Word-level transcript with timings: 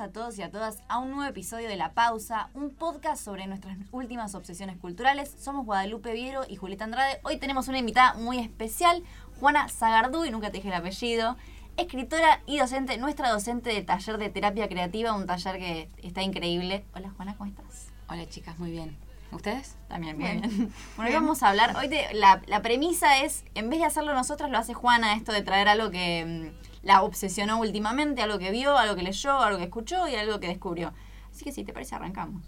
a 0.00 0.12
todos 0.12 0.38
y 0.38 0.42
a 0.42 0.50
todas 0.50 0.82
a 0.88 0.98
un 0.98 1.10
nuevo 1.10 1.28
episodio 1.28 1.68
de 1.68 1.76
La 1.76 1.92
Pausa, 1.92 2.50
un 2.54 2.70
podcast 2.70 3.24
sobre 3.24 3.46
nuestras 3.48 3.76
últimas 3.90 4.34
obsesiones 4.34 4.76
culturales. 4.76 5.34
Somos 5.40 5.66
Guadalupe 5.66 6.12
Viero 6.12 6.42
y 6.48 6.54
Julieta 6.54 6.84
Andrade. 6.84 7.18
Hoy 7.24 7.38
tenemos 7.38 7.66
una 7.66 7.78
invitada 7.78 8.14
muy 8.14 8.38
especial, 8.38 9.02
Juana 9.40 9.68
Zagardú, 9.68 10.24
y 10.24 10.30
nunca 10.30 10.50
te 10.50 10.58
dije 10.58 10.68
el 10.68 10.74
apellido, 10.74 11.36
escritora 11.76 12.42
y 12.46 12.58
docente, 12.58 12.96
nuestra 12.98 13.30
docente 13.30 13.70
de 13.70 13.82
taller 13.82 14.18
de 14.18 14.30
terapia 14.30 14.68
creativa, 14.68 15.14
un 15.14 15.26
taller 15.26 15.58
que 15.58 15.88
está 16.02 16.22
increíble. 16.22 16.84
Hola 16.94 17.10
Juana, 17.16 17.36
¿cómo 17.36 17.50
estás? 17.50 17.88
Hola 18.08 18.28
chicas, 18.28 18.58
muy 18.58 18.70
bien. 18.70 19.07
¿Ustedes? 19.32 19.76
También, 19.88 20.18
muy 20.18 20.30
bien. 20.30 20.42
Bueno, 20.96 21.10
hoy 21.10 21.14
vamos 21.14 21.42
a 21.42 21.50
hablar, 21.50 21.76
hoy 21.76 21.90
la, 22.14 22.42
la 22.46 22.62
premisa 22.62 23.22
es, 23.22 23.44
en 23.54 23.68
vez 23.68 23.80
de 23.80 23.84
hacerlo 23.86 24.14
nosotras, 24.14 24.50
lo 24.50 24.58
hace 24.58 24.74
Juana, 24.74 25.14
esto 25.14 25.32
de 25.32 25.42
traer 25.42 25.68
algo 25.68 25.90
que 25.90 26.52
mm, 26.52 26.86
la 26.86 27.02
obsesionó 27.02 27.60
últimamente, 27.60 28.22
algo 28.22 28.38
que 28.38 28.50
vio, 28.50 28.76
algo 28.76 28.96
que 28.96 29.02
leyó, 29.02 29.38
algo 29.38 29.58
que 29.58 29.64
escuchó 29.64 30.08
y 30.08 30.14
algo 30.14 30.40
que 30.40 30.48
descubrió. 30.48 30.92
Así 31.30 31.44
que 31.44 31.52
si 31.52 31.64
te 31.64 31.72
parece, 31.72 31.94
arrancamos. 31.94 32.42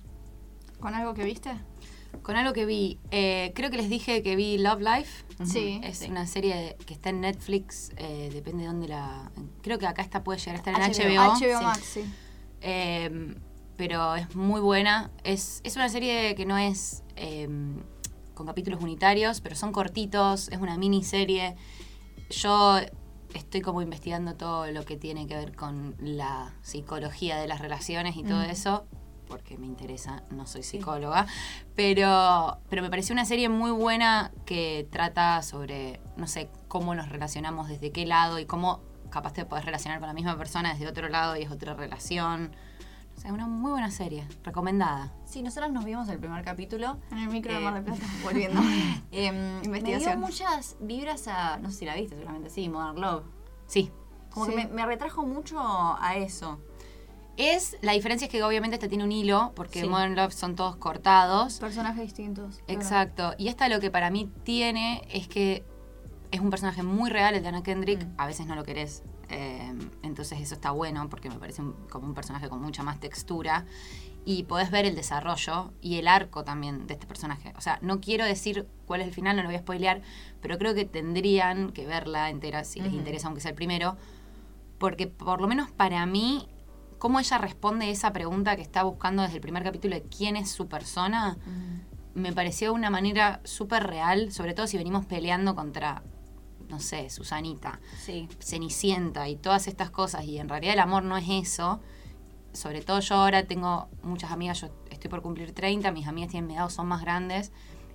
¿Con 0.81 0.95
algo 0.95 1.15
que 1.15 1.25
viste? 1.25 1.53
Con 2.23 2.37
algo 2.37 2.53
que 2.53 2.67
vi. 2.67 2.99
Eh, 3.11 3.53
creo 3.55 3.71
que 3.71 3.77
les 3.77 3.89
dije 3.89 4.23
que 4.23 4.35
vi 4.35 4.59
Love 4.59 4.81
Life. 4.81 5.25
Sí. 5.45 5.81
Es 5.85 6.03
una 6.03 6.27
serie 6.27 6.77
que 6.87 6.95
está 6.95 7.11
en 7.11 7.21
Netflix, 7.21 7.93
eh, 7.97 8.31
depende 8.33 8.63
de 8.63 8.69
dónde 8.69 8.89
la... 8.89 9.31
Creo 9.63 9.79
que 9.79 9.87
acá 9.87 10.03
está 10.03 10.25
puede 10.25 10.39
llegar 10.39 10.57
a 10.57 10.59
estar 10.59 10.75
en 10.75 10.81
HBO. 10.81 11.35
HBO, 11.35 11.63
Max, 11.63 11.81
sí. 11.85 12.05
Em, 12.61 13.37
pero 13.81 14.15
es 14.15 14.37
muy 14.37 14.61
buena. 14.61 15.11
Es, 15.25 15.63
es 15.65 15.75
una 15.77 15.89
serie 15.89 16.35
que 16.35 16.45
no 16.45 16.59
es 16.59 17.03
em, 17.17 17.79
con 18.35 18.47
capítulos 18.47 18.83
unitarios, 18.83 19.41
pero 19.41 19.57
son 19.57 19.73
cortitos, 19.73 20.49
es 20.49 20.59
una 20.59 20.77
miniserie. 20.77 21.57
Yo 22.29 22.77
estoy 23.33 23.63
como 23.63 23.81
investigando 23.81 24.35
todo 24.35 24.71
lo 24.71 24.85
que 24.85 24.99
tiene 24.99 25.27
que 25.27 25.35
ver 25.35 25.57
con 25.57 25.95
la 25.99 26.53
psicología 26.61 27.39
de 27.39 27.49
las 27.49 27.59
relaciones 27.63 28.19
y 28.19 28.23
todo 28.23 28.43
eso, 28.43 28.85
porque 29.29 29.57
me 29.57 29.65
interesa, 29.65 30.25
no 30.31 30.47
soy 30.47 30.63
psicóloga, 30.63 31.27
pero, 31.75 32.59
pero 32.69 32.83
me 32.83 32.91
pareció 32.91 33.15
una 33.15 33.25
serie 33.25 33.49
muy 33.49 33.71
buena 33.71 34.31
que 34.45 34.87
trata 34.91 35.41
sobre, 35.41 36.03
no 36.19 36.27
sé, 36.27 36.51
cómo 36.69 36.95
nos 36.95 37.09
relacionamos, 37.09 37.71
desde 37.71 37.93
qué 37.93 38.05
lado 38.05 38.39
y 38.41 38.45
cómo 38.45 38.83
capaz 39.09 39.33
te 39.33 39.47
podés 39.47 39.65
relacionar 39.65 40.01
con 40.01 40.09
la 40.09 40.15
misma 40.15 40.37
persona 40.37 40.75
desde 40.75 40.87
otro 40.87 41.09
lado 41.09 41.35
y 41.39 41.45
es 41.45 41.51
otra 41.51 41.73
relación. 41.73 42.55
O 43.21 43.23
sea, 43.23 43.35
una 43.35 43.47
muy 43.47 43.71
buena 43.73 43.91
serie, 43.91 44.27
recomendada. 44.45 45.13
Sí, 45.27 45.43
nosotros 45.43 45.71
nos 45.73 45.85
vimos 45.85 46.09
el 46.09 46.19
primer 46.19 46.43
capítulo. 46.43 46.97
En 47.13 47.19
el 47.19 47.29
micro 47.29 47.53
de 47.53 47.61
Eh, 47.61 47.63
Mar 47.63 47.75
del 47.75 47.85
Plata, 47.85 48.01
volviendo. 48.25 48.59
Em, 49.13 49.63
Investigación. 49.63 50.21
Me 50.21 50.27
dio 50.27 50.27
muchas 50.27 50.77
vibras 50.81 51.29
a, 51.29 51.59
no 51.59 51.71
sé 51.71 51.81
si 51.81 51.85
la 51.85 51.95
viste 51.97 52.15
seguramente, 52.15 52.49
sí, 52.49 52.67
Modern 52.71 52.99
Love. 52.99 53.25
Sí. 53.67 53.91
Como 54.31 54.47
Sí. 54.47 54.53
que 54.53 54.57
me, 54.57 54.67
me 54.73 54.87
retrajo 54.87 55.27
mucho 55.27 55.59
a 55.61 56.17
eso. 56.17 56.61
Es, 57.37 57.77
la 57.83 57.93
diferencia 57.93 58.25
es 58.25 58.31
que 58.33 58.43
obviamente 58.43 58.77
esta 58.77 58.89
tiene 58.89 59.05
un 59.05 59.13
hilo, 59.13 59.53
porque 59.55 59.83
Sí. 59.83 59.89
Modern 59.89 60.17
Love 60.17 60.33
son 60.33 60.57
todos 60.57 60.77
cortados. 60.77 61.59
Personajes 61.59 62.03
distintos. 62.03 62.61
claro. 62.65 62.81
Exacto. 62.81 63.35
Y 63.37 63.49
esta 63.49 63.69
lo 63.69 63.81
que 63.81 63.91
para 63.91 64.09
mí 64.09 64.33
tiene 64.45 65.07
es 65.13 65.29
que 65.29 65.63
es 66.31 66.41
un 66.41 66.49
personaje 66.49 66.83
muy 66.83 67.11
real, 67.11 67.35
el 67.35 67.43
de 67.43 67.49
Anna 67.51 67.63
Kendrick. 67.63 68.03
Mm. 68.03 68.15
A 68.17 68.27
veces 68.27 68.47
no 68.47 68.55
lo 68.55 68.65
querés. 68.65 69.03
Eh, 69.31 69.73
entonces 70.03 70.41
eso 70.41 70.55
está 70.55 70.71
bueno 70.73 71.09
porque 71.09 71.29
me 71.31 71.37
parece 71.39 71.63
un- 71.63 71.75
como 71.89 72.07
un 72.07 72.15
personaje 72.15 72.49
con 72.49 72.61
mucha 72.61 72.83
más 72.83 72.99
textura. 73.01 73.65
Y 74.25 74.43
podés 74.43 74.71
ver 74.71 74.85
el 74.85 74.95
desarrollo 74.95 75.73
y 75.81 75.97
el 75.97 76.07
arco 76.07 76.45
también 76.45 76.87
de 76.87 76.93
este 76.95 77.07
personaje. 77.07 77.55
O 77.57 77.63
sea, 77.63 77.79
no 77.81 78.01
quiero 78.01 78.25
decir 78.27 78.67
cuál 78.87 79.01
es 79.01 79.07
el 79.09 79.15
final, 79.15 79.35
no 79.37 79.43
lo 79.43 79.49
voy 79.49 79.57
a 79.57 79.61
spoilear, 79.61 80.03
pero 80.43 80.59
creo 80.59 80.75
que 80.75 80.85
tendrían 80.85 81.71
que 81.73 81.87
verla 81.87 82.29
entera 82.29 82.65
si 82.65 82.81
les 82.81 82.93
interesa, 82.93 83.29
aunque 83.29 83.41
sea 83.41 83.51
el 83.53 83.57
primero. 83.57 83.97
Porque 84.79 85.07
por 85.07 85.41
lo 85.41 85.49
menos 85.49 85.71
para 85.71 86.05
mí, 86.05 86.49
cómo 86.99 87.19
ella 87.19 87.39
responde 87.39 87.91
esa 87.91 88.13
pregunta 88.13 88.57
que 88.57 88.63
está 88.63 88.83
buscando 88.83 89.23
desde 89.23 89.37
el 89.37 89.41
primer 89.41 89.63
capítulo 89.63 89.95
de 89.95 90.03
quién 90.03 90.37
es 90.37 90.51
su 90.51 90.69
persona, 90.69 91.39
me 92.15 92.33
pareció 92.33 92.75
una 92.75 92.91
manera 92.91 93.41
súper 93.45 93.85
real, 93.87 94.33
sobre 94.33 94.53
todo 94.53 94.67
si 94.67 94.77
venimos 94.77 95.07
peleando 95.07 95.55
contra, 95.55 96.03
no 96.71 96.81
sé, 96.81 97.11
Susanita, 97.11 97.81
Sí. 98.05 98.29
Cenicienta 98.39 99.29
y 99.29 99.37
todas 99.37 99.67
estas 99.67 99.91
cosas, 99.91 100.25
y 100.25 100.39
en 100.39 100.49
realidad 100.49 100.75
el 100.75 100.81
amor 100.81 101.03
no 101.03 101.17
es 101.17 101.29
eso. 101.29 101.81
Sobre 102.53 102.83
todo 102.83 103.01
yo 103.01 103.17
ahora 103.17 103.47
tengo 103.47 103.89
muchas 104.03 104.33
amigas, 104.33 104.61
yo 104.61 104.69
estoy 104.91 105.11
por 105.11 105.23
cumplir 105.23 105.53
30, 105.53 105.93
mis 105.93 106.07
amigas 106.07 106.31
tienen 106.31 106.49
mi 106.49 106.57
edad 106.57 106.69
son 106.69 106.89
más 106.89 107.03
grandes, 107.03 107.53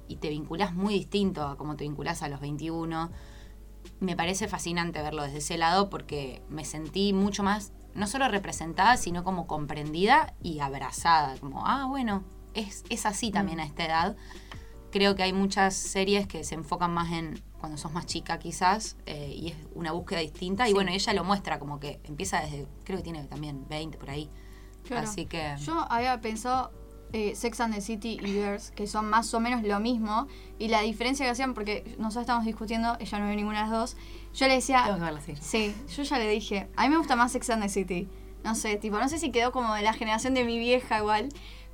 y 0.07 0.17
te 0.17 0.29
vinculás 0.29 0.73
muy 0.73 0.93
distinto 0.93 1.43
a 1.47 1.57
como 1.57 1.75
te 1.75 1.83
vinculás 1.83 2.21
a 2.21 2.29
los 2.29 2.39
21. 2.39 3.11
Me 3.99 4.15
parece 4.15 4.47
fascinante 4.47 5.01
verlo 5.01 5.23
desde 5.23 5.39
ese 5.39 5.57
lado 5.57 5.89
porque 5.89 6.41
me 6.49 6.65
sentí 6.65 7.13
mucho 7.13 7.43
más, 7.43 7.71
no 7.93 8.07
solo 8.07 8.27
representada, 8.27 8.97
sino 8.97 9.23
como 9.23 9.47
comprendida 9.47 10.33
y 10.41 10.59
abrazada. 10.59 11.37
Como, 11.37 11.65
ah, 11.65 11.85
bueno, 11.87 12.23
es, 12.53 12.83
es 12.89 13.05
así 13.05 13.31
también 13.31 13.59
a 13.59 13.65
esta 13.65 13.85
edad. 13.85 14.15
Creo 14.91 15.15
que 15.15 15.23
hay 15.23 15.33
muchas 15.33 15.75
series 15.75 16.27
que 16.27 16.43
se 16.43 16.55
enfocan 16.55 16.93
más 16.93 17.11
en 17.11 17.41
cuando 17.65 17.77
sos 17.79 17.91
más 17.91 18.05
chica 18.05 18.37
quizás 18.37 18.95
eh, 19.07 19.33
y 19.35 19.47
es 19.49 19.55
una 19.73 19.91
búsqueda 19.91 20.19
distinta. 20.19 20.69
Y 20.69 20.73
bueno, 20.73 20.91
ella 20.91 21.13
lo 21.13 21.23
muestra 21.23 21.57
como 21.57 21.79
que 21.79 21.99
empieza 22.03 22.41
desde, 22.41 22.67
creo 22.83 22.97
que 22.97 23.03
tiene 23.03 23.23
también 23.23 23.67
20 23.67 23.97
por 23.97 24.11
ahí. 24.11 24.29
Claro. 24.83 25.07
Así 25.07 25.25
que... 25.25 25.55
Yo 25.57 25.85
había 25.89 26.21
pensado 26.21 26.71
eh, 27.11 27.33
Sex 27.35 27.59
and 27.61 27.73
the 27.73 27.81
City 27.81 28.19
y 28.21 28.27
Girls, 28.27 28.69
que 28.69 28.85
son 28.85 29.09
más 29.09 29.33
o 29.33 29.39
menos 29.39 29.63
lo 29.63 29.79
mismo. 29.79 30.27
Y 30.59 30.67
la 30.67 30.81
diferencia 30.81 31.25
que 31.25 31.31
hacían, 31.31 31.55
porque 31.55 31.95
nosotros 31.97 32.21
estábamos 32.21 32.45
discutiendo, 32.45 32.97
ella 32.99 33.19
no 33.19 33.25
vio 33.25 33.35
ninguna 33.35 33.63
de 33.63 33.69
las 33.69 33.71
dos. 33.71 33.97
Yo 34.35 34.47
le 34.47 34.55
decía. 34.55 34.83
Tengo 34.83 34.97
que 34.97 35.03
verla, 35.03 35.21
sí. 35.21 35.35
Sí, 35.39 35.75
yo 35.95 36.03
ya 36.03 36.19
le 36.19 36.29
dije. 36.29 36.67
A 36.75 36.83
mí 36.83 36.89
me 36.89 36.97
gusta 36.97 37.15
más 37.15 37.31
Sex 37.31 37.49
and 37.49 37.63
the 37.63 37.69
City. 37.69 38.07
No 38.43 38.53
sé, 38.53 38.75
tipo, 38.75 38.99
no 38.99 39.09
sé 39.09 39.17
si 39.17 39.31
quedó 39.31 39.51
como 39.51 39.73
de 39.73 39.81
la 39.81 39.93
generación 39.93 40.35
de 40.35 40.43
mi 40.43 40.59
vieja 40.59 40.99
igual. 40.99 41.29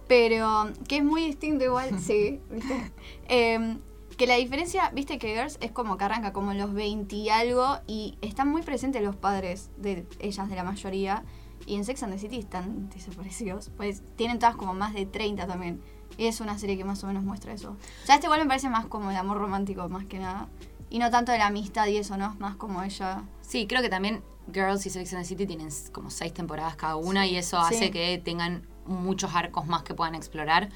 Pero 0.08 0.72
que 0.88 0.98
es 0.98 1.04
muy 1.04 1.26
distinto 1.26 1.66
igual, 1.66 2.00
sí, 2.06 2.40
¿viste? 2.50 2.92
Em, 3.28 3.80
que 4.22 4.28
la 4.28 4.36
diferencia, 4.36 4.92
viste 4.94 5.18
que 5.18 5.34
Girls 5.34 5.58
es 5.62 5.72
como 5.72 5.98
que 5.98 6.04
arranca 6.04 6.32
como 6.32 6.52
en 6.52 6.60
los 6.60 6.76
20 6.76 7.16
y 7.16 7.30
algo 7.30 7.80
y 7.88 8.20
están 8.22 8.50
muy 8.50 8.62
presentes 8.62 9.02
los 9.02 9.16
padres 9.16 9.72
de 9.78 10.06
ellas, 10.20 10.48
de 10.48 10.56
la 10.56 10.64
mayoría. 10.64 11.24
Y 11.66 11.74
en 11.74 11.86
Sex 11.86 12.04
and 12.04 12.14
the 12.14 12.20
City 12.20 12.38
están 12.38 12.88
desaparecidos. 12.92 13.72
Pues 13.78 14.04
tienen 14.18 14.38
todas 14.38 14.56
como 14.56 14.76
más 14.76 14.94
de 14.94 15.08
30 15.08 15.48
también. 15.48 15.82
Y 16.20 16.28
es 16.28 16.40
una 16.40 16.60
serie 16.60 16.78
que 16.78 16.84
más 16.84 17.04
o 17.04 17.08
menos 17.08 17.24
muestra 17.24 17.52
eso. 17.52 17.76
Ya 18.08 18.14
este 18.14 18.28
igual 18.28 18.42
me 18.42 18.46
parece 18.46 18.70
más 18.70 18.86
como 18.86 19.10
el 19.10 19.18
amor 19.18 19.40
romántico, 19.40 19.90
más 19.90 20.06
que 20.06 20.20
nada. 20.20 20.48
Y 20.92 21.00
no 21.00 21.10
tanto 21.10 21.32
de 21.32 21.40
la 21.40 21.48
amistad 21.48 21.88
y 21.88 21.98
eso, 21.98 22.16
¿no? 22.16 22.32
Es 22.32 22.40
más 22.40 22.56
como 22.58 22.84
ella. 22.84 23.24
Sí, 23.42 23.66
creo 23.66 23.82
que 23.82 23.90
también 23.90 24.22
Girls 24.54 24.86
y 24.86 24.92
Sex 24.92 25.14
and 25.14 25.24
the 25.24 25.28
City 25.28 25.48
tienen 25.48 25.70
como 25.94 26.12
seis 26.12 26.32
temporadas 26.32 26.76
cada 26.76 26.96
una 26.96 27.26
y 27.26 27.38
eso 27.38 27.58
Sí. 27.70 27.74
hace 27.76 27.90
que 27.90 28.22
tengan 28.24 28.68
muchos 28.86 29.34
arcos 29.34 29.66
más 29.66 29.82
que 29.82 29.96
puedan 29.96 30.14
explorar. 30.14 30.70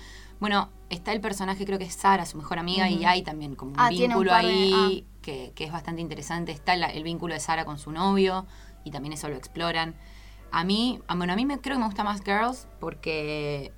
Bueno, 0.45 0.69
está 0.91 1.11
el 1.11 1.21
personaje, 1.21 1.65
creo 1.65 1.79
que 1.79 1.85
es 1.85 1.95
Sara, 1.95 2.23
su 2.27 2.37
mejor 2.37 2.59
amiga, 2.59 2.87
y 2.87 3.03
hay 3.03 3.23
también 3.23 3.55
como 3.55 3.71
un 3.71 3.79
Ah, 3.79 3.85
un 3.85 3.89
vínculo 3.97 4.31
ahí 4.31 5.03
que, 5.23 5.51
que 5.55 5.63
es 5.63 5.71
bastante 5.71 6.01
interesante. 6.03 6.51
Está 6.51 6.75
la- 6.75 6.85
el 6.91 7.01
vínculo 7.01 7.33
de 7.33 7.39
Sara 7.39 7.65
con 7.65 7.79
su 7.79 7.91
novio 7.91 8.45
y 8.83 8.91
también 8.91 9.13
eso 9.13 9.27
lo 9.27 9.37
exploran. 9.37 9.95
A 10.51 10.63
mí, 10.63 10.99
ah, 11.07 11.15
bueno, 11.15 11.33
a 11.33 11.35
mí 11.35 11.47
me, 11.47 11.59
creo 11.59 11.77
que 11.77 11.79
me 11.79 11.87
gusta 11.87 12.03
más 12.03 12.21
Girls 12.23 12.67
porque 12.79 13.71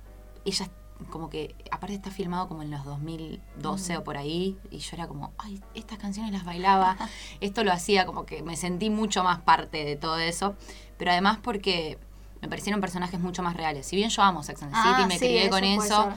ella 0.44 0.68
como 1.08 1.30
que, 1.30 1.54
aparte 1.70 1.94
está 1.94 2.10
filmado 2.10 2.48
como 2.48 2.62
en 2.62 2.70
los 2.70 2.84
2012 2.84 3.96
o 3.96 4.04
por 4.04 4.18
ahí, 4.18 4.58
y 4.70 4.76
yo 4.80 4.90
era 4.94 5.08
como, 5.08 5.32
ay, 5.38 5.62
estas 5.72 5.96
canciones 5.96 6.32
las 6.32 6.44
bailaba, 6.44 6.98
esto 7.40 7.64
lo 7.64 7.72
hacía 7.72 8.04
como 8.04 8.26
que 8.26 8.42
me 8.42 8.56
sentí 8.56 8.90
mucho 8.90 9.24
más 9.24 9.38
parte 9.40 9.86
de 9.86 9.96
todo 9.96 10.18
eso, 10.18 10.54
pero 10.98 11.12
además 11.12 11.38
porque 11.42 11.98
me 12.42 12.48
parecieron 12.48 12.80
personajes 12.82 13.18
mucho 13.20 13.42
más 13.42 13.56
reales. 13.56 13.86
Si 13.86 13.96
bien 13.96 14.10
yo 14.10 14.22
amo 14.22 14.42
Sex 14.42 14.62
and 14.62 14.72
the 14.72 14.76
City, 14.82 15.02
Ah, 15.02 15.06
me 15.06 15.18
sí, 15.18 15.24
crié 15.24 15.48
con 15.48 15.64
eso. 15.64 16.10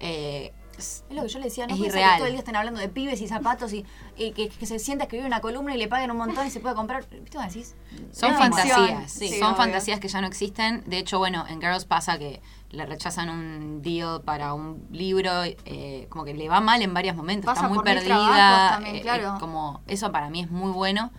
Eh, 0.00 0.52
Es 0.76 1.04
lo 1.10 1.22
que 1.22 1.28
yo 1.28 1.38
le 1.40 1.46
decía, 1.46 1.66
no 1.66 1.74
Es 1.74 1.78
puede 1.78 1.90
ser 1.90 1.98
que 2.00 2.04
irreal. 2.04 2.18
todo 2.18 2.26
el 2.26 2.32
día 2.34 2.38
estén 2.38 2.56
hablando 2.56 2.80
de 2.80 2.88
pibes 2.88 3.20
y 3.20 3.26
zapatos 3.26 3.72
y, 3.72 3.84
y 4.16 4.30
que, 4.32 4.48
que 4.48 4.64
se 4.66 4.78
sienta 4.78 5.02
a 5.02 5.06
escribir 5.06 5.26
una 5.26 5.40
columna 5.40 5.74
y 5.74 5.78
le 5.78 5.88
paguen 5.88 6.10
un 6.12 6.16
montón 6.18 6.46
y 6.46 6.50
se 6.50 6.60
puede 6.60 6.74
comprar. 6.76 7.04
¿Viste 7.10 7.36
cómo 7.36 7.48
decís? 7.48 7.74
Son 8.12 8.32
fantasías, 8.34 9.10
sí, 9.10 9.28
son 9.38 9.48
obvio. 9.48 9.56
fantasías 9.56 9.98
que 10.00 10.06
ya 10.08 10.20
no 10.20 10.26
existen. 10.28 10.84
De 10.86 10.98
hecho, 10.98 11.18
bueno, 11.18 11.44
en 11.48 11.60
Girls 11.60 11.84
pasa 11.84 12.16
que 12.18 12.40
le 12.70 12.84
rechazan 12.86 13.28
un 13.30 13.82
deal 13.82 14.20
para 14.22 14.54
un 14.54 14.86
libro, 14.92 15.30
eh, 15.44 16.06
como 16.10 16.24
que 16.24 16.34
le 16.34 16.48
va 16.48 16.60
mal 16.60 16.80
en 16.82 16.92
varios 16.94 17.16
momentos, 17.16 17.46
Pasa 17.46 17.62
está 17.62 17.74
muy 17.74 17.82
perdida. 17.82 18.68
también, 18.74 18.96
eh, 18.96 19.00
claro. 19.00 19.34
eh, 19.36 19.40
como 19.40 19.80
eso 19.88 20.12
para 20.12 20.28
mí 20.30 20.42
es 20.42 20.50
muy 20.50 20.70
bueno. 20.70 21.10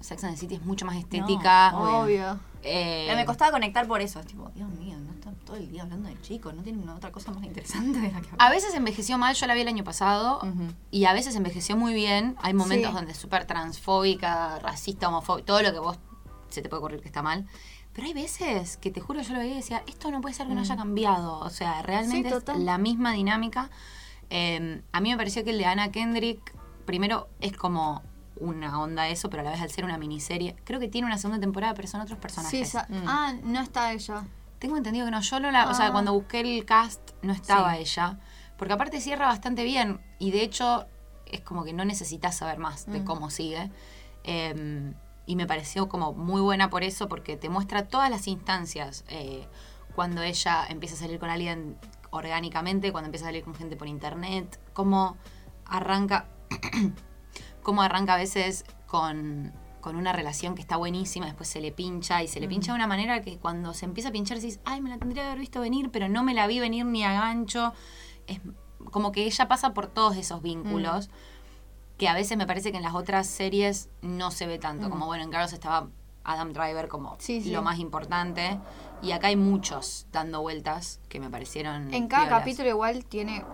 Sex 0.00 0.24
and 0.24 0.34
the 0.34 0.40
City 0.40 0.56
es 0.56 0.62
mucho 0.62 0.84
más 0.84 0.96
estética. 0.96 1.72
obvio. 1.76 1.98
Obvio. 2.00 2.40
eh, 2.62 3.12
Me 3.14 3.24
costaba 3.24 3.52
conectar 3.52 3.86
por 3.86 4.00
eso. 4.00 4.20
Es 4.20 4.26
tipo, 4.26 4.50
Dios 4.54 4.68
mío, 4.70 4.98
todo 5.44 5.56
el 5.56 5.70
día 5.70 5.82
hablando 5.82 6.08
de 6.08 6.20
chicos, 6.22 6.54
no 6.54 6.62
tienen 6.62 6.88
otra 6.88 7.12
cosa 7.12 7.30
más 7.32 7.44
interesante 7.44 8.00
de 8.00 8.10
la 8.12 8.20
que 8.20 8.28
a 8.38 8.50
veces 8.50 8.74
envejeció 8.74 9.18
mal, 9.18 9.34
yo 9.34 9.46
la 9.46 9.54
vi 9.54 9.60
el 9.60 9.68
año 9.68 9.84
pasado, 9.84 10.40
y 10.90 11.04
a 11.04 11.12
veces 11.12 11.36
envejeció 11.36 11.76
muy 11.76 11.94
bien. 11.94 12.36
Hay 12.40 12.54
momentos 12.54 12.90
Sí. 12.90 12.94
donde 12.96 13.12
es 13.12 13.18
súper 13.18 13.46
transfóbica, 13.46 14.58
racista, 14.60 15.08
homofóbica, 15.08 15.46
todo 15.46 15.62
lo 15.62 15.72
que 15.72 15.78
vos 15.78 15.98
se 16.48 16.62
te 16.62 16.68
puede 16.68 16.78
ocurrir 16.80 17.00
que 17.00 17.08
está 17.08 17.22
mal. 17.22 17.46
Pero 17.92 18.06
hay 18.08 18.14
veces 18.14 18.76
que 18.78 18.90
te 18.90 19.00
juro, 19.00 19.20
yo 19.22 19.32
lo 19.34 19.38
veía 19.38 19.52
y 19.52 19.56
decía, 19.56 19.82
esto 19.86 20.10
no 20.10 20.20
puede 20.20 20.34
ser 20.34 20.48
que 20.48 20.54
no 20.54 20.60
haya 20.62 20.76
cambiado. 20.76 21.38
O 21.38 21.50
sea, 21.50 21.80
realmente 21.82 22.28
Sí, 22.30 22.36
es 22.36 22.58
la 22.58 22.76
misma 22.78 23.12
dinámica. 23.12 23.70
Eh, 24.30 24.82
a 24.90 25.00
mí 25.00 25.10
me 25.10 25.16
pareció 25.16 25.44
que 25.44 25.50
el 25.50 25.58
de 25.58 25.66
Anna 25.66 25.92
Kendrick, 25.92 26.54
primero, 26.86 27.28
es 27.40 27.56
como 27.56 28.02
una 28.40 28.80
onda 28.80 29.08
eso, 29.08 29.30
pero 29.30 29.42
a 29.42 29.44
la 29.44 29.50
vez 29.52 29.60
al 29.60 29.70
ser 29.70 29.84
una 29.84 29.96
miniserie, 29.96 30.56
creo 30.64 30.80
que 30.80 30.88
tiene 30.88 31.06
una 31.06 31.18
segunda 31.18 31.40
temporada, 31.40 31.74
pero 31.74 31.86
son 31.86 32.00
otros 32.00 32.18
personajes. 32.18 32.74
Mm. 32.74 33.04
ah, 33.06 33.32
no 33.44 33.60
está 33.60 33.92
ella. 33.92 34.24
Tengo 34.58 34.76
entendido 34.76 35.04
que 35.06 35.10
no, 35.10 35.20
yo 35.20 35.40
no 35.40 35.50
la, 35.50 35.68
o 35.68 35.74
sea, 35.74 35.86
Ah. 35.88 35.92
cuando 35.92 36.12
busqué 36.12 36.40
el 36.40 36.64
cast 36.64 37.10
no 37.22 37.32
estaba 37.32 37.74
Sí. 37.74 37.82
ella, 37.82 38.18
porque 38.56 38.72
aparte 38.74 39.00
cierra 39.00 39.26
bastante 39.26 39.64
bien 39.64 40.00
y 40.18 40.30
de 40.30 40.42
hecho 40.42 40.86
es 41.26 41.40
como 41.40 41.64
que 41.64 41.72
no 41.72 41.84
necesitas 41.84 42.36
saber 42.36 42.58
más 42.58 42.86
de 42.86 43.00
Mm. 43.00 43.04
cómo 43.04 43.30
sigue. 43.30 43.70
Eh, 44.24 44.94
y 45.26 45.36
me 45.36 45.46
pareció 45.46 45.88
como 45.88 46.12
muy 46.12 46.40
buena 46.42 46.68
por 46.70 46.84
eso, 46.84 47.08
porque 47.08 47.36
te 47.36 47.48
muestra 47.48 47.88
todas 47.88 48.10
las 48.10 48.26
instancias. 48.28 49.04
eh, 49.08 49.46
cuando 49.94 50.22
ella 50.22 50.66
empieza 50.68 50.96
a 50.96 50.98
salir 50.98 51.18
con 51.20 51.30
alguien 51.30 51.78
orgánicamente, 52.10 52.90
cuando 52.90 53.06
empieza 53.06 53.26
a 53.26 53.28
salir 53.28 53.44
con 53.44 53.54
gente 53.54 53.76
por 53.76 53.86
internet, 53.88 54.58
cómo 54.72 55.16
arranca, 55.66 56.26
cómo 57.62 57.82
arranca 57.82 58.14
a 58.14 58.16
veces 58.16 58.64
con, 58.86 59.52
con 59.84 59.96
una 59.96 60.14
relación 60.14 60.54
que 60.54 60.62
está 60.62 60.78
buenísima, 60.78 61.26
después 61.26 61.46
se 61.46 61.60
le 61.60 61.70
pincha 61.70 62.22
y 62.22 62.26
se 62.26 62.40
le 62.40 62.48
pincha 62.48 62.72
de 62.72 62.76
una 62.76 62.86
manera 62.86 63.20
que 63.20 63.36
cuando 63.36 63.74
se 63.74 63.84
empieza 63.84 64.08
a 64.08 64.12
pinchar 64.12 64.38
decís, 64.38 64.58
ay, 64.64 64.80
me 64.80 64.88
la 64.88 64.96
tendría 64.96 65.24
que 65.24 65.26
haber 65.26 65.40
visto 65.40 65.60
venir, 65.60 65.90
pero 65.90 66.08
no 66.08 66.22
me 66.24 66.32
la 66.32 66.46
vi 66.46 66.58
venir 66.58 66.86
ni 66.86 67.04
a 67.04 67.12
gancho. 67.12 67.74
Es 68.26 68.40
como 68.90 69.12
que 69.12 69.26
ella 69.26 69.46
pasa 69.46 69.74
por 69.74 69.88
todos 69.88 70.16
esos 70.16 70.40
vínculos 70.40 71.10
que 71.98 72.08
a 72.08 72.14
veces 72.14 72.38
me 72.38 72.46
parece 72.46 72.70
que 72.70 72.78
en 72.78 72.82
las 72.82 72.94
otras 72.94 73.26
series 73.26 73.90
no 74.00 74.30
se 74.30 74.46
ve 74.46 74.58
tanto. 74.58 74.88
Mm. 74.88 74.90
Como 74.90 75.04
bueno, 75.04 75.22
en 75.22 75.30
Girls 75.30 75.52
estaba 75.52 75.90
Adam 76.24 76.54
Driver 76.54 76.88
como 76.88 77.16
Sí, 77.18 77.42
sí. 77.42 77.50
lo 77.50 77.60
más 77.60 77.78
importante. 77.78 78.58
Y 79.02 79.12
acá 79.12 79.26
hay 79.26 79.36
muchos 79.36 80.06
dando 80.12 80.40
vueltas 80.40 80.98
que 81.10 81.20
me 81.20 81.28
parecieron. 81.28 81.92
En 81.92 82.08
cada 82.08 82.30
capítulo 82.30 82.70
igual 82.70 83.04
tiene 83.04 83.44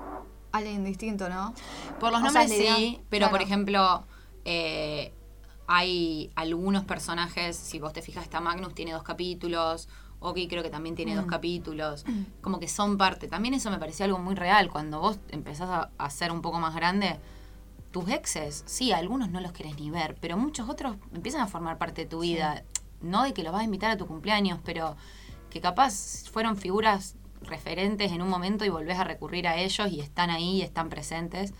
alguien 0.52 0.84
distinto, 0.84 1.28
¿no? 1.28 1.54
Por 1.98 2.12
los 2.12 2.20
o 2.20 2.24
nombres 2.26 2.50
sí, 2.50 3.00
pero 3.08 3.30
por 3.30 3.42
ejemplo, 3.42 4.04
eh, 4.44 5.12
hay 5.72 6.32
algunos 6.34 6.82
personajes, 6.84 7.56
si 7.56 7.78
vos 7.78 7.92
te 7.92 8.02
fijas, 8.02 8.24
está 8.24 8.40
Magnus 8.40 8.74
tiene 8.74 8.90
dos 8.90 9.04
capítulos, 9.04 9.88
Oki 10.18 10.48
creo 10.48 10.64
que 10.64 10.68
también 10.68 10.96
tiene 10.96 11.14
dos 11.14 11.26
capítulos, 11.26 12.04
como 12.40 12.58
que 12.58 12.66
son 12.66 12.98
parte. 12.98 13.28
También 13.28 13.54
eso 13.54 13.70
me 13.70 13.78
pareció 13.78 14.04
algo 14.04 14.18
muy 14.18 14.34
real, 14.34 14.68
cuando 14.68 14.98
vos 14.98 15.20
empezás 15.28 15.70
a, 15.70 15.90
a 15.96 16.10
ser 16.10 16.32
un 16.32 16.42
poco 16.42 16.58
más 16.58 16.74
grande, 16.74 17.20
tus 17.92 18.08
exes, 18.08 18.64
sí, 18.66 18.90
algunos 18.90 19.30
no 19.30 19.40
los 19.40 19.52
querés 19.52 19.78
ni 19.78 19.90
ver, 19.90 20.16
pero 20.20 20.36
muchos 20.36 20.68
otros 20.68 20.96
empiezan 21.14 21.40
a 21.40 21.46
formar 21.46 21.78
parte 21.78 22.02
de 22.02 22.08
tu 22.08 22.20
vida. 22.20 22.64
No 23.00 23.22
de 23.22 23.32
que 23.32 23.44
los 23.44 23.52
vas 23.52 23.62
a 23.62 23.64
invitar 23.64 23.92
a 23.92 23.96
tu 23.96 24.08
cumpleaños, 24.08 24.58
pero 24.64 24.96
que 25.50 25.60
capaz 25.60 26.28
fueron 26.32 26.56
figuras 26.56 27.14
referentes 27.42 28.10
en 28.10 28.22
un 28.22 28.28
momento 28.28 28.64
y 28.64 28.70
volvés 28.70 28.98
a 28.98 29.04
recurrir 29.04 29.46
a 29.46 29.56
ellos 29.56 29.90
y 29.92 30.00
están 30.00 30.30
ahí 30.30 30.56
y 30.56 30.62
están 30.62 30.88
presentes. 30.88 31.54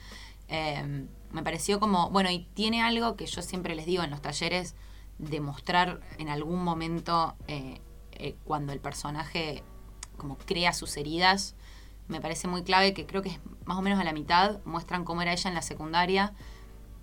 Eh, 0.48 1.06
me 1.32 1.42
pareció 1.42 1.80
como, 1.80 2.10
bueno, 2.10 2.30
y 2.30 2.46
tiene 2.54 2.82
algo 2.82 3.16
que 3.16 3.26
yo 3.26 3.42
siempre 3.42 3.74
les 3.74 3.86
digo 3.86 4.02
en 4.02 4.10
los 4.10 4.22
talleres, 4.22 4.74
de 5.18 5.40
mostrar 5.40 6.00
en 6.18 6.28
algún 6.28 6.64
momento 6.64 7.34
eh, 7.46 7.80
eh, 8.12 8.36
cuando 8.44 8.72
el 8.72 8.80
personaje 8.80 9.62
como 10.16 10.36
crea 10.38 10.72
sus 10.72 10.96
heridas, 10.96 11.54
me 12.08 12.20
parece 12.20 12.48
muy 12.48 12.62
clave 12.62 12.92
que 12.92 13.06
creo 13.06 13.22
que 13.22 13.30
es 13.30 13.40
más 13.64 13.78
o 13.78 13.82
menos 13.82 14.00
a 14.00 14.04
la 14.04 14.12
mitad, 14.12 14.60
muestran 14.64 15.04
cómo 15.04 15.22
era 15.22 15.32
ella 15.32 15.48
en 15.48 15.54
la 15.54 15.62
secundaria 15.62 16.32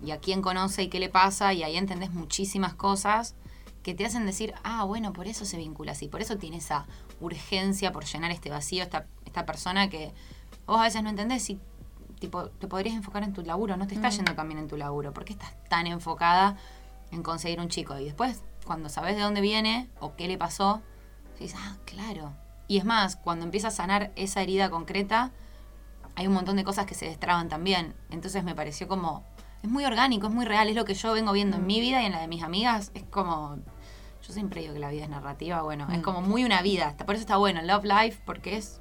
y 0.04 0.10
a 0.10 0.18
quién 0.18 0.42
conoce 0.42 0.84
y 0.84 0.88
qué 0.88 1.00
le 1.00 1.08
pasa 1.08 1.52
y 1.54 1.62
ahí 1.62 1.76
entendés 1.76 2.12
muchísimas 2.12 2.74
cosas 2.74 3.34
que 3.82 3.94
te 3.94 4.04
hacen 4.04 4.26
decir, 4.26 4.54
ah, 4.64 4.84
bueno, 4.84 5.12
por 5.12 5.26
eso 5.26 5.44
se 5.44 5.56
vincula 5.56 5.92
así, 5.92 6.08
por 6.08 6.20
eso 6.20 6.36
tiene 6.36 6.58
esa 6.58 6.86
urgencia 7.20 7.92
por 7.92 8.04
llenar 8.04 8.30
este 8.30 8.50
vacío, 8.50 8.82
esta, 8.82 9.06
esta 9.24 9.46
persona 9.46 9.88
que 9.88 10.12
vos 10.66 10.78
a 10.78 10.84
veces 10.84 11.02
no 11.02 11.10
entendés 11.10 11.42
si 11.42 11.58
tipo, 12.20 12.46
te 12.50 12.66
podrías 12.68 12.94
enfocar 12.96 13.22
en 13.22 13.32
tu 13.32 13.42
laburo, 13.42 13.76
no 13.76 13.86
te 13.86 13.94
está 13.94 14.08
yendo 14.10 14.34
también 14.34 14.58
en 14.58 14.68
tu 14.68 14.76
laburo, 14.76 15.12
¿por 15.12 15.24
qué 15.24 15.32
estás 15.32 15.52
tan 15.68 15.86
enfocada 15.86 16.56
en 17.10 17.22
conseguir 17.22 17.60
un 17.60 17.68
chico? 17.68 17.98
Y 17.98 18.04
después, 18.04 18.42
cuando 18.64 18.88
sabes 18.88 19.16
de 19.16 19.22
dónde 19.22 19.40
viene 19.40 19.88
o 20.00 20.14
qué 20.16 20.28
le 20.28 20.36
pasó, 20.38 20.82
dices, 21.38 21.58
ah, 21.62 21.76
claro. 21.84 22.32
Y 22.66 22.78
es 22.78 22.84
más, 22.84 23.16
cuando 23.16 23.44
empieza 23.44 23.68
a 23.68 23.70
sanar 23.70 24.12
esa 24.16 24.42
herida 24.42 24.68
concreta, 24.70 25.30
hay 26.16 26.26
un 26.26 26.34
montón 26.34 26.56
de 26.56 26.64
cosas 26.64 26.84
que 26.84 26.94
se 26.94 27.06
destraban 27.06 27.48
también. 27.48 27.94
Entonces 28.10 28.42
me 28.44 28.54
pareció 28.54 28.88
como, 28.88 29.24
es 29.62 29.70
muy 29.70 29.84
orgánico, 29.84 30.26
es 30.26 30.32
muy 30.34 30.44
real, 30.44 30.68
es 30.68 30.74
lo 30.76 30.84
que 30.84 30.94
yo 30.94 31.12
vengo 31.12 31.32
viendo 31.32 31.56
en 31.56 31.66
mi 31.66 31.80
vida 31.80 32.02
y 32.02 32.06
en 32.06 32.12
la 32.12 32.20
de 32.20 32.28
mis 32.28 32.42
amigas, 32.42 32.90
es 32.94 33.04
como, 33.04 33.56
yo 34.26 34.32
siempre 34.32 34.60
digo 34.60 34.74
que 34.74 34.80
la 34.80 34.90
vida 34.90 35.04
es 35.04 35.08
narrativa, 35.10 35.62
bueno, 35.62 35.86
es 35.90 35.98
Mm. 35.98 36.02
como 36.02 36.20
muy 36.20 36.44
una 36.44 36.60
vida, 36.60 36.94
por 37.06 37.14
eso 37.14 37.22
está 37.22 37.36
bueno, 37.36 37.62
Love 37.62 37.84
Life, 37.84 38.20
porque 38.26 38.56
es, 38.56 38.80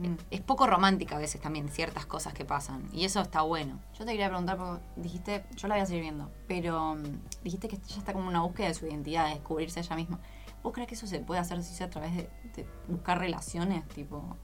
Mm. 0.00 0.16
es 0.30 0.40
poco 0.40 0.66
romántica 0.66 1.16
a 1.16 1.18
veces 1.18 1.40
también 1.40 1.68
ciertas 1.68 2.06
cosas 2.06 2.32
que 2.32 2.44
pasan, 2.44 2.88
y 2.92 3.04
eso 3.04 3.20
está 3.20 3.42
bueno. 3.42 3.78
Yo 3.98 4.04
te 4.04 4.12
quería 4.12 4.28
preguntar, 4.28 4.56
porque 4.56 4.82
dijiste, 4.96 5.44
yo 5.56 5.68
la 5.68 5.74
voy 5.74 5.82
a 5.82 5.86
seguir 5.86 6.02
viendo, 6.02 6.30
pero 6.48 6.94
mm, 6.94 7.42
dijiste 7.44 7.68
que 7.68 7.76
ella 7.76 7.98
está 7.98 8.12
como 8.12 8.26
una 8.28 8.40
búsqueda 8.42 8.68
de 8.68 8.74
su 8.74 8.86
identidad, 8.86 9.26
de 9.28 9.34
descubrirse 9.34 9.80
ella 9.80 9.96
misma. 9.96 10.18
¿Vos 10.62 10.72
crees 10.72 10.88
que 10.88 10.94
eso 10.94 11.06
se 11.06 11.20
puede 11.20 11.40
hacer 11.40 11.62
si 11.62 11.74
sea 11.74 11.86
a 11.86 11.90
través 11.90 12.14
de, 12.16 12.30
de 12.56 12.66
buscar 12.88 13.18
relaciones? 13.18 13.86
Tipo, 13.88 14.36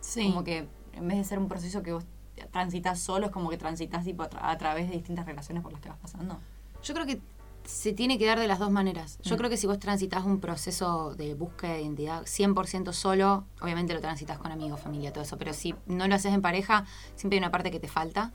Sí. 0.00 0.28
como 0.30 0.44
que 0.44 0.66
en 0.94 1.08
vez 1.08 1.18
de 1.18 1.24
ser 1.24 1.38
un 1.38 1.48
proceso 1.48 1.82
que 1.82 1.92
vos 1.92 2.04
transitas 2.50 2.98
solo, 2.98 3.26
es 3.26 3.32
como 3.32 3.50
que 3.50 3.56
transitas 3.58 4.04
tipo, 4.04 4.22
a, 4.22 4.30
tra- 4.30 4.40
a 4.42 4.58
través 4.58 4.88
de 4.88 4.94
distintas 4.96 5.26
relaciones 5.26 5.62
por 5.62 5.72
las 5.72 5.80
que 5.80 5.88
vas 5.88 5.98
pasando. 5.98 6.38
Yo 6.82 6.94
creo 6.94 7.06
que 7.06 7.20
se 7.64 7.92
tiene 7.92 8.18
que 8.18 8.26
dar 8.26 8.38
de 8.38 8.46
las 8.48 8.58
dos 8.58 8.70
maneras. 8.70 9.18
Yo 9.22 9.34
Mm. 9.34 9.38
creo 9.38 9.50
que 9.50 9.56
si 9.56 9.66
vos 9.66 9.78
transitas 9.78 10.24
un 10.24 10.40
proceso 10.40 11.14
de 11.14 11.34
búsqueda 11.34 11.74
de 11.74 11.82
identidad 11.82 12.22
100% 12.26 12.92
solo, 12.92 13.46
obviamente 13.60 13.94
lo 13.94 14.00
transitas 14.00 14.38
con 14.38 14.50
amigos, 14.52 14.80
familia, 14.80 15.12
todo 15.12 15.24
eso, 15.24 15.38
pero 15.38 15.52
si 15.52 15.74
no 15.86 16.06
lo 16.08 16.14
haces 16.14 16.32
en 16.34 16.42
pareja, 16.42 16.84
siempre 17.14 17.36
hay 17.36 17.40
una 17.40 17.50
parte 17.50 17.70
que 17.70 17.80
te 17.80 17.88
falta 17.88 18.32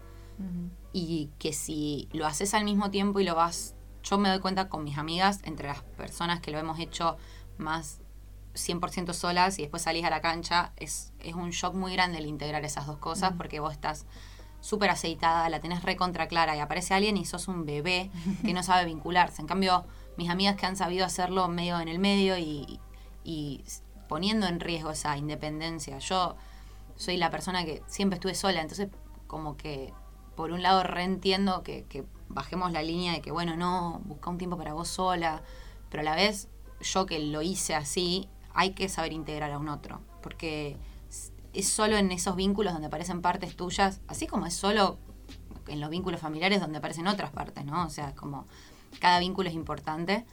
y 0.94 1.31
que 1.39 1.51
si 1.51 2.07
lo 2.13 2.25
haces 2.27 2.53
al 2.53 2.63
mismo 2.63 2.91
tiempo 2.91 3.19
y 3.19 3.24
lo 3.24 3.33
vas, 3.35 3.75
yo 4.03 4.18
me 4.19 4.29
doy 4.29 4.39
cuenta 4.39 4.69
con 4.69 4.83
mis 4.83 4.97
amigas, 4.97 5.41
entre 5.44 5.68
las 5.68 5.81
personas 5.81 6.39
que 6.39 6.51
lo 6.51 6.59
hemos 6.59 6.80
hecho 6.80 7.18
más 7.57 8.00
100% 8.53 9.13
solas 9.13 9.57
y 9.59 9.63
después 9.63 9.83
salís 9.83 10.06
a 10.06 10.09
la 10.09 10.21
cancha, 10.21 10.73
es, 10.77 11.12
es 11.19 11.33
un 11.35 11.50
shock 11.51 11.73
muy 11.75 11.91
grande 11.94 12.19
el 12.19 12.25
integrar 12.27 12.63
esas 12.65 12.85
dos 12.88 12.97
cosas 12.97 13.33
porque 13.38 13.59
vos 13.59 13.73
estás 13.73 14.06
súper 14.59 14.89
aceitada, 14.89 15.50
la 15.50 15.59
tenés 15.59 15.83
recontra 15.83 16.27
clara 16.27 16.56
y 16.56 16.59
aparece 16.59 16.94
alguien 16.94 17.18
y 17.18 17.25
sos 17.25 17.48
un 17.48 17.65
bebé 17.65 18.09
que 18.44 18.54
no 18.54 18.63
sabe 18.63 18.86
vincularse. 18.86 19.42
En 19.42 19.48
cambio, 19.48 19.86
mis 20.18 20.30
amigas 20.30 20.56
que 20.56 20.65
han 20.65 20.75
sabido 20.75 21.06
hacerlo 21.06 21.48
medio 21.48 21.80
en 21.80 21.88
el 21.88 22.00
medio 22.00 22.38
y, 22.38 22.80
y 23.24 23.63
poniendo 24.07 24.48
en 24.48 24.59
riesgo 24.59 24.92
esa 24.92 25.18
independencia. 25.18 25.99
Yo 25.99 26.35
soy 26.95 27.18
la 27.18 27.30
persona 27.30 27.66
que 27.66 27.83
siempre 27.87 28.16
estuve 28.16 28.35
sola, 28.35 28.61
entonces 28.61 28.90
como 29.28 29.57
que 29.57 29.94
por 30.35 30.52
un 30.52 30.61
lado 30.61 30.83
reentiendo 30.83 31.64
que, 31.64 31.85
que 31.85 32.06
bajemos 32.30 32.71
la 32.71 32.81
línea 32.81 33.14
de 33.14 33.21
que, 33.21 33.31
bueno, 33.31 33.56
no, 33.56 34.02
busca 34.06 34.30
un 34.30 34.37
tiempo 34.37 34.57
para 34.57 34.73
vos 34.73 34.87
sola, 34.87 35.42
pero 35.90 36.02
a 36.02 36.04
la 36.04 36.16
vez 36.16 36.49
yo 36.81 37.06
que 37.06 37.19
lo 37.19 37.42
hice 37.42 37.76
así, 37.76 38.30
hay 38.54 38.71
que 38.71 38.90
saber 38.90 39.14
integrar 39.14 39.52
a 39.52 39.57
un 39.57 39.69
otro, 39.69 40.02
porque 40.21 40.78
es 41.59 41.68
solo 41.68 41.97
en 41.97 42.11
esos 42.11 42.35
vínculos 42.35 42.73
donde 42.73 42.87
aparecen 42.87 43.21
partes 43.21 43.56
tuyas, 43.56 44.02
así 44.07 44.28
como 44.28 44.45
es 44.45 44.54
solo 44.54 44.97
en 45.68 45.80
los 45.81 45.90
vínculos 45.90 46.21
familiares 46.21 46.59
donde 46.61 46.78
aparecen 46.78 47.07
otras 47.07 47.31
partes, 47.31 47.66
¿no? 47.66 47.85
O 47.85 47.90
sea, 47.90 48.14
como 48.16 48.45
cada 48.99 49.19
vínculo 49.19 49.49
es 49.49 49.56
importante, 49.56 50.26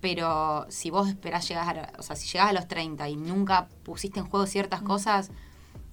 pero 0.00 0.66
si 0.68 0.90
vos 0.90 1.08
esperás 1.08 1.48
llegar, 1.48 1.78
a, 1.78 1.92
o 1.98 2.02
sea, 2.02 2.14
si 2.16 2.28
llegás 2.28 2.50
a 2.50 2.52
los 2.52 2.68
30 2.68 3.08
y 3.08 3.16
nunca 3.16 3.68
pusiste 3.84 4.20
en 4.20 4.26
juego 4.26 4.46
ciertas 4.46 4.82
cosas, 4.82 5.30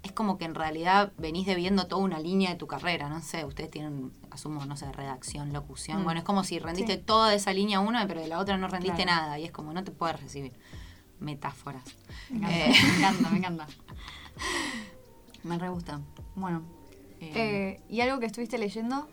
es 0.04 0.12
como 0.12 0.38
que 0.38 0.46
en 0.46 0.56
realidad 0.56 1.14
venís 1.18 1.46
debiendo 1.46 1.88
toda 1.88 2.02
una 2.02 2.20
línea 2.20 2.50
de 2.50 2.56
tu 2.56 2.68
carrera, 2.68 3.08
no 3.08 3.22
sé, 3.22 3.46
ustedes 3.46 3.70
tienen, 3.72 4.12
asumo, 4.32 4.66
no 4.66 4.76
sé, 4.76 4.92
redacción, 4.92 5.54
locución, 5.54 6.02
Mm. 6.02 6.04
bueno, 6.04 6.20
es 6.20 6.26
como 6.26 6.44
si 6.44 6.60
rendiste 6.60 6.96
Sí. 6.96 7.04
toda 7.06 7.34
esa 7.34 7.54
línea 7.54 7.80
una, 7.80 8.06
pero 8.08 8.20
de 8.20 8.28
la 8.28 8.40
otra 8.40 8.58
no 8.58 8.68
rendiste 8.68 9.04
Claro. 9.04 9.22
nada, 9.22 9.40
y 9.40 9.46
es 9.46 9.52
como 9.52 9.72
no 9.74 9.84
te 9.84 9.92
puedes 9.92 10.20
recibir. 10.20 10.54
Metáforas. 11.20 11.84
Me 12.32 12.38
encanta, 12.38 12.58
Eh. 12.66 12.74
me 12.84 12.98
encanta, 12.98 13.30
me 13.30 13.38
encanta. 13.38 13.68
Me 15.44 15.58
re 15.58 15.70
gusta. 15.70 16.00
Bueno. 16.36 16.62
eh, 17.20 17.32
Eh, 17.36 17.82
¿Y 17.90 18.02
algo 18.02 18.20
que 18.20 18.26
estuviste 18.28 18.58
leyendo? 18.58 19.08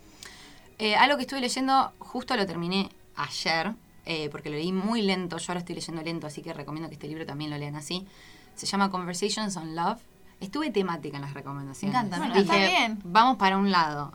Eh, 0.78 0.94
algo 0.96 1.16
que 1.16 1.22
estuve 1.22 1.40
leyendo, 1.40 1.92
justo 1.98 2.36
lo 2.36 2.46
terminé 2.46 2.90
ayer, 3.16 3.74
porque 4.30 4.48
lo 4.48 4.56
leí 4.56 4.72
muy 4.72 5.02
lento, 5.02 5.36
yo 5.36 5.44
ahora 5.52 5.58
estoy 5.60 5.74
leyendo 5.74 6.00
lento, 6.02 6.26
así 6.26 6.40
que 6.40 6.54
recomiendo 6.54 6.88
que 6.88 6.94
este 6.94 7.08
libro 7.08 7.26
también 7.26 7.50
lo 7.50 7.58
lean 7.58 7.76
así. 7.76 8.06
Se 8.54 8.64
llama 8.66 8.90
Conversations 8.90 9.56
on 9.56 9.74
Love. 9.76 10.00
Estuve 10.40 10.70
temática 10.70 11.16
en 11.16 11.22
las 11.22 11.34
recomendaciones. 11.34 11.92
Me 11.94 11.98
encanta, 11.98 12.16
Bueno, 12.18 12.34
encanta. 12.34 12.56
está 12.64 12.78
bien. 12.78 12.98
Vamos 13.04 13.36
para 13.36 13.58
un 13.58 13.70
lado. 13.70 14.12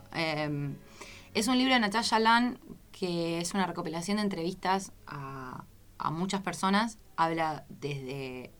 Es 1.34 1.48
un 1.48 1.58
libro 1.58 1.74
de 1.74 1.80
Natasha 1.80 2.18
Lan 2.18 2.58
que 2.92 3.40
es 3.40 3.54
una 3.54 3.66
recopilación 3.66 4.16
de 4.16 4.22
entrevistas 4.22 4.92
a, 5.06 5.64
a 5.98 6.10
muchas 6.10 6.40
personas. 6.42 6.98
Habla 7.16 7.64
desde. 7.68 8.50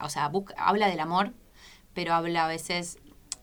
O 0.00 0.08
sea, 0.08 0.28
busca- 0.28 0.54
habla 0.58 0.88
del 0.88 1.00
amor, 1.00 1.32
pero 1.94 2.14
habla 2.14 2.44
a 2.44 2.48
veces 2.48 2.98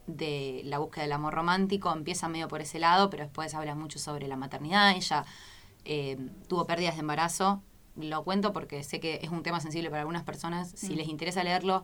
de 0.08 0.62
la 0.66 0.78
búsqueda 0.80 1.04
del 1.04 1.14
amor 1.14 1.34
romántico. 1.34 1.92
Empieza 1.92 2.28
medio 2.28 2.48
por 2.48 2.62
ese 2.62 2.80
lado, 2.80 3.10
pero 3.10 3.24
después 3.24 3.54
habla 3.54 3.76
mucho 3.76 3.98
sobre 4.00 4.28
la 4.28 4.36
maternidad. 4.36 4.92
Ella 4.96 5.26
eh, 5.86 6.18
tuvo 6.48 6.66
pérdidas 6.68 6.96
de 6.96 7.02
embarazo. 7.02 7.62
Lo 7.96 8.24
cuento 8.24 8.54
porque 8.54 8.84
sé 8.84 9.00
que 9.00 9.20
es 9.24 9.30
un 9.30 9.44
tema 9.44 9.60
sensible 9.60 9.90
para 9.90 10.02
algunas 10.02 10.24
personas. 10.24 10.72
Si 10.76 10.94
Mm. 10.94 10.98
les 10.98 11.08
interesa 11.08 11.44
leerlo, 11.44 11.84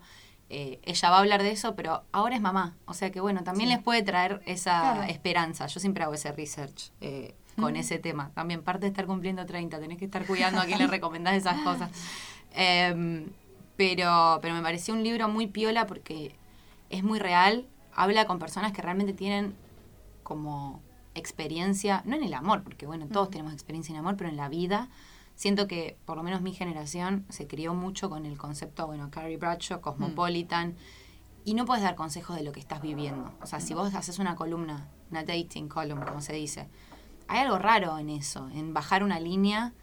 eh, 0.49 0.79
ella 0.83 1.09
va 1.09 1.17
a 1.17 1.19
hablar 1.19 1.43
de 1.43 1.51
eso, 1.51 1.75
pero 1.75 2.03
ahora 2.11 2.35
es 2.35 2.41
mamá. 2.41 2.77
O 2.85 2.93
sea 2.93 3.11
que 3.11 3.19
bueno, 3.21 3.43
también 3.43 3.69
Sí. 3.69 3.75
les 3.75 3.83
puede 3.83 4.01
traer 4.03 4.41
esa 4.45 4.79
Claro. 4.93 5.03
esperanza. 5.03 5.67
Yo 5.67 5.79
siempre 5.79 6.03
hago 6.03 6.13
ese 6.13 6.31
research. 6.31 6.91
eh, 7.01 7.35
con 7.59 7.75
ese 7.75 7.97
tema. 7.97 8.29
También 8.35 8.61
parte 8.61 8.81
de 8.81 8.89
estar 8.89 9.07
cumpliendo 9.07 9.43
30, 9.47 9.79
tenés 9.79 9.97
que 9.97 10.05
estar 10.05 10.27
cuidando 10.27 10.61
a 10.61 10.65
quién 10.65 10.77
le 10.77 10.85
recomendás 11.01 11.33
esas 11.33 11.59
cosas. 11.63 11.89
Em, 12.53 13.25
pero, 13.75 14.37
pero 14.43 14.53
me 14.53 14.61
pareció 14.61 14.93
un 14.93 15.03
libro 15.03 15.27
muy 15.27 15.47
piola 15.47 15.87
porque 15.87 16.35
es 16.89 17.03
muy 17.03 17.19
real, 17.19 17.67
habla 17.93 18.25
con 18.25 18.39
personas 18.39 18.71
que 18.71 18.81
realmente 18.81 19.13
tienen 19.13 19.55
como 20.23 20.81
experiencia, 21.15 22.03
no 22.05 22.15
en 22.15 22.23
el 22.23 22.33
amor, 22.33 22.63
porque 22.63 22.85
bueno, 22.85 23.07
todos 23.07 23.29
tenemos 23.29 23.53
experiencia 23.53 23.93
en 23.93 23.99
amor, 23.99 24.15
pero 24.17 24.29
en 24.29 24.37
la 24.37 24.49
vida. 24.49 24.89
Siento 25.35 25.67
que 25.67 25.97
por 26.05 26.17
lo 26.17 26.23
menos 26.23 26.41
mi 26.41 26.53
generación 26.53 27.25
se 27.29 27.47
crió 27.47 27.73
mucho 27.73 28.09
con 28.09 28.25
el 28.25 28.37
concepto, 28.37 28.87
bueno, 28.87 29.09
Carrie 29.11 29.37
Bradshaw, 29.37 29.81
Cosmopolitan, 29.81 30.75
y 31.43 31.53
no 31.53 31.65
puedes 31.65 31.83
dar 31.83 31.95
consejos 31.95 32.35
de 32.35 32.43
lo 32.43 32.51
que 32.51 32.59
estás 32.59 32.81
viviendo. 32.81 33.31
O 33.41 33.45
sea, 33.45 33.59
si 33.59 33.73
vos 33.73 33.93
haces 33.93 34.19
una 34.19 34.35
columna, 34.35 34.89
una 35.11 35.23
dating 35.23 35.69
column, 35.69 36.01
como 36.01 36.21
se 36.21 36.33
dice, 36.33 36.67
hay 37.27 37.39
algo 37.39 37.57
raro 37.57 37.97
en 37.97 38.09
eso, 38.09 38.49
en 38.49 38.73
bajar 38.73 39.03
una 39.03 39.19
línea 39.19 39.73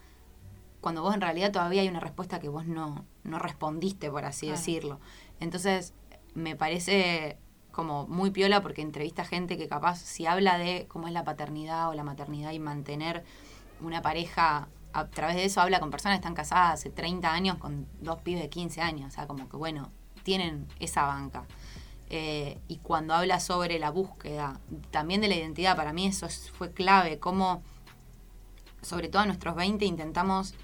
cuando 0.85 1.01
vos 1.01 1.15
en 1.15 1.23
realidad 1.23 1.51
todavía 1.51 1.81
hay 1.81 1.89
una 1.89 2.01
respuesta 2.01 2.41
que 2.41 2.51
vos 2.51 2.67
no, 2.67 3.07
no 3.23 3.39
respondiste, 3.39 4.11
por 4.11 4.27
así 4.27 4.49
decirlo. 4.49 5.01
Entonces, 5.41 5.95
me 6.35 6.57
parece 6.57 7.39
como 7.73 8.07
muy 8.07 8.31
piola 8.31 8.63
porque 8.63 8.83
entrevista 8.83 9.25
gente 9.25 9.57
que 9.57 9.69
capaz 9.69 9.99
si 9.99 10.27
habla 10.27 10.59
de 10.59 10.87
cómo 10.89 11.09
es 11.09 11.13
la 11.13 11.25
paternidad 11.25 11.89
o 11.89 11.95
la 11.95 12.05
maternidad 12.05 12.53
y 12.53 12.59
mantener 12.61 13.25
una 13.81 14.01
pareja 14.01 14.69
a 14.93 15.09
través 15.09 15.37
de 15.37 15.45
eso 15.45 15.61
habla 15.61 15.81
con 15.81 15.91
personas 15.91 16.17
que 16.17 16.21
están 16.21 16.35
casadas 16.35 16.75
hace 16.75 16.91
30 16.91 17.33
años 17.33 17.59
con 17.59 17.87
dos 18.01 18.21
pibes 18.21 18.43
de 18.43 18.49
15 18.49 18.81
años, 18.81 19.09
o 19.09 19.11
sea, 19.11 19.27
como 19.27 19.49
que 19.49 19.57
bueno, 19.57 19.91
tienen 20.23 20.67
esa 20.79 21.05
banca. 21.05 21.45
Eh, 22.11 22.59
y 22.69 22.79
cuando 22.79 23.13
habla 23.15 23.41
sobre 23.41 23.79
la 23.81 23.91
búsqueda 23.91 24.61
también 24.93 25.21
de 25.21 25.27
la 25.29 25.35
identidad, 25.35 25.75
para 25.75 25.93
mí 25.93 26.07
eso 26.07 26.29
fue 26.57 26.71
clave, 26.71 27.19
cómo 27.19 27.63
sobre 28.83 29.09
todo 29.09 29.23
a 29.23 29.27
nuestros 29.27 29.57
20 29.57 29.85
intentamos, 29.85 30.55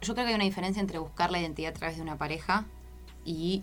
yo 0.00 0.14
creo 0.14 0.26
que 0.26 0.30
hay 0.30 0.34
una 0.34 0.44
diferencia 0.44 0.80
entre 0.80 0.98
buscar 0.98 1.30
la 1.30 1.38
identidad 1.38 1.70
a 1.70 1.74
través 1.74 1.96
de 1.96 2.02
una 2.02 2.16
pareja 2.16 2.64
y 3.24 3.62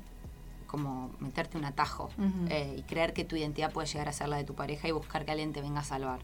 como 0.76 1.10
meterte 1.20 1.58
un 1.58 1.64
atajo 1.64 2.10
eh, 2.50 2.76
y 2.78 2.82
creer 2.82 3.14
que 3.14 3.24
tu 3.24 3.38
identidad 3.38 3.72
puede 3.72 3.88
llegar 3.88 4.10
a 4.10 4.12
ser 4.12 4.28
la 4.28 4.36
de 4.36 4.44
tu 4.44 4.56
pareja 4.56 4.90
y 4.90 4.92
buscar 4.92 5.24
que 5.24 5.32
alguien 5.32 5.54
te 5.54 5.62
venga 5.62 5.80
a 5.80 5.84
salvar. 5.86 6.20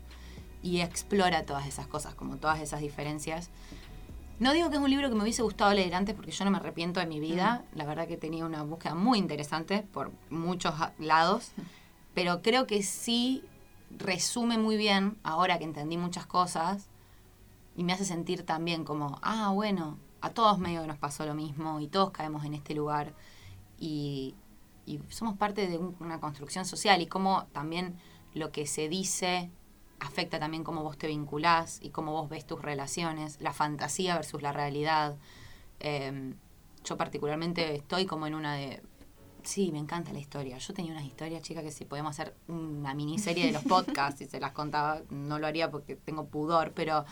Y 0.61 0.81
explora 0.81 1.45
todas 1.45 1.67
esas 1.67 1.87
cosas, 1.87 2.15
como 2.15 2.35
todas 2.35 2.59
esas 2.59 2.81
diferencias. 2.81 3.49
No 4.39 4.51
digo 4.51 4.69
que 4.69 4.75
es 4.75 4.81
un 4.81 4.89
libro 4.89 5.07
que 5.07 5.15
me 5.15 5.21
hubiese 5.21 5.41
gustado 5.41 5.73
leer 5.73 5.95
antes 5.95 6.15
porque 6.15 6.31
yo 6.31 6.43
no 6.43 6.51
me 6.51 6.57
arrepiento 6.57 6.99
de 6.99 7.05
mi 7.05 7.21
vida. 7.21 7.63
La 7.73 7.85
verdad 7.85 8.09
que 8.09 8.17
tenía 8.17 8.45
una 8.45 8.61
búsqueda 8.63 8.93
muy 8.93 9.19
interesante 9.19 9.85
por 9.93 10.11
muchos 10.29 10.73
lados. 10.99 11.51
Pero 12.13 12.41
creo 12.41 12.67
que 12.67 12.83
sí 12.83 13.45
resume 13.89 14.57
muy 14.57 14.75
bien, 14.75 15.15
ahora 15.23 15.57
que 15.59 15.63
entendí 15.63 15.95
muchas 15.95 16.25
cosas, 16.25 16.87
y 17.77 17.85
me 17.85 17.93
hace 17.93 18.03
sentir 18.03 18.43
también 18.43 18.83
como, 18.83 19.17
ah, 19.21 19.51
bueno, 19.53 19.97
a 20.21 20.29
todos 20.29 20.59
medio 20.59 20.81
que 20.81 20.87
nos 20.87 20.97
pasó 20.97 21.25
lo 21.25 21.33
mismo 21.33 21.79
y 21.79 21.87
todos 21.87 22.11
caemos 22.11 22.45
en 22.45 22.53
este 22.53 22.75
lugar. 22.75 23.13
Y, 23.79 24.35
somos 25.09 25.37
parte 25.37 25.67
de 25.67 25.77
una 25.77 26.19
construcción 26.19 26.65
social 26.65 27.01
y 27.01 27.07
cómo 27.07 27.45
también 27.53 27.95
lo 28.33 28.51
que 28.51 28.65
se 28.65 28.89
dice 28.89 29.51
afecta 30.01 30.39
también 30.39 30.63
cómo 30.63 30.83
vos 30.83 30.97
te 30.97 31.07
vinculás 31.07 31.79
y 31.81 31.89
cómo 31.89 32.11
vos 32.11 32.27
ves 32.27 32.45
tus 32.45 32.61
relaciones, 32.61 33.39
la 33.39 33.53
fantasía 33.53 34.15
versus 34.15 34.41
la 34.41 34.51
realidad. 34.51 35.15
Em, 35.79 36.35
yo 36.83 36.97
particularmente 36.97 37.75
estoy 37.75 38.05
como 38.05 38.27
en 38.27 38.35
una 38.35 38.55
de... 38.55 38.81
Sí, 39.43 39.71
me 39.71 39.79
encanta 39.79 40.11
la 40.11 40.19
historia. 40.19 40.57
Yo 40.57 40.73
tenía 40.73 40.91
unas 40.91 41.05
historias, 41.05 41.41
chicas, 41.43 41.63
que 41.63 41.71
si 41.71 41.85
podemos 41.85 42.11
hacer 42.11 42.35
una 42.47 42.93
miniserie 42.93 43.45
de 43.45 43.51
los 43.51 43.63
podcasts 43.75 44.21
y 44.21 44.25
se 44.25 44.39
las 44.39 44.51
contaba, 44.53 45.01
no 45.09 45.39
lo 45.39 45.47
haría 45.47 45.69
porque 45.69 45.95
tengo 45.95 46.25
pudor, 46.25 46.73
pero, 46.73 47.05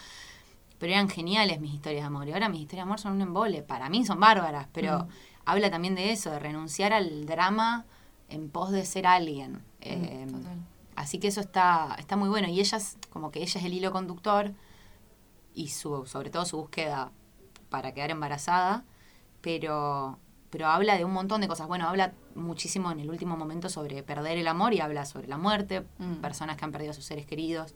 pero 0.79 0.93
eran 0.93 1.09
geniales 1.09 1.59
mis 1.59 1.75
historias 1.75 2.03
de 2.03 2.07
amor. 2.07 2.27
Y 2.27 2.33
ahora 2.33 2.49
mis 2.49 2.61
historias 2.61 2.85
de 2.85 2.89
amor 2.89 2.99
son 2.99 3.13
un 3.13 3.21
embole. 3.21 3.61
Para 3.61 3.89
mí 3.89 4.03
son 4.03 4.19
bárbaras, 4.19 4.67
pero 4.73 4.99
mm. 4.99 5.07
Habla 5.51 5.69
también 5.71 5.95
de 5.95 6.11
eso, 6.11 6.31
de 6.31 6.39
renunciar 6.39 6.93
al 6.93 7.25
drama 7.25 7.85
en 8.29 8.49
pos 8.49 8.71
de 8.71 8.85
ser 8.85 9.07
alguien. 9.07 9.63
Mm, 9.81 10.05
em, 10.05 10.29
Así 10.99 11.17
que 11.17 11.29
eso 11.29 11.39
está, 11.39 11.95
está 11.97 12.17
muy 12.17 12.27
bueno. 12.27 12.49
Y 12.49 12.59
ella 12.59 12.77
es 12.77 12.97
como 13.09 13.31
que 13.31 13.41
ella 13.41 13.57
es 13.57 13.65
el 13.65 13.73
hilo 13.73 13.93
conductor 13.93 14.51
y 15.53 15.69
su, 15.69 16.05
sobre 16.05 16.29
todo 16.29 16.43
su 16.43 16.57
búsqueda 16.57 17.11
para 17.69 17.93
quedar 17.93 18.11
embarazada, 18.11 18.83
pero, 19.39 20.19
pero 20.49 20.67
habla 20.67 20.97
de 20.97 21.05
un 21.05 21.13
montón 21.13 21.39
de 21.39 21.47
cosas. 21.47 21.67
Bueno, 21.67 21.87
habla 21.87 22.11
muchísimo 22.35 22.91
en 22.91 22.99
el 22.99 23.09
último 23.09 23.37
momento 23.37 23.69
sobre 23.69 24.03
perder 24.03 24.37
el 24.37 24.47
amor 24.49 24.73
y 24.73 24.81
habla 24.81 25.05
sobre 25.05 25.29
la 25.29 25.37
muerte, 25.37 25.85
mm. 25.99 26.15
personas 26.15 26.57
que 26.57 26.65
han 26.65 26.73
perdido 26.73 26.91
a 26.91 26.93
sus 26.93 27.05
seres 27.05 27.25
queridos. 27.25 27.75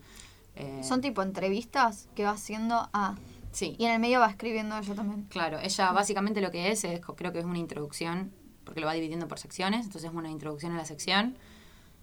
Eh, 0.58 0.82
Son 0.84 1.00
tipo 1.00 1.22
entrevistas 1.22 2.10
que 2.16 2.26
va 2.26 2.32
haciendo 2.32 2.90
a... 2.92 3.16
Sí. 3.54 3.76
Y 3.80 3.86
en 3.86 3.92
el 3.92 4.00
medio 4.00 4.20
va 4.20 4.30
escribiendo 4.30 4.78
ella 4.78 4.96
también. 4.96 5.24
Claro, 5.30 5.60
ella 5.60 5.92
básicamente 5.92 6.42
lo 6.42 6.52
que 6.52 6.72
es, 6.72 6.84
es 6.84 7.00
creo 7.00 7.32
que 7.32 7.40
es 7.40 7.46
una 7.46 7.60
introducción, 7.60 8.34
porque 8.66 8.82
lo 8.82 8.88
va 8.88 8.94
dividiendo 8.94 9.28
por 9.28 9.40
secciones, 9.40 9.86
entonces 9.86 10.12
es 10.12 10.16
una 10.16 10.30
introducción 10.30 10.74
a 10.74 10.78
la 10.78 10.86
sección 10.86 11.38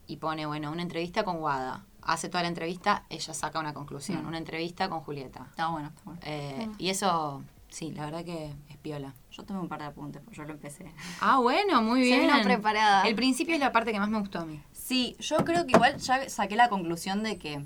y 0.06 0.16
pone, 0.16 0.46
bueno, 0.46 0.72
una 0.72 0.82
entrevista 0.82 1.24
con 1.24 1.36
Wada. 1.40 1.84
Hace 2.02 2.28
toda 2.28 2.42
la 2.42 2.48
entrevista, 2.48 3.04
ella 3.10 3.34
saca 3.34 3.60
una 3.60 3.74
conclusión. 3.74 4.24
Mm. 4.24 4.28
Una 4.28 4.38
entrevista 4.38 4.88
con 4.88 5.00
Julieta. 5.00 5.46
Está 5.50 5.68
bueno, 5.68 5.88
está 5.88 6.02
bueno. 6.04 6.20
Eh, 6.24 6.68
y 6.78 6.88
eso, 6.88 7.42
sí, 7.68 7.92
la 7.92 8.06
verdad 8.06 8.24
que 8.24 8.52
es 8.68 8.76
piola. 8.78 9.14
Yo 9.30 9.44
tomé 9.44 9.60
un 9.60 9.68
par 9.68 9.80
de 9.80 9.86
apuntes, 9.86 10.22
porque 10.22 10.36
yo 10.36 10.44
lo 10.44 10.52
empecé. 10.52 10.92
Ah, 11.20 11.38
bueno, 11.38 11.82
muy 11.82 12.00
bien. 12.00 12.28
Soy 12.28 12.42
preparada. 12.42 13.06
El 13.06 13.14
principio 13.14 13.54
es 13.54 13.60
la 13.60 13.70
parte 13.70 13.92
que 13.92 14.00
más 14.00 14.08
me 14.08 14.18
gustó 14.18 14.40
a 14.40 14.44
mí. 14.44 14.60
Sí, 14.72 15.16
yo 15.20 15.44
creo 15.44 15.66
que 15.66 15.72
igual 15.72 15.98
ya 15.98 16.28
saqué 16.28 16.56
la 16.56 16.68
conclusión 16.68 17.22
de 17.22 17.38
que 17.38 17.62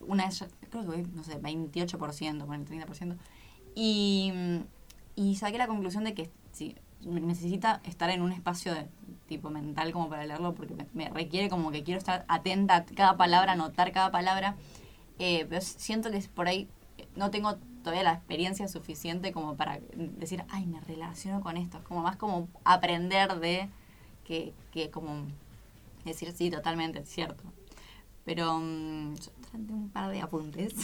una 0.00 0.26
vez, 0.26 0.44
creo 0.68 0.90
que 0.90 1.02
no 1.14 1.24
sé, 1.24 1.40
28%, 1.40 2.46
con 2.46 2.54
el 2.54 2.66
30%. 2.66 3.16
Y, 3.74 4.32
y 5.16 5.36
saqué 5.36 5.58
la 5.58 5.66
conclusión 5.66 6.04
de 6.04 6.14
que 6.14 6.30
sí, 6.52 6.74
necesita 7.00 7.80
estar 7.84 8.10
en 8.10 8.22
un 8.22 8.32
espacio 8.32 8.74
de 8.74 8.86
tipo 9.28 9.50
mental 9.50 9.92
como 9.92 10.08
para 10.08 10.24
leerlo 10.24 10.54
porque 10.54 10.74
me, 10.94 11.08
requiere 11.10 11.48
como 11.48 11.70
que 11.70 11.84
quiero 11.84 11.98
estar 11.98 12.24
atenta 12.28 12.76
a 12.76 12.84
cada 12.84 13.16
palabra, 13.16 13.52
anotar 13.52 13.92
cada 13.92 14.10
palabra. 14.10 14.56
Eh, 15.18 15.46
pero 15.48 15.60
siento 15.60 16.10
que 16.10 16.20
por 16.34 16.48
ahí 16.48 16.68
no 17.16 17.30
tengo 17.30 17.56
todavía 17.82 18.02
la 18.02 18.12
experiencia 18.14 18.68
suficiente 18.68 19.32
como 19.32 19.56
para 19.56 19.80
decir, 19.94 20.44
ay, 20.48 20.66
me 20.66 20.80
relaciono 20.80 21.40
con 21.40 21.56
esto. 21.56 21.78
Es 21.78 21.84
como 21.84 22.02
más 22.02 22.16
como 22.16 22.48
aprender 22.64 23.38
de 23.38 23.68
que, 24.24 24.52
que 24.72 24.90
como 24.90 25.26
decir, 26.04 26.32
sí, 26.32 26.50
totalmente, 26.50 27.00
es 27.00 27.08
cierto. 27.08 27.44
Pero 28.24 28.56
um, 28.56 29.14
traté 29.50 29.72
un 29.72 29.90
par 29.90 30.10
de 30.10 30.20
apuntes. 30.20 30.74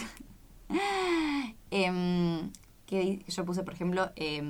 eh, 1.70 2.50
que 2.86 3.24
yo 3.26 3.44
puse, 3.44 3.62
por 3.62 3.74
ejemplo, 3.74 4.10
eh, 4.16 4.42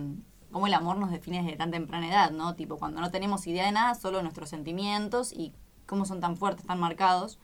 cómo 0.50 0.66
el 0.66 0.74
amor 0.74 0.96
nos 0.98 1.10
define 1.10 1.42
desde 1.42 1.56
tan 1.56 1.70
temprana 1.70 2.08
edad, 2.08 2.30
¿no? 2.30 2.54
Tipo, 2.54 2.78
cuando 2.78 3.00
no 3.00 3.10
tenemos 3.10 3.46
idea 3.46 3.66
de 3.66 3.72
nada, 3.72 3.94
solo 3.94 4.22
nuestros 4.22 4.48
sentimientos 4.48 5.32
y 5.32 5.52
cómo 5.86 6.04
son 6.04 6.20
tan 6.20 6.36
fuertes, 6.36 6.66
tan 6.66 6.78
marcados. 6.80 7.38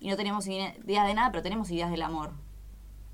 Y 0.00 0.08
no 0.08 0.16
tenemos 0.16 0.46
idea 0.48 1.04
de 1.04 1.14
nada, 1.14 1.30
pero 1.30 1.42
tenemos 1.42 1.70
ideas 1.70 1.90
del 1.90 2.02
amor. 2.02 2.32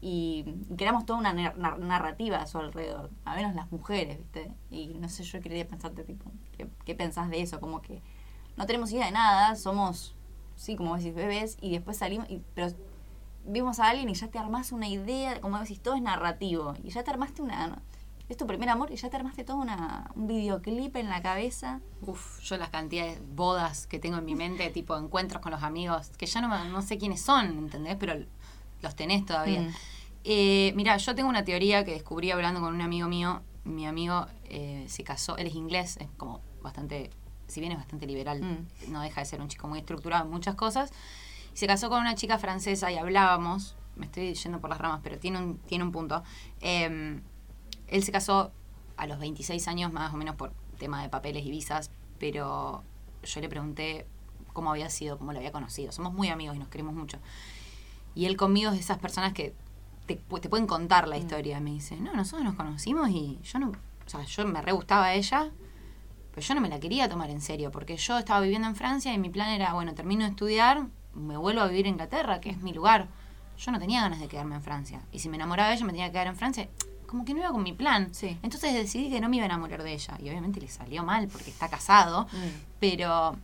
Y, 0.00 0.44
creamos 0.76 1.06
toda 1.06 1.18
una 1.18 1.32
narrativa 1.32 2.38
a 2.38 2.46
su 2.46 2.58
alrededor, 2.58 3.10
a 3.24 3.34
menos 3.34 3.54
las 3.54 3.70
mujeres, 3.72 4.18
¿viste? 4.18 4.52
Y 4.70 4.88
no 4.88 5.08
sé, 5.08 5.24
yo 5.24 5.40
quería 5.40 5.66
pensarte, 5.66 6.04
tipo, 6.04 6.30
¿qué, 6.84 6.94
pensás 6.94 7.30
de 7.30 7.42
eso? 7.42 7.60
Como 7.60 7.82
que 7.82 8.02
no 8.56 8.66
tenemos 8.66 8.92
idea 8.92 9.06
de 9.06 9.12
nada, 9.12 9.56
somos, 9.56 10.14
sí, 10.56 10.76
como 10.76 10.96
decís, 10.96 11.14
bebés, 11.14 11.58
y 11.60 11.72
después 11.72 11.96
salimos, 11.96 12.30
y, 12.30 12.42
pero 12.54 12.68
vimos 13.48 13.80
a 13.80 13.88
alguien 13.88 14.08
y 14.08 14.14
ya 14.14 14.28
te 14.28 14.38
armás 14.38 14.72
una 14.72 14.88
idea, 14.88 15.40
como 15.40 15.58
decís, 15.58 15.80
todo 15.80 15.94
es 15.94 16.02
narrativo, 16.02 16.74
y 16.82 16.90
ya 16.90 17.02
te 17.02 17.10
armaste 17.10 17.42
una 17.42 17.82
es 18.28 18.36
tu 18.36 18.46
primer 18.46 18.68
amor 18.68 18.92
y 18.92 18.96
ya 18.96 19.08
te 19.08 19.16
armaste 19.16 19.42
todo 19.42 19.56
una, 19.56 20.10
un 20.14 20.26
videoclip 20.26 20.96
en 20.96 21.08
la 21.08 21.22
cabeza. 21.22 21.80
Uf, 22.02 22.40
yo 22.42 22.58
las 22.58 22.68
cantidades 22.68 23.18
de 23.18 23.26
bodas 23.34 23.86
que 23.86 23.98
tengo 23.98 24.18
en 24.18 24.24
mi 24.24 24.34
mente, 24.34 24.68
tipo 24.74 24.96
encuentros 24.96 25.40
con 25.40 25.52
los 25.52 25.62
amigos, 25.62 26.10
que 26.18 26.26
ya 26.26 26.40
no, 26.40 26.64
no 26.66 26.82
sé 26.82 26.98
quiénes 26.98 27.22
son, 27.22 27.46
¿entendés? 27.58 27.96
Pero 27.98 28.14
los 28.82 28.94
tenés 28.94 29.24
todavía. 29.24 29.62
Mm. 29.62 29.74
Eh, 30.24 30.72
mira, 30.76 30.96
yo 30.98 31.14
tengo 31.14 31.28
una 31.28 31.44
teoría 31.44 31.84
que 31.84 31.92
descubrí 31.92 32.30
hablando 32.30 32.60
con 32.60 32.74
un 32.74 32.82
amigo 32.82 33.08
mío. 33.08 33.42
Mi 33.64 33.86
amigo 33.86 34.26
eh, 34.44 34.84
se 34.88 35.04
casó, 35.04 35.36
él 35.36 35.46
es 35.46 35.54
inglés, 35.54 35.96
es 35.98 36.08
como 36.16 36.42
bastante, 36.62 37.10
si 37.46 37.60
bien 37.60 37.72
es 37.72 37.78
bastante 37.78 38.06
liberal, 38.06 38.42
mm. 38.42 38.92
no 38.92 39.00
deja 39.00 39.22
de 39.22 39.26
ser 39.26 39.40
un 39.40 39.48
chico 39.48 39.68
muy 39.68 39.78
estructurado 39.78 40.24
en 40.24 40.30
muchas 40.30 40.54
cosas. 40.54 40.92
Se 41.58 41.66
casó 41.66 41.88
con 41.88 42.00
una 42.00 42.14
chica 42.14 42.38
francesa 42.38 42.92
y 42.92 42.98
hablábamos, 42.98 43.74
me 43.96 44.06
estoy 44.06 44.32
yendo 44.32 44.60
por 44.60 44.70
las 44.70 44.78
ramas, 44.78 45.00
pero 45.02 45.18
tiene 45.18 45.38
un, 45.38 45.58
tiene 45.58 45.82
un 45.82 45.90
punto. 45.90 46.22
Eh, 46.60 47.20
él 47.88 48.04
se 48.04 48.12
casó 48.12 48.52
a 48.96 49.08
los 49.08 49.18
26 49.18 49.66
años, 49.66 49.92
más 49.92 50.14
o 50.14 50.16
menos 50.16 50.36
por 50.36 50.52
tema 50.78 51.02
de 51.02 51.08
papeles 51.08 51.44
y 51.44 51.50
visas, 51.50 51.90
pero 52.20 52.84
yo 53.24 53.40
le 53.40 53.48
pregunté 53.48 54.06
cómo 54.52 54.70
había 54.70 54.88
sido, 54.88 55.18
cómo 55.18 55.32
lo 55.32 55.38
había 55.38 55.50
conocido. 55.50 55.90
Somos 55.90 56.14
muy 56.14 56.28
amigos 56.28 56.54
y 56.54 56.60
nos 56.60 56.68
queremos 56.68 56.94
mucho. 56.94 57.18
Y 58.14 58.26
él 58.26 58.36
conmigo 58.36 58.70
es 58.70 58.76
de 58.76 58.80
esas 58.80 58.98
personas 58.98 59.32
que 59.32 59.52
te, 60.06 60.14
pueden 60.14 60.68
contar 60.68 61.08
la 61.08 61.16
mm. 61.16 61.20
historia. 61.20 61.58
Me 61.58 61.72
dice, 61.72 61.96
no, 61.96 62.14
nosotros 62.14 62.44
nos 62.44 62.54
conocimos 62.54 63.10
y 63.10 63.40
yo 63.42 63.58
no, 63.58 63.70
o 63.70 64.08
sea, 64.08 64.22
yo 64.22 64.46
me 64.46 64.62
re 64.62 64.70
gustaba 64.70 65.06
a 65.06 65.14
ella, 65.14 65.50
pero 66.30 66.46
yo 66.46 66.54
no 66.54 66.60
me 66.60 66.68
la 66.68 66.78
quería 66.78 67.08
tomar 67.08 67.30
en 67.30 67.40
serio, 67.40 67.72
porque 67.72 67.96
yo 67.96 68.16
estaba 68.16 68.38
viviendo 68.42 68.68
en 68.68 68.76
Francia 68.76 69.12
y 69.12 69.18
mi 69.18 69.28
plan 69.28 69.50
era, 69.50 69.74
bueno, 69.74 69.92
termino 69.94 70.22
de 70.22 70.30
estudiar, 70.30 70.86
me 71.14 71.36
vuelvo 71.36 71.62
a 71.62 71.66
vivir 71.66 71.86
en 71.86 71.92
Inglaterra, 71.92 72.40
que 72.40 72.50
es 72.50 72.58
mi 72.58 72.72
lugar. 72.72 73.08
yo 73.58 73.72
no 73.72 73.78
tenía 73.78 74.02
ganas 74.02 74.20
de 74.20 74.28
quedarme 74.28 74.54
en 74.54 74.62
Francia. 74.62 75.00
Y 75.12 75.18
si 75.18 75.28
me 75.28 75.36
enamoraba 75.36 75.70
de 75.70 75.76
ella, 75.76 75.86
me 75.86 75.92
tenía 75.92 76.06
que 76.06 76.12
quedar 76.12 76.28
en 76.28 76.36
Francia. 76.36 76.68
Como 77.06 77.24
que 77.24 77.32
no 77.32 77.40
iba 77.40 77.50
con 77.50 77.62
mi 77.62 77.72
plan. 77.72 78.12
Sí. 78.12 78.38
Entonces 78.42 78.74
decidí 78.74 79.10
que 79.10 79.20
no 79.20 79.28
me 79.28 79.36
iba 79.36 79.44
a 79.44 79.46
enamorar 79.46 79.82
de 79.82 79.92
ella. 79.92 80.16
Y 80.20 80.28
obviamente 80.28 80.60
le 80.60 80.68
salió 80.68 81.02
mal 81.02 81.28
porque 81.28 81.50
está 81.50 81.68
casado. 81.68 82.24
Mm. 82.24 82.60
Pero 82.80 83.36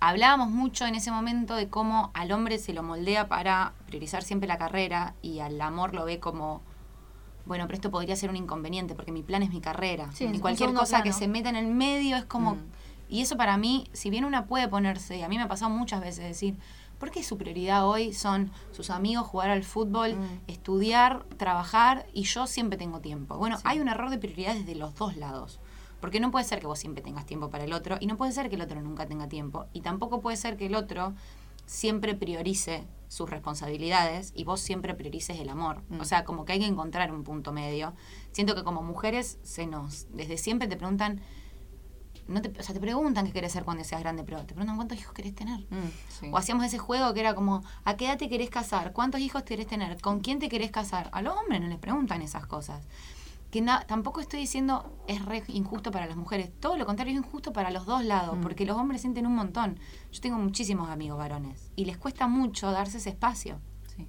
hablábamos 0.00 0.48
mucho 0.48 0.86
en 0.86 0.94
ese 0.94 1.10
momento 1.10 1.54
de 1.54 1.68
cómo 1.68 2.10
al 2.14 2.32
hombre 2.32 2.58
se 2.58 2.72
lo 2.72 2.82
moldea 2.82 3.28
para 3.28 3.74
priorizar 3.86 4.22
siempre 4.24 4.48
la 4.48 4.58
carrera 4.58 5.14
y 5.22 5.40
al 5.40 5.60
amor 5.60 5.94
lo 5.94 6.06
ve 6.06 6.18
como, 6.18 6.62
bueno, 7.44 7.66
pero 7.66 7.74
esto 7.74 7.90
podría 7.90 8.16
ser 8.16 8.30
un 8.30 8.36
inconveniente 8.36 8.94
porque 8.94 9.12
mi 9.12 9.22
plan 9.22 9.42
es 9.42 9.50
mi 9.50 9.60
carrera. 9.60 10.10
Sí, 10.14 10.28
y 10.32 10.38
cualquier 10.38 10.72
cosa 10.72 11.02
que 11.02 11.12
se 11.12 11.28
meta 11.28 11.50
en 11.50 11.56
el 11.56 11.66
medio 11.66 12.16
es 12.16 12.24
como... 12.24 12.54
Mm. 12.54 12.80
Y 13.10 13.20
eso 13.22 13.36
para 13.36 13.56
mí, 13.56 13.88
si 13.92 14.08
bien 14.08 14.24
una 14.24 14.46
puede 14.46 14.68
ponerse, 14.68 15.18
y 15.18 15.22
a 15.22 15.28
mí 15.28 15.36
me 15.36 15.42
ha 15.42 15.48
pasado 15.48 15.70
muchas 15.70 16.00
veces 16.00 16.24
decir, 16.24 16.56
¿por 16.98 17.10
qué 17.10 17.22
su 17.24 17.36
prioridad 17.36 17.86
hoy 17.88 18.12
son 18.12 18.50
sus 18.72 18.88
amigos, 18.90 19.26
jugar 19.26 19.50
al 19.50 19.64
fútbol, 19.64 20.14
Mm. 20.16 20.40
estudiar, 20.46 21.24
trabajar 21.36 22.06
y 22.14 22.22
yo 22.22 22.46
siempre 22.46 22.78
tengo 22.78 23.00
tiempo? 23.00 23.36
Bueno, 23.36 23.56
Sí. 23.56 23.62
hay 23.66 23.80
un 23.80 23.88
error 23.88 24.10
de 24.10 24.18
prioridades 24.18 24.64
de 24.64 24.74
los 24.76 24.94
dos 24.94 25.16
lados. 25.16 25.58
Porque 26.00 26.18
no 26.20 26.30
puede 26.30 26.46
ser 26.46 26.60
que 26.60 26.66
vos 26.66 26.78
siempre 26.78 27.02
tengas 27.02 27.26
tiempo 27.26 27.50
para 27.50 27.64
el 27.64 27.74
otro 27.74 27.98
y 28.00 28.06
no 28.06 28.16
puede 28.16 28.32
ser 28.32 28.48
que 28.48 28.54
el 28.56 28.62
otro 28.62 28.80
nunca 28.80 29.04
tenga 29.06 29.28
tiempo. 29.28 29.66
Y 29.74 29.82
tampoco 29.82 30.20
puede 30.22 30.36
ser 30.38 30.56
que 30.56 30.64
el 30.66 30.74
otro 30.74 31.12
siempre 31.66 32.14
priorice 32.14 32.84
sus 33.08 33.28
responsabilidades 33.28 34.32
y 34.34 34.44
vos 34.44 34.60
siempre 34.60 34.94
priorices 34.94 35.38
el 35.38 35.48
amor. 35.50 35.82
Mm. 35.88 36.00
O 36.00 36.04
sea, 36.04 36.24
como 36.24 36.44
que 36.44 36.52
hay 36.54 36.60
que 36.60 36.66
encontrar 36.66 37.12
un 37.12 37.22
punto 37.22 37.52
medio. 37.52 37.92
Siento 38.32 38.54
que 38.54 38.64
como 38.64 38.82
mujeres 38.82 39.38
se 39.42 39.66
nos, 39.66 40.06
desde 40.14 40.38
siempre 40.38 40.68
te 40.68 40.76
preguntan, 40.76 41.20
no 42.30 42.40
te, 42.42 42.48
o 42.58 42.62
sea, 42.62 42.74
te 42.74 42.80
preguntan 42.80 43.26
qué 43.26 43.32
querés 43.32 43.52
ser 43.52 43.64
cuando 43.64 43.84
seas 43.84 44.00
grande, 44.00 44.24
pero 44.24 44.38
te 44.40 44.54
preguntan 44.54 44.76
cuántos 44.76 44.98
hijos 44.98 45.12
querés 45.12 45.34
tener. 45.34 45.60
Mm, 45.70 45.90
sí. 46.08 46.28
O 46.32 46.36
hacíamos 46.38 46.64
ese 46.64 46.78
juego 46.78 47.12
que 47.14 47.20
era 47.20 47.34
como, 47.34 47.62
¿a 47.84 47.96
qué 47.96 48.06
edad 48.06 48.18
te 48.18 48.28
querés 48.28 48.50
casar? 48.50 48.92
¿Cuántos 48.92 49.20
hijos 49.20 49.42
querés 49.42 49.66
tener? 49.66 50.00
¿Con 50.00 50.20
quién 50.20 50.38
te 50.38 50.48
querés 50.48 50.70
casar? 50.70 51.10
A 51.12 51.22
los 51.22 51.36
hombres 51.36 51.60
no 51.60 51.66
les 51.68 51.78
preguntan 51.78 52.22
esas 52.22 52.46
cosas. 52.46 52.86
Que 53.50 53.60
na- 53.60 53.84
tampoco 53.86 54.20
estoy 54.20 54.38
diciendo 54.38 54.96
es 55.08 55.24
re 55.24 55.42
injusto 55.48 55.90
para 55.90 56.06
las 56.06 56.16
mujeres. 56.16 56.50
Todo 56.60 56.76
lo 56.76 56.86
contrario, 56.86 57.12
es 57.18 57.18
injusto 57.26 57.52
para 57.52 57.72
los 57.72 57.84
dos 57.84 58.04
lados, 58.04 58.38
Mm. 58.38 58.42
porque 58.42 58.64
los 58.64 58.76
hombres 58.76 59.00
sienten 59.00 59.26
un 59.26 59.34
montón. 59.34 59.78
Yo 60.12 60.20
tengo 60.20 60.38
muchísimos 60.38 60.88
amigos 60.88 61.18
varones 61.18 61.72
y 61.74 61.84
les 61.84 61.98
cuesta 61.98 62.28
mucho 62.28 62.70
darse 62.70 62.98
ese 62.98 63.10
espacio. 63.10 63.58
Sí. 63.96 64.06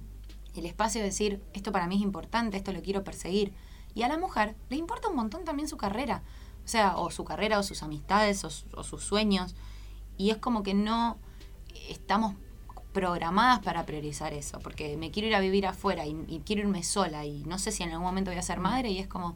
El 0.54 0.66
espacio 0.66 1.00
de 1.00 1.06
decir, 1.08 1.42
esto 1.54 1.72
para 1.72 1.88
mí 1.88 1.96
es 1.96 2.02
importante, 2.02 2.56
esto 2.56 2.72
lo 2.72 2.82
quiero 2.82 3.02
perseguir. 3.02 3.52
Y 3.94 4.02
a 4.04 4.08
la 4.08 4.16
mujer 4.16 4.54
le 4.70 4.76
importa 4.76 5.08
un 5.08 5.16
montón 5.16 5.44
también 5.44 5.68
su 5.68 5.76
carrera. 5.76 6.22
O 6.64 6.68
sea, 6.68 6.96
o 6.96 7.10
su 7.10 7.24
carrera, 7.24 7.58
o 7.58 7.62
sus 7.62 7.82
amistades, 7.82 8.44
o, 8.44 8.50
su- 8.50 8.66
o 8.76 8.84
sus 8.84 9.02
sueños. 9.04 9.54
Y 10.16 10.30
es 10.30 10.36
como 10.38 10.62
que 10.62 10.74
no 10.74 11.18
estamos 11.88 12.34
programadas 12.92 13.60
para 13.60 13.84
priorizar 13.86 14.32
eso, 14.34 14.58
porque 14.60 14.96
me 14.96 15.10
quiero 15.10 15.28
ir 15.28 15.34
a 15.34 15.40
vivir 15.40 15.66
afuera 15.66 16.06
y, 16.06 16.14
y 16.28 16.40
quiero 16.40 16.62
irme 16.62 16.82
sola 16.82 17.24
y 17.24 17.42
no 17.44 17.58
sé 17.58 17.72
si 17.72 17.82
en 17.82 17.90
algún 17.90 18.04
momento 18.06 18.30
voy 18.30 18.38
a 18.38 18.42
ser 18.42 18.60
madre 18.60 18.90
y 18.90 18.98
es 18.98 19.08
como, 19.08 19.34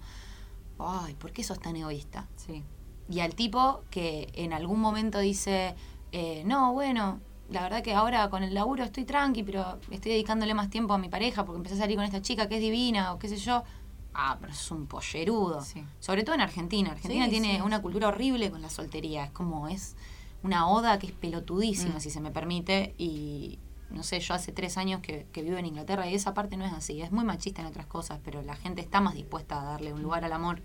ay, 0.79 1.15
¿por 1.15 1.33
qué 1.33 1.43
sos 1.43 1.59
tan 1.59 1.75
egoísta? 1.77 2.29
Sí. 2.37 2.63
Y 3.09 3.21
al 3.21 3.35
tipo 3.35 3.83
que 3.91 4.29
en 4.35 4.53
algún 4.53 4.81
momento 4.81 5.19
dice, 5.21 5.75
eh, 6.13 6.43
no, 6.45 6.73
bueno, 6.73 7.21
la 7.51 7.63
verdad 7.63 7.83
que 7.83 7.95
ahora 7.95 8.29
con 8.29 8.43
el 8.43 8.53
laburo 8.53 8.85
estoy 8.85 9.05
tranqui, 9.05 9.43
pero 9.43 9.79
estoy 9.91 10.13
dedicándole 10.13 10.53
más 10.55 10.69
tiempo 10.69 10.93
a 10.95 10.99
mi 10.99 11.09
pareja 11.09 11.45
porque 11.45 11.57
empecé 11.59 11.77
a 11.77 11.79
salir 11.79 11.97
con 11.97 12.05
esta 12.05 12.21
chica 12.21 12.49
que 12.49 12.57
es 12.57 12.61
divina 12.61 13.13
o 13.15 13.19
qué 13.19 13.29
sé 13.29 13.37
yo. 13.37 13.63
Ah, 14.19 14.39
pero 14.41 14.53
es 14.53 14.71
un 14.71 14.87
pollerudo. 14.87 15.61
Sí. 15.63 15.85
Sobre 16.01 16.25
todo 16.25 16.35
en 16.35 16.41
Argentina. 16.41 16.93
Argentina 16.93 17.25
Sí, 17.27 17.31
tiene 17.33 17.57
sí. 17.57 17.61
una 17.61 17.83
cultura 17.83 18.09
horrible 18.09 18.51
con 18.51 18.63
la 18.63 18.71
soltería. 18.71 19.25
Es 19.25 19.31
como, 19.31 19.69
es 19.69 19.95
una 20.43 20.69
oda 20.69 20.99
que 20.99 21.07
es 21.09 21.13
pelotudísima, 21.13 21.97
Mm. 21.97 22.01
si 22.01 22.11
se 22.11 22.21
me 22.21 22.31
permite. 22.31 22.95
Y 22.97 23.59
no 23.91 24.03
sé, 24.03 24.19
yo 24.21 24.33
hace 24.35 24.53
tres 24.53 24.79
años 24.79 25.01
que, 25.03 25.27
que 25.33 25.43
vivo 25.43 25.59
en 25.59 25.67
Inglaterra 25.67 26.09
y 26.09 26.15
esa 26.15 26.33
parte 26.33 26.57
no 26.57 26.65
es 26.65 26.73
así. 26.73 27.03
Es 27.03 27.13
muy 27.13 27.25
machista 27.25 27.61
en 27.61 27.67
otras 27.69 27.87
cosas, 27.87 28.19
pero 28.25 28.41
la 28.43 28.57
gente 28.57 28.81
está 28.81 29.01
más 29.03 29.15
dispuesta 29.15 29.61
a 29.61 29.65
darle 29.65 29.93
un 29.93 30.03
lugar 30.03 30.25
al 30.25 30.33
amor 30.33 30.63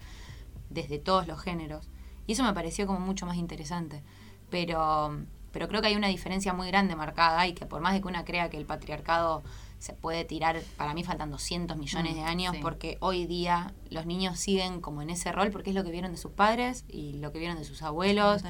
desde 0.70 0.98
todos 0.98 1.28
los 1.28 1.40
géneros. 1.42 1.90
Y 2.28 2.32
eso 2.34 2.44
me 2.44 2.54
pareció 2.54 2.88
como 2.88 3.00
mucho 3.02 3.26
más 3.26 3.36
interesante. 3.36 4.02
Pero, 4.50 5.18
pero 5.52 5.68
creo 5.68 5.82
que 5.82 5.88
hay 5.88 5.96
una 5.96 6.08
diferencia 6.08 6.54
muy 6.54 6.68
grande 6.68 6.96
marcada 6.96 7.46
y 7.48 7.54
que 7.54 7.66
por 7.66 7.82
más 7.82 7.94
de 7.94 8.02
que 8.02 8.08
una 8.08 8.24
crea 8.26 8.50
que 8.50 8.58
el 8.58 8.66
patriarcado 8.66 9.44
se 9.82 9.94
puede 9.94 10.26
tirar, 10.26 10.62
para 10.78 10.94
mí 10.94 11.04
faltan 11.04 11.32
200 11.32 11.76
millones 11.76 12.14
Mm, 12.14 12.16
de 12.16 12.22
años, 12.22 12.56
sí. 12.56 12.62
porque 12.62 12.98
hoy 13.00 13.26
día 13.26 13.74
los 13.90 14.06
niños 14.06 14.38
siguen 14.40 14.80
como 14.80 15.02
en 15.02 15.10
ese 15.10 15.32
rol, 15.32 15.50
porque 15.50 15.72
es 15.72 15.76
lo 15.76 15.84
que 15.84 15.90
vieron 15.90 16.12
de 16.12 16.18
sus 16.18 16.32
padres 16.32 16.86
y 16.88 17.14
lo 17.14 17.32
que 17.32 17.40
vieron 17.40 17.58
de 17.58 17.64
sus 17.64 17.82
abuelos. 17.82 18.44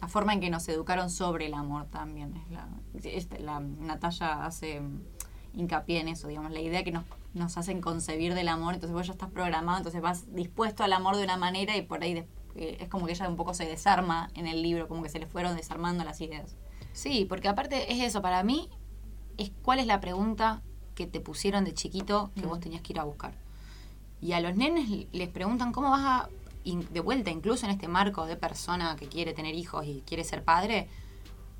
La 0.00 0.06
forma 0.06 0.32
en 0.34 0.40
que 0.40 0.50
nos 0.50 0.68
educaron 0.68 1.10
sobre 1.10 1.46
el 1.46 1.54
amor 1.54 1.86
también. 1.86 2.36
Es 2.36 2.50
la, 2.52 2.68
este, 3.02 3.40
la 3.40 3.58
Natalia 3.58 4.44
hace 4.44 4.80
hincapié 5.52 5.98
en 5.98 6.06
eso, 6.06 6.28
digamos, 6.28 6.52
la 6.52 6.60
idea 6.60 6.84
que 6.84 6.92
nos, 6.92 7.04
nos 7.34 7.58
hacen 7.58 7.80
concebir 7.80 8.34
del 8.34 8.46
amor, 8.46 8.74
entonces 8.74 8.94
vos 8.94 9.04
ya 9.08 9.14
estás 9.14 9.30
programado, 9.30 9.78
entonces 9.78 10.00
vas 10.00 10.32
dispuesto 10.32 10.84
al 10.84 10.92
amor 10.92 11.16
de 11.16 11.24
una 11.24 11.36
manera 11.36 11.76
y 11.76 11.82
por 11.82 12.04
ahí 12.04 12.24
eh, 12.54 12.76
es 12.78 12.88
como 12.88 13.06
que 13.06 13.12
ella 13.12 13.28
un 13.28 13.34
poco 13.34 13.52
se 13.52 13.64
desarma 13.64 14.30
en 14.34 14.46
el 14.46 14.62
libro, 14.62 14.86
como 14.86 15.02
que 15.02 15.08
se 15.08 15.18
le 15.18 15.26
fueron 15.26 15.56
desarmando 15.56 16.04
las 16.04 16.20
ideas. 16.20 16.54
Sí, 16.92 17.26
porque 17.28 17.48
aparte 17.48 17.92
es 17.92 18.00
eso, 18.00 18.22
para 18.22 18.44
mí, 18.44 18.68
es 19.38 19.50
cuál 19.62 19.80
es 19.80 19.86
la 19.86 20.00
pregunta 20.00 20.62
que 20.98 21.06
te 21.06 21.20
pusieron 21.20 21.62
de 21.64 21.72
chiquito 21.74 22.32
que 22.34 22.42
Mm. 22.44 22.48
vos 22.48 22.58
tenías 22.58 22.82
que 22.82 22.92
ir 22.92 22.98
a 22.98 23.04
buscar. 23.04 23.32
Y 24.20 24.32
a 24.32 24.40
los 24.40 24.56
nenes 24.56 24.88
les 25.12 25.28
preguntan 25.28 25.70
cómo 25.72 25.90
vas 25.92 26.00
a, 26.04 26.28
in- 26.64 26.88
de 26.92 26.98
vuelta, 26.98 27.30
incluso 27.30 27.66
en 27.66 27.70
este 27.72 27.86
marco 27.86 28.26
de 28.26 28.34
persona 28.36 28.96
que 28.96 29.06
quiere 29.06 29.32
tener 29.32 29.54
hijos 29.54 29.86
y 29.86 30.02
quiere 30.04 30.24
ser 30.24 30.42
padre, 30.42 30.88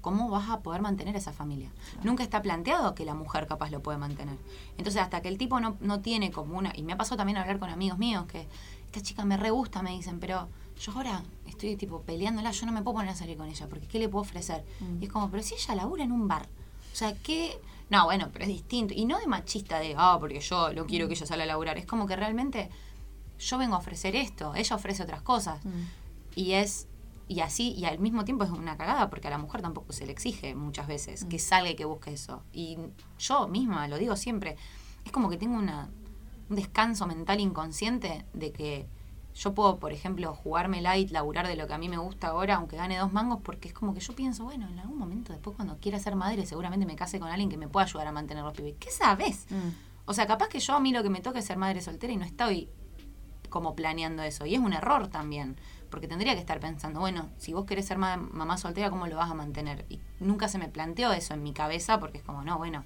¿cómo 0.01 0.29
vas 0.29 0.51
a 0.51 0.59
poder 0.59 0.83
mantener 0.83 1.15
esa 1.15 1.33
familia? 1.33 1.71
Nunca 2.03 2.25
está 2.25 2.43
planteado 2.43 2.97
que 2.97 3.05
la 3.05 3.15
mujer 3.15 3.47
capaz 3.47 3.71
lo 3.71 3.81
puede 3.81 3.97
mantener. 3.99 4.37
Entonces, 4.77 5.01
hasta 5.01 5.23
que 5.23 5.29
el 5.29 5.39
tipo 5.39 5.61
no, 5.61 5.77
no 5.81 6.01
tiene 6.01 6.33
como 6.33 6.59
una... 6.59 6.73
Y 6.75 6.83
me 6.83 6.93
ha 6.95 6.97
pasado 6.97 7.17
también 7.19 7.37
hablar 7.39 7.61
con 7.61 7.71
amigos 7.71 7.97
míos 7.97 8.27
que 8.27 8.49
esta 8.87 9.01
chica 9.03 9.25
me 9.25 9.37
re 9.37 9.51
gusta, 9.51 9.83
me 9.83 9.93
dicen, 9.93 10.19
pero 10.19 10.49
yo 10.81 10.93
ahora 10.97 11.23
estoy 11.47 11.77
tipo 11.77 12.03
peleándola, 12.03 12.51
yo 12.51 12.67
no 12.67 12.73
me 12.73 12.83
puedo 12.83 12.97
poner 12.97 13.11
a 13.13 13.15
salir 13.15 13.37
con 13.37 13.47
ella, 13.49 13.69
porque 13.69 13.87
¿qué 13.87 14.01
le 14.01 14.09
puedo 14.09 14.23
ofrecer? 14.23 14.65
Mm. 14.81 15.01
Y 15.03 15.07
es 15.07 15.13
como, 15.13 15.31
pero 15.31 15.45
si 15.45 15.55
ella 15.55 15.77
labura 15.77 16.03
en 16.03 16.11
un 16.11 16.27
bar. 16.27 16.49
O 16.93 16.97
sea, 16.97 17.15
¿qué...? 17.23 17.57
No, 17.91 18.05
bueno, 18.05 18.29
pero 18.33 18.45
es 18.45 18.51
distinto. 18.51 18.95
Y 18.95 19.05
no 19.07 19.19
de 19.19 19.27
machista 19.27 19.79
de, 19.79 19.95
ah, 19.97 20.17
porque 20.21 20.41
yo 20.41 20.73
no 20.73 20.87
quiero 20.87 21.09
que 21.09 21.15
ella 21.15 21.27
salga 21.27 21.45
a 21.45 21.47
laburar. 21.47 21.79
Es 21.79 21.87
como 21.87 22.07
que 22.07 22.17
realmente 22.17 22.71
yo 23.39 23.59
vengo 23.59 23.77
a 23.77 23.79
ofrecer 23.79 24.17
esto, 24.17 24.55
ella 24.55 24.77
ofrece 24.77 25.03
otras 25.03 25.23
cosas. 25.23 25.61
Y 26.35 26.53
es 26.53 26.87
y 27.31 27.41
así 27.41 27.73
y 27.73 27.85
al 27.85 27.99
mismo 27.99 28.25
tiempo 28.25 28.45
es 28.45 28.51
una 28.51 28.79
cagada 28.79 29.11
porque 29.11 29.29
a 29.29 29.31
la 29.31 29.37
mujer 29.37 29.61
tampoco 29.61 29.93
se 29.93 30.07
le 30.07 30.13
exige 30.13 30.55
muchas 30.55 30.87
veces 30.87 31.27
que 31.27 31.39
salga 31.39 31.71
y 31.71 31.77
que 31.77 31.85
busque 31.85 32.13
eso. 32.13 32.43
Y 32.53 32.79
yo 33.19 33.49
misma 33.49 33.87
lo 33.87 33.99
digo 33.99 34.17
siempre, 34.17 34.57
es 35.05 35.13
como 35.13 35.29
que 35.29 35.37
tengo 35.37 35.57
una 35.57 35.91
un 36.49 36.57
descanso 36.57 37.07
mental 37.07 37.41
inconsciente 37.41 38.25
de 38.33 38.53
que 38.53 38.87
yo 39.39 39.55
puedo, 39.55 39.79
por 39.79 39.93
ejemplo, 39.93 40.35
jugarme 40.35 40.81
light, 40.83 41.11
laburar 41.11 41.47
de 41.47 41.55
lo 41.55 41.67
que 41.69 41.73
a 41.75 41.79
mí 41.79 41.89
me 41.89 41.97
gusta 41.97 42.29
ahora, 42.29 42.57
aunque 42.57 42.77
gane 42.77 42.99
dos 42.99 43.13
mangos, 43.13 43.39
porque 43.43 43.69
es 43.69 43.75
como 43.75 43.95
que 43.95 44.01
yo 44.01 44.13
pienso, 44.15 44.43
bueno, 44.45 44.67
en 44.69 44.79
algún 44.81 44.99
momento 44.99 45.33
después 45.33 45.55
cuando 45.55 45.77
quiera 45.79 45.99
ser 46.01 46.17
madre, 46.17 46.45
seguramente 46.45 46.87
me 46.87 46.97
case 46.97 47.21
con 47.21 47.29
alguien 47.31 47.49
que 47.49 47.57
me 47.57 47.69
pueda 47.69 47.87
ayudar 47.87 48.09
a 48.09 48.13
mantener 48.13 48.43
los 48.43 48.53
pibes. 48.55 48.75
¿Qué 48.81 48.91
sabes? 48.91 49.47
Mm. 49.51 49.71
O 50.07 50.13
sea, 50.15 50.27
capaz 50.27 50.49
que 50.49 50.59
yo 50.59 50.75
a 50.75 50.81
mí 50.81 50.93
lo 50.93 51.03
que 51.05 51.11
me 51.11 51.21
toca 51.21 51.39
es 51.39 51.45
ser 51.45 51.57
madre 51.57 51.81
soltera 51.83 52.13
y 52.13 52.17
no 52.17 52.25
estoy 52.25 52.69
como 53.49 53.75
planeando 53.75 54.23
eso. 54.23 54.45
Y 54.45 54.55
es 54.55 54.61
un 54.61 54.73
error 54.73 55.09
también, 55.09 55.57
porque 55.91 56.09
tendría 56.09 56.35
que 56.35 56.41
estar 56.41 56.59
pensando, 56.61 56.99
bueno, 57.01 57.29
si 57.39 57.53
vos 57.53 57.65
querés 57.65 57.87
ser 57.87 57.97
ma- 57.99 58.17
mamá 58.17 58.59
soltera, 58.59 58.91
¿cómo 58.91 59.07
lo 59.07 59.17
vas 59.17 59.31
a 59.31 59.35
mantener? 59.35 59.87
Y 59.89 60.01
nunca 60.21 60.49
se 60.49 60.59
me 60.59 60.69
planteó 60.69 61.13
eso 61.13 61.33
en 61.35 61.43
mi 61.43 61.53
cabeza, 61.53 61.99
porque 62.01 62.19
es 62.19 62.25
como, 62.25 62.43
no, 62.43 62.59
bueno, 62.59 62.85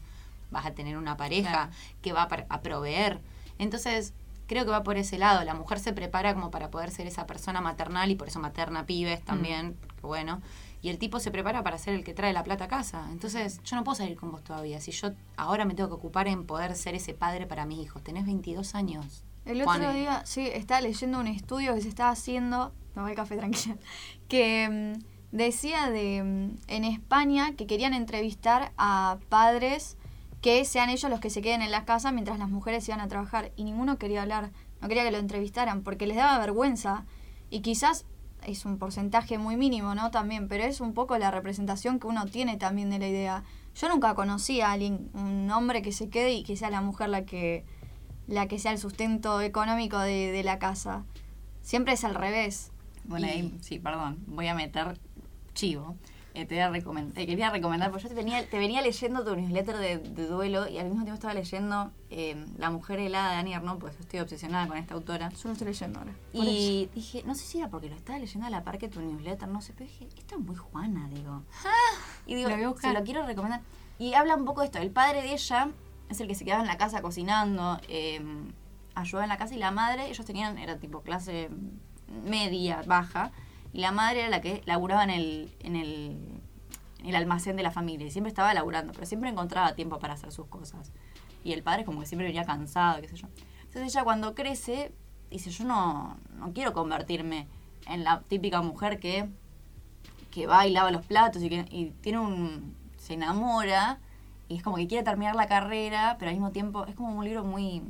vas 0.51 0.67
a 0.67 0.73
tener 0.73 0.97
una 0.99 1.17
pareja 1.17 1.51
Claro. 1.51 1.73
que 2.03 2.12
va 2.12 2.29
a 2.49 2.61
proveer. 2.61 3.21
Entonces, 3.59 4.12
creo 4.53 4.65
que 4.65 4.71
va 4.71 4.83
por 4.83 4.97
ese 4.97 5.19
lado. 5.19 5.43
La 5.45 5.55
mujer 5.55 5.79
se 5.79 5.93
prepara 5.93 6.35
como 6.35 6.51
para 6.51 6.71
poder 6.71 6.91
ser 6.91 7.07
esa 7.07 7.27
persona 7.27 7.61
maternal 7.61 8.11
y 8.11 8.17
por 8.17 8.29
eso 8.29 8.38
materna 8.38 8.85
pibes 8.85 9.25
también, 9.25 9.77
que 9.97 10.07
bueno. 10.07 10.43
Y 10.83 10.88
el 10.88 10.99
tipo 10.99 11.21
se 11.21 11.31
prepara 11.31 11.62
para 11.62 11.79
ser 11.79 11.95
el 11.95 12.05
que 12.05 12.12
trae 12.12 12.33
la 12.33 12.43
plata 12.43 12.65
a 12.65 12.69
casa. 12.69 13.09
Entonces, 13.11 13.61
yo 13.65 13.77
no 13.77 13.85
puedo 13.85 13.95
salir 13.95 14.17
con 14.17 14.31
vos 14.31 14.43
todavía. 14.43 14.81
Si 14.81 14.91
yo 14.91 15.12
ahora 15.37 15.65
me 15.65 15.75
tengo 15.75 15.88
que 15.88 15.95
ocupar 15.95 16.29
en 16.29 16.45
poder 16.45 16.75
ser 16.75 16.95
ese 16.95 17.15
padre 17.15 17.47
para 17.47 17.67
mis 17.67 17.79
hijos. 17.79 18.03
Tenés 18.03 18.27
22 18.27 18.75
años. 18.75 19.25
El 19.45 19.62
otro 19.62 19.75
Pone. 19.75 19.95
día, 19.95 20.23
sí, 20.25 20.49
estaba 20.53 20.81
leyendo 20.81 21.19
un 21.19 21.27
estudio 21.27 21.75
que 21.75 21.81
se 21.81 21.88
estaba 21.88 22.11
haciendo, 22.11 22.73
me 22.95 23.03
voy 23.03 23.11
al 23.11 23.17
café 23.17 23.37
tranquila, 23.37 23.77
que 24.29 24.95
mm, 24.97 25.37
decía 25.37 25.91
de 25.91 26.23
mm, 26.23 26.59
en 26.69 26.85
España 26.85 27.55
que 27.57 27.67
querían 27.67 27.93
entrevistar 27.93 28.73
a 28.77 29.19
padres 29.29 29.97
que 30.42 30.64
sean 30.66 30.90
ellos 30.90 31.11
los 31.11 31.20
que 31.20 31.31
se 31.31 31.40
queden 31.40 31.62
en 31.62 31.70
la 31.70 31.85
casa 31.87 32.12
mientras 32.12 32.38
las 32.38 32.50
mujeres 32.50 32.87
iban 32.88 33.00
a 33.00 33.09
trabajar 33.09 33.52
y 33.57 33.64
ninguno 33.64 33.96
quería 33.96 34.22
hablar, 34.22 34.50
no 34.83 34.88
quería 34.88 35.05
que 35.05 35.12
lo 35.12 35.18
entrevistaran 35.18 35.83
porque 35.83 36.07
les 36.07 36.16
daba 36.18 36.38
vergüenza 36.38 37.07
y 37.48 37.61
quizás 37.61 38.05
es 38.44 38.64
un 38.66 38.76
porcentaje 38.76 39.38
muy 39.38 39.57
mínimo, 39.57 39.94
¿no? 39.94 40.11
También, 40.11 40.48
pero 40.48 40.64
es 40.64 40.81
un 40.81 40.94
poco 40.94 41.16
la 41.16 41.31
representación 41.31 42.00
que 42.00 42.09
uno 42.09 42.26
tiene 42.26 42.57
también 42.57 42.90
de 42.90 42.98
la 42.98 43.07
idea. 43.09 43.44
Yo 43.76 43.88
nunca 43.88 44.14
conocí 44.14 44.61
a 44.61 44.72
alguien, 44.72 45.11
un 45.14 45.48
hombre 45.50 45.81
que 45.81 45.92
se 45.92 46.09
quede 46.11 46.33
y 46.33 46.42
que 46.42 46.57
sea 46.57 46.68
la 46.70 46.81
mujer 46.83 47.09
la 47.09 47.24
que 47.24 47.64
la 48.26 48.46
que 48.48 48.59
sea 48.59 48.72
el 48.72 48.78
sustento 48.78 49.40
económico 49.40 49.98
de, 49.98 50.33
de 50.33 50.42
la 50.42 50.59
casa. 50.59 51.05
Siempre 51.61 51.92
es 51.94 52.02
al 52.05 52.14
revés. 52.16 52.72
Bueno, 53.05 53.26
Y- 53.26 53.31
ahí, 53.31 53.59
sí, 53.61 53.78
perdón, 53.78 54.18
voy 54.26 54.48
a 54.48 54.55
meter 54.55 54.98
chivo. 55.55 55.96
Eh, 56.35 56.47
te, 56.47 56.55
voy 56.55 56.62
a 56.62 56.71
recomend- 56.71 57.12
te 57.12 57.27
quería 57.27 57.51
recomendar, 57.51 57.90
porque 57.90 58.05
yo 58.05 58.09
te 58.09 58.14
venía, 58.14 58.47
te 58.49 58.59
venía 58.59 58.81
leyendo 58.83 59.25
tu 59.25 59.37
newsletter 59.37 59.77
de, 59.77 59.99
de 59.99 60.27
duelo 60.27 60.68
y 60.68 60.79
al 60.79 60.87
mismo 60.87 61.03
tiempo 61.05 61.14
estaba 61.14 61.35
leyendo 61.35 61.90
eh, 62.11 62.47
La 62.59 62.71
mujer 62.71 62.99
helada 63.01 63.33
de 63.33 63.37
Annie 63.37 63.55
Ernaux, 63.55 63.79
pues 63.81 63.99
estoy 64.01 64.21
obsesionada 64.21 64.66
con 64.68 64.77
esta 64.79 64.95
autora. 64.95 65.29
Yo 65.31 65.40
lo 65.45 65.53
estoy 65.53 65.66
leyendo 65.68 65.99
ahora. 65.99 66.12
Y 66.33 66.88
dije, 66.95 67.23
no 67.27 67.35
sé 67.35 67.45
si 67.45 67.59
era 67.59 67.68
porque 67.68 67.88
lo 67.88 67.97
estaba 67.97 68.18
leyendo 68.18 68.47
a 68.47 68.51
la 68.51 68.64
par 68.64 68.79
que 68.79 68.88
tu 68.88 69.01
newsletter, 69.01 69.49
no 69.49 69.61
sé, 69.61 69.73
pero 69.77 69.88
dije, 69.90 70.09
esto 70.16 70.37
es 70.37 70.40
muy 70.40 70.57
Juana, 70.57 71.09
digo. 71.12 71.42
Y 72.27 72.35
digo, 72.35 72.49
Lo 72.51 72.57
se 72.57 72.92
lo 72.99 73.05
quiero 73.05 73.27
recomendar. 73.27 73.61
Y 73.99 74.14
habla 74.14 74.35
un 74.37 74.45
poco 74.45 74.61
de 74.61 74.66
esto, 74.66 74.79
el 74.79 74.90
padre 74.90 75.23
de 75.23 75.33
ella 75.35 75.68
es 76.09 76.21
el 76.21 76.29
que 76.29 76.35
se 76.35 76.45
quedaba 76.45 76.62
en 76.62 76.66
la 76.68 76.77
casa 76.79 77.03
cocinando, 77.03 77.81
eh, 77.88 78.21
ayudaba 78.95 79.25
en 79.25 79.29
la 79.31 79.38
casa 79.38 79.55
y 79.55 79.59
la 79.59 79.71
madre, 79.71 80.09
ellos 80.11 80.27
tenían, 80.27 80.59
era 80.59 80.79
tipo 80.79 81.01
clase 81.03 81.49
media, 82.25 82.83
baja, 82.87 83.31
y 83.73 83.81
la 83.81 83.93
madre 83.93 84.21
era 84.21 84.29
la 84.29 84.41
que 84.41 84.63
laburaba 84.67 85.05
en 85.05 85.11
el, 85.11 85.57
en 85.61 85.77
el, 85.77 86.41
en 87.01 87.07
el 87.07 87.17
almacén 87.17 87.57
de 87.57 87.63
la 87.63 87.71
familia, 87.71 88.07
y 88.07 88.11
siempre 88.11 88.29
estaba 88.29 88.53
laburando, 88.55 88.93
pero 88.93 89.07
siempre 89.07 89.31
encontraba 89.31 89.75
tiempo 89.75 89.99
para 89.99 90.15
hacer 90.15 90.33
sus 90.33 90.47
cosas. 90.47 90.93
Y 91.45 91.53
el 91.53 91.63
padre 91.63 91.85
como 91.85 92.01
que 92.01 92.07
siempre 92.07 92.27
venía 92.27 92.45
cansado, 92.45 93.01
qué 93.01 93.09
sé 93.09 93.17
yo. 93.17 93.29
Entonces 93.65 93.93
ella 93.93 94.05
cuando 94.05 94.35
crece, 94.35 94.93
dice, 95.31 95.51
yo 95.51 95.65
no, 95.65 96.19
no 96.37 96.53
quiero 96.53 96.73
convertirme 96.73 97.49
en 97.87 98.05
la 98.05 98.21
típica 98.21 98.63
mujer 98.63 99.01
que, 99.01 99.29
que 100.31 100.47
va 100.47 100.67
y 100.67 100.73
lava 100.73 100.91
los 100.91 101.05
platos 101.05 101.43
y, 101.43 101.49
que, 101.49 101.65
y 101.71 101.87
tiene 102.01 102.19
un... 102.19 102.77
se 102.99 103.15
enamora 103.15 103.99
y 104.49 104.57
es 104.57 104.63
como 104.63 104.77
que 104.77 104.87
quiere 104.87 105.03
terminar 105.03 105.35
la 105.35 105.49
carrera, 105.49 106.17
pero 106.19 106.29
al 106.29 106.37
mismo 106.37 106.53
tiempo 106.53 106.85
es 106.87 106.95
como 106.95 107.17
un 107.19 107.25
libro 107.25 107.43
muy 107.43 107.83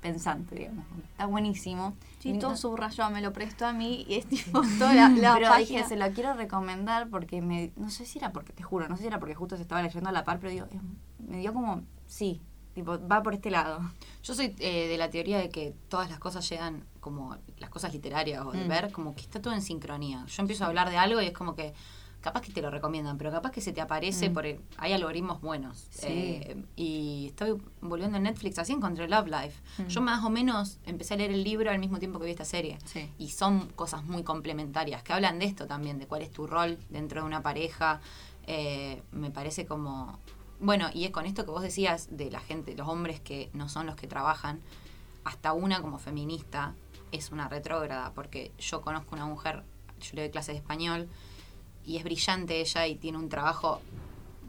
pensante, 0.00 0.54
digamos. 0.54 0.84
Está 1.12 1.26
buenísimo. 1.26 1.94
Todo 2.40 2.50
no- 2.50 2.56
subrayado, 2.56 3.10
me 3.10 3.20
lo 3.22 3.32
prestó 3.32 3.66
a 3.66 3.72
mí 3.72 4.04
y 4.08 4.16
es 4.16 4.26
tipo 4.28 4.60
toda 4.78 4.94
la, 4.94 5.08
la 5.10 5.34
pero 5.34 5.48
página. 5.48 5.58
dije, 5.78 5.84
se 5.88 5.96
lo 5.96 6.10
quiero 6.12 6.34
recomendar 6.34 7.08
porque 7.08 7.40
me, 7.40 7.72
no 7.76 7.88
sé 7.90 8.04
si 8.04 8.18
era 8.18 8.32
porque, 8.32 8.52
te 8.52 8.62
juro, 8.64 8.88
no 8.88 8.96
sé 8.96 9.02
si 9.02 9.06
era 9.08 9.20
porque 9.20 9.34
justo 9.36 9.56
se 9.56 9.62
estaba 9.62 9.80
leyendo 9.82 10.08
a 10.08 10.12
la 10.12 10.24
par, 10.24 10.38
pero 10.40 10.50
digo, 10.50 10.66
es- 10.70 10.80
me 11.28 11.38
dio 11.38 11.52
como, 11.54 11.82
sí, 12.06 12.40
tipo, 12.74 12.98
va 13.06 13.22
por 13.22 13.32
este 13.34 13.50
lado. 13.50 13.80
Yo 14.24 14.34
soy 14.34 14.54
eh, 14.58 14.88
de 14.88 14.98
la 14.98 15.08
teoría 15.08 15.38
de 15.38 15.48
que 15.50 15.74
todas 15.88 16.10
las 16.10 16.18
cosas 16.18 16.48
llegan 16.48 16.84
como 17.00 17.36
las 17.58 17.70
cosas 17.70 17.92
literarias 17.92 18.44
o 18.44 18.50
de 18.52 18.64
Mm. 18.64 18.68
ver, 18.68 18.92
como 18.92 19.14
que 19.14 19.20
está 19.22 19.40
todo 19.40 19.54
en 19.54 19.62
sincronía. 19.62 20.24
Yo 20.26 20.42
empiezo 20.42 20.64
a 20.64 20.66
hablar 20.66 20.90
de 20.90 20.96
algo 20.98 21.22
y 21.22 21.26
es 21.26 21.32
como 21.32 21.54
que 21.54 21.74
capaz 22.26 22.40
que 22.40 22.52
te 22.52 22.60
lo 22.60 22.70
recomiendan, 22.70 23.16
pero 23.18 23.30
capaz 23.30 23.52
que 23.52 23.60
se 23.60 23.72
te 23.72 23.80
aparece 23.80 24.28
Mm. 24.30 24.34
por 24.34 24.46
el- 24.46 24.60
hay 24.78 24.92
algoritmos 24.92 25.40
buenos. 25.40 25.86
Sí. 25.90 26.06
Eh, 26.08 26.64
y 26.74 27.26
estoy 27.28 27.56
volviendo 27.80 28.16
en 28.16 28.24
Netflix, 28.24 28.58
así 28.58 28.72
encontré 28.72 29.06
Love 29.08 29.28
Life. 29.28 29.62
Mm. 29.82 29.86
Yo 29.86 30.00
más 30.00 30.24
o 30.24 30.30
menos 30.30 30.78
empecé 30.84 31.14
a 31.14 31.16
leer 31.18 31.30
el 31.30 31.44
libro 31.44 31.70
al 31.70 31.78
mismo 31.78 31.98
tiempo 31.98 32.18
que 32.18 32.24
vi 32.26 32.32
esta 32.32 32.44
serie. 32.44 32.78
Sí. 32.84 33.08
Y 33.18 33.28
son 33.30 33.68
cosas 33.76 34.02
muy 34.04 34.24
complementarias, 34.24 35.02
que 35.04 35.12
hablan 35.12 35.38
de 35.38 35.44
esto 35.46 35.66
también, 35.68 35.98
de 36.00 36.06
cuál 36.08 36.22
es 36.22 36.30
tu 36.32 36.46
rol 36.48 36.78
dentro 36.90 37.20
de 37.20 37.26
una 37.28 37.42
pareja. 37.42 38.00
Eh, 38.48 39.02
me 39.12 39.30
parece 39.30 39.66
como... 39.66 40.18
Bueno, 40.58 40.88
y 40.92 41.04
es 41.04 41.10
con 41.10 41.26
esto 41.26 41.44
que 41.44 41.50
vos 41.52 41.62
decías 41.62 42.08
de 42.10 42.30
la 42.30 42.40
gente, 42.40 42.74
los 42.74 42.88
hombres 42.88 43.20
que 43.20 43.50
no 43.52 43.68
son 43.68 43.86
los 43.86 43.94
que 43.94 44.06
trabajan, 44.08 44.60
hasta 45.24 45.52
una 45.52 45.80
como 45.82 45.98
feminista 45.98 46.74
es 47.12 47.30
una 47.30 47.48
retrógrada, 47.48 48.12
porque 48.14 48.50
yo 48.58 48.80
conozco 48.80 49.14
una 49.14 49.26
mujer, 49.26 49.62
yo 50.00 50.10
le 50.14 50.22
doy 50.22 50.30
clases 50.30 50.54
de 50.54 50.58
español, 50.58 51.08
y 51.86 51.96
es 51.96 52.04
brillante 52.04 52.60
ella 52.60 52.86
y 52.86 52.96
tiene 52.96 53.16
un 53.18 53.28
trabajo 53.28 53.80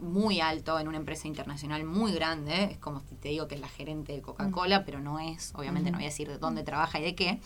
muy 0.01 0.41
alto 0.41 0.77
en 0.79 0.87
una 0.87 0.97
empresa 0.97 1.27
internacional 1.27 1.83
muy 1.83 2.11
grande. 2.13 2.65
Es 2.65 2.77
como 2.77 2.99
si 3.01 3.15
te 3.15 3.29
digo 3.29 3.47
que 3.47 3.55
es 3.55 3.61
la 3.61 3.67
gerente 3.69 4.13
de 4.13 4.21
Coca-Cola, 4.21 4.85
pero 4.85 4.99
no 4.99 5.19
es. 5.19 5.53
Obviamente 5.55 5.89
no 5.91 5.97
voy 5.97 6.05
a 6.05 6.09
decir 6.09 6.27
de 6.27 6.37
dónde 6.37 6.63
trabaja 6.63 6.99
y 6.99 7.03
de 7.03 7.15
qué. 7.15 7.39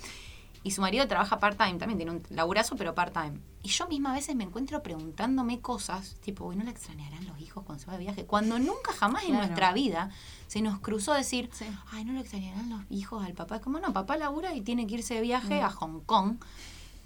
Y 0.63 0.71
su 0.71 0.81
marido 0.81 1.07
trabaja 1.07 1.39
part-time, 1.39 1.79
también 1.79 1.97
tiene 1.97 2.11
un 2.11 2.21
laburazo, 2.29 2.75
pero 2.75 2.93
part-time. 2.93 3.39
Y 3.63 3.69
yo 3.69 3.87
misma 3.87 4.11
a 4.11 4.15
veces 4.15 4.35
me 4.35 4.43
encuentro 4.43 4.83
preguntándome 4.83 5.59
cosas, 5.59 6.17
tipo, 6.21 6.45
"Uy, 6.45 6.55
¿no 6.55 6.63
la 6.63 6.69
extrañarán 6.71 7.25
los 7.25 7.39
hijos 7.39 7.63
cuando 7.63 7.83
se 7.83 7.87
va 7.89 7.93
de 7.97 8.03
viaje? 8.03 8.25
Cuando 8.25 8.59
nunca 8.59 8.91
jamás 8.93 9.23
en 9.23 9.33
nuestra 9.37 9.73
vida 9.73 10.11
se 10.47 10.61
nos 10.61 10.79
cruzó 10.79 11.13
decir, 11.13 11.49
Sí. 11.53 11.65
ay, 11.91 12.05
¿no 12.05 12.13
le 12.13 12.19
extrañarán 12.19 12.69
los 12.69 12.81
hijos 12.91 13.25
al 13.25 13.33
papá? 13.33 13.59
Como 13.59 13.79
no, 13.79 13.91
papá 13.91 14.17
labura 14.17 14.53
y 14.53 14.61
tiene 14.61 14.85
que 14.85 14.95
irse 14.95 15.15
de 15.15 15.21
viaje 15.21 15.61
Mm. 15.61 15.65
a 15.65 15.69
Hong 15.71 15.99
Kong. 16.05 16.35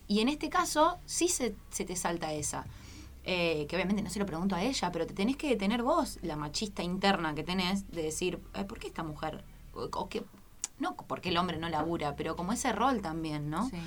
Y 0.07 0.19
en 0.19 0.29
este 0.29 0.49
caso, 0.49 0.97
sí 1.05 1.27
se, 1.27 1.55
se 1.71 1.85
te 1.85 1.95
salta 1.95 2.31
esa. 2.33 2.65
Eh, 3.23 3.65
que 3.67 3.75
obviamente 3.75 4.03
no 4.03 4.09
se 4.11 4.19
lo 4.19 4.25
pregunto 4.27 4.55
a 4.55 4.61
ella, 4.61 4.91
pero 4.91 5.07
te 5.07 5.13
tenés 5.15 5.35
que 5.35 5.49
detener 5.49 5.81
vos, 5.81 6.19
la 6.21 6.35
machista 6.35 6.83
interna 6.83 7.33
que 7.33 7.43
tenés, 7.43 7.89
de 7.91 8.03
decir, 8.03 8.39
"Ay, 8.53 8.65
¿por 8.65 8.77
qué 8.77 8.85
esta 8.87 9.01
mujer? 9.01 9.43
O, 9.73 9.85
o 9.91 10.09
que, 10.09 10.23
no 10.77 10.95
porque 10.95 11.29
el 11.29 11.37
hombre 11.37 11.57
no 11.57 11.67
labura, 11.69 12.15
pero 12.15 12.35
como 12.35 12.53
ese 12.53 12.71
rol 12.71 13.01
también, 13.01 13.49
¿no? 13.49 13.67
Sí. 13.69 13.77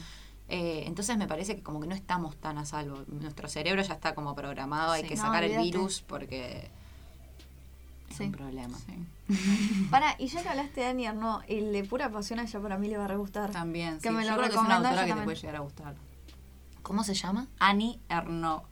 Eh, 0.48 0.84
entonces 0.86 1.16
me 1.18 1.28
parece 1.28 1.54
que 1.54 1.62
como 1.62 1.78
que 1.78 1.86
no 1.86 1.94
estamos 1.94 2.34
tan 2.36 2.58
a 2.58 2.64
salvo. 2.64 3.04
Nuestro 3.06 3.48
cerebro 3.48 3.82
ya 3.82 3.94
está 3.94 4.14
como 4.14 4.34
programado, 4.34 4.92
hay 4.92 5.04
que 5.04 5.14
No, 5.14 5.22
sacar 5.22 5.44
el 5.44 5.56
virus 5.62 6.02
porque 6.02 6.68
es 8.10 8.16
Sí. 8.16 8.24
un 8.24 8.32
problema. 8.32 8.76
Sí. 8.78 8.94
Para, 9.90 10.16
y 10.18 10.26
ya 10.28 10.42
que 10.42 10.48
hablaste 10.48 10.80
de 10.80 10.86
Annie 10.86 11.06
Ernaux, 11.06 11.44
el 11.46 11.72
de 11.72 11.84
pura 11.84 12.10
pasión 12.10 12.38
a 12.40 12.42
ella 12.42 12.60
para 12.60 12.76
mí 12.78 12.88
le 12.88 12.96
va 12.96 13.04
a 13.04 13.08
re 13.08 13.16
gustar. 13.16 13.50
También, 13.50 13.98
Que 14.00 14.08
sí. 14.08 14.14
me 14.14 14.24
Yo 14.24 14.30
lo 14.32 14.36
creo 14.38 14.48
que 14.48 14.56
es 14.56 14.60
una 14.62 14.76
autora 14.78 15.04
que 15.06 15.12
te 15.14 15.22
puede 15.22 15.36
llegar 15.36 15.56
a 15.56 15.60
gustar. 15.60 15.94
¿Cómo 16.82 17.04
se 17.04 17.14
llama? 17.14 17.46
Annie 17.58 17.98
Ernaux. 18.08 18.62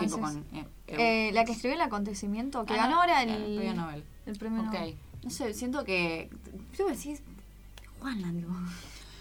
Tipo 0.00 0.18
con, 0.20 0.44
eh, 0.54 0.66
Eh, 0.88 1.30
la 1.32 1.44
que 1.44 1.52
escribió 1.52 1.76
el 1.76 1.80
acontecimiento, 1.82 2.64
que 2.64 2.74
Ah, 2.74 2.78
ganó 2.78 2.96
ahora 3.00 3.22
el 3.22 3.28
el, 3.30 3.56
premio 3.56 3.74
Nobel. 3.74 4.04
el 4.26 4.36
premio 4.38 4.60
Ok. 4.62 4.72
Nobel. 4.72 4.96
No 5.22 5.30
sé, 5.30 5.54
siento 5.54 5.84
que. 5.84 6.30
Yo 6.76 6.88
decís. 6.88 7.22
Juana, 8.00 8.32
digo. 8.32 8.50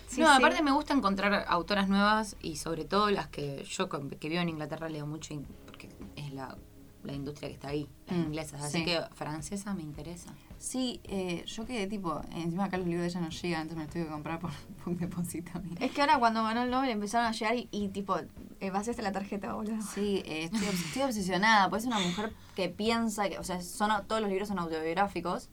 Sí, 0.07 0.21
no, 0.21 0.27
sí. 0.27 0.33
aparte 0.37 0.63
me 0.63 0.71
gusta 0.71 0.93
encontrar 0.93 1.45
autoras 1.47 1.89
nuevas 1.89 2.37
y 2.41 2.55
sobre 2.55 2.85
todo 2.85 3.11
las 3.11 3.27
que 3.27 3.63
yo 3.69 3.89
que 3.89 4.29
vivo 4.29 4.41
en 4.41 4.49
Inglaterra 4.49 4.87
leo 4.89 5.05
mucho 5.05 5.35
porque 5.65 5.89
es 6.15 6.31
la, 6.33 6.55
la 7.03 7.13
industria 7.13 7.49
que 7.49 7.55
está 7.55 7.67
ahí, 7.69 7.87
las 8.07 8.17
Mm, 8.17 8.21
inglesas. 8.23 8.61
Así 8.63 8.79
sí. 8.79 8.85
que 8.85 9.01
francesa 9.13 9.73
me 9.73 9.81
interesa. 9.83 10.33
Sí, 10.59 10.99
eh, 11.03 11.43
yo 11.45 11.65
quedé 11.65 11.87
tipo. 11.87 12.21
Encima 12.35 12.65
acá 12.65 12.77
los 12.77 12.87
libros 12.87 13.03
de 13.03 13.09
ella 13.09 13.21
no 13.21 13.29
llegan, 13.29 13.61
entonces 13.63 13.77
me 13.77 13.83
los 13.83 13.93
tuve 13.93 14.03
que 14.05 14.09
comprar 14.09 14.39
por 14.39 14.51
un 14.85 14.97
depósito. 14.97 15.51
Es 15.79 15.91
que 15.91 16.01
ahora 16.01 16.19
cuando 16.19 16.43
ganó 16.43 16.63
el 16.63 16.71
Nobel 16.71 16.89
empezaron 16.89 17.27
a 17.27 17.31
llegar 17.31 17.55
y, 17.55 17.67
y 17.71 17.89
tipo, 17.89 18.17
eh, 18.59 18.69
vaciaste 18.71 19.01
la 19.01 19.11
tarjeta, 19.11 19.53
boludo. 19.53 19.81
Sí, 19.81 20.23
eh, 20.25 20.43
estoy, 20.45 20.67
estoy 20.67 21.01
obsesionada, 21.03 21.69
pues 21.69 21.83
es 21.83 21.87
una 21.87 21.99
mujer 21.99 22.33
que 22.55 22.69
piensa 22.69 23.29
que, 23.29 23.37
o 23.37 23.43
sea, 23.43 23.61
son, 23.61 23.91
todos 24.07 24.21
los 24.21 24.29
libros 24.29 24.47
son 24.47 24.57
autobiográficos 24.59 25.49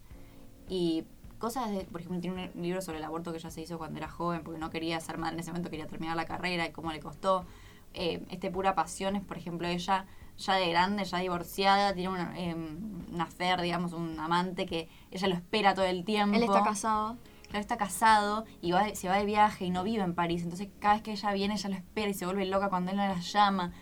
y 0.69 1.05
cosas 1.38 1.71
de, 1.71 1.85
por 1.85 2.01
ejemplo, 2.01 2.21
tiene 2.21 2.51
un 2.55 2.62
libro 2.62 2.81
sobre 2.81 2.99
el 2.99 3.05
aborto 3.05 3.31
que 3.31 3.38
ella 3.38 3.51
se 3.51 3.61
hizo 3.61 3.77
cuando 3.77 3.99
era 3.99 4.09
joven 4.09 4.43
porque 4.43 4.59
no 4.59 4.71
quería 4.71 4.99
ser 5.01 5.19
madre 5.19 5.35
en 5.35 5.40
ese 5.40 5.51
momento, 5.51 5.69
quería 5.69 5.87
terminar 5.87 6.17
la 6.17 6.25
carrera 6.25 6.67
y 6.67 6.73
cómo 6.73 6.90
le 6.93 7.01
costó. 7.01 7.45
Eh, 7.93 8.25
este 8.31 8.51
Pura 8.51 8.75
Pasiones, 8.75 9.23
por 9.23 9.37
ejemplo, 9.37 9.69
ella 9.69 10.07
ya 10.38 10.55
de 10.55 10.68
grande, 10.70 11.05
ya 11.05 11.18
divorciada, 11.18 11.94
tiene 11.94 12.09
una, 12.11 12.33
eh, 12.38 12.55
una 13.12 13.25
affair, 13.25 13.61
digamos, 13.61 13.92
un 13.92 14.18
amante 14.18 14.66
que 14.66 14.88
ella 15.11 15.29
lo 15.29 15.35
espera 15.35 15.75
todo 15.75 15.85
el 15.87 16.05
tiempo. 16.05 16.37
Él 16.37 16.42
está 16.42 16.62
casado. 16.62 17.16
Claro, 17.49 17.61
está 17.61 17.77
casado 17.77 18.44
y 18.61 18.73
va 18.73 18.94
se 18.97 19.09
va 19.09 19.16
de 19.16 19.25
viaje 19.27 19.64
y 19.66 19.70
no 19.70 19.85
vive 19.85 20.03
en 20.03 20.14
París. 20.14 20.42
Entonces, 20.42 20.68
cada 20.81 20.94
vez 20.94 21.03
que 21.03 21.12
ella 21.12 21.33
viene, 21.33 21.55
ella 21.55 21.68
lo 21.68 21.77
espera 21.77 22.09
y 22.09 22.14
se 22.14 22.25
vuelve 22.27 22.44
loca 22.47 22.68
cuando 22.68 22.90
él 22.90 22.97
no 22.97 23.07
la 23.07 23.20
llama. 23.20 23.73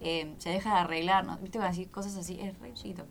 Eh, 0.00 0.34
se 0.38 0.50
deja 0.50 0.74
de 0.74 0.80
arreglar, 0.80 1.24
¿no? 1.24 1.38
¿Viste? 1.38 1.58
Así, 1.60 1.86
cosas 1.86 2.16
así, 2.16 2.38
es 2.40 2.58
re 2.58 2.74
chiquito. 2.74 3.06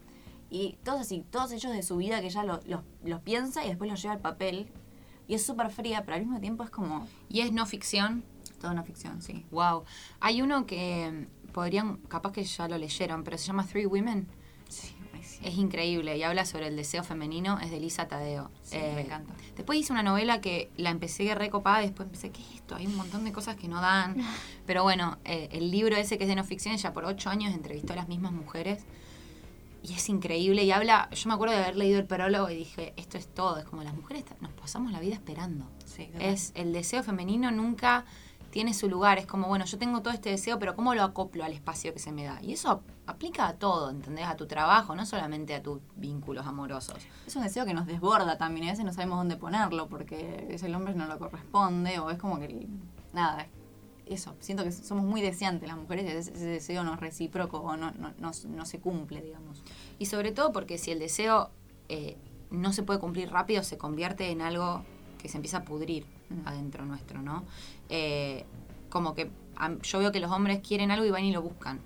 Y 0.49 0.77
todos 0.83 0.99
así, 1.01 1.25
todos 1.31 1.51
ellos 1.53 1.71
de 1.71 1.81
su 1.81 1.95
vida 1.97 2.19
que 2.19 2.27
ella 2.27 2.43
lo- 2.43 2.59
los, 2.65 2.81
los 3.03 3.21
piensa 3.21 3.63
y 3.65 3.69
después 3.69 3.89
los 3.89 4.01
lleva 4.01 4.13
al 4.15 4.19
papel. 4.19 4.67
Y 5.27 5.35
es 5.35 5.45
súper 5.45 5.69
fría, 5.71 6.03
pero 6.03 6.15
al 6.15 6.21
mismo 6.21 6.39
tiempo 6.41 6.63
es 6.65 6.69
como 6.69 7.07
¿Y 7.29 7.39
es 7.39 7.51
no 7.53 7.65
ficción? 7.65 8.23
toda 8.59 8.73
una 8.73 8.83
ficción, 8.83 9.21
sí. 9.23 9.43
Wow. 9.49 9.85
Hay 10.19 10.41
uno 10.43 10.67
que 10.67 11.27
podrían, 11.51 11.97
capaz 12.07 12.31
que 12.31 12.43
ya 12.43 12.67
lo 12.67 12.77
leyeron, 12.77 13.23
pero 13.23 13.37
se 13.37 13.47
llama 13.47 13.65
Three 13.65 13.85
Women. 13.85 14.27
Sí. 14.69 14.95
Es 15.43 15.55
increíble 15.55 16.17
y 16.17 16.23
habla 16.23 16.45
sobre 16.45 16.67
el 16.67 16.75
deseo 16.75 17.03
femenino, 17.03 17.59
es 17.59 17.71
de 17.71 17.79
Lisa 17.79 18.07
Tadeo. 18.07 18.51
Sí, 18.63 18.77
me 18.77 19.01
encanta. 19.01 19.33
Después 19.55 19.79
hice 19.79 19.91
una 19.91 20.03
novela 20.03 20.39
que 20.39 20.69
la 20.77 20.89
empecé 20.91 21.33
recopada 21.33 21.81
y 21.81 21.87
después 21.87 22.07
empecé, 22.07 22.31
¿qué 22.31 22.41
es 22.41 22.55
esto? 22.55 22.75
Hay 22.75 22.85
un 22.85 22.95
montón 22.95 23.23
de 23.23 23.31
cosas 23.31 23.55
que 23.55 23.67
no 23.67 23.81
dan. 23.81 24.17
Pero 24.65 24.83
bueno, 24.83 25.17
eh, 25.25 25.49
el 25.51 25.71
libro 25.71 25.95
ese 25.95 26.17
que 26.17 26.25
es 26.25 26.29
de 26.29 26.35
no 26.35 26.43
ficción, 26.43 26.73
ella 26.73 26.93
por 26.93 27.05
ocho 27.05 27.29
años 27.29 27.53
entrevistó 27.53 27.93
a 27.93 27.95
las 27.95 28.07
mismas 28.07 28.31
mujeres 28.33 28.85
y 29.83 29.93
es 29.93 30.09
increíble 30.09 30.63
y 30.63 30.71
habla, 30.71 31.09
yo 31.11 31.27
me 31.27 31.33
acuerdo 31.33 31.55
de 31.55 31.63
haber 31.63 31.75
leído 31.75 31.99
el 31.99 32.05
prólogo 32.05 32.49
y 32.49 32.55
dije, 32.55 32.93
esto 32.97 33.17
es 33.17 33.27
todo, 33.27 33.57
es 33.57 33.65
como 33.65 33.83
las 33.83 33.95
mujeres 33.95 34.25
nos 34.39 34.51
pasamos 34.53 34.91
la 34.91 34.99
vida 34.99 35.15
esperando. 35.15 35.65
Sí. 35.85 36.07
Es 36.19 36.51
el 36.55 36.71
deseo 36.71 37.01
femenino 37.01 37.49
nunca 37.51 38.05
tiene 38.51 38.73
su 38.73 38.87
lugar, 38.89 39.17
es 39.17 39.25
como, 39.25 39.47
bueno, 39.47 39.65
yo 39.65 39.77
tengo 39.77 40.01
todo 40.01 40.13
este 40.13 40.29
deseo, 40.29 40.59
pero 40.59 40.75
¿cómo 40.75 40.93
lo 40.93 41.03
acoplo 41.03 41.43
al 41.43 41.53
espacio 41.53 41.93
que 41.93 41.99
se 41.99 42.11
me 42.11 42.25
da? 42.25 42.39
Y 42.41 42.53
eso 42.53 42.69
ap- 42.69 42.81
aplica 43.07 43.47
a 43.47 43.53
todo, 43.53 43.89
¿entendés? 43.89 44.27
A 44.27 44.35
tu 44.35 44.45
trabajo, 44.45 44.93
no 44.95 45.05
solamente 45.05 45.55
a 45.55 45.63
tus 45.63 45.79
vínculos 45.95 46.45
amorosos. 46.45 46.97
Es 47.25 47.35
un 47.35 47.43
deseo 47.43 47.65
que 47.65 47.73
nos 47.73 47.87
desborda 47.87 48.37
también, 48.37 48.65
y 48.65 48.69
a 48.69 48.71
veces 48.73 48.85
no 48.85 48.93
sabemos 48.93 49.17
dónde 49.17 49.37
ponerlo 49.37 49.87
porque 49.87 50.47
es 50.51 50.61
el 50.63 50.75
hombre 50.75 50.93
no 50.93 51.07
lo 51.07 51.17
corresponde 51.17 51.97
o 51.99 52.11
es 52.11 52.17
como 52.19 52.39
que 52.39 52.67
nada, 53.13 53.47
eso, 54.05 54.35
siento 54.39 54.63
que 54.65 54.71
somos 54.73 55.05
muy 55.05 55.21
deseantes 55.21 55.69
las 55.69 55.77
mujeres 55.77 56.03
y 56.05 56.07
ese, 56.09 56.33
ese 56.33 56.45
deseo 56.45 56.83
no 56.83 56.93
es 56.95 56.99
recíproco 56.99 57.59
o 57.59 57.77
no, 57.77 57.91
no, 57.91 58.11
no, 58.19 58.31
no 58.49 58.65
se 58.65 58.79
cumple, 58.79 59.21
digamos. 59.21 59.63
Y 59.99 60.07
sobre 60.07 60.31
todo 60.33 60.51
porque 60.51 60.77
si 60.77 60.91
el 60.91 60.99
deseo 60.99 61.49
eh, 61.87 62.17
no 62.49 62.73
se 62.73 62.83
puede 62.83 62.99
cumplir 62.99 63.31
rápido, 63.31 63.63
se 63.63 63.77
convierte 63.77 64.29
en 64.29 64.41
algo 64.41 64.83
que 65.17 65.29
se 65.29 65.37
empieza 65.37 65.57
a 65.59 65.63
pudrir 65.63 66.05
Mm. 66.31 66.47
adentro 66.47 66.85
nuestro, 66.85 67.21
¿no? 67.21 67.43
Eh, 67.89 68.45
como 68.89 69.13
que 69.13 69.29
yo 69.83 69.99
veo 69.99 70.11
que 70.11 70.19
los 70.19 70.31
hombres 70.31 70.59
quieren 70.67 70.91
algo 70.91 71.05
y 71.05 71.11
van 71.11 71.23
y 71.23 71.31
lo 71.31 71.41
buscan. 71.41 71.79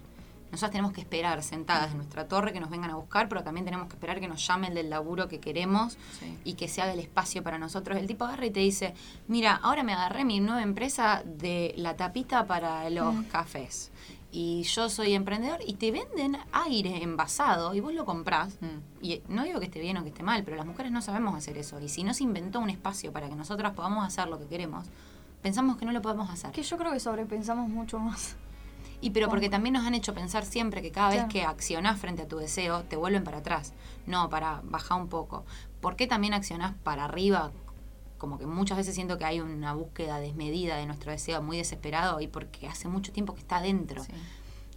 Nosotros 0.51 0.71
tenemos 0.71 0.93
que 0.93 1.01
esperar 1.01 1.43
sentadas 1.43 1.91
en 1.91 1.97
nuestra 1.97 2.27
torre 2.29 2.53
que 2.53 2.61
nos 2.61 2.69
vengan 2.69 2.89
a 2.91 2.95
buscar, 2.95 3.27
pero 3.27 3.43
también 3.43 3.65
tenemos 3.65 3.87
que 3.89 3.95
esperar 3.95 4.21
que 4.21 4.27
nos 4.29 4.45
llame 4.47 4.67
el 4.67 4.75
del 4.75 4.89
laburo 4.89 5.27
que 5.27 5.39
queremos 5.41 5.97
Sí. 6.19 6.37
y 6.45 6.53
que 6.53 6.69
se 6.69 6.81
haga 6.81 6.93
el 6.93 6.99
espacio 6.99 7.43
para 7.43 7.57
nosotros. 7.57 7.97
El 7.97 8.07
tipo 8.07 8.23
agarra 8.23 8.45
y 8.45 8.51
te 8.51 8.61
dice, 8.61 8.93
mira, 9.27 9.55
ahora 9.61 9.83
me 9.83 9.91
agarré 9.93 10.23
mi 10.23 10.39
nueva 10.39 10.61
empresa 10.61 11.23
de 11.25 11.73
la 11.77 11.97
tapita 11.97 12.45
para 12.45 12.89
los 12.89 13.25
cafés. 13.25 13.91
Y 14.37 14.63
yo 14.63 14.89
soy 14.89 15.13
emprendedor 15.13 15.59
y 15.65 15.75
te 15.75 15.93
venden 15.93 16.37
aire 16.51 17.01
envasado 17.01 17.73
y 17.73 17.79
vos 17.79 17.93
lo 17.93 18.03
comprás. 18.03 18.57
Mm. 18.59 19.01
Y 19.01 19.21
no 19.29 19.45
digo 19.45 19.61
que 19.61 19.67
esté 19.67 19.79
bien 19.79 19.95
o 19.95 20.03
que 20.03 20.09
esté 20.09 20.23
mal, 20.23 20.43
pero 20.43 20.57
las 20.57 20.65
mujeres 20.65 20.91
no 20.91 21.01
sabemos 21.01 21.35
hacer 21.35 21.57
eso. 21.57 21.79
Y 21.79 21.87
si 21.87 22.03
no 22.03 22.13
se 22.13 22.23
inventó 22.23 22.59
un 22.59 22.69
espacio 22.69 23.13
para 23.13 23.29
que 23.29 23.35
nosotras 23.35 23.71
podamos 23.73 24.05
hacer 24.05 24.27
lo 24.27 24.37
que 24.37 24.45
queremos, 24.47 24.87
pensamos 25.41 25.77
que 25.77 25.85
no 25.85 25.93
lo 25.93 26.01
podemos 26.01 26.29
hacer. 26.29 26.51
Que 26.51 26.63
yo 26.63 26.77
creo 26.77 26.91
que 26.91 26.99
sobrepensamos 26.99 27.69
mucho 27.69 27.97
más. 27.97 28.35
Y 28.99 29.11
pero 29.11 29.29
porque 29.29 29.47
también 29.49 29.71
nos 29.71 29.85
han 29.85 29.93
hecho 29.93 30.13
pensar 30.13 30.45
siempre 30.45 30.81
que 30.81 30.91
cada 30.91 31.09
vez 31.11 31.17
Claro. 31.19 31.29
que 31.31 31.43
accionás 31.45 31.97
frente 31.97 32.23
a 32.23 32.27
tu 32.27 32.35
deseo, 32.35 32.83
te 32.83 32.97
vuelven 32.97 33.23
para 33.23 33.37
atrás. 33.37 33.71
No, 34.05 34.29
para 34.29 34.59
bajar 34.65 34.99
un 34.99 35.07
poco. 35.07 35.45
¿Por 35.79 35.95
qué 35.95 36.07
también 36.07 36.33
accionás 36.33 36.73
para 36.83 37.05
arriba? 37.05 37.53
Como 38.17 38.37
que 38.37 38.45
muchas 38.45 38.77
veces 38.77 38.95
siento 38.95 39.17
que 39.17 39.25
hay 39.25 39.41
una 39.41 39.73
búsqueda 39.73 40.19
desmedida 40.19 40.77
de 40.77 40.85
nuestro 40.85 41.11
deseo 41.11 41.41
muy 41.41 41.57
desesperado 41.57 42.21
y 42.21 42.27
porque 42.27 42.67
hace 42.67 42.87
mucho 42.87 43.11
tiempo 43.11 43.33
que 43.33 43.41
está 43.41 43.61
dentro. 43.61 44.03
Sí. 44.03 44.11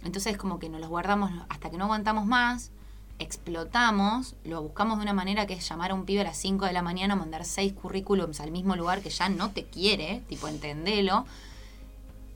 Entonces 0.03 0.37
como 0.37 0.59
que 0.59 0.69
nos 0.69 0.81
los 0.81 0.89
guardamos 0.89 1.31
hasta 1.49 1.69
que 1.69 1.77
no 1.77 1.85
aguantamos 1.85 2.25
más, 2.25 2.71
explotamos, 3.19 4.35
lo 4.45 4.61
buscamos 4.61 4.97
de 4.97 5.03
una 5.03 5.13
manera 5.13 5.45
que 5.45 5.53
es 5.53 5.67
llamar 5.67 5.91
a 5.91 5.93
un 5.93 6.05
pibe 6.05 6.21
a 6.21 6.23
las 6.23 6.37
5 6.37 6.65
de 6.65 6.73
la 6.73 6.81
mañana, 6.81 7.15
mandar 7.15 7.45
seis 7.45 7.73
currículums 7.73 8.39
al 8.39 8.51
mismo 8.51 8.75
lugar 8.75 9.01
que 9.01 9.09
ya 9.09 9.29
no 9.29 9.51
te 9.51 9.65
quiere, 9.65 10.23
tipo 10.27 10.47
entendelo. 10.47 11.25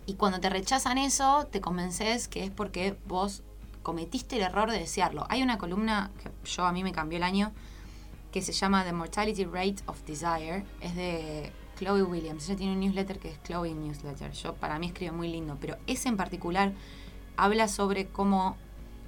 Y 0.06 0.16
cuando 0.16 0.42
te 0.42 0.50
rechazan 0.50 0.98
eso, 0.98 1.48
te 1.50 1.62
convences 1.62 2.28
que 2.28 2.44
es 2.44 2.52
porque 2.52 2.98
vos 3.08 3.42
cometiste 3.82 4.36
el 4.36 4.44
error 4.44 4.70
de 4.70 4.80
desearlo. 4.80 5.26
Hay 5.30 5.42
una 5.42 5.58
columna 5.58 6.12
que 6.22 6.30
yo 6.50 6.66
a 6.66 6.74
mí 6.74 6.84
me 6.84 6.92
cambió 6.92 7.18
el 7.18 7.24
año 7.24 7.54
que 8.34 8.42
se 8.42 8.52
llama 8.52 8.84
The 8.84 8.92
Mortality 8.92 9.46
Rate 9.46 9.76
of 9.86 10.04
Desire. 10.06 10.66
Es 10.82 10.96
de 10.96 11.52
Chloe 11.78 12.02
Williams. 12.02 12.50
Ella 12.50 12.58
tiene 12.58 12.74
un 12.74 12.80
newsletter 12.80 13.20
que 13.20 13.30
es 13.30 13.42
Chloe 13.44 13.74
Newsletter. 13.74 14.32
Yo 14.32 14.56
para 14.56 14.80
mí 14.80 14.88
escribe 14.88 15.12
muy 15.12 15.30
lindo, 15.30 15.56
pero 15.62 15.78
ese 15.86 16.10
en 16.10 16.18
particular 16.18 16.74
habla 17.38 17.68
sobre 17.68 18.08
cómo 18.08 18.58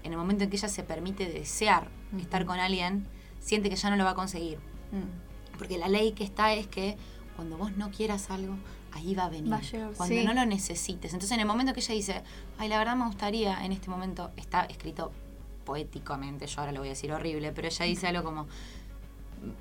en 0.04 0.12
el 0.12 0.18
momento 0.18 0.44
en 0.44 0.52
que 0.52 0.58
ella 0.58 0.70
se 0.70 0.84
permite 0.84 1.26
desear 1.26 1.90
estar 2.20 2.46
con 2.46 2.60
alguien, 2.60 3.08
siente 3.40 3.70
que 3.70 3.76
ya 3.76 3.90
no 3.90 3.96
lo 3.96 4.06
va 4.06 4.12
a 4.12 4.16
conseguir. 4.16 4.60
Mm. 4.92 5.58
Porque 5.58 5.80
la 5.80 5.88
ley 5.90 6.12
que 6.12 6.24
está 6.24 6.54
es 6.54 6.68
que 6.68 6.96
cuando 7.36 7.58
vos 7.58 7.76
no 7.76 7.90
quieras 7.90 8.30
algo, 8.30 8.56
ahí 8.92 9.16
va 9.16 9.26
a 9.26 9.30
venir. 9.30 9.52
Va 9.52 9.58
a 9.58 9.62
llegar, 9.62 9.92
cuando 9.94 10.16
sí. 10.16 10.24
no 10.24 10.34
lo 10.36 10.46
necesites. 10.46 11.14
Entonces, 11.14 11.32
en 11.32 11.40
el 11.40 11.48
momento 11.48 11.74
que 11.74 11.80
ella 11.80 11.96
dice, 11.96 12.24
ay, 12.60 12.70
la 12.70 12.78
verdad 12.78 12.96
me 12.96 13.08
gustaría, 13.08 13.66
en 13.66 13.72
este 13.72 13.90
momento 13.90 14.30
está 14.38 14.66
escrito 14.66 15.12
poéticamente, 15.66 16.46
yo 16.46 16.60
ahora 16.60 16.72
lo 16.72 16.80
voy 16.80 16.90
a 16.90 16.92
decir 16.92 17.12
horrible, 17.12 17.52
pero 17.52 17.68
ella 17.68 17.86
dice 17.86 18.08
algo 18.08 18.24
como, 18.24 18.48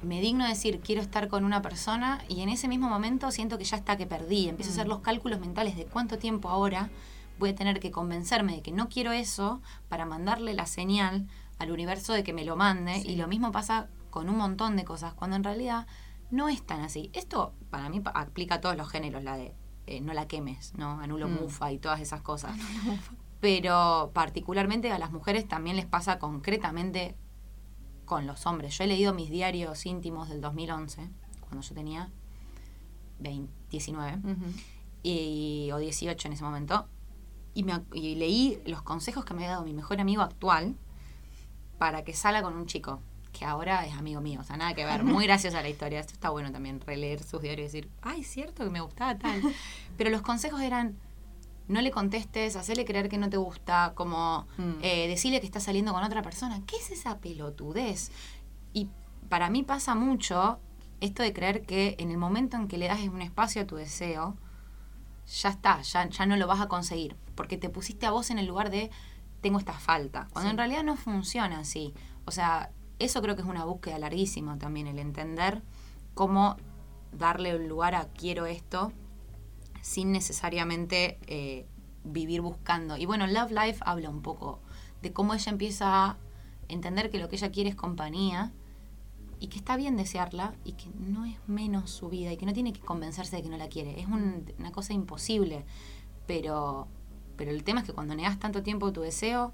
me 0.03 0.21
digno 0.21 0.47
decir, 0.47 0.81
quiero 0.81 1.01
estar 1.03 1.29
con 1.29 1.45
una 1.45 1.63
persona 1.63 2.23
y 2.29 2.41
en 2.43 2.49
ese 2.49 2.69
mismo 2.69 2.89
momento 2.89 3.31
siento 3.31 3.59
que 3.59 3.65
ya 3.65 3.77
está, 3.77 3.97
que 3.97 4.07
perdí. 4.07 4.49
Empiezo 4.49 4.71
a 4.71 4.75
hacer 4.75 4.89
los 4.89 5.01
cálculos 5.01 5.41
mentales 5.41 5.77
de 5.77 5.85
cuánto 5.87 6.19
tiempo 6.19 6.49
ahora 6.49 6.91
voy 7.39 7.51
a 7.51 7.55
tener 7.55 7.81
que 7.81 7.91
convencerme 7.91 8.55
de 8.57 8.63
que 8.63 8.73
no 8.73 8.89
quiero 8.89 9.13
eso 9.13 9.61
para 9.89 10.07
mandarle 10.07 10.55
la 10.55 10.67
señal 10.67 11.27
al 11.59 11.71
universo 11.71 12.13
de 12.13 12.23
que 12.25 12.33
me 12.33 12.45
lo 12.45 12.57
mande. 12.57 12.99
Y 12.99 13.17
lo 13.17 13.27
mismo 13.29 13.53
pasa 13.53 13.89
con 14.11 14.29
un 14.29 14.37
montón 14.37 14.77
de 14.77 14.85
cosas, 14.85 15.15
cuando 15.15 15.37
en 15.37 15.45
realidad 15.45 15.87
no 16.31 16.49
es 16.49 16.63
tan 16.63 16.81
así. 16.81 17.11
Esto 17.13 17.53
para 17.71 17.89
mí 17.89 18.01
aplica 18.15 18.57
a 18.57 18.61
todos 18.61 18.77
los 18.77 18.89
géneros, 18.89 19.23
la 19.25 19.37
de 19.37 19.53
eh, 19.87 20.01
no 20.01 20.15
la 20.15 20.27
quemes, 20.27 20.73
¿no? 20.77 21.01
Anulo 21.01 21.29
Mm. 21.29 21.33
mufa 21.43 21.71
y 21.73 21.79
todas 21.79 22.01
esas 22.01 22.23
cosas. 22.23 22.57
Pero 23.41 24.11
particularmente 24.15 24.91
a 24.93 24.99
las 24.99 25.13
mujeres 25.13 25.47
también 25.47 25.77
les 25.77 25.85
pasa 25.87 26.19
concretamente 26.19 27.17
con 28.05 28.27
los 28.27 28.47
hombres. 28.47 28.77
Yo 28.77 28.85
he 28.85 28.87
leído 28.87 29.15
mis 29.15 29.31
diarios 29.31 29.85
íntimos 29.87 30.29
del 30.29 30.41
2011, 30.41 31.09
cuando 31.41 31.61
yo 31.61 31.75
tenía 31.75 32.11
20, 33.21 33.53
19 33.71 34.19
Ujú. 34.19 34.45
y, 35.03 35.71
o 35.73 35.79
18 35.79 36.29
en 36.29 36.35
ese 36.35 36.45
momento, 36.45 36.89
y, 37.55 37.63
me, 37.63 37.81
y 37.93 38.17
leí 38.17 38.61
los 38.67 38.83
consejos 38.83 39.25
que 39.25 39.35
me 39.35 39.41
había 39.43 39.53
dado 39.53 39.65
mi 39.65 39.73
mejor 39.73 40.01
amigo 40.01 40.23
actual 40.23 40.77
para 41.79 42.05
que 42.05 42.13
salga 42.13 42.43
con 42.43 42.57
un 42.57 42.67
chico, 42.67 43.01
que 43.33 43.45
ahora 43.45 43.85
es 43.87 43.95
amigo 43.95 44.21
mío, 44.21 44.41
o 44.41 44.45
sea, 44.45 44.57
nada 44.57 44.75
que 44.75 44.85
ver, 44.85 45.05
muy 45.05 45.25
graciosa 45.25 45.63
la 45.63 45.69
historia. 45.69 46.01
Esto 46.01 46.13
está 46.13 46.31
bueno 46.31 46.51
también, 46.53 46.81
releer 46.81 47.23
sus 47.23 47.41
diarios 47.43 47.75
y 47.75 47.79
decir, 47.81 47.91
ay, 48.03 48.25
cierto 48.25 48.65
que 48.65 48.71
me 48.71 48.81
gustaba 48.81 49.19
tal. 49.19 49.41
Pero 49.97 50.11
los 50.11 50.23
consejos 50.23 50.61
eran, 50.61 50.97
no 51.69 51.81
le 51.81 51.91
contestes, 51.91 52.57
hacerle 52.57 52.85
creer 52.85 53.09
que 53.09 53.19
no 53.19 53.31
te 53.31 53.37
gusta, 53.39 53.93
como 53.95 54.47
Mm. 54.59 54.73
eh, 54.83 55.09
decirle 55.09 55.41
que 55.41 55.47
estás 55.47 55.63
saliendo 55.65 55.93
con 55.93 56.03
otra 56.05 56.23
persona. 56.23 56.61
¿Qué 56.67 56.77
es 56.77 56.91
esa 56.91 57.19
pelotudez? 57.19 58.11
Y 58.73 58.89
para 59.29 59.49
mí 59.51 59.63
pasa 59.63 59.95
mucho 59.95 60.59
esto 61.01 61.23
de 61.23 61.33
creer 61.33 61.63
que 61.63 61.97
en 61.99 62.11
el 62.11 62.19
momento 62.19 62.57
en 62.57 62.69
que 62.69 62.79
le 62.79 62.89
das 62.89 63.01
un 63.03 63.23
espacio 63.23 63.63
a 63.63 63.67
tu 63.67 63.77
deseo, 63.77 64.37
ya 65.41 65.49
está, 65.49 65.81
ya, 65.83 66.09
ya 66.09 66.27
no 66.27 66.37
lo 66.37 66.47
vas 66.47 66.61
a 66.61 66.69
conseguir, 66.69 67.17
porque 67.35 67.57
te 67.57 67.71
pusiste 67.71 68.05
a 68.07 68.11
vos 68.11 68.31
en 68.31 68.39
el 68.39 68.47
lugar 68.47 68.71
de 68.71 68.91
tengo 69.41 69.59
esta 69.59 69.73
falta, 69.75 70.29
cuando 70.33 70.49
Sí. 70.49 70.53
en 70.53 70.59
realidad 70.59 70.83
no 70.85 70.97
funciona 70.97 71.59
así. 71.61 71.93
O 72.27 72.31
sea, 72.31 72.71
eso 72.99 73.21
creo 73.23 73.35
que 73.37 73.43
es 73.43 73.49
una 73.49 73.65
búsqueda 73.65 73.99
larguísima 73.99 74.59
también, 74.59 74.87
el 74.87 74.99
entender 74.99 75.63
cómo 76.15 76.57
darle 77.13 77.55
un 77.57 77.69
lugar 77.69 77.95
a 77.95 78.07
quiero 78.09 78.47
esto 78.47 78.93
sin 79.85 80.13
necesariamente 80.13 81.19
eh, 81.27 81.67
vivir 82.05 82.41
buscando. 82.41 82.97
Y 82.97 83.05
bueno, 83.05 83.27
Love 83.27 83.51
Life 83.51 83.81
habla 83.85 84.09
un 84.09 84.23
poco 84.23 84.61
de 85.03 85.13
cómo 85.13 85.35
ella 85.35 85.53
empieza 85.53 86.07
a 86.07 86.17
entender 86.69 87.11
que 87.11 87.19
lo 87.19 87.29
que 87.29 87.37
ella 87.37 87.53
quiere 87.53 87.69
es 87.69 87.77
compañía 87.77 88.51
y 89.41 89.49
que 89.49 89.59
está 89.59 89.77
bien 89.77 89.99
desearla 89.99 90.55
y 90.65 90.73
que 90.73 90.89
no 90.99 91.27
es 91.27 91.37
menos 91.47 91.91
su 91.91 92.09
vida 92.09 92.33
y 92.33 92.39
que 92.39 92.47
no 92.47 92.55
tiene 92.55 92.73
que 92.73 92.81
convencerse 92.81 93.37
de 93.37 93.43
que 93.43 93.51
no 93.51 93.59
la 93.59 93.69
quiere. 93.69 94.01
Es 94.01 94.07
un- 94.07 94.51
una 94.59 94.73
cosa 94.73 94.95
imposible. 94.95 95.67
Pero, 96.27 96.89
pero 97.37 97.51
el 97.51 97.63
tema 97.63 97.81
es 97.81 97.87
que 97.87 97.93
cuando 97.93 98.15
negas 98.15 98.39
tanto 98.39 98.63
tiempo 98.63 98.91
tu 98.91 99.03
deseo, 99.03 99.53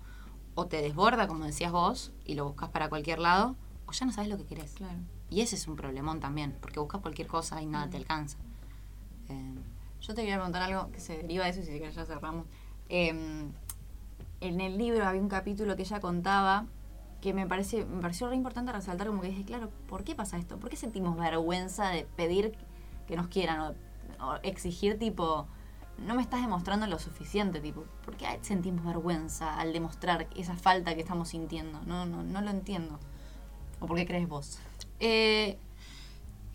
o 0.55 0.66
te 0.66 0.81
desborda, 0.81 1.27
como 1.27 1.45
decías 1.45 1.73
vos, 1.73 2.12
y 2.25 2.35
lo 2.35 2.45
buscas 2.45 2.69
para 2.69 2.88
cualquier 2.88 3.19
lado, 3.19 3.57
o 3.87 3.90
ya 3.93 4.07
no 4.07 4.12
sabes 4.12 4.31
lo 4.31 4.37
que 4.37 4.45
querés. 4.45 4.75
Claro. 4.75 4.99
Y 5.29 5.40
ese 5.40 5.57
es 5.57 5.66
un 5.66 5.75
problemón 5.75 6.21
también, 6.21 6.57
porque 6.61 6.79
buscas 6.79 7.01
cualquier 7.01 7.27
cosa 7.27 7.61
y 7.61 7.66
nada 7.66 7.90
te 7.90 7.97
alcanza. 7.97 8.38
Eh, 9.29 9.55
Yo 10.01 10.15
te 10.15 10.23
quería 10.23 10.37
preguntar 10.37 10.63
algo 10.63 10.91
que 10.91 11.01
se 11.01 11.19
deriva 11.19 11.45
de 11.45 11.51
eso 11.51 11.61
y 11.61 11.65
si 11.65 11.79
ya 11.79 12.05
cerramos. 12.05 12.47
Eh, 12.89 13.09
en 14.41 14.61
el 14.61 14.79
libro 14.79 15.07
había 15.07 15.21
un 15.21 15.29
capítulo 15.29 15.77
que 15.77 15.83
ella 15.83 16.01
contaba 16.01 16.67
que 17.21 17.35
me, 17.35 17.47
parece, 17.47 17.85
me 17.85 18.01
pareció 18.01 18.29
re 18.29 18.37
importante 18.37 18.73
resaltar 18.73 19.07
como 19.07 19.21
que 19.21 19.29
dije, 19.29 19.45
claro, 19.45 19.71
¿por 19.87 20.05
qué 20.05 20.15
pasa 20.15 20.39
esto? 20.39 20.59
¿Por 20.59 20.71
qué 20.71 20.77
sentimos 20.77 21.19
vergüenza 21.19 21.91
de 21.91 22.07
pedir 22.17 22.57
que 23.07 23.17
nos 23.17 23.29
quieran 23.29 23.75
o 24.21 24.35
exigir 24.43 24.99
tipo, 24.99 25.47
no 25.99 26.15
me 26.15 26.23
estás 26.23 26.41
demostrando 26.41 26.87
lo 26.87 26.99
suficiente, 26.99 27.61
tipo, 27.61 27.85
¿por 28.05 28.17
qué 28.17 28.27
sentimos 28.43 28.85
vergüenza 28.85 29.59
al 29.59 29.73
demostrar 29.73 30.29
esa 30.35 30.57
falta 30.57 30.95
que 30.95 31.01
estamos 31.01 31.29
sintiendo? 31.29 31.81
No, 31.87 32.07
no, 32.07 32.23
no 32.23 32.41
lo 32.41 32.51
entiendo. 32.51 32.99
¿O 33.81 33.87
por 33.87 33.97
qué 33.97 34.07
crees 34.07 34.29
vos? 34.29 34.59
Eh, 34.99 35.59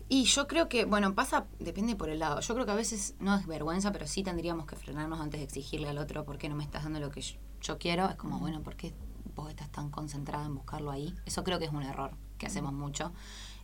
y 0.08 0.24
yo 0.24 0.46
creo 0.46 0.68
que, 0.68 0.84
bueno, 0.84 1.14
pasa, 1.14 1.46
depende 1.58 1.96
por 1.96 2.08
el 2.08 2.20
lado. 2.20 2.40
Yo 2.40 2.54
creo 2.54 2.66
que 2.66 2.72
a 2.72 2.76
veces 2.76 3.14
no 3.18 3.34
es 3.34 3.46
vergüenza, 3.46 3.90
pero 3.92 4.06
sí 4.06 4.22
tendríamos 4.22 4.66
que 4.66 4.76
frenarnos 4.76 5.20
antes 5.20 5.40
de 5.40 5.44
exigirle 5.44 5.88
al 5.88 5.98
otro 5.98 6.24
por 6.24 6.38
qué 6.38 6.48
no 6.48 6.54
me 6.54 6.64
estás 6.64 6.84
dando 6.84 7.00
lo 7.00 7.10
que 7.10 7.20
yo, 7.20 7.36
yo 7.60 7.78
quiero. 7.78 8.08
Es 8.08 8.16
como, 8.16 8.38
bueno, 8.38 8.62
¿por 8.62 8.76
qué 8.76 8.94
vos 9.34 9.50
estás 9.50 9.70
tan 9.70 9.90
concentrada 9.90 10.46
en 10.46 10.54
buscarlo 10.54 10.92
ahí? 10.92 11.12
Eso 11.24 11.42
creo 11.42 11.58
que 11.58 11.64
es 11.64 11.72
un 11.72 11.82
error 11.82 12.12
que 12.38 12.46
hacemos 12.46 12.72
mucho. 12.72 13.12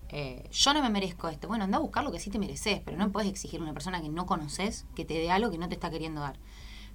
Eh, 0.09 0.48
yo 0.52 0.74
no 0.74 0.83
me 0.83 0.90
merezco 0.90 1.28
esto. 1.28 1.48
Bueno, 1.48 1.64
anda 1.64 1.78
a 1.78 1.81
buscar 1.81 2.02
lo 2.02 2.11
que 2.11 2.18
sí 2.18 2.28
te 2.28 2.38
mereces, 2.38 2.81
pero 2.85 2.96
no 2.96 3.11
puedes 3.12 3.31
exigir 3.31 3.61
a 3.61 3.62
una 3.62 3.72
persona 3.72 4.02
que 4.02 4.09
no 4.09 4.26
conoces 4.26 4.85
que 4.96 5.05
te 5.05 5.14
dé 5.14 5.31
algo 5.31 5.50
que 5.50 5.59
no 5.59 5.68
te 5.68 5.74
está 5.74 5.90
queriendo 5.90 6.20
dar. 6.20 6.38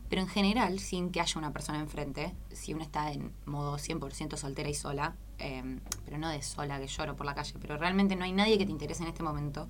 Pero 0.10 0.22
en 0.22 0.28
general, 0.28 0.80
sin 0.80 1.12
que 1.12 1.20
haya 1.20 1.38
una 1.38 1.52
persona 1.52 1.80
enfrente, 1.80 2.34
si 2.52 2.74
uno 2.74 2.84
está 2.84 3.12
en 3.12 3.34
modo 3.46 3.78
100% 3.78 4.38
soltera 4.38 4.70
y 4.70 4.74
sola, 4.74 5.16
eh, 5.38 5.80
pero 6.06 6.18
no 6.18 6.30
de 6.30 6.42
sola 6.42 6.80
que 6.80 6.88
lloro 6.88 7.16
por 7.16 7.26
la 7.26 7.36
calle, 7.36 7.54
pero 7.60 7.78
realmente 7.78 8.16
no 8.16 8.24
hay 8.24 8.32
nadie 8.32 8.58
que 8.58 8.66
te 8.66 8.72
interese 8.72 9.04
en 9.04 9.10
este 9.10 9.24
momento, 9.24 9.68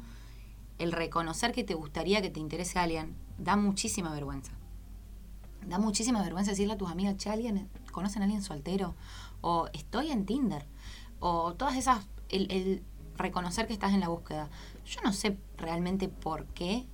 el 0.77 0.91
reconocer 0.91 1.51
que 1.53 1.63
te 1.63 1.73
gustaría 1.73 2.21
que 2.21 2.29
te 2.29 2.39
interese 2.39 2.77
alguien 2.77 3.15
da 3.39 3.55
muchísima 3.55 4.11
vergüenza. 4.11 4.51
Da 5.65 5.79
muchísima 5.79 6.21
vergüenza 6.21 6.51
decirle 6.51 6.73
a 6.73 6.77
tus 6.77 6.89
amigas, 6.89 7.17
che, 7.17 7.29
¿alguien, 7.31 7.67
¿conocen 7.91 8.21
a 8.21 8.25
alguien 8.25 8.43
soltero? 8.43 8.95
O 9.41 9.67
estoy 9.73 10.11
en 10.11 10.25
Tinder. 10.25 10.65
O 11.19 11.55
todas 11.55 11.75
esas, 11.75 12.07
el, 12.29 12.51
el 12.51 12.83
reconocer 13.17 13.65
que 13.65 13.73
estás 13.73 13.93
en 13.93 13.99
la 13.99 14.07
búsqueda. 14.07 14.49
Yo 14.85 15.01
no 15.03 15.13
sé 15.13 15.37
realmente 15.57 16.07
por 16.07 16.45
qué 16.45 16.85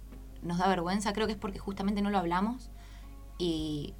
nos 0.41 0.57
da 0.57 0.67
vergüenza, 0.67 1.11
creo 1.11 1.27
que 1.27 1.33
es 1.33 1.39
porque 1.39 1.59
justamente 1.59 2.01
no 2.01 2.09
lo 2.09 2.17
hablamos 2.17 2.69
y 3.45 3.93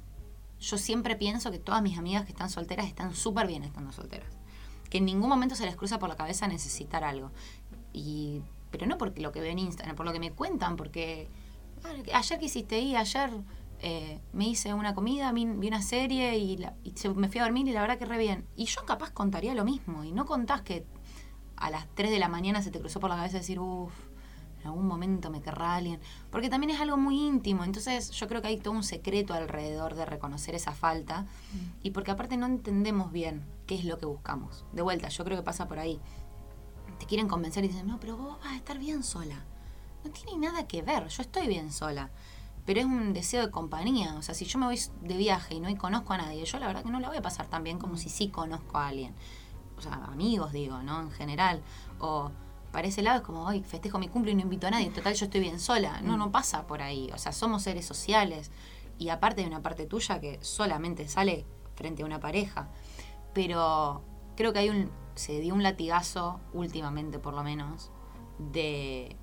yo 0.60 0.78
siempre 0.78 1.16
pienso 1.16 1.50
que 1.50 1.58
todas 1.58 1.82
mis 1.82 1.98
amigas 1.98 2.24
que 2.24 2.32
están 2.32 2.48
solteras 2.48 2.86
están 2.86 3.14
súper 3.14 3.46
bien 3.46 3.62
estando 3.64 3.92
solteras. 3.92 4.30
Que 4.88 4.98
en 4.98 5.04
ningún 5.04 5.28
momento 5.28 5.54
se 5.54 5.66
les 5.66 5.76
cruza 5.76 5.98
por 5.98 6.08
la 6.08 6.16
cabeza 6.16 6.46
necesitar 6.48 7.04
algo. 7.04 7.30
Y, 7.92 8.40
pero 8.70 8.86
no 8.86 8.96
porque 8.96 9.20
lo 9.20 9.32
que 9.32 9.40
veo 9.40 9.50
en 9.52 9.58
Instagram, 9.58 9.96
por 9.96 10.06
lo 10.06 10.12
que 10.12 10.20
me 10.20 10.30
cuentan, 10.32 10.76
porque 10.76 11.28
"Ah, 11.84 12.18
ayer 12.18 12.38
que 12.38 12.46
hiciste 12.46 12.96
ayer 12.96 13.30
eh, 13.80 14.20
me 14.32 14.48
hice 14.48 14.72
una 14.72 14.94
comida, 14.94 15.30
vi 15.32 15.44
una 15.44 15.82
serie 15.82 16.38
y, 16.38 16.56
la- 16.56 16.74
y 16.84 16.92
se- 16.92 17.10
me 17.10 17.28
fui 17.28 17.40
a 17.40 17.44
dormir 17.44 17.68
y 17.68 17.72
la 17.72 17.82
verdad 17.82 17.98
que 17.98 18.06
re 18.06 18.16
bien. 18.16 18.46
Y 18.56 18.64
yo 18.64 18.86
capaz 18.86 19.10
contaría 19.10 19.52
lo 19.54 19.64
mismo. 19.66 20.04
Y 20.04 20.12
no 20.12 20.24
contás 20.24 20.62
que 20.62 20.86
a 21.56 21.68
las 21.68 21.86
3 21.94 22.10
de 22.10 22.18
la 22.18 22.28
mañana 22.28 22.62
se 22.62 22.70
te 22.70 22.80
cruzó 22.80 22.98
por 23.00 23.10
la 23.10 23.16
cabeza 23.16 23.36
decir, 23.38 23.60
uff, 23.60 23.92
en 24.64 24.68
algún 24.68 24.86
momento 24.86 25.30
me 25.30 25.42
querrá 25.42 25.74
alguien. 25.74 26.00
Porque 26.30 26.48
también 26.48 26.70
es 26.70 26.80
algo 26.80 26.96
muy 26.96 27.20
íntimo. 27.20 27.64
Entonces 27.64 28.10
yo 28.12 28.26
creo 28.26 28.40
que 28.40 28.48
hay 28.48 28.56
todo 28.56 28.72
un 28.72 28.82
secreto 28.82 29.34
alrededor 29.34 29.94
de 29.94 30.06
reconocer 30.06 30.54
esa 30.54 30.72
falta. 30.72 31.26
Y 31.82 31.90
porque 31.90 32.10
aparte 32.10 32.38
no 32.38 32.46
entendemos 32.46 33.12
bien 33.12 33.44
qué 33.66 33.74
es 33.74 33.84
lo 33.84 33.98
que 33.98 34.06
buscamos. 34.06 34.64
De 34.72 34.80
vuelta, 34.80 35.08
yo 35.08 35.22
creo 35.24 35.36
que 35.36 35.42
pasa 35.42 35.68
por 35.68 35.78
ahí. 35.78 36.00
Te 36.98 37.04
quieren 37.04 37.28
convencer 37.28 37.62
y 37.64 37.68
dicen, 37.68 37.86
no, 37.86 38.00
pero 38.00 38.16
vos 38.16 38.38
vas 38.40 38.52
a 38.52 38.56
estar 38.56 38.78
bien 38.78 39.02
sola. 39.02 39.44
No 40.02 40.10
tiene 40.10 40.46
nada 40.46 40.66
que 40.66 40.80
ver, 40.80 41.08
yo 41.08 41.22
estoy 41.22 41.46
bien 41.46 41.70
sola. 41.70 42.10
Pero 42.64 42.80
es 42.80 42.86
un 42.86 43.12
deseo 43.12 43.42
de 43.42 43.50
compañía. 43.50 44.14
O 44.14 44.22
sea, 44.22 44.34
si 44.34 44.46
yo 44.46 44.58
me 44.58 44.64
voy 44.64 44.80
de 45.02 45.16
viaje 45.18 45.56
y 45.56 45.60
no 45.60 45.76
conozco 45.76 46.14
a 46.14 46.18
nadie, 46.18 46.42
yo 46.46 46.58
la 46.58 46.68
verdad 46.68 46.84
que 46.84 46.90
no 46.90 47.00
la 47.00 47.08
voy 47.08 47.18
a 47.18 47.22
pasar 47.22 47.48
tan 47.48 47.62
bien 47.64 47.78
como 47.78 47.98
si 47.98 48.08
sí 48.08 48.28
conozco 48.28 48.78
a 48.78 48.88
alguien. 48.88 49.14
O 49.76 49.82
sea, 49.82 49.92
amigos 50.06 50.52
digo, 50.52 50.82
¿no? 50.82 51.02
En 51.02 51.10
general. 51.10 51.60
O 51.98 52.30
para 52.74 52.88
ese 52.88 53.02
lado 53.02 53.18
es 53.18 53.22
como, 53.22 53.46
hoy 53.46 53.62
festejo 53.62 54.00
mi 54.00 54.08
cumple 54.08 54.32
y 54.32 54.34
no 54.34 54.40
invito 54.40 54.66
a 54.66 54.70
nadie. 54.70 54.90
Total, 54.90 55.14
yo 55.14 55.26
estoy 55.26 55.40
bien 55.40 55.60
sola. 55.60 56.00
No, 56.02 56.16
no 56.16 56.32
pasa 56.32 56.66
por 56.66 56.82
ahí. 56.82 57.08
O 57.14 57.18
sea, 57.18 57.30
somos 57.30 57.62
seres 57.62 57.86
sociales. 57.86 58.50
Y 58.98 59.10
aparte 59.10 59.42
de 59.42 59.46
una 59.46 59.62
parte 59.62 59.86
tuya 59.86 60.20
que 60.20 60.40
solamente 60.42 61.06
sale 61.06 61.46
frente 61.76 62.02
a 62.02 62.06
una 62.06 62.18
pareja. 62.18 62.68
Pero 63.32 64.02
creo 64.36 64.52
que 64.52 64.58
hay 64.58 64.70
un. 64.70 64.90
se 65.14 65.38
dio 65.38 65.54
un 65.54 65.62
latigazo, 65.62 66.40
últimamente 66.52 67.20
por 67.20 67.34
lo 67.34 67.44
menos, 67.44 67.92
de, 68.38 69.16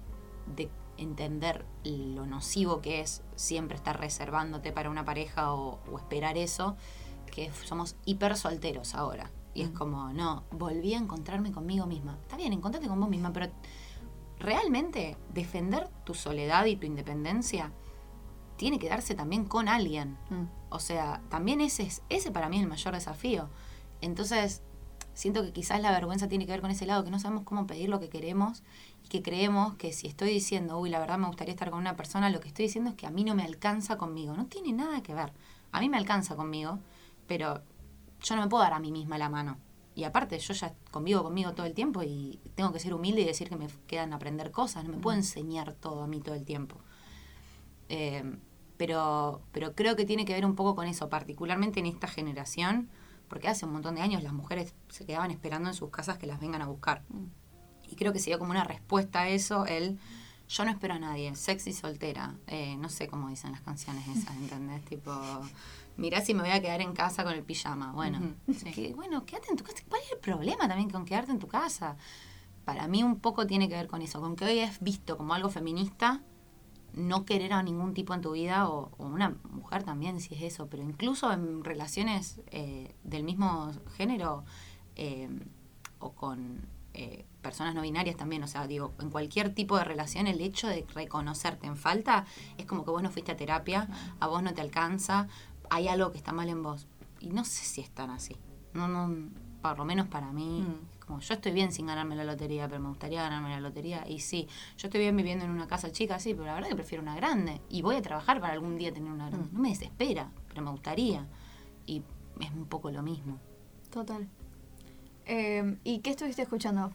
de 0.55 0.69
entender 0.97 1.65
lo 1.83 2.25
nocivo 2.25 2.79
que 2.79 3.01
es 3.01 3.21
siempre 3.35 3.75
estar 3.75 3.99
reservándote 3.99 4.71
para 4.71 4.89
una 4.89 5.03
pareja 5.03 5.53
o, 5.53 5.81
o 5.91 5.97
esperar 5.97 6.37
eso, 6.37 6.77
que 7.29 7.51
somos 7.65 7.97
hiper 8.05 8.37
solteros 8.37 8.95
ahora. 8.95 9.29
Y 9.53 9.63
es 9.63 9.69
como, 9.69 10.13
no, 10.13 10.43
volví 10.51 10.93
a 10.93 10.97
encontrarme 10.97 11.51
conmigo 11.51 11.85
misma. 11.85 12.17
Está 12.21 12.37
bien, 12.37 12.53
encontrate 12.53 12.87
con 12.87 12.99
vos 12.99 13.09
misma, 13.09 13.33
pero 13.33 13.51
realmente 14.39 15.17
defender 15.33 15.89
tu 16.03 16.13
soledad 16.13 16.65
y 16.65 16.75
tu 16.75 16.87
independencia 16.87 17.71
tiene 18.57 18.79
que 18.79 18.89
darse 18.89 19.15
también 19.15 19.45
con 19.45 19.67
alguien. 19.67 20.17
Mm. 20.29 20.45
O 20.69 20.79
sea, 20.79 21.21
también 21.29 21.61
ese 21.61 21.83
es, 21.83 22.01
ese 22.09 22.31
para 22.31 22.47
mí 22.47 22.57
es 22.57 22.63
el 22.63 22.69
mayor 22.69 22.93
desafío. 22.93 23.49
Entonces, 24.01 24.61
siento 25.13 25.43
que 25.43 25.51
quizás 25.51 25.81
la 25.81 25.91
vergüenza 25.91 26.27
tiene 26.27 26.45
que 26.45 26.51
ver 26.51 26.61
con 26.61 26.71
ese 26.71 26.85
lado, 26.85 27.03
que 27.03 27.11
no 27.11 27.19
sabemos 27.19 27.43
cómo 27.43 27.67
pedir 27.67 27.89
lo 27.89 27.99
que 27.99 28.09
queremos 28.09 28.63
y 29.03 29.07
que 29.07 29.21
creemos 29.21 29.75
que 29.75 29.93
si 29.93 30.07
estoy 30.07 30.29
diciendo, 30.29 30.79
uy, 30.79 30.89
la 30.89 30.99
verdad 30.99 31.17
me 31.17 31.27
gustaría 31.27 31.53
estar 31.53 31.69
con 31.69 31.79
una 31.79 31.95
persona, 31.95 32.29
lo 32.29 32.39
que 32.39 32.47
estoy 32.47 32.65
diciendo 32.65 32.91
es 32.91 32.95
que 32.95 33.07
a 33.07 33.11
mí 33.11 33.23
no 33.23 33.35
me 33.35 33.43
alcanza 33.43 33.97
conmigo. 33.97 34.35
No 34.35 34.45
tiene 34.45 34.73
nada 34.73 35.01
que 35.03 35.13
ver. 35.13 35.33
A 35.71 35.79
mí 35.79 35.89
me 35.89 35.97
alcanza 35.97 36.35
conmigo, 36.35 36.79
pero 37.27 37.61
yo 38.21 38.35
no 38.35 38.41
me 38.41 38.47
puedo 38.47 38.63
dar 38.63 38.73
a 38.73 38.79
mí 38.79 38.91
misma 38.91 39.17
la 39.17 39.29
mano. 39.29 39.57
Y 39.93 40.05
aparte, 40.05 40.39
yo 40.39 40.53
ya 40.53 40.73
convivo 40.89 41.23
conmigo 41.23 41.53
todo 41.53 41.65
el 41.65 41.73
tiempo 41.73 42.01
y 42.03 42.39
tengo 42.55 42.71
que 42.71 42.79
ser 42.79 42.93
humilde 42.93 43.21
y 43.21 43.25
decir 43.25 43.49
que 43.49 43.57
me 43.57 43.67
quedan 43.87 44.13
aprender 44.13 44.51
cosas. 44.51 44.85
No 44.85 44.91
me 44.91 44.97
puedo 44.97 45.17
enseñar 45.17 45.73
todo 45.73 46.03
a 46.03 46.07
mí 46.07 46.21
todo 46.21 46.35
el 46.35 46.45
tiempo. 46.45 46.77
Eh, 47.89 48.37
pero, 48.77 49.41
pero 49.51 49.75
creo 49.75 49.95
que 49.95 50.05
tiene 50.05 50.25
que 50.25 50.33
ver 50.33 50.45
un 50.45 50.55
poco 50.55 50.75
con 50.75 50.87
eso, 50.87 51.09
particularmente 51.09 51.79
en 51.81 51.85
esta 51.85 52.07
generación, 52.07 52.89
porque 53.27 53.47
hace 53.47 53.65
un 53.65 53.73
montón 53.73 53.95
de 53.95 54.01
años 54.01 54.23
las 54.23 54.33
mujeres 54.33 54.73
se 54.89 55.05
quedaban 55.05 55.29
esperando 55.29 55.69
en 55.69 55.75
sus 55.75 55.89
casas 55.89 56.17
que 56.17 56.25
las 56.25 56.39
vengan 56.39 56.61
a 56.61 56.67
buscar. 56.67 57.03
Y 57.87 57.95
creo 57.95 58.13
que 58.13 58.19
sería 58.19 58.39
como 58.39 58.51
una 58.51 58.63
respuesta 58.63 59.21
a 59.21 59.29
eso 59.29 59.65
el 59.65 59.99
yo 60.51 60.65
no 60.65 60.71
espero 60.71 60.95
a 60.95 60.99
nadie, 60.99 61.33
sexy 61.35 61.71
soltera, 61.71 62.35
eh, 62.47 62.75
no 62.77 62.89
sé 62.89 63.07
cómo 63.07 63.29
dicen 63.29 63.53
las 63.53 63.61
canciones 63.61 64.05
esas, 64.09 64.35
¿entendés? 64.35 64.83
Tipo, 64.83 65.13
mirá 65.97 66.21
si 66.21 66.33
me 66.33 66.41
voy 66.41 66.51
a 66.51 66.61
quedar 66.61 66.81
en 66.81 66.93
casa 66.93 67.23
con 67.23 67.33
el 67.33 67.43
pijama. 67.43 67.91
Bueno, 67.91 68.35
que, 68.75 68.93
bueno, 68.93 69.25
quédate 69.25 69.49
en 69.49 69.57
tu 69.57 69.63
casa. 69.63 69.83
¿Cuál 69.87 70.01
es 70.01 70.11
el 70.11 70.19
problema 70.19 70.67
también 70.67 70.89
con 70.89 71.05
quedarte 71.05 71.31
en 71.31 71.39
tu 71.39 71.47
casa? 71.47 71.97
Para 72.65 72.87
mí 72.87 73.03
un 73.03 73.19
poco 73.19 73.47
tiene 73.47 73.67
que 73.67 73.75
ver 73.75 73.87
con 73.87 74.01
eso, 74.01 74.21
con 74.21 74.35
que 74.35 74.45
hoy 74.45 74.59
es 74.59 74.79
visto 74.79 75.17
como 75.17 75.33
algo 75.33 75.49
feminista 75.49 76.21
no 76.93 77.25
querer 77.25 77.53
a 77.53 77.63
ningún 77.63 77.93
tipo 77.93 78.13
en 78.13 78.21
tu 78.21 78.31
vida 78.31 78.69
o, 78.69 78.91
o 78.97 79.05
una 79.05 79.37
mujer 79.49 79.83
también 79.83 80.19
si 80.19 80.35
es 80.35 80.41
eso, 80.41 80.67
pero 80.67 80.83
incluso 80.83 81.31
en 81.31 81.63
relaciones 81.63 82.41
eh, 82.51 82.93
del 83.03 83.23
mismo 83.23 83.71
género 83.95 84.43
eh, 84.95 85.29
o 85.99 86.11
con 86.11 86.67
eh, 86.93 87.25
personas 87.41 87.73
no 87.73 87.81
binarias 87.81 88.17
también, 88.17 88.43
o 88.43 88.47
sea, 88.47 88.67
digo, 88.67 88.93
en 88.99 89.09
cualquier 89.09 89.53
tipo 89.53 89.77
de 89.77 89.85
relación 89.85 90.27
el 90.27 90.41
hecho 90.41 90.67
de 90.67 90.85
reconocerte 90.93 91.65
en 91.65 91.77
falta 91.77 92.25
es 92.57 92.65
como 92.65 92.83
que 92.83 92.91
vos 92.91 93.01
no 93.01 93.09
fuiste 93.09 93.31
a 93.31 93.37
terapia, 93.37 93.87
a 94.19 94.27
vos 94.27 94.43
no 94.43 94.53
te 94.53 94.61
alcanza, 94.61 95.27
hay 95.71 95.87
algo 95.87 96.11
que 96.11 96.17
está 96.17 96.33
mal 96.33 96.49
en 96.49 96.61
vos. 96.61 96.85
Y 97.21 97.27
no 97.29 97.43
sé 97.45 97.63
si 97.65 97.81
es 97.81 97.89
tan 97.89 98.09
así. 98.09 98.35
No, 98.73 98.87
no, 98.87 99.29
por 99.61 99.77
lo 99.77 99.85
menos 99.85 100.07
para 100.07 100.31
mí, 100.31 100.61
Mm. 100.61 101.05
como 101.05 101.19
yo 101.21 101.33
estoy 101.33 101.51
bien 101.53 101.71
sin 101.71 101.85
ganarme 101.87 102.15
la 102.15 102.23
lotería, 102.23 102.67
pero 102.67 102.81
me 102.81 102.89
gustaría 102.89 103.21
ganarme 103.21 103.49
la 103.49 103.59
lotería. 103.61 104.03
Y 104.07 104.19
sí, 104.19 104.47
yo 104.77 104.87
estoy 104.87 104.99
bien 105.01 105.15
viviendo 105.15 105.45
en 105.45 105.51
una 105.51 105.67
casa 105.67 105.91
chica, 105.91 106.19
sí, 106.19 106.33
pero 106.33 106.45
la 106.47 106.55
verdad 106.55 106.69
que 106.69 106.75
prefiero 106.75 107.01
una 107.01 107.15
grande. 107.15 107.61
Y 107.69 107.81
voy 107.81 107.95
a 107.95 108.01
trabajar 108.01 108.39
para 108.41 108.53
algún 108.53 108.77
día 108.77 108.93
tener 108.93 109.11
una 109.11 109.29
grande. 109.29 109.47
Mm. 109.51 109.55
No 109.55 109.59
me 109.61 109.69
desespera, 109.69 110.29
pero 110.49 110.61
me 110.61 110.71
gustaría. 110.71 111.25
Y 111.85 112.01
es 112.39 112.51
un 112.51 112.65
poco 112.65 112.91
lo 112.91 113.01
mismo. 113.01 113.37
Total. 113.91 114.27
Eh, 115.25 115.77
¿Y 115.83 115.99
qué 115.99 116.09
estuviste 116.11 116.41
escuchando? 116.41 116.91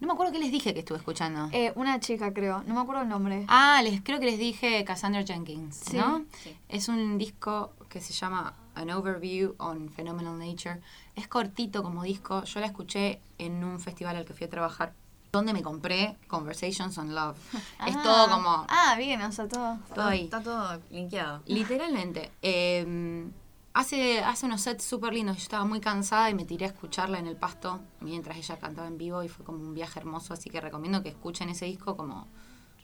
No 0.00 0.06
me 0.08 0.14
acuerdo 0.14 0.32
qué 0.32 0.40
les 0.40 0.50
dije 0.50 0.72
que 0.74 0.80
estuve 0.80 0.98
escuchando. 0.98 1.48
Eh, 1.52 1.72
una 1.76 2.00
chica, 2.00 2.32
creo. 2.34 2.62
No 2.64 2.74
me 2.74 2.80
acuerdo 2.80 3.02
el 3.02 3.08
nombre. 3.08 3.44
Ah, 3.48 3.80
les 3.84 4.00
creo 4.02 4.18
que 4.18 4.26
les 4.26 4.38
dije 4.38 4.82
Cassandra 4.84 5.22
Jenkins, 5.24 5.76
Sí. 5.76 5.96
¿no? 5.96 6.24
Sí. 6.42 6.56
Es 6.68 6.88
un 6.88 7.18
disco 7.18 7.72
que 7.92 8.00
se 8.00 8.14
llama 8.14 8.54
An 8.74 8.90
Overview 8.90 9.54
on 9.58 9.90
Phenomenal 9.90 10.38
Nature. 10.38 10.80
Es 11.14 11.28
cortito 11.28 11.82
como 11.82 12.02
disco. 12.02 12.42
Yo 12.44 12.60
la 12.60 12.66
escuché 12.66 13.20
en 13.36 13.62
un 13.62 13.78
festival 13.80 14.16
al 14.16 14.24
que 14.24 14.32
fui 14.32 14.46
a 14.46 14.50
trabajar, 14.50 14.94
donde 15.30 15.52
me 15.52 15.62
compré 15.62 16.16
Conversations 16.26 16.96
on 16.96 17.14
Love. 17.14 17.36
es 17.86 17.94
Ah. 17.96 18.02
todo 18.02 18.30
como 18.30 18.66
Ah, 18.68 18.94
bien, 18.96 19.20
o 19.22 19.30
sea, 19.30 19.46
todo. 19.46 19.78
todo 19.94 20.06
ahí. 20.06 20.24
Está 20.24 20.42
todo 20.42 20.80
linkeado. 20.90 21.42
Literalmente. 21.46 22.32
eh, 22.40 23.28
hace, 23.74 24.20
hace 24.20 24.46
unos 24.46 24.62
sets 24.62 24.84
súper 24.84 25.12
lindos. 25.12 25.36
Yo 25.36 25.42
estaba 25.42 25.64
muy 25.66 25.80
cansada 25.80 26.30
y 26.30 26.34
me 26.34 26.44
tiré 26.46 26.64
a 26.64 26.68
escucharla 26.68 27.18
en 27.18 27.26
el 27.26 27.36
pasto 27.36 27.80
mientras 28.00 28.36
ella 28.38 28.58
cantaba 28.58 28.86
en 28.88 28.96
vivo 28.98 29.22
y 29.22 29.28
fue 29.28 29.44
como 29.44 29.58
un 29.58 29.74
viaje 29.74 30.00
hermoso. 30.00 30.32
Así 30.32 30.48
que 30.50 30.60
recomiendo 30.62 31.02
que 31.02 31.10
escuchen 31.10 31.50
ese 31.50 31.66
disco 31.66 31.94
como 31.96 32.26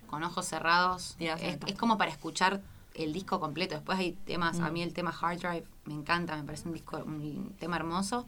con 0.06 0.22
ojos 0.22 0.44
cerrados. 0.46 1.16
Es 1.18 1.74
como 1.78 1.96
para 1.98 2.10
escuchar 2.10 2.60
el 2.98 3.12
disco 3.12 3.40
completo. 3.40 3.74
Después 3.74 3.98
hay 3.98 4.12
temas, 4.12 4.58
a 4.60 4.68
Mm. 4.70 4.72
mí 4.72 4.82
el 4.82 4.92
tema 4.92 5.14
Hard 5.18 5.38
Drive 5.38 5.64
me 5.86 5.94
encanta, 5.94 6.36
me 6.36 6.42
parece 6.44 6.68
un 6.68 6.74
disco, 6.74 6.98
un 7.04 7.54
tema 7.58 7.76
hermoso. 7.76 8.26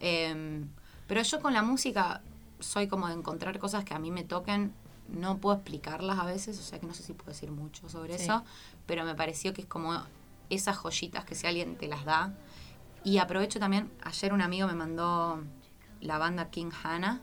Eh, 0.00 0.64
pero 1.06 1.22
yo 1.22 1.40
con 1.40 1.52
la 1.52 1.62
música 1.62 2.22
soy 2.60 2.88
como 2.88 3.08
de 3.08 3.14
encontrar 3.14 3.58
cosas 3.58 3.84
que 3.84 3.94
a 3.94 3.98
mí 3.98 4.10
me 4.10 4.24
toquen. 4.24 4.72
No 5.08 5.38
puedo 5.38 5.56
explicarlas 5.56 6.18
a 6.18 6.24
veces, 6.24 6.58
o 6.58 6.62
sea 6.62 6.78
que 6.78 6.86
no 6.86 6.94
sé 6.94 7.02
si 7.02 7.12
puedo 7.14 7.30
decir 7.30 7.50
mucho 7.50 7.88
sobre 7.88 8.16
Sí. 8.16 8.24
eso, 8.24 8.44
pero 8.86 9.04
me 9.04 9.14
pareció 9.14 9.52
que 9.52 9.62
es 9.62 9.66
como 9.66 10.00
esas 10.50 10.76
joyitas 10.76 11.24
que 11.24 11.34
si 11.34 11.46
alguien 11.46 11.76
te 11.76 11.88
las 11.88 12.04
da. 12.04 12.32
Y 13.02 13.18
aprovecho 13.18 13.58
también, 13.58 13.90
ayer 14.02 14.32
un 14.32 14.40
amigo 14.42 14.66
me 14.68 14.74
mandó 14.74 15.42
la 16.00 16.18
banda 16.18 16.50
King 16.50 16.70
Hannah 16.82 17.20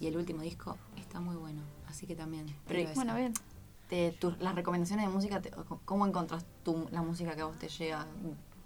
y 0.00 0.06
el 0.06 0.16
último 0.16 0.42
disco 0.42 0.76
está 0.96 1.20
muy 1.20 1.36
bueno, 1.36 1.62
así 1.88 2.06
que 2.06 2.14
también. 2.14 2.46
Pero. 2.66 2.88
Bueno, 2.94 3.14
bien. 3.14 3.34
Te- 3.88 4.12
tus- 4.12 4.38
las 4.40 4.54
recomendaciones 4.54 5.06
de 5.06 5.12
música, 5.12 5.40
te- 5.40 5.50
¿cómo 5.84 6.06
encontrás 6.06 6.44
tú 6.64 6.88
la 6.90 7.02
música 7.02 7.34
que 7.36 7.42
a 7.42 7.44
vos 7.46 7.56
te 7.58 7.68
llega? 7.68 8.04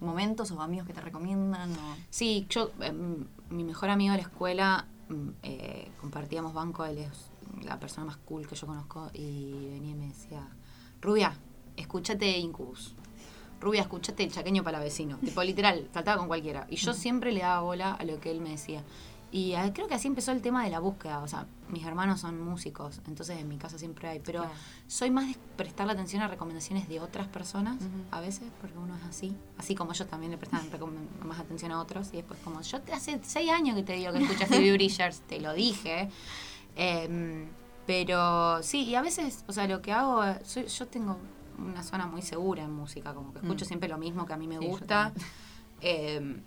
¿Momentos 0.01 0.51
o 0.53 0.61
amigos 0.63 0.87
que 0.87 0.95
te 0.95 1.01
recomiendan? 1.03 1.73
O... 1.73 1.97
Sí, 2.09 2.47
yo, 2.49 2.71
em, 2.81 3.27
mi 3.51 3.65
mejor 3.65 3.91
amigo 3.91 4.13
de 4.13 4.19
la 4.23 4.23
escuela, 4.29 4.87
mm, 5.11 5.29
eh, 5.43 5.91
compartíamos 6.01 6.55
banco, 6.55 6.85
él 6.87 6.99
es 6.99 7.31
la 7.65 7.79
persona 7.79 8.07
más 8.07 8.17
cool 8.19 8.47
que 8.47 8.55
yo 8.57 8.67
conozco, 8.67 9.11
y 9.13 9.69
venía 9.73 9.91
y 9.91 9.95
me 9.95 10.07
decía, 10.07 10.47
Rubia, 11.03 11.35
escúchate 11.77 12.39
Incubus. 12.39 12.95
Rubia, 13.61 13.83
escúchate 13.83 14.23
el 14.25 14.33
chaqueño 14.33 14.65
para 14.65 14.81
vecino. 14.81 15.19
Tipo, 15.19 15.43
literal, 15.45 15.87
saltaba 15.93 16.17
con 16.17 16.29
cualquiera. 16.29 16.67
Y 16.71 16.77
yo 16.77 16.95
siempre 16.95 17.31
le 17.31 17.41
daba 17.41 17.61
bola 17.61 17.93
a 17.93 18.05
lo 18.05 18.19
que 18.19 18.31
él 18.31 18.41
me 18.41 18.49
decía. 18.51 18.83
Y 19.33 19.55
ah, 19.55 19.73
creo 19.73 19.87
que 19.87 19.95
así 19.95 20.09
empezó 20.09 20.33
el 20.33 20.43
tema 20.43 20.65
de 20.65 20.71
la 20.71 20.81
búsqueda. 20.81 21.21
O 21.21 21.29
sea, 21.29 21.47
mis 21.69 21.85
hermanos 21.87 22.21
son 22.21 22.41
músicos, 22.43 23.01
entonces 23.07 23.39
en 23.39 23.49
mi 23.49 23.59
casa 23.59 23.79
siempre 23.79 24.09
hay. 24.09 24.19
Pero 24.19 24.41
Claro. 24.41 24.55
soy 24.89 25.11
más 25.13 25.29
de 25.29 25.37
prestarle 25.57 25.93
atención 25.93 26.21
a 26.23 26.27
recomendaciones 26.29 26.89
de 26.89 26.99
otras 26.99 27.29
personas 27.29 27.77
a 28.11 28.21
veces, 28.21 28.49
porque 28.61 28.77
uno 28.77 28.97
es 28.97 29.05
así. 29.05 29.37
Así 29.57 29.77
como 29.77 29.93
ellos 29.93 30.09
también 30.09 30.33
le 30.33 30.39
prestan 30.39 30.63
más 31.25 31.39
atención 31.39 31.71
a 31.71 31.81
otros. 31.81 32.09
Y 32.13 32.17
después, 32.17 32.41
como 32.43 32.61
yo 32.63 32.81
te 32.81 32.93
hace 32.93 33.21
seis 33.23 33.51
años 33.51 33.77
que 33.77 33.85
te 33.85 33.93
digo 33.93 34.13
que 34.13 34.19
escuchas 34.19 34.49
Phoebe 34.49 34.73
Bridgers, 34.77 35.21
te 35.21 35.41
lo 35.41 35.55
dije. 35.55 36.09
Em, 36.75 37.47
pero 37.87 38.63
sí, 38.65 38.83
y 38.85 38.95
a 38.97 39.03
veces, 39.03 39.45
o 39.47 39.53
sea, 39.53 39.67
lo 39.69 39.81
que 39.81 39.93
hago, 39.93 40.23
soy- 40.45 40.67
yo 40.67 40.87
tengo 40.89 41.19
una 41.59 41.83
zona 41.85 42.07
muy 42.07 42.23
segura 42.23 42.65
en 42.65 42.73
música, 42.73 43.15
como 43.15 43.33
que 43.33 43.39
escucho 43.41 43.65
Mm. 43.65 43.69
siempre 43.69 43.89
lo 43.89 43.99
mismo 43.99 44.27
que 44.27 44.33
a 44.33 44.37
mí 44.37 44.49
me 44.49 44.59
Sí, 44.59 44.65
yo 44.65 44.71
gusta. 44.71 45.13
Em, 45.81 46.41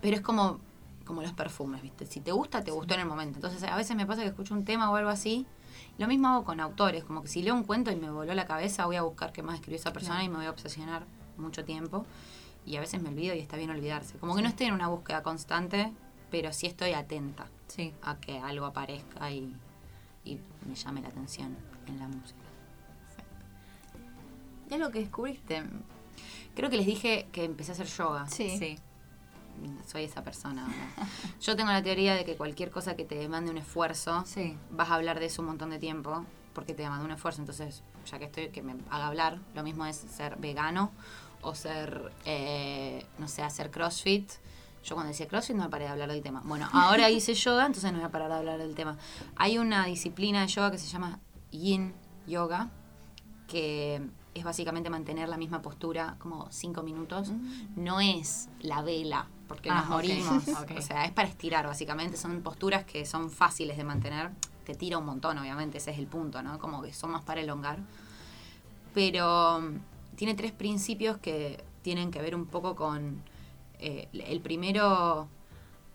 pero 0.00 0.16
es 0.16 0.22
como 0.22 0.60
como 1.08 1.22
los 1.22 1.32
perfumes, 1.32 1.82
¿viste? 1.82 2.06
Si 2.06 2.20
te 2.20 2.30
gusta, 2.30 2.62
te 2.62 2.70
gustó 2.70 2.94
en 2.94 3.00
el 3.00 3.06
momento. 3.06 3.38
Entonces, 3.38 3.62
a 3.64 3.74
veces 3.74 3.96
me 3.96 4.06
pasa 4.06 4.22
que 4.22 4.28
escucho 4.28 4.54
un 4.54 4.64
tema 4.64 4.88
o 4.90 4.94
algo 4.96 5.10
así 5.10 5.44
Lo 5.98 6.06
mismo 6.06 6.28
hago 6.28 6.44
con 6.44 6.60
autores, 6.60 7.02
como 7.02 7.22
que 7.22 7.28
si 7.28 7.42
leo 7.42 7.54
un 7.54 7.64
cuento 7.64 7.90
y 7.90 7.96
me 7.96 8.08
voló 8.10 8.32
la 8.34 8.46
cabeza, 8.46 8.86
voy 8.86 8.94
a 8.96 9.02
buscar 9.02 9.32
qué 9.32 9.42
más 9.42 9.56
escribió 9.56 9.76
esa 9.80 9.92
persona 9.92 10.22
y 10.22 10.28
me 10.28 10.36
voy 10.36 10.46
a 10.46 10.50
obsesionar 10.50 11.04
mucho 11.36 11.64
tiempo. 11.64 12.06
Y 12.64 12.76
a 12.76 12.80
veces 12.80 13.02
me 13.02 13.08
olvido 13.08 13.34
y 13.34 13.40
está 13.40 13.56
bien 13.56 13.70
olvidarse. 13.70 14.16
Como 14.18 14.36
que 14.36 14.42
no 14.42 14.48
estoy 14.48 14.66
en 14.66 14.74
una 14.74 14.86
búsqueda 14.88 15.22
constante, 15.24 15.92
pero 16.30 16.52
sí 16.52 16.66
estoy 16.66 16.92
atenta 16.92 17.46
Sí. 17.68 17.92
a 18.02 18.16
que 18.20 18.38
algo 18.38 18.66
aparezca 18.66 19.30
y, 19.30 19.56
y 20.24 20.38
me 20.68 20.74
llame 20.74 21.00
la 21.00 21.08
atención 21.08 21.56
en 21.86 21.98
la 21.98 22.06
música. 22.08 22.38
¿Qué 24.68 24.74
es 24.74 24.80
lo 24.80 24.90
que 24.90 25.00
descubriste? 25.00 25.62
Creo 26.54 26.68
que 26.70 26.76
les 26.76 26.86
dije 26.86 27.26
que 27.32 27.44
empecé 27.44 27.72
a 27.72 27.74
hacer 27.74 27.86
yoga. 27.86 28.26
Sí. 28.28 28.78
Soy 29.86 30.04
esa 30.04 30.22
persona. 30.22 30.66
Yo 31.40 31.56
tengo 31.56 31.70
la 31.70 31.82
teoría 31.82 32.14
de 32.14 32.24
que 32.24 32.36
cualquier 32.36 32.70
cosa 32.70 32.96
que 32.96 33.04
te 33.04 33.14
demande 33.16 33.50
un 33.50 33.58
esfuerzo, 33.58 34.22
Sí. 34.26 34.56
vas 34.70 34.90
a 34.90 34.94
hablar 34.94 35.18
de 35.20 35.26
eso 35.26 35.42
un 35.42 35.48
montón 35.48 35.70
de 35.70 35.78
tiempo 35.78 36.24
porque 36.54 36.74
te 36.74 36.82
demanda 36.82 37.04
un 37.04 37.10
esfuerzo. 37.12 37.40
Entonces, 37.40 37.82
ya 38.10 38.18
que 38.18 38.24
estoy, 38.26 38.48
que 38.48 38.62
me 38.62 38.74
haga 38.90 39.06
hablar, 39.06 39.38
lo 39.54 39.62
mismo 39.62 39.86
es 39.86 39.96
ser 39.96 40.36
vegano 40.38 40.90
o 41.42 41.54
ser, 41.54 42.12
eh, 42.24 43.06
no 43.18 43.28
sé, 43.28 43.42
hacer 43.42 43.70
crossfit. 43.70 44.30
Yo 44.84 44.94
cuando 44.94 45.08
decía 45.10 45.28
crossfit 45.28 45.54
no 45.56 45.64
me 45.64 45.68
paré 45.70 45.84
de 45.84 45.90
hablar 45.90 46.10
del 46.10 46.22
tema. 46.22 46.42
Bueno, 46.44 46.68
ahora 46.72 47.10
hice 47.10 47.34
yoga, 47.34 47.66
entonces 47.66 47.92
no 47.92 47.98
voy 47.98 48.06
a 48.06 48.10
parar 48.10 48.28
de 48.30 48.34
hablar 48.36 48.58
del 48.58 48.74
tema. 48.74 48.96
Hay 49.36 49.58
una 49.58 49.84
disciplina 49.86 50.40
de 50.42 50.48
yoga 50.48 50.70
que 50.70 50.78
se 50.78 50.86
llama 50.88 51.20
yin 51.52 51.94
yoga, 52.26 52.70
que 53.46 54.02
es 54.34 54.44
básicamente 54.44 54.90
mantener 54.90 55.28
la 55.28 55.36
misma 55.36 55.62
postura 55.62 56.16
como 56.18 56.46
cinco 56.50 56.82
minutos. 56.82 57.30
No 57.76 58.00
es 58.00 58.48
la 58.60 58.82
vela, 58.82 59.26
porque 59.48 59.70
Ah, 59.70 59.76
nos 59.76 59.84
ok. 59.86 59.90
morimos. 59.90 60.44
O 60.78 60.80
sea, 60.82 61.04
es 61.06 61.12
para 61.12 61.26
estirar, 61.28 61.66
básicamente. 61.66 62.16
Son 62.16 62.40
posturas 62.42 62.84
que 62.84 63.04
son 63.06 63.30
fáciles 63.30 63.76
de 63.76 63.84
mantener. 63.84 64.30
Te 64.64 64.74
tira 64.74 64.98
un 64.98 65.06
montón, 65.06 65.38
obviamente, 65.38 65.78
ese 65.78 65.90
es 65.92 65.98
el 65.98 66.06
punto, 66.06 66.42
¿no? 66.42 66.58
Como 66.58 66.82
que 66.82 66.92
son 66.92 67.10
más 67.10 67.22
para 67.22 67.40
elongar. 67.40 67.78
Pero 68.94 69.60
mm, 69.60 70.16
tiene 70.16 70.34
tres 70.34 70.52
principios 70.52 71.18
que 71.18 71.62
tienen 71.82 72.10
que 72.10 72.20
ver 72.20 72.34
un 72.34 72.46
poco 72.46 72.74
con. 72.76 73.22
eh, 73.80 74.08
el 74.12 74.40
primero. 74.40 75.28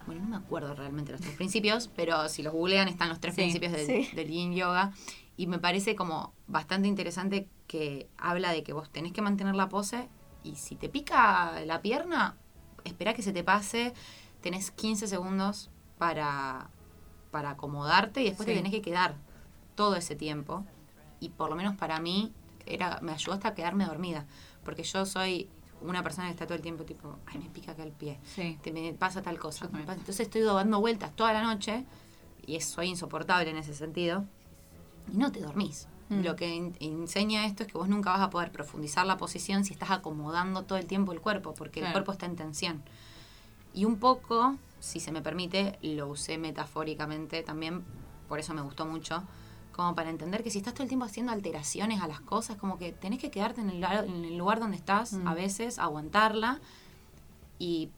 Bueno, 0.06 0.22
no 0.22 0.28
me 0.28 0.36
acuerdo 0.36 0.74
realmente 0.76 1.12
los 1.14 1.22
tres 1.22 1.36
principios, 1.36 1.90
pero 1.96 2.28
si 2.28 2.44
los 2.44 2.52
googlean 2.54 2.90
están 2.90 3.08
los 3.10 3.20
tres 3.22 3.36
Sí, 3.36 3.42
principios 3.42 3.72
del, 3.72 3.86
sí. 3.86 4.10
del 4.16 4.28
yin 4.30 4.54
yoga. 4.54 4.92
Y 5.38 5.48
me 5.48 5.60
parece 5.60 5.96
como 5.96 6.34
bastante 6.48 6.88
interesante 6.90 7.48
que 7.68 8.08
habla 8.18 8.52
de 8.52 8.64
que 8.64 8.74
vos 8.74 8.90
tenés 8.90 9.14
que 9.14 9.22
mantener 9.22 9.56
la 9.56 9.70
pose 9.70 10.10
y 10.44 10.56
si 10.56 10.76
te 10.76 10.90
pica 10.90 11.62
la 11.66 11.82
pierna, 11.82 12.36
espera 12.84 13.14
que 13.14 13.22
se 13.22 13.34
te 13.34 13.44
pase. 13.44 13.94
Tenés 14.42 14.72
15 14.72 15.08
segundos 15.08 15.70
para, 15.98 16.70
para 17.32 17.52
acomodarte 17.52 18.22
y 18.22 18.26
después 18.26 18.46
Sí. 18.46 18.52
te 18.54 18.58
tenés 18.58 18.72
que 18.72 18.82
quedar 18.82 19.16
todo 19.76 19.96
ese 19.96 20.16
tiempo. 20.16 20.66
Y 21.20 21.30
por 21.30 21.50
lo 21.50 21.56
menos 21.56 21.76
para 21.76 22.00
mí 22.00 22.34
era, 22.66 23.00
me 23.02 23.12
ayudó 23.14 23.34
hasta 23.34 23.54
quedarme 23.54 23.86
dormida. 23.86 24.26
Porque 24.66 24.84
yo 24.84 25.06
soy 25.06 25.50
una 25.82 26.02
persona 26.04 26.28
que 26.28 26.32
está 26.32 26.46
todo 26.46 26.56
el 26.56 26.62
tiempo 26.62 26.84
tipo, 26.86 27.18
ay, 27.26 27.40
me 27.40 27.50
pica 27.50 27.74
acá 27.74 27.84
el 27.84 27.92
pie 27.92 28.18
Sí. 28.24 28.58
te 28.62 28.72
me 28.72 28.94
pasa 28.94 29.22
tal 29.22 29.38
cosa. 29.40 29.68
Me 29.70 29.80
pasa- 29.82 30.00
Entonces 30.00 30.22
estoy 30.22 30.42
dando 30.42 30.80
vueltas 30.80 31.14
toda 31.16 31.34
la 31.34 31.44
noche 31.44 31.86
y 32.46 32.56
es- 32.56 32.66
soy 32.66 32.88
insoportable 32.90 33.50
en 33.50 33.58
ese 33.58 33.74
sentido. 33.74 34.26
Y 35.12 35.18
no 35.18 35.32
te 35.32 35.42
dormís. 35.42 35.88
Mm. 36.20 36.24
Lo 36.24 36.36
que 36.36 36.56
en- 36.56 36.76
enseña 36.80 37.46
esto 37.46 37.64
es 37.64 37.72
que 37.72 37.78
vos 37.78 37.88
nunca 37.90 38.12
vas 38.12 38.22
a 38.22 38.30
poder 38.30 38.52
profundizar 38.52 39.06
la 39.06 39.18
posición 39.18 39.66
si 39.66 39.74
estás 39.74 39.92
acomodando 39.92 40.64
todo 40.64 40.78
el 40.78 40.86
tiempo 40.86 41.12
el 41.12 41.22
cuerpo, 41.22 41.54
porque 41.54 41.80
el 41.80 41.84
Claro. 41.86 41.94
cuerpo 41.94 42.12
está 42.14 42.26
en 42.26 42.36
tensión. 42.36 42.84
Y 43.74 43.86
un 43.86 43.98
poco, 43.98 44.56
si 44.80 45.00
se 45.00 45.12
me 45.12 45.22
permite, 45.22 45.78
lo 45.82 46.08
usé 46.08 46.38
metafóricamente 46.38 47.42
también, 47.44 47.84
por 48.30 48.40
eso 48.40 48.54
me 48.54 48.62
gustó 48.62 48.86
mucho, 48.86 49.24
como 49.72 49.96
para 49.96 50.10
entender 50.12 50.44
que 50.44 50.52
si 50.52 50.60
estás 50.60 50.74
todo 50.76 50.84
el 50.84 50.90
tiempo 50.90 51.06
haciendo 51.06 51.32
alteraciones 51.32 52.02
a 52.02 52.08
las 52.08 52.20
cosas, 52.22 52.58
como 52.58 52.78
que 52.78 52.92
tenés 52.92 53.18
que 53.20 53.32
quedarte 53.32 53.62
en 53.62 53.70
el, 53.72 53.78
lugar- 53.82 54.06
en 54.06 54.24
el 54.26 54.38
lugar 54.38 54.60
donde 54.60 54.78
estás, 54.78 55.14
Mm. 55.14 55.28
a 55.28 55.34
veces, 55.34 55.80
aguantarla, 55.80 56.60
y 57.60 57.90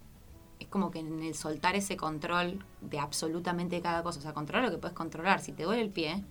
es 0.59 0.67
como 0.67 0.89
que 0.91 0.99
en 0.99 1.21
el 1.21 1.35
soltar 1.35 1.75
ese 1.75 1.97
control 1.97 2.63
de 2.81 2.99
absolutamente 2.99 3.81
cada 3.81 4.03
cosa, 4.03 4.19
o 4.19 4.21
sea, 4.21 4.33
controlar 4.33 4.65
lo 4.65 4.71
que 4.71 4.77
puedes 4.77 4.95
controlar, 4.95 5.41
si 5.41 5.51
te 5.51 5.63
duele 5.63 5.81
el 5.81 5.89
pie, 5.89 6.23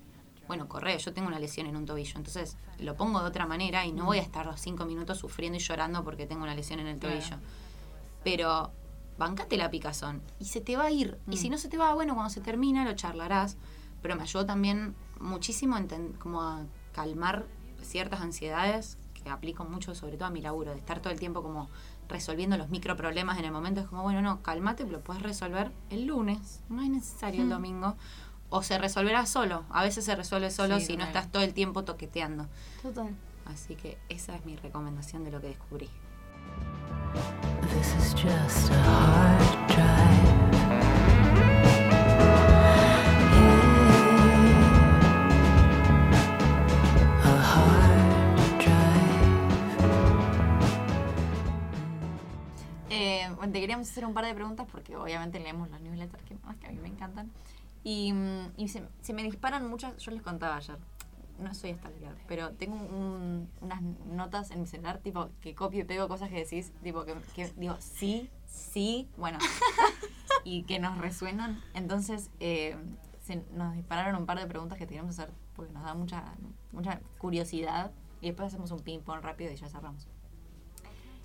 bueno, 0.47 0.69
corre, 0.69 0.99
yo 0.99 1.13
tengo 1.13 1.29
una 1.29 1.39
lesión 1.39 1.67
en 1.67 1.77
un 1.77 1.87
tobillo, 1.87 2.15
entonces 2.17 2.57
lo 2.79 2.97
pongo 2.97 3.21
de 3.21 3.27
otra 3.27 3.47
manera 3.47 3.85
y 3.87 3.93
no 3.93 4.05
voy 4.07 4.19
a 4.19 4.23
estar 4.23 4.47
los 4.47 4.61
cinco 4.61 4.85
minutos 4.85 5.19
sufriendo 5.19 5.57
y 5.59 5.61
llorando 5.61 6.05
porque 6.05 6.27
tengo 6.27 6.43
una 6.43 6.55
lesión 6.55 6.81
en 6.81 6.87
el 6.87 6.99
Claro. 6.99 7.19
tobillo. 7.19 7.37
Pero 8.23 8.73
bancate 9.19 9.57
la 9.57 9.71
picazón 9.71 10.23
y 10.39 10.47
se 10.47 10.61
te 10.61 10.77
va 10.77 10.85
a 10.85 10.91
ir. 10.91 11.19
Y 11.29 11.37
Mm. 11.37 11.39
si 11.39 11.51
no 11.51 11.59
se 11.59 11.69
te 11.69 11.77
va, 11.79 11.95
bueno, 11.95 12.15
cuando 12.15 12.31
se 12.31 12.41
termina 12.41 12.85
lo 12.85 12.95
charlarás. 12.95 13.57
Pero 14.03 14.17
me 14.17 14.23
ayudó 14.23 14.45
también 14.45 14.95
muchísimo 15.19 15.77
como 16.19 16.43
a 16.43 16.67
calmar 16.93 17.47
ciertas 17.81 18.21
ansiedades 18.21 18.99
que 19.15 19.31
aplico 19.31 19.65
mucho, 19.65 19.95
sobre 19.95 20.17
todo 20.19 20.27
a 20.27 20.31
mi 20.31 20.43
laburo, 20.43 20.73
de 20.73 20.79
estar 20.79 21.01
todo 21.01 21.11
el 21.13 21.19
tiempo 21.19 21.43
como 21.43 21.71
resolviendo 22.09 22.59
los 22.59 22.69
microproblemas 22.69 23.39
en 23.39 23.47
el 23.47 23.53
momento. 23.53 23.81
Es 23.81 23.87
como, 23.87 24.03
bueno, 24.03 24.21
no, 24.21 24.43
cálmate, 24.43 24.85
lo 24.87 25.01
puedes 25.01 25.23
resolver 25.23 25.73
el 25.89 26.05
lunes, 26.05 26.61
no 26.69 26.83
es 26.83 26.91
necesario 26.91 27.41
el 27.41 27.47
Mm. 27.47 27.51
domingo. 27.51 27.97
O 28.57 28.63
se 28.63 28.79
resolverá 28.79 29.27
solo. 29.27 29.65
A 29.69 29.83
veces 29.83 30.05
se 30.05 30.15
resuelve 30.15 30.49
solo 30.49 30.79
Sí, 30.79 30.87
si 30.87 30.97
no 30.97 31.03
estás 31.03 31.29
todo 31.29 31.43
el 31.43 31.53
tiempo 31.55 31.83
toqueteando. 31.83 32.47
Total. 32.83 33.13
Así 33.47 33.75
que 33.75 33.99
esa 34.09 34.37
es 34.37 34.45
mi 34.47 34.55
recomendación 34.55 35.25
de 35.25 35.33
lo 35.33 35.41
que 35.41 35.49
descubrí. 35.49 35.91
This 37.73 37.97
is 37.97 38.15
just 38.15 38.71
a 38.71 38.75
hard 38.77 39.67
drive. 39.67 40.45
Yeah. 43.35 43.65
A 47.25 47.35
hard 47.51 48.59
drive. 48.61 49.25
Eh, 52.91 53.29
te 53.53 53.61
queríamos 53.61 53.91
hacer 53.91 54.05
un 54.07 54.15
par 54.15 54.25
de 54.27 54.35
preguntas 54.35 54.69
porque 54.71 54.95
obviamente 54.95 55.41
leemos 55.41 55.69
los 55.71 55.81
newsletters 55.81 56.23
que, 56.23 56.37
más 56.45 56.57
que 56.59 56.69
a 56.69 56.71
mí 56.71 56.79
me 56.79 56.87
encantan. 56.87 57.33
Y, 57.85 58.13
mm, 58.13 58.53
y 58.57 58.69
se, 58.69 58.83
se 59.03 59.13
me 59.13 59.23
disparan 59.23 59.69
muchas, 59.69 59.97
yo 59.99 60.11
les 60.11 60.23
contaba 60.23 60.57
ayer, 60.57 60.79
no 61.39 61.53
soy 61.55 61.75
stalker, 61.75 62.17
pero 62.27 62.53
tengo 62.53 62.77
un- 62.77 63.49
unas 63.61 63.83
notas 63.83 64.51
en 64.51 64.61
mi 64.63 64.67
celular 64.67 64.99
tipo 64.99 65.29
que 65.43 65.55
copio 65.55 65.81
y 65.81 65.85
pego 65.85 66.09
cosas 66.09 66.31
que 66.31 66.37
decís, 66.37 66.73
tipo 66.83 67.05
que, 67.05 67.15
que 67.35 67.49
digo 67.57 67.77
sí, 67.81 68.31
sí, 68.47 69.09
bueno, 69.19 69.39
y 70.45 70.63
que 70.65 70.79
nos 70.79 70.97
resuenan. 70.99 71.63
Entonces 71.75 72.31
eh, 72.41 72.77
se, 73.21 73.45
nos 73.53 73.75
dispararon 73.75 74.17
un 74.17 74.27
par 74.27 74.39
de 74.39 74.47
preguntas 74.47 74.79
que 74.79 74.87
te 74.87 74.95
queremos 74.95 75.19
hacer 75.19 75.33
porque 75.55 75.73
nos 75.73 75.85
da 75.85 75.95
mucha, 75.95 76.35
mucha 76.73 77.01
curiosidad 77.19 77.93
y 78.21 78.29
después 78.29 78.49
hacemos 78.49 78.71
un 78.71 78.81
ping-pong 78.81 79.21
rápido 79.23 79.53
y 79.53 79.57
ya 79.57 79.69
cerramos. 79.69 80.07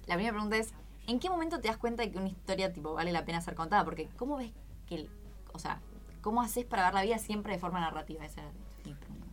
La 0.07 0.15
primera 0.15 0.33
pregunta 0.33 0.57
es, 0.57 0.73
¿en 1.07 1.19
qué 1.19 1.29
momento 1.29 1.61
te 1.61 1.67
das 1.69 1.77
cuenta 1.77 2.03
de 2.03 2.11
que 2.11 2.17
una 2.17 2.27
historia 2.27 2.73
tipo 2.73 2.93
vale 2.93 3.11
la 3.11 3.23
pena 3.25 3.39
ser 3.41 3.55
contada? 3.55 3.85
Porque 3.85 4.09
¿cómo 4.17 4.37
ves 4.37 4.51
que, 4.87 4.95
el- 4.95 5.09
o 5.53 5.59
sea, 5.59 5.81
cómo 6.21 6.41
haces 6.41 6.65
para 6.65 6.83
ver 6.85 6.93
la 6.93 7.01
vida 7.03 7.17
siempre 7.17 7.53
de 7.53 7.59
forma 7.59 7.79
narrativa? 7.79 8.25
Esa 8.25 8.41
era 8.41 8.51
mi 8.85 8.93
pregunta. 8.93 9.27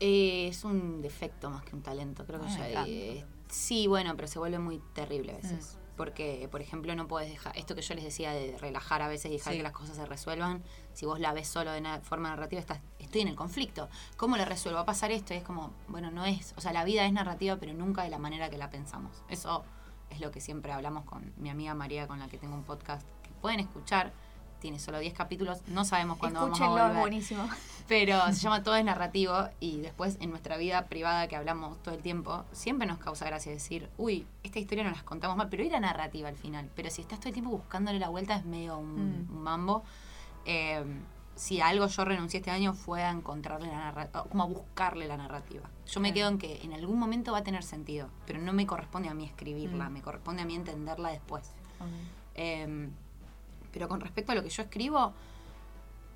Eh, 0.00 0.48
es 0.48 0.64
un 0.64 1.00
defecto 1.02 1.50
más 1.50 1.64
que 1.64 1.74
un 1.76 1.82
talento, 1.82 2.26
creo 2.26 2.40
que 2.40 2.46
Ah, 2.48 2.68
ya. 2.68 2.84
eh, 2.86 3.24
sí, 3.48 3.86
bueno, 3.86 4.14
pero 4.16 4.28
se 4.28 4.38
vuelve 4.38 4.58
muy 4.58 4.78
terrible 4.92 5.32
a 5.32 5.36
veces. 5.36 5.78
Porque, 5.96 6.48
por 6.50 6.60
ejemplo, 6.60 6.92
no 6.96 7.06
puedes 7.06 7.30
dejar. 7.30 7.56
Esto 7.56 7.76
que 7.76 7.80
yo 7.82 7.94
les 7.94 8.02
decía 8.02 8.32
de 8.32 8.58
relajar 8.58 9.00
a 9.00 9.06
veces 9.06 9.30
y 9.30 9.34
dejar 9.34 9.52
Sí. 9.52 9.58
que 9.58 9.62
las 9.62 9.70
cosas 9.70 9.94
se 9.94 10.04
resuelvan. 10.04 10.64
Si 10.92 11.06
vos 11.06 11.20
la 11.20 11.32
ves 11.32 11.46
solo 11.46 11.70
de 11.70 11.80
na- 11.80 12.00
forma 12.00 12.30
narrativa, 12.30 12.58
estás, 12.60 12.80
estoy 12.98 13.20
en 13.20 13.28
el 13.28 13.36
conflicto. 13.36 13.88
¿Cómo 14.16 14.36
la 14.36 14.44
resuelvo? 14.44 14.78
Va 14.78 14.82
a 14.82 14.86
pasar 14.86 15.12
esto 15.12 15.34
y 15.34 15.36
es 15.36 15.44
como, 15.44 15.72
bueno, 15.86 16.10
no 16.10 16.24
es. 16.24 16.52
O 16.56 16.60
sea, 16.60 16.72
la 16.72 16.82
vida 16.82 17.06
es 17.06 17.12
narrativa, 17.12 17.56
pero 17.58 17.72
nunca 17.74 18.02
de 18.02 18.10
la 18.10 18.18
manera 18.18 18.50
que 18.50 18.58
la 18.58 18.70
pensamos. 18.70 19.22
Eso 19.28 19.64
es 20.10 20.18
lo 20.20 20.32
que 20.32 20.40
siempre 20.40 20.72
hablamos 20.72 21.04
con 21.04 21.32
mi 21.36 21.48
amiga 21.48 21.74
María, 21.74 22.08
con 22.08 22.18
la 22.18 22.26
que 22.26 22.38
tengo 22.38 22.56
un 22.56 22.64
podcast 22.64 23.06
que 23.22 23.30
pueden 23.40 23.60
escuchar. 23.60 24.12
Tiene 24.64 24.78
solo 24.78 24.98
10 24.98 25.12
capítulos, 25.12 25.60
no 25.68 25.84
sabemos 25.84 26.16
cuándo 26.16 26.40
vamos 26.40 26.58
a 26.58 26.64
es 26.64 26.70
volver 26.70 26.96
buenísimo. 26.96 27.46
pero 27.86 28.18
se 28.28 28.40
llama 28.40 28.62
Todo 28.62 28.76
es 28.76 28.84
narrativo 28.86 29.34
y 29.60 29.82
después 29.82 30.16
en 30.22 30.30
nuestra 30.30 30.56
vida 30.56 30.86
privada 30.86 31.28
que 31.28 31.36
hablamos 31.36 31.82
todo 31.82 31.94
el 31.94 32.00
tiempo, 32.00 32.46
siempre 32.52 32.86
nos 32.86 32.96
causa 32.96 33.26
gracia 33.26 33.52
decir, 33.52 33.90
uy, 33.98 34.26
esta 34.42 34.58
historia 34.60 34.82
no 34.82 34.90
las 34.90 35.02
contamos 35.02 35.36
mal, 35.36 35.50
pero 35.50 35.62
era 35.64 35.80
narrativa 35.80 36.30
al 36.30 36.36
final. 36.36 36.70
Pero 36.74 36.88
si 36.88 37.02
estás 37.02 37.18
todo 37.18 37.28
el 37.28 37.34
tiempo 37.34 37.50
buscándole 37.50 37.98
la 37.98 38.08
vuelta 38.08 38.36
es 38.36 38.46
medio 38.46 38.78
un, 38.78 39.26
Mm. 39.28 39.36
un 39.36 39.42
mambo. 39.42 39.82
Eh, 40.46 40.82
si 41.34 41.60
a 41.60 41.66
algo 41.68 41.86
yo 41.86 42.04
renuncié 42.06 42.38
este 42.40 42.50
año 42.50 42.72
fue 42.72 43.02
a 43.02 43.10
encontrarle 43.10 43.66
la 43.68 43.76
narrativa, 43.76 44.24
como 44.24 44.44
a 44.44 44.46
buscarle 44.46 45.06
la 45.06 45.18
narrativa. 45.18 45.68
Yo 45.86 46.00
me 46.00 46.14
quedo 46.14 46.30
en 46.30 46.38
que 46.38 46.62
en 46.62 46.72
algún 46.72 46.98
momento 46.98 47.32
va 47.32 47.38
a 47.40 47.44
tener 47.44 47.64
sentido, 47.64 48.08
pero 48.26 48.38
no 48.38 48.54
me 48.54 48.66
corresponde 48.66 49.10
a 49.10 49.14
mí 49.14 49.26
escribirla, 49.26 49.90
Mm. 49.90 49.92
me 49.92 50.00
corresponde 50.00 50.40
a 50.40 50.46
mí 50.46 50.54
entenderla 50.54 51.10
después. 51.10 51.50
Eh, 52.34 52.88
pero 53.74 53.88
con 53.88 54.00
respecto 54.00 54.30
a 54.32 54.34
lo 54.36 54.42
que 54.42 54.48
yo 54.48 54.62
escribo, 54.62 55.12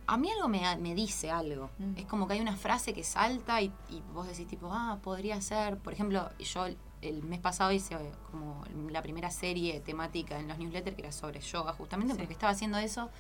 a 0.07 0.17
mí 0.17 0.31
algo 0.31 0.49
me, 0.49 0.61
me 0.79 0.95
dice 0.95 1.31
algo. 1.31 1.69
Mm. 1.79 1.99
Es 1.99 2.07
como 2.07 2.27
que 2.27 2.35
hay 2.35 2.41
una 2.41 2.57
frase 2.57 2.95
que 2.95 3.05
salta 3.05 3.61
y, 3.61 3.67
y 3.91 4.01
vos 4.15 4.27
decís 4.27 4.47
tipo, 4.47 4.71
ah, 4.73 4.99
podría 5.03 5.39
ser. 5.43 5.77
Por 5.77 5.93
ejemplo, 5.93 6.31
yo 6.39 6.67
el 7.03 7.23
mes 7.25 7.41
pasado 7.41 7.71
hice 7.73 7.95
eh, 7.95 8.13
como 8.31 8.65
la 8.91 9.03
primera 9.03 9.31
serie 9.31 9.81
temática 9.81 10.39
en 10.39 10.49
los 10.49 10.57
newsletters 10.59 10.97
que 10.97 11.03
era 11.03 11.13
sobre 11.13 11.41
yoga, 11.41 11.73
justamente 11.75 12.15
Sí. 12.15 12.19
porque 12.21 12.33
estaba 12.33 12.53
haciendo 12.53 12.79
eso. 12.79 13.11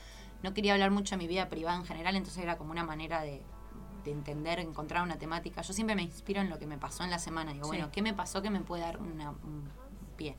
No 0.42 0.54
quería 0.54 0.72
hablar 0.72 0.90
mucho 0.92 1.16
de 1.16 1.18
mi 1.18 1.26
vida 1.26 1.48
privada 1.48 1.76
en 1.76 1.84
general, 1.84 2.14
entonces 2.16 2.42
era 2.42 2.56
como 2.56 2.70
una 2.70 2.84
manera 2.84 3.20
de 3.22 3.42
de 4.04 4.12
entender, 4.12 4.60
encontrar 4.60 5.02
una 5.02 5.18
temática. 5.18 5.60
Yo 5.60 5.72
siempre 5.74 5.94
me 5.96 6.02
inspiro 6.02 6.40
en 6.40 6.48
lo 6.48 6.58
que 6.58 6.66
me 6.66 6.78
pasó 6.78 7.02
en 7.02 7.10
la 7.10 7.18
semana. 7.18 7.52
Digo, 7.52 7.64
Sí. 7.64 7.70
bueno, 7.72 7.90
¿qué 7.92 8.00
me 8.00 8.14
pasó 8.14 8.40
que 8.40 8.48
me 8.48 8.60
puede 8.60 8.82
dar 8.82 8.96
una- 8.98 9.30
un 9.32 9.68
pie? 10.16 10.36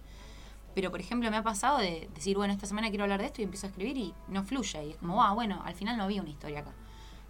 Pero, 0.76 0.92
por 0.92 1.00
ejemplo, 1.00 1.30
me 1.32 1.38
ha 1.38 1.44
pasado 1.44 1.80
de 1.80 2.10
decir, 2.14 2.38
bueno, 2.38 2.54
esta 2.54 2.66
semana 2.66 2.90
quiero 2.90 3.04
hablar 3.04 3.20
de 3.20 3.26
esto 3.28 3.42
y 3.42 3.44
empiezo 3.44 3.68
a 3.68 3.70
escribir 3.70 3.98
y 3.98 4.14
no 4.28 4.44
fluye. 4.44 4.86
Y 4.86 4.92
es 4.92 4.98
como, 4.98 5.24
ah, 5.24 5.34
bueno, 5.34 5.62
al 5.66 5.74
final 5.74 5.98
no 5.98 6.04
había 6.04 6.22
una 6.22 6.30
historia 6.30 6.60
acá. 6.60 6.74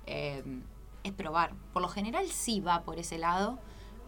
Eh, 0.06 0.44
es 1.04 1.14
probar. 1.14 1.54
Por 1.74 1.82
lo 1.82 1.88
general 1.88 2.28
sí 2.28 2.60
va 2.60 2.84
por 2.84 3.00
ese 3.00 3.18
lado, 3.18 3.60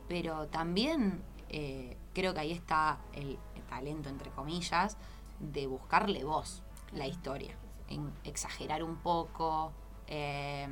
pero 0.08 0.48
también 0.48 1.24
eh, 1.50 1.98
creo 2.14 2.34
que 2.34 2.40
ahí 2.42 2.52
está 2.52 3.00
el, 3.14 3.38
talento, 3.70 4.10
entre 4.10 4.30
comillas, 4.32 4.98
de 5.40 5.66
buscarle 5.66 6.26
voz 6.26 6.62
la 6.92 7.08
historia. 7.08 7.56
En 7.88 8.12
exagerar 8.26 8.84
un 8.84 8.98
poco, 8.98 9.72
eh, 10.08 10.68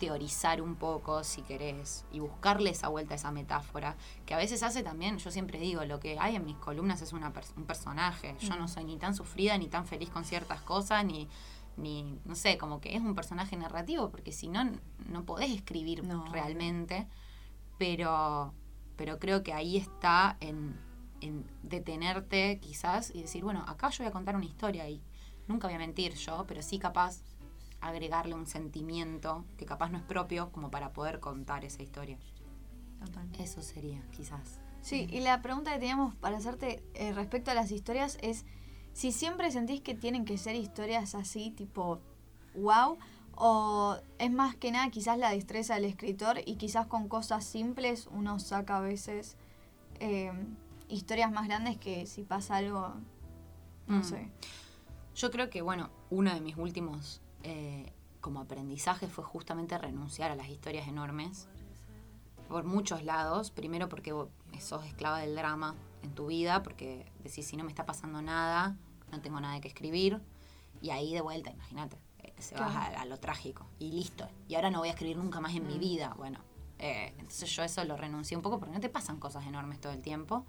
teorizar 0.00 0.60
un 0.60 0.74
poco, 0.74 1.22
si 1.22 1.42
querés, 1.42 2.04
y 2.10 2.18
buscarle 2.18 2.70
esa 2.70 2.88
vuelta 2.88 3.14
a 3.14 3.16
esa 3.16 3.30
metáfora, 3.30 3.96
que 4.26 4.34
a 4.34 4.38
veces 4.38 4.64
hace 4.64 4.82
también, 4.82 5.18
yo 5.18 5.30
siempre 5.30 5.60
digo, 5.60 5.84
lo 5.84 6.00
que 6.00 6.18
hay 6.18 6.34
en 6.34 6.44
mis 6.44 6.56
columnas 6.56 7.02
es 7.02 7.12
una 7.12 7.32
un 7.56 7.64
personaje, 7.64 8.34
yo 8.40 8.56
no 8.56 8.66
soy 8.66 8.84
ni 8.84 8.96
tan 8.96 9.14
sufrida, 9.14 9.56
ni 9.58 9.68
tan 9.68 9.86
feliz 9.86 10.10
con 10.10 10.24
ciertas 10.24 10.62
cosas, 10.62 11.04
ni, 11.04 11.28
ni, 11.76 12.18
no 12.24 12.34
sé, 12.34 12.58
como 12.58 12.80
que 12.80 12.96
es 12.96 13.00
un 13.02 13.14
personaje 13.14 13.56
narrativo, 13.56 14.10
porque 14.10 14.32
si 14.32 14.48
no, 14.48 14.64
no 15.06 15.24
podés 15.24 15.50
escribir 15.50 16.02
No. 16.02 16.24
realmente, 16.32 17.06
pero, 17.78 18.52
pero 18.96 19.18
creo 19.18 19.42
que 19.42 19.52
ahí 19.52 19.76
está 19.76 20.36
en, 20.40 20.80
en 21.20 21.44
detenerte 21.62 22.58
quizás 22.60 23.14
y 23.14 23.22
decir, 23.22 23.44
bueno, 23.44 23.64
acá 23.68 23.90
yo 23.90 24.02
voy 24.04 24.08
a 24.08 24.12
contar 24.12 24.34
una 24.34 24.46
historia 24.46 24.88
y 24.88 25.02
nunca 25.46 25.68
voy 25.68 25.76
a 25.76 25.78
mentir 25.78 26.14
yo, 26.14 26.44
pero 26.48 26.62
sí 26.62 26.78
capaz 26.78 27.20
agregarle 27.80 28.34
un 28.34 28.46
sentimiento 28.46 29.44
que 29.56 29.66
capaz 29.66 29.90
no 29.90 29.98
es 29.98 30.04
propio 30.04 30.50
como 30.52 30.70
para 30.70 30.92
poder 30.92 31.20
contar 31.20 31.64
esa 31.64 31.82
historia. 31.82 32.18
Eso 33.38 33.62
sería, 33.62 34.02
quizás. 34.10 34.60
Sí, 34.82 35.06
y 35.10 35.20
la 35.20 35.40
pregunta 35.42 35.72
que 35.72 35.78
teníamos 35.78 36.14
para 36.16 36.36
hacerte 36.38 36.82
eh, 36.94 37.12
respecto 37.12 37.50
a 37.50 37.54
las 37.54 37.70
historias 37.70 38.18
es 38.22 38.44
si 38.92 39.12
siempre 39.12 39.50
sentís 39.50 39.80
que 39.80 39.94
tienen 39.94 40.24
que 40.24 40.36
ser 40.38 40.56
historias 40.56 41.14
así, 41.14 41.50
tipo 41.50 42.00
wow, 42.54 42.98
o 43.34 43.96
es 44.18 44.30
más 44.30 44.56
que 44.56 44.70
nada 44.72 44.90
quizás 44.90 45.16
la 45.18 45.30
destreza 45.30 45.74
del 45.76 45.84
escritor 45.84 46.38
y 46.44 46.56
quizás 46.56 46.86
con 46.86 47.08
cosas 47.08 47.44
simples 47.44 48.08
uno 48.10 48.38
saca 48.38 48.78
a 48.78 48.80
veces 48.80 49.36
eh, 50.00 50.32
historias 50.88 51.30
más 51.30 51.46
grandes 51.46 51.78
que 51.78 52.06
si 52.06 52.22
pasa 52.24 52.56
algo, 52.56 52.94
no 53.86 53.98
Mm. 54.00 54.04
sé. 54.04 54.28
Yo 55.14 55.30
creo 55.30 55.50
que, 55.50 55.62
bueno, 55.62 55.90
uno 56.10 56.32
de 56.32 56.40
mis 56.40 56.56
últimos 56.56 57.20
eh, 57.42 57.92
como 58.20 58.40
aprendizajes 58.40 59.10
fue 59.10 59.24
justamente 59.24 59.76
renunciar 59.78 60.30
a 60.30 60.34
las 60.34 60.48
historias 60.48 60.88
enormes 60.88 61.48
por 62.48 62.64
muchos 62.64 63.04
lados. 63.04 63.50
Primero 63.50 63.88
porque 63.88 64.14
sos 64.58 64.84
esclava 64.86 65.18
del 65.20 65.34
drama 65.34 65.74
en 66.02 66.14
tu 66.14 66.26
vida, 66.26 66.62
porque 66.62 67.10
decís, 67.22 67.46
si 67.46 67.56
no 67.56 67.64
me 67.64 67.70
está 67.70 67.86
pasando 67.86 68.20
nada, 68.22 68.76
no 69.10 69.20
tengo 69.20 69.40
nada 69.40 69.60
que 69.60 69.68
escribir. 69.68 70.20
Y 70.82 70.90
ahí 70.90 71.12
de 71.12 71.20
vuelta, 71.20 71.50
imagínate, 71.50 71.98
eh, 72.18 72.32
se 72.38 72.54
Claro. 72.54 72.72
vas 72.72 72.76
a, 72.96 73.00
a 73.02 73.04
lo 73.04 73.18
trágico. 73.18 73.66
Y 73.78 73.92
listo. 73.92 74.26
Y 74.48 74.54
ahora 74.54 74.70
no 74.70 74.78
voy 74.78 74.88
a 74.88 74.92
escribir 74.92 75.16
nunca 75.16 75.40
más 75.40 75.54
en 75.54 75.66
mi 75.66 75.78
vida. 75.78 76.14
Bueno, 76.16 76.40
eh, 76.78 77.12
entonces 77.18 77.50
yo 77.50 77.62
eso 77.62 77.84
lo 77.84 77.96
renuncié 77.96 78.36
un 78.36 78.42
poco 78.42 78.58
porque 78.58 78.74
no 78.74 78.80
te 78.80 78.88
pasan 78.88 79.18
cosas 79.18 79.46
enormes 79.46 79.80
todo 79.80 79.92
el 79.92 80.00
tiempo. 80.00 80.46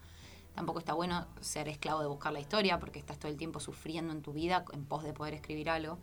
Tampoco 0.55 0.79
está 0.79 0.93
bueno 0.93 1.27
ser 1.39 1.67
esclavo 1.69 2.01
de 2.01 2.07
buscar 2.07 2.33
la 2.33 2.39
historia 2.41 2.79
porque 2.79 2.99
estás 2.99 3.17
todo 3.19 3.31
el 3.31 3.37
tiempo 3.37 3.59
sufriendo 3.61 4.11
en 4.13 4.21
tu 4.21 4.33
vida 4.33 4.65
en 4.73 4.85
pos 4.85 5.03
de 5.03 5.13
poder 5.13 5.33
escribir 5.33 5.69
algo. 5.69 5.97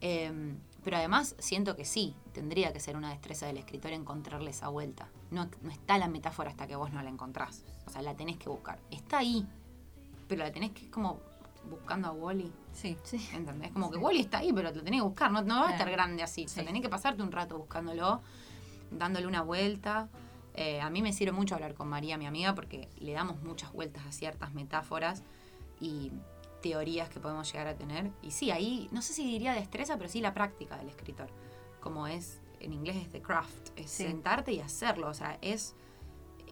Eh, 0.00 0.54
pero 0.84 0.96
además 0.96 1.34
siento 1.38 1.76
que 1.76 1.84
sí, 1.84 2.14
tendría 2.32 2.72
que 2.72 2.80
ser 2.80 2.96
una 2.96 3.10
destreza 3.10 3.46
del 3.46 3.58
escritor 3.58 3.92
encontrarle 3.92 4.50
esa 4.50 4.68
vuelta. 4.68 5.08
No, 5.30 5.48
no 5.62 5.70
está 5.70 5.98
la 5.98 6.08
metáfora 6.08 6.50
hasta 6.50 6.66
que 6.66 6.76
vos 6.76 6.92
no 6.92 7.02
la 7.02 7.10
encontrás. 7.10 7.64
O 7.86 7.90
sea, 7.90 8.00
la 8.02 8.14
tenés 8.14 8.36
que 8.38 8.48
buscar. 8.48 8.78
Está 8.90 9.18
ahí, 9.18 9.46
pero 10.28 10.44
la 10.44 10.52
tenés 10.52 10.70
que 10.70 10.84
es 10.86 10.90
como 10.90 11.20
buscando 11.68 12.08
a 12.08 12.12
Wally. 12.12 12.50
Sí. 12.72 12.96
Sí. 13.02 13.28
¿Entendés? 13.34 13.72
Como 13.72 13.90
que 13.90 13.98
Wally 13.98 14.20
está 14.20 14.38
ahí, 14.38 14.52
pero 14.52 14.70
lo 14.72 14.82
tenés 14.82 15.00
que 15.00 15.04
buscar. 15.06 15.30
No, 15.32 15.42
no 15.42 15.60
va 15.60 15.68
a 15.68 15.72
estar 15.72 15.90
grande 15.90 16.22
así. 16.22 16.44
O 16.44 16.48
sea, 16.48 16.62
Sí. 16.62 16.66
tenés 16.66 16.80
que 16.80 16.88
pasarte 16.88 17.22
un 17.22 17.32
rato 17.32 17.58
buscándolo, 17.58 18.22
dándole 18.90 19.26
una 19.26 19.42
vuelta. 19.42 20.08
Eh, 20.54 20.80
a 20.80 20.88
mí 20.90 21.02
me 21.02 21.12
sirve 21.12 21.32
mucho 21.32 21.54
hablar 21.54 21.74
con 21.74 21.88
María, 21.88 22.16
mi 22.16 22.26
amiga, 22.26 22.54
porque 22.54 22.88
le 22.98 23.12
damos 23.12 23.42
muchas 23.42 23.72
vueltas 23.72 24.06
a 24.06 24.12
ciertas 24.12 24.54
metáforas 24.54 25.22
y 25.80 26.12
teorías 26.62 27.08
que 27.08 27.20
podemos 27.20 27.50
llegar 27.52 27.66
a 27.68 27.74
tener. 27.76 28.10
Y 28.22 28.30
sí, 28.32 28.50
ahí, 28.50 28.88
no 28.92 29.02
sé 29.02 29.12
si 29.12 29.24
diría 29.24 29.52
destreza, 29.52 29.96
pero 29.96 30.08
sí 30.08 30.20
la 30.20 30.34
práctica 30.34 30.76
del 30.76 30.88
escritor. 30.88 31.28
Como 31.80 32.06
es, 32.06 32.40
en 32.60 32.72
inglés 32.72 32.96
es 32.96 33.10
the 33.10 33.22
craft, 33.22 33.70
es 33.76 33.90
Sí. 33.90 34.04
sentarte 34.04 34.52
y 34.52 34.60
hacerlo. 34.60 35.08
O 35.08 35.14
sea, 35.14 35.38
es, 35.40 35.74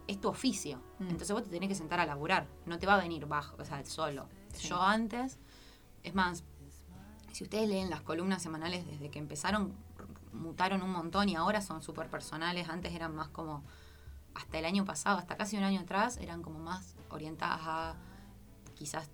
es 0.06 0.20
tu 0.20 0.28
oficio. 0.28 0.78
Mm. 0.98 1.08
Entonces 1.08 1.32
vos 1.32 1.42
te 1.42 1.50
tenés 1.50 1.68
que 1.68 1.74
sentar 1.74 2.00
a 2.00 2.06
laburar. 2.06 2.46
No 2.66 2.78
te 2.78 2.86
va 2.86 2.94
a 2.94 2.98
venir 2.98 3.26
bajo, 3.26 3.56
o 3.60 3.64
sea, 3.64 3.84
solo. 3.84 4.28
Sí. 4.52 4.68
Yo 4.68 4.80
antes, 4.80 5.38
es 6.02 6.14
más, 6.14 6.44
si 7.32 7.44
ustedes 7.44 7.68
leen 7.68 7.90
las 7.90 8.02
columnas 8.02 8.42
semanales 8.42 8.86
desde 8.86 9.10
que 9.10 9.18
empezaron, 9.18 9.74
mutaron 10.32 10.82
un 10.82 10.90
montón 10.90 11.28
y 11.28 11.34
ahora 11.34 11.60
son 11.60 11.82
súper 11.82 12.08
personales. 12.08 12.68
Antes 12.68 12.94
eran 12.94 13.14
más 13.14 13.28
como, 13.28 13.64
hasta 14.34 14.58
el 14.58 14.64
año 14.66 14.84
pasado, 14.84 15.18
hasta 15.18 15.36
casi 15.36 15.56
un 15.56 15.64
año 15.64 15.80
atrás, 15.80 16.18
eran 16.18 16.42
como 16.42 16.58
más 16.58 16.94
orientadas 17.10 17.60
a 17.64 17.96
quizás 18.74 19.10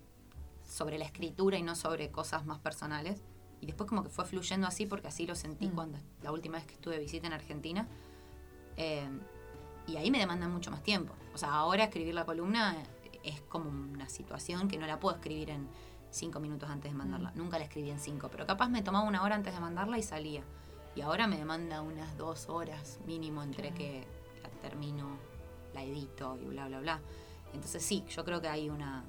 sobre 0.73 0.97
la 0.97 1.05
escritura 1.05 1.57
y 1.57 1.61
no 1.61 1.75
sobre 1.75 2.09
cosas 2.09 2.45
más 2.47 2.57
personales. 2.59 3.21
Y 3.61 3.67
después 3.67 3.87
como 3.87 4.03
que 4.03 4.09
fue 4.09 4.25
fluyendo 4.25 4.65
así 4.65 4.87
porque 4.87 5.07
así 5.07 5.27
lo 5.27 5.35
sentí 5.35 5.67
Mm. 5.67 5.75
cuando 5.75 5.99
la 6.23 6.31
última 6.31 6.57
vez 6.57 6.65
que 6.65 6.73
estuve 6.73 6.95
de 6.95 7.01
visita 7.01 7.27
en 7.27 7.33
Argentina. 7.33 7.87
Eh, 8.75 9.07
y 9.85 9.97
ahí 9.97 10.09
me 10.09 10.17
demanda 10.17 10.47
mucho 10.47 10.71
más 10.71 10.81
tiempo. 10.81 11.13
O 11.33 11.37
sea, 11.37 11.53
ahora 11.53 11.83
escribir 11.85 12.15
la 12.15 12.25
columna 12.25 12.75
es 13.23 13.39
como 13.41 13.69
una 13.69 14.09
situación 14.09 14.67
que 14.67 14.77
no 14.77 14.87
la 14.87 14.99
puedo 14.99 15.15
escribir 15.15 15.51
en 15.51 15.67
cinco 16.09 16.39
minutos 16.39 16.69
antes 16.69 16.91
de 16.91 16.97
mandarla. 16.97 17.31
Nunca 17.35 17.59
la 17.59 17.65
escribí 17.65 17.91
en 17.91 17.99
cinco, 17.99 18.29
pero 18.31 18.47
capaz 18.47 18.67
me 18.69 18.81
tomaba 18.81 19.07
una 19.07 19.21
hora 19.21 19.35
antes 19.35 19.53
de 19.53 19.59
mandarla 19.59 19.99
y 19.99 20.03
salía. 20.03 20.43
Y 20.95 21.01
ahora 21.01 21.27
me 21.27 21.37
demanda 21.37 21.81
unas 21.81 22.17
dos 22.17 22.49
horas 22.49 22.99
mínimo 23.05 23.43
entre 23.43 23.73
que 23.73 24.05
la 24.41 24.49
termino, 24.61 25.17
la 25.73 25.83
edito 25.83 26.37
y 26.41 26.45
bla, 26.45 26.67
bla, 26.67 26.79
bla. 26.79 27.01
Entonces 27.53 27.83
sí, 27.83 28.03
yo 28.09 28.25
creo 28.25 28.41
que 28.41 28.47
hay 28.47 28.69
una... 28.69 29.03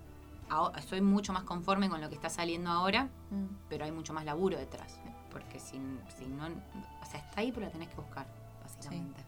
aho- 0.50 0.76
Estoy 0.78 1.00
mucho 1.00 1.32
más 1.32 1.42
conforme 1.44 1.88
con 1.88 2.00
lo 2.00 2.08
que 2.08 2.14
está 2.14 2.28
saliendo 2.30 2.70
ahora, 2.70 3.08
Mm. 3.30 3.46
pero 3.68 3.84
hay 3.84 3.92
mucho 3.92 4.12
más 4.12 4.24
laburo 4.24 4.56
detrás. 4.58 4.98
Porque 5.30 5.58
si, 5.58 5.80
si 6.16 6.26
no... 6.26 6.46
O 6.46 7.06
sea, 7.10 7.20
está 7.20 7.40
ahí, 7.40 7.50
pero 7.52 7.66
la 7.66 7.72
tenés 7.72 7.88
que 7.88 7.96
buscar, 7.96 8.26
básicamente. 8.62 9.20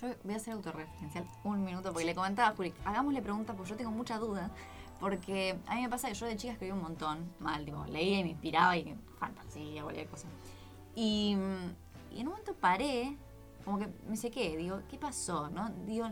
Yo 0.00 0.08
voy 0.24 0.32
a 0.32 0.36
hacer 0.38 0.54
autorreferencial 0.54 1.24
un 1.44 1.62
minuto, 1.62 1.92
porque 1.92 2.06
le 2.06 2.14
comentaba 2.14 2.48
a 2.48 2.54
Juli, 2.56 2.72
hagámosle 2.86 3.20
pregunta, 3.20 3.52
porque 3.52 3.70
yo 3.70 3.76
tengo 3.76 3.90
mucha 3.90 4.18
duda. 4.18 4.50
Porque 4.98 5.58
a 5.66 5.74
mí 5.74 5.82
me 5.82 5.88
pasa 5.90 6.08
que 6.08 6.14
yo 6.14 6.26
de 6.26 6.36
chica 6.36 6.52
escribí 6.54 6.72
un 6.72 6.80
montón, 6.82 7.18
mal, 7.38 7.64
tipo, 7.64 7.84
leía 7.86 8.20
y 8.20 8.22
me 8.24 8.30
inspiraba 8.30 8.76
y 8.76 8.94
fantasía, 9.18 9.82
cualquier 9.82 10.06
cosa. 10.08 10.26
Y, 10.94 11.36
y 12.12 12.20
en 12.20 12.26
un 12.26 12.30
momento 12.30 12.54
paré, 12.54 13.16
como 13.64 13.78
que 13.78 13.88
me 14.08 14.16
sequé, 14.16 14.56
digo, 14.56 14.80
¿qué 14.90 14.96
pasó? 14.98 15.48
No, 15.50 15.68
digo, 15.86 16.06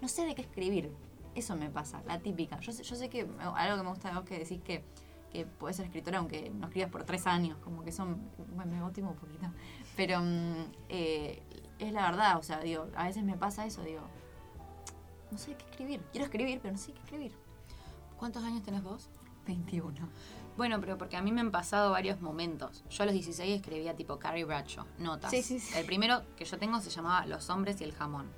no 0.00 0.08
sé 0.08 0.24
de 0.24 0.34
qué 0.36 0.42
escribir. 0.42 0.92
Eso 1.34 1.56
me 1.56 1.70
pasa, 1.70 2.02
la 2.06 2.18
típica. 2.18 2.60
Yo 2.60 2.72
sé, 2.72 2.82
yo 2.82 2.96
sé 2.96 3.08
que 3.08 3.26
algo 3.54 3.76
que 3.76 3.82
me 3.82 3.88
gusta 3.88 4.08
de 4.08 4.14
vos 4.14 4.24
que 4.24 4.38
decís 4.38 4.60
que, 4.62 4.84
que 5.30 5.46
podés 5.46 5.76
ser 5.76 5.86
escritora 5.86 6.18
aunque 6.18 6.50
no 6.50 6.66
escribas 6.66 6.90
por 6.90 7.04
tres 7.04 7.26
años, 7.26 7.56
como 7.64 7.82
que 7.82 7.92
son, 7.92 8.30
bueno, 8.54 8.72
me 8.72 8.80
motivo 8.80 9.10
un 9.10 9.16
poquito. 9.16 9.46
Pero 9.96 10.20
mm, 10.20 10.72
eh, 10.88 11.42
es 11.78 11.92
la 11.92 12.10
verdad, 12.10 12.38
o 12.38 12.42
sea, 12.42 12.60
digo, 12.60 12.88
a 12.94 13.04
veces 13.04 13.24
me 13.24 13.36
pasa 13.36 13.64
eso, 13.64 13.82
digo, 13.82 14.02
no 15.30 15.38
sé 15.38 15.56
qué 15.56 15.64
escribir. 15.64 16.00
Quiero 16.12 16.26
escribir, 16.26 16.60
pero 16.60 16.72
no 16.72 16.78
sé 16.78 16.92
qué 16.92 17.00
escribir. 17.00 17.32
¿Cuántos 18.18 18.44
años 18.44 18.62
tenés 18.62 18.82
vos? 18.82 19.08
21. 19.46 20.08
Bueno, 20.56 20.80
pero 20.80 20.98
porque 20.98 21.16
a 21.16 21.22
mí 21.22 21.32
me 21.32 21.40
han 21.40 21.50
pasado 21.50 21.90
varios 21.90 22.20
momentos. 22.20 22.84
Yo 22.90 23.02
a 23.02 23.06
los 23.06 23.14
16 23.14 23.56
escribía 23.56 23.96
tipo 23.96 24.18
Carrie 24.18 24.44
Bradshaw, 24.44 24.84
notas. 24.98 25.30
Sí, 25.30 25.42
sí, 25.42 25.58
sí. 25.58 25.76
El 25.76 25.86
primero 25.86 26.22
que 26.36 26.44
yo 26.44 26.58
tengo 26.58 26.80
se 26.80 26.90
llamaba 26.90 27.26
Los 27.26 27.48
hombres 27.50 27.80
y 27.80 27.84
el 27.84 27.92
jamón. 27.92 28.30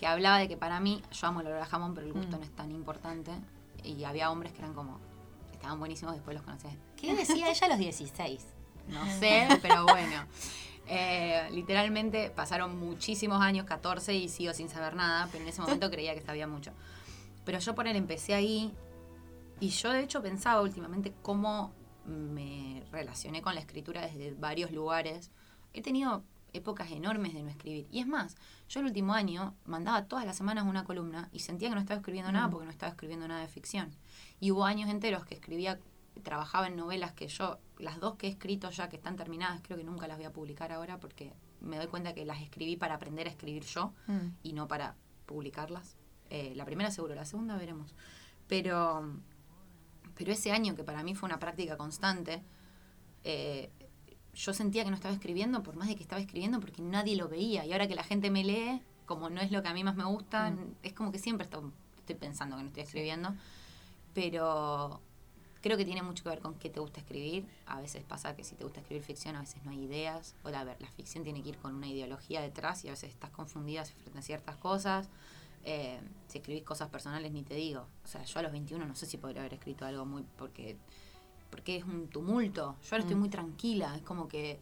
Que 0.00 0.06
hablaba 0.06 0.38
de 0.38 0.48
que 0.48 0.56
para 0.56 0.80
mí, 0.80 1.02
yo 1.12 1.26
amo 1.26 1.42
el 1.42 1.48
olor 1.48 1.60
a 1.60 1.66
jamón, 1.66 1.92
pero 1.94 2.06
el 2.06 2.14
gusto 2.14 2.38
Mm. 2.38 2.40
no 2.40 2.46
es 2.46 2.50
tan 2.56 2.70
importante. 2.70 3.32
Y 3.84 4.02
había 4.04 4.30
hombres 4.30 4.52
que 4.54 4.60
eran 4.60 4.72
como, 4.72 4.98
estaban 5.52 5.78
buenísimos, 5.78 6.14
después 6.14 6.34
los 6.34 6.42
conocía. 6.42 6.70
¿Qué 6.96 7.14
decía 7.14 7.50
ella 7.50 7.66
a 7.66 7.68
los 7.68 7.78
16? 7.78 8.46
No 8.88 9.04
sé, 9.18 9.46
pero 9.60 9.84
bueno. 9.84 10.24
Eh, 10.86 11.48
literalmente 11.52 12.30
pasaron 12.30 12.78
muchísimos 12.80 13.42
años, 13.42 13.66
14, 13.66 14.14
y 14.14 14.30
sigo 14.30 14.54
sin 14.54 14.70
saber 14.70 14.96
nada, 14.96 15.28
pero 15.30 15.44
en 15.44 15.50
ese 15.50 15.60
momento 15.60 15.90
creía 15.90 16.14
que 16.14 16.22
sabía 16.22 16.46
mucho. 16.46 16.72
Pero 17.44 17.58
yo 17.58 17.74
por 17.74 17.86
él 17.86 17.94
empecé 17.96 18.32
ahí 18.32 18.74
y 19.60 19.68
yo 19.68 19.90
de 19.90 20.00
hecho 20.02 20.22
pensaba 20.22 20.62
últimamente 20.62 21.12
cómo 21.22 21.72
me 22.06 22.82
relacioné 22.90 23.42
con 23.42 23.54
la 23.54 23.60
escritura 23.60 24.00
desde 24.00 24.32
varios 24.32 24.72
lugares. 24.72 25.30
He 25.74 25.82
tenido 25.82 26.24
épocas 26.52 26.90
enormes 26.90 27.34
de 27.34 27.42
no 27.42 27.50
escribir. 27.50 27.86
Y 27.90 28.00
es 28.00 28.06
más, 28.06 28.36
yo 28.68 28.80
el 28.80 28.86
último 28.86 29.14
año 29.14 29.54
mandaba 29.64 30.04
todas 30.06 30.24
las 30.24 30.36
semanas 30.36 30.64
una 30.66 30.84
columna 30.84 31.28
y 31.32 31.40
sentía 31.40 31.68
que 31.68 31.74
no 31.74 31.80
estaba 31.80 31.98
escribiendo 31.98 32.32
nada 32.32 32.50
porque 32.50 32.64
no 32.66 32.70
estaba 32.70 32.90
escribiendo 32.90 33.26
nada 33.28 33.40
de 33.40 33.48
ficción. 33.48 33.90
Y 34.40 34.50
hubo 34.50 34.64
años 34.64 34.88
enteros 34.90 35.24
que 35.24 35.34
escribía, 35.34 35.78
trabajaba 36.22 36.66
en 36.66 36.76
novelas 36.76 37.12
que 37.12 37.28
yo, 37.28 37.58
las 37.78 37.98
dos 38.00 38.16
que 38.16 38.26
he 38.26 38.30
escrito 38.30 38.70
ya 38.70 38.88
que 38.88 38.96
están 38.96 39.16
terminadas, 39.16 39.60
creo 39.62 39.78
que 39.78 39.84
nunca 39.84 40.06
las 40.08 40.16
voy 40.16 40.26
a 40.26 40.32
publicar 40.32 40.72
ahora 40.72 40.98
porque 40.98 41.32
me 41.60 41.76
doy 41.76 41.86
cuenta 41.88 42.14
que 42.14 42.24
las 42.24 42.40
escribí 42.42 42.76
para 42.76 42.94
aprender 42.94 43.26
a 43.26 43.30
escribir 43.30 43.64
yo 43.64 43.92
Mm. 44.06 44.28
y 44.42 44.52
no 44.52 44.66
para 44.68 44.96
publicarlas. 45.26 45.96
Eh, 46.30 46.52
la 46.56 46.64
primera 46.64 46.90
seguro, 46.90 47.14
la 47.14 47.24
segunda 47.24 47.56
veremos. 47.56 47.94
Pero, 48.46 49.14
pero 50.14 50.32
ese 50.32 50.52
año 50.52 50.74
que 50.74 50.84
para 50.84 51.02
mí 51.02 51.14
fue 51.14 51.28
una 51.28 51.38
práctica 51.38 51.76
constante, 51.76 52.42
eh, 53.24 53.70
yo 54.34 54.52
sentía 54.52 54.84
que 54.84 54.90
no 54.90 54.96
estaba 54.96 55.14
escribiendo 55.14 55.62
por 55.62 55.76
más 55.76 55.88
de 55.88 55.96
que 55.96 56.02
estaba 56.02 56.20
escribiendo 56.20 56.60
porque 56.60 56.82
nadie 56.82 57.16
lo 57.16 57.28
veía. 57.28 57.64
Y 57.64 57.72
ahora 57.72 57.88
que 57.88 57.94
la 57.94 58.04
gente 58.04 58.30
me 58.30 58.44
lee, 58.44 58.80
como 59.06 59.30
no 59.30 59.40
es 59.40 59.50
lo 59.50 59.62
que 59.62 59.68
a 59.68 59.74
mí 59.74 59.84
más 59.84 59.96
me 59.96 60.04
gusta, 60.04 60.54
es 60.82 60.92
como 60.92 61.12
que 61.12 61.18
siempre 61.18 61.44
estoy, 61.44 61.70
estoy 61.98 62.16
pensando 62.16 62.56
que 62.56 62.62
no 62.62 62.68
estoy 62.68 62.82
escribiendo. 62.84 63.34
Pero 64.14 65.00
creo 65.60 65.76
que 65.76 65.84
tiene 65.84 66.02
mucho 66.02 66.22
que 66.22 66.30
ver 66.30 66.40
con 66.40 66.54
qué 66.54 66.70
te 66.70 66.80
gusta 66.80 67.00
escribir. 67.00 67.46
A 67.66 67.80
veces 67.80 68.04
pasa 68.04 68.34
que 68.34 68.44
si 68.44 68.54
te 68.54 68.64
gusta 68.64 68.80
escribir 68.80 69.02
ficción, 69.02 69.36
a 69.36 69.40
veces 69.40 69.64
no 69.64 69.70
hay 69.70 69.84
ideas. 69.84 70.34
O 70.42 70.50
la, 70.50 70.64
la 70.64 70.90
ficción 70.96 71.24
tiene 71.24 71.42
que 71.42 71.50
ir 71.50 71.58
con 71.58 71.74
una 71.74 71.88
ideología 71.88 72.40
detrás 72.40 72.84
y 72.84 72.88
a 72.88 72.92
veces 72.92 73.10
estás 73.10 73.30
confundida 73.30 73.84
frente 73.84 74.18
a 74.18 74.22
ciertas 74.22 74.56
cosas. 74.56 75.08
Eh, 75.64 76.00
si 76.28 76.38
escribís 76.38 76.62
cosas 76.64 76.88
personales, 76.88 77.32
ni 77.32 77.42
te 77.42 77.54
digo. 77.54 77.86
O 78.04 78.08
sea, 78.08 78.22
yo 78.24 78.38
a 78.38 78.42
los 78.42 78.52
21 78.52 78.84
no 78.86 78.94
sé 78.94 79.06
si 79.06 79.18
podría 79.18 79.42
haber 79.42 79.54
escrito 79.54 79.84
algo 79.84 80.06
muy. 80.06 80.24
porque 80.36 80.76
porque 81.50 81.76
es 81.76 81.84
un 81.84 82.08
tumulto. 82.08 82.76
Yo 82.82 82.88
ahora 82.92 83.02
estoy 83.02 83.16
muy 83.16 83.28
tranquila. 83.28 83.94
Es 83.96 84.02
como 84.02 84.28
que 84.28 84.58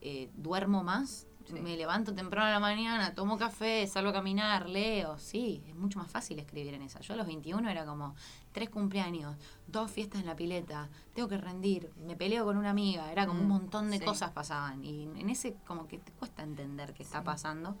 eh, 0.00 0.30
duermo 0.36 0.82
más. 0.84 1.26
Me 1.50 1.78
levanto 1.78 2.14
temprano 2.14 2.48
a 2.48 2.50
la 2.50 2.60
mañana, 2.60 3.14
tomo 3.14 3.38
café, 3.38 3.86
salgo 3.86 4.10
a 4.10 4.12
caminar, 4.12 4.68
leo. 4.68 5.18
Sí, 5.18 5.62
es 5.66 5.74
mucho 5.74 5.98
más 5.98 6.10
fácil 6.10 6.38
escribir 6.38 6.74
en 6.74 6.82
esa. 6.82 7.00
Yo 7.00 7.14
a 7.14 7.16
los 7.16 7.26
21 7.26 7.70
era 7.70 7.86
como 7.86 8.14
tres 8.52 8.68
cumpleaños, 8.68 9.34
dos 9.66 9.90
fiestas 9.90 10.20
en 10.20 10.26
la 10.26 10.36
pileta, 10.36 10.90
tengo 11.14 11.26
que 11.26 11.38
rendir, 11.38 11.90
me 12.06 12.16
peleo 12.16 12.44
con 12.44 12.58
una 12.58 12.68
amiga. 12.68 13.10
Era 13.10 13.26
como 13.26 13.40
un 13.40 13.46
Mm, 13.46 13.50
montón 13.50 13.90
de 13.90 13.98
sí. 13.98 14.04
cosas 14.04 14.30
pasaban. 14.32 14.84
Y 14.84 15.04
en 15.04 15.30
ese 15.30 15.54
como 15.66 15.88
que 15.88 15.96
te 15.96 16.12
cuesta 16.12 16.42
entender 16.42 16.92
qué 16.92 17.02
está 17.02 17.24
pasando. 17.24 17.76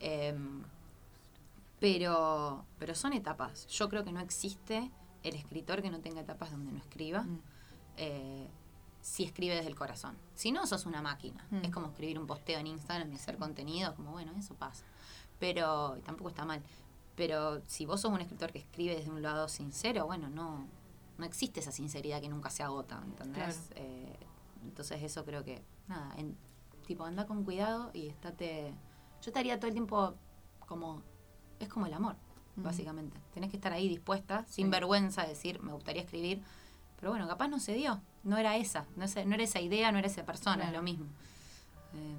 Em, 0.00 0.64
pero, 1.80 2.64
pero 2.78 2.94
son 2.94 3.12
etapas. 3.12 3.66
Yo 3.68 3.88
creo 3.88 4.04
que 4.04 4.12
no 4.12 4.20
existe 4.20 4.90
el 5.22 5.34
escritor 5.36 5.82
que 5.82 5.90
no 5.90 6.00
tenga 6.00 6.20
etapas 6.20 6.50
donde 6.50 6.72
no 6.72 6.78
escriba. 6.78 7.22
Mm. 7.22 7.38
Eh, 7.96 8.48
si 9.00 9.24
escribe 9.24 9.54
desde 9.54 9.68
el 9.68 9.76
corazón. 9.76 10.16
Si 10.34 10.50
no, 10.50 10.66
sos 10.66 10.86
una 10.86 11.02
máquina. 11.02 11.46
Mm. 11.50 11.64
Es 11.64 11.70
como 11.70 11.88
escribir 11.88 12.18
un 12.18 12.26
posteo 12.26 12.58
en 12.58 12.66
Instagram 12.66 13.12
y 13.12 13.16
hacer 13.16 13.36
contenido, 13.36 13.94
como 13.94 14.12
bueno, 14.12 14.32
eso 14.38 14.54
pasa. 14.54 14.84
Pero 15.38 15.98
tampoco 16.04 16.30
está 16.30 16.44
mal. 16.44 16.62
Pero 17.16 17.62
si 17.66 17.86
vos 17.86 18.00
sos 18.00 18.12
un 18.12 18.20
escritor 18.20 18.50
que 18.50 18.58
escribe 18.58 18.96
desde 18.96 19.10
un 19.10 19.22
lado 19.22 19.48
sincero, 19.48 20.06
bueno, 20.06 20.28
no, 20.28 20.66
no 21.18 21.24
existe 21.24 21.60
esa 21.60 21.70
sinceridad 21.70 22.20
que 22.20 22.28
nunca 22.28 22.50
se 22.50 22.62
agota, 22.62 23.00
¿entendés? 23.04 23.70
Eh, 23.76 24.16
entonces 24.64 25.02
eso 25.02 25.24
creo 25.24 25.44
que, 25.44 25.62
nada, 25.86 26.12
en, 26.16 26.36
tipo, 26.86 27.04
anda 27.04 27.26
con 27.26 27.44
cuidado 27.44 27.90
y 27.92 28.08
estate... 28.08 28.74
Yo 29.22 29.30
estaría 29.30 29.58
todo 29.58 29.68
el 29.68 29.74
tiempo 29.74 30.14
como... 30.66 31.02
Es 31.60 31.68
como 31.68 31.86
el 31.86 31.94
amor, 31.94 32.16
básicamente. 32.56 33.20
Tenés 33.32 33.50
que 33.50 33.56
estar 33.56 33.72
ahí 33.72 33.88
dispuesta, 33.88 34.44
sin 34.48 34.70
vergüenza, 34.70 35.22
de 35.22 35.28
decir, 35.28 35.62
me 35.62 35.72
gustaría 35.72 36.02
escribir. 36.02 36.42
Pero 37.04 37.12
bueno, 37.12 37.28
capaz 37.28 37.48
no 37.48 37.60
se 37.60 37.74
dio. 37.74 38.00
No 38.22 38.38
era 38.38 38.56
esa. 38.56 38.86
No, 38.96 39.04
no 39.26 39.34
era 39.34 39.44
esa 39.44 39.60
idea, 39.60 39.92
no 39.92 39.98
era 39.98 40.06
esa 40.06 40.24
persona, 40.24 40.68
es 40.68 40.72
lo 40.72 40.80
mismo. 40.80 41.04
Eh, 41.92 42.16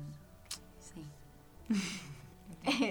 sí. 0.80 1.12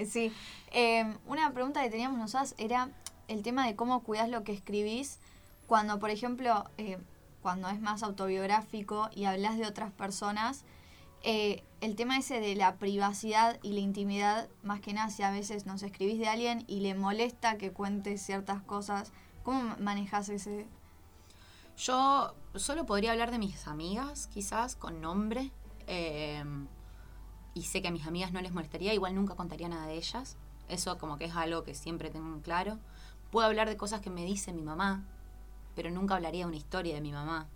sí. 0.11 0.33
Eh, 0.71 1.05
una 1.25 1.51
pregunta 1.53 1.81
que 1.81 1.89
teníamos 1.89 2.19
nosotras 2.19 2.53
era 2.57 2.89
el 3.29 3.43
tema 3.43 3.65
de 3.65 3.75
cómo 3.77 4.03
cuidas 4.03 4.27
lo 4.29 4.43
que 4.43 4.51
escribís 4.51 5.19
cuando, 5.67 5.99
por 5.99 6.09
ejemplo, 6.09 6.69
eh, 6.77 6.97
cuando 7.41 7.69
es 7.69 7.79
más 7.79 8.03
autobiográfico 8.03 9.09
y 9.15 9.23
hablas 9.25 9.57
de 9.57 9.65
otras 9.65 9.91
personas. 9.93 10.65
eh, 11.23 11.63
el 11.81 11.95
tema 11.95 12.17
ese 12.17 12.39
de 12.41 12.55
la 12.55 12.75
privacidad 12.75 13.57
y 13.63 13.71
la 13.73 13.79
intimidad, 13.79 14.49
más 14.63 14.81
que 14.81 14.91
nada, 14.93 15.09
si 15.09 15.23
a 15.23 15.31
veces 15.31 15.65
nos 15.65 15.81
escribís 15.83 16.19
de 16.19 16.27
alguien 16.27 16.63
y 16.67 16.81
le 16.81 16.93
molesta 16.95 17.57
que 17.57 17.71
cuentes 17.71 18.21
ciertas 18.21 18.61
cosas, 18.63 19.11
¿cómo 19.43 19.61
ma- 19.63 19.77
manejas 19.79 20.27
ese? 20.29 20.65
Yo 21.77 22.33
solo 22.55 22.85
podría 22.85 23.11
hablar 23.11 23.31
de 23.31 23.39
mis 23.39 23.67
amigas, 23.67 24.27
quizás, 24.27 24.75
con 24.75 25.01
nombre. 25.01 25.51
eh, 25.87 26.43
y 27.55 27.63
sé 27.63 27.81
que 27.81 27.87
a 27.87 27.91
mis 27.91 28.05
amigas 28.05 28.33
no 28.33 28.41
les 28.41 28.51
molestaría, 28.51 28.93
igual 28.93 29.15
nunca 29.15 29.33
contaría 29.35 29.69
nada 29.69 29.87
de 29.87 29.95
ellas. 29.95 30.35
Eso 30.67 30.97
como 30.97 31.17
que 31.17 31.25
es 31.25 31.35
algo 31.35 31.63
que 31.63 31.73
siempre 31.73 32.09
tengo 32.09 32.27
en 32.27 32.41
claro. 32.41 32.77
Puedo 33.31 33.47
hablar 33.47 33.69
de 33.69 33.77
cosas 33.77 34.01
que 34.01 34.09
me 34.09 34.25
dice 34.25 34.51
mi 34.51 34.61
mamá, 34.61 35.05
pero 35.73 35.89
nunca 35.89 36.15
hablaría 36.15 36.41
de 36.41 36.47
una 36.47 36.57
historia 36.57 36.95
de 36.95 37.01
mi 37.01 37.13
mamá. 37.13 37.47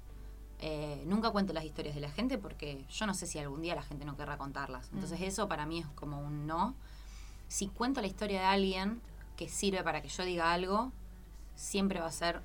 Eh, 0.62 1.04
nunca 1.06 1.32
cuento 1.32 1.52
las 1.52 1.66
historias 1.66 1.96
de 1.96 2.02
la 2.02 2.12
gente 2.12 2.38
porque 2.38 2.86
yo 2.90 3.08
no 3.08 3.14
sé 3.14 3.28
si 3.28 3.40
algún 3.40 3.62
día 3.62 3.76
la 3.76 3.84
gente 3.84 4.06
no 4.06 4.16
querrá 4.16 4.38
contarlas. 4.38 4.90
Entonces 4.94 5.20
eso 5.22 5.50
para 5.50 5.66
mí 5.66 5.80
es 5.80 5.88
como 5.88 6.22
un 6.22 6.48
no. 6.48 6.76
Si 7.50 7.68
cuento 7.68 8.00
la 8.00 8.08
historia 8.08 8.40
de 8.40 8.46
alguien 8.46 9.02
que 9.36 9.50
sirve 9.50 9.84
para 9.84 10.02
que 10.02 10.08
yo 10.08 10.24
diga 10.24 10.54
algo, 10.54 10.94
siempre 11.56 12.00
va 12.00 12.08
a 12.08 12.12
ser 12.12 12.42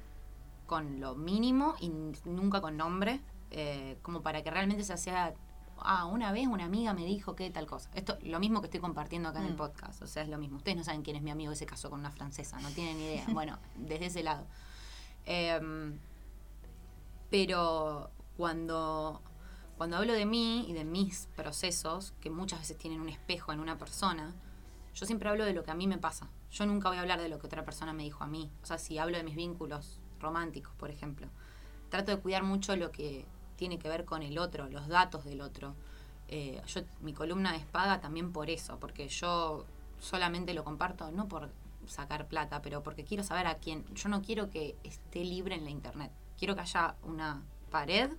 con 0.66 1.00
lo 1.00 1.14
mínimo 1.14 1.74
y 1.80 1.88
nunca 2.24 2.60
con 2.60 2.76
nombre, 2.76 3.20
eh, 3.50 3.98
como 4.02 4.22
para 4.22 4.42
que 4.42 4.50
realmente 4.50 4.82
se 4.84 4.96
sea, 4.96 5.34
ah, 5.78 6.06
una 6.06 6.32
vez 6.32 6.46
una 6.46 6.64
amiga 6.64 6.94
me 6.94 7.04
dijo 7.04 7.34
que 7.36 7.50
tal 7.50 7.66
cosa. 7.66 7.90
Esto, 7.94 8.16
lo 8.22 8.40
mismo 8.40 8.60
que 8.60 8.66
estoy 8.66 8.80
compartiendo 8.80 9.28
acá 9.28 9.40
en 9.40 9.46
el 9.46 9.54
Mm. 9.54 9.56
podcast, 9.56 10.02
o 10.02 10.06
sea, 10.06 10.22
es 10.22 10.28
lo 10.28 10.38
mismo. 10.38 10.56
Ustedes 10.58 10.76
no 10.78 10.84
saben 10.84 11.02
quién 11.02 11.16
es 11.16 11.22
mi 11.22 11.30
amigo 11.30 11.50
que 11.50 11.56
se 11.56 11.66
casó 11.66 11.90
con 11.90 12.00
una 12.00 12.10
francesa, 12.10 12.58
no 12.60 12.70
tienen 12.70 12.96
ni 12.98 13.04
idea. 13.04 13.24
Bueno, 13.40 13.58
desde 13.76 14.06
ese 14.06 14.22
lado. 14.22 14.46
Em, 15.26 15.98
pero 17.30 18.10
cuando, 18.36 19.20
cuando 19.76 19.96
hablo 19.96 20.12
de 20.12 20.26
mí 20.26 20.66
y 20.68 20.72
de 20.72 20.84
mis 20.84 21.28
procesos, 21.36 22.12
que 22.20 22.30
muchas 22.30 22.60
veces 22.60 22.78
tienen 22.78 23.00
un 23.00 23.08
espejo 23.08 23.52
en 23.52 23.60
una 23.60 23.76
persona, 23.78 24.34
yo 24.94 25.06
siempre 25.06 25.28
hablo 25.28 25.44
de 25.44 25.52
lo 25.52 25.64
que 25.64 25.70
a 25.70 25.74
mí 25.74 25.86
me 25.86 25.98
pasa. 25.98 26.28
Yo 26.50 26.66
nunca 26.66 26.88
voy 26.88 26.98
a 26.98 27.00
hablar 27.00 27.20
de 27.20 27.28
lo 27.28 27.38
que 27.38 27.46
otra 27.46 27.64
persona 27.64 27.92
me 27.92 28.04
dijo 28.04 28.22
a 28.22 28.28
mí. 28.28 28.50
O 28.62 28.66
sea, 28.66 28.78
si 28.78 28.98
hablo 28.98 29.16
de 29.16 29.24
mis 29.24 29.34
vínculos 29.34 30.00
románticos, 30.24 30.72
por 30.76 30.90
ejemplo, 30.90 31.28
trato 31.90 32.10
de 32.10 32.18
cuidar 32.18 32.42
mucho 32.42 32.74
lo 32.76 32.90
que 32.90 33.24
tiene 33.56 33.78
que 33.78 33.88
ver 33.88 34.04
con 34.04 34.22
el 34.22 34.38
otro, 34.38 34.68
los 34.68 34.88
datos 34.88 35.24
del 35.24 35.40
otro. 35.40 35.74
Eh, 36.28 36.60
yo, 36.66 36.80
mi 37.02 37.12
columna 37.12 37.54
es 37.56 37.64
paga 37.66 38.00
también 38.00 38.32
por 38.32 38.48
eso, 38.50 38.78
porque 38.80 39.08
yo 39.08 39.64
solamente 40.00 40.54
lo 40.54 40.64
comparto 40.64 41.10
no 41.12 41.28
por 41.28 41.50
sacar 41.86 42.26
plata, 42.26 42.62
pero 42.62 42.82
porque 42.82 43.04
quiero 43.04 43.22
saber 43.22 43.46
a 43.46 43.56
quién. 43.56 43.84
Yo 43.94 44.08
no 44.08 44.22
quiero 44.22 44.48
que 44.50 44.74
esté 44.82 45.22
libre 45.24 45.54
en 45.54 45.64
la 45.64 45.70
internet. 45.70 46.10
Quiero 46.38 46.54
que 46.54 46.62
haya 46.62 46.96
una 47.02 47.42
pared 47.70 48.10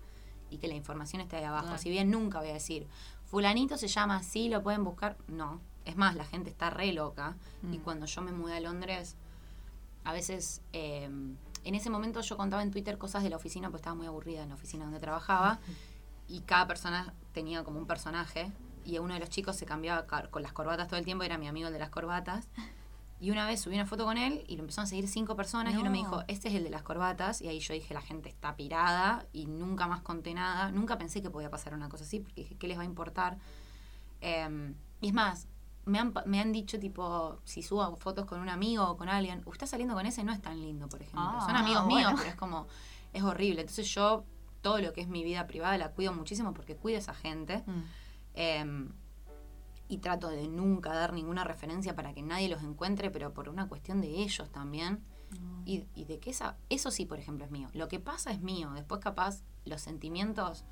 y 0.51 0.57
que 0.59 0.67
la 0.67 0.75
información 0.75 1.21
esté 1.21 1.37
ahí 1.37 1.43
abajo. 1.43 1.77
Si 1.77 1.89
bien 1.89 2.11
nunca 2.11 2.39
voy 2.39 2.49
a 2.49 2.53
decir, 2.53 2.87
fulanito 3.25 3.75
se 3.77 3.87
llama 3.87 4.17
así, 4.17 4.47
lo 4.49 4.61
pueden 4.61 4.83
buscar. 4.83 5.17
No. 5.27 5.59
Es 5.83 5.97
más, 5.97 6.15
la 6.15 6.25
gente 6.25 6.49
está 6.51 6.69
re 6.69 6.93
loca. 6.93 7.35
Y 7.71 7.77
Mm. 7.79 7.81
cuando 7.81 8.05
yo 8.05 8.21
me 8.21 8.31
mudé 8.31 8.57
a 8.57 8.59
Londres, 8.59 9.15
a 10.03 10.13
veces, 10.13 10.61
eh, 10.73 11.09
en 11.65 11.75
ese 11.75 11.89
momento 11.89 12.21
yo 12.21 12.37
contaba 12.37 12.63
en 12.63 12.71
Twitter 12.71 12.97
cosas 12.97 13.23
de 13.23 13.29
la 13.29 13.35
oficina, 13.35 13.67
porque 13.69 13.81
estaba 13.81 13.95
muy 13.95 14.07
aburrida 14.07 14.43
en 14.43 14.49
la 14.49 14.55
oficina 14.55 14.85
donde 14.85 14.99
trabajaba. 14.99 15.59
Y 16.27 16.39
cada 16.41 16.65
persona 16.67 17.13
tenía 17.33 17.63
como 17.63 17.79
un 17.79 17.85
personaje. 17.85 18.51
Y 18.85 18.97
uno 18.99 19.13
de 19.15 19.19
los 19.19 19.29
chicos 19.29 19.55
se 19.55 19.65
cambiaba 19.65 20.05
ca- 20.07 20.29
con 20.29 20.41
las 20.43 20.53
corbatas 20.53 20.87
todo 20.87 20.97
el 20.99 21.05
tiempo, 21.05 21.23
era 21.23 21.37
mi 21.37 21.47
amigo 21.47 21.67
el 21.67 21.73
de 21.73 21.79
las 21.79 21.89
corbatas. 21.89 22.47
Y 23.19 23.31
una 23.31 23.47
vez 23.47 23.61
subí 23.61 23.75
una 23.75 23.85
foto 23.85 24.03
con 24.05 24.17
él 24.17 24.43
y 24.47 24.57
lo 24.57 24.61
empezaron 24.63 24.85
a 24.85 24.89
seguir 24.89 25.07
cinco 25.07 25.35
personas 25.35 25.73
y 25.73 25.77
uno 25.77 25.89
me 25.89 25.97
dijo, 25.99 26.23
este 26.27 26.49
es 26.49 26.53
el 26.55 26.63
de 26.65 26.69
las 26.69 26.83
corbatas. 26.83 27.41
Y 27.41 27.47
ahí 27.47 27.59
yo 27.59 27.73
dije, 27.73 27.93
la 27.93 28.01
gente 28.01 28.27
está 28.29 28.55
pirada 28.55 29.25
y 29.33 29.45
nunca 29.47 29.87
más 29.87 30.01
conté 30.01 30.33
nada. 30.33 30.69
Nunca 30.71 30.97
pensé 30.97 31.21
que 31.21 31.29
podía 31.29 31.49
pasar 31.49 31.73
una 31.73 31.89
cosa 31.89 32.03
así 32.03 32.19
porque 32.19 32.41
dije, 32.41 32.55
¿qué 32.57 32.67
les 32.67 32.77
va 32.77 32.81
a 32.81 32.85
importar? 32.85 33.37
Eh, 34.21 34.73
y 35.01 35.07
es 35.07 35.13
más, 35.13 35.47
me 35.85 35.99
han, 35.99 36.13
me 36.25 36.39
han 36.39 36.51
dicho 36.51 36.79
tipo, 36.79 37.39
si 37.43 37.61
subo 37.61 37.95
fotos 37.95 38.25
con 38.25 38.39
un 38.39 38.49
amigo 38.49 38.83
o 38.89 38.97
con 38.97 39.07
alguien, 39.09 39.41
"Uh, 39.45 39.51
está 39.53 39.67
saliendo 39.67 39.93
con 39.95 40.05
ese, 40.05 40.23
no 40.23 40.31
es 40.33 40.41
tan 40.41 40.59
lindo, 40.59 40.87
por 40.89 41.01
ejemplo. 41.01 41.21
Ah, 41.23 41.45
Son 41.45 41.55
amigos 41.55 41.85
míos, 41.87 42.11
pero 42.17 42.29
es 42.29 42.35
como, 42.35 42.67
es 43.13 43.23
horrible. 43.23 43.61
Entonces 43.61 43.87
yo 43.93 44.23
todo 44.61 44.79
lo 44.79 44.93
que 44.93 45.01
es 45.01 45.07
mi 45.07 45.23
vida 45.23 45.45
privada 45.47 45.77
la 45.77 45.91
cuido 45.91 46.11
muchísimo 46.13 46.53
porque 46.53 46.75
cuido 46.75 46.97
a 46.97 47.01
esa 47.01 47.13
gente. 47.13 47.63
Mm. 47.67 47.83
Eh, 48.35 48.89
y 49.87 49.99
trato 49.99 50.29
de 50.29 50.47
nunca 50.47 50.93
dar 50.93 51.13
ninguna 51.13 51.43
referencia 51.43 51.95
para 51.95 52.11
que 52.13 52.23
nadie 52.23 52.49
los 52.49 52.63
encuentre, 52.63 53.11
pero 53.11 53.33
por 53.33 53.49
una 53.49 53.67
cuestión 53.67 54.01
de 54.01 54.07
ellos 54.07 54.49
también. 54.51 55.03
Y, 55.65 55.85
y 55.95 56.05
de 56.05 56.19
que 56.19 56.29
esa, 56.29 56.55
eso 56.69 56.91
sí, 56.91 57.05
por 57.05 57.19
ejemplo, 57.19 57.45
es 57.45 57.51
mío. 57.51 57.69
Lo 57.73 57.87
que 57.87 57.99
pasa 57.99 58.31
es 58.31 58.41
mío. 58.41 58.71
Después, 58.73 59.01
capaz, 59.01 59.43
los 59.65 59.81
sentimientos. 59.81 60.63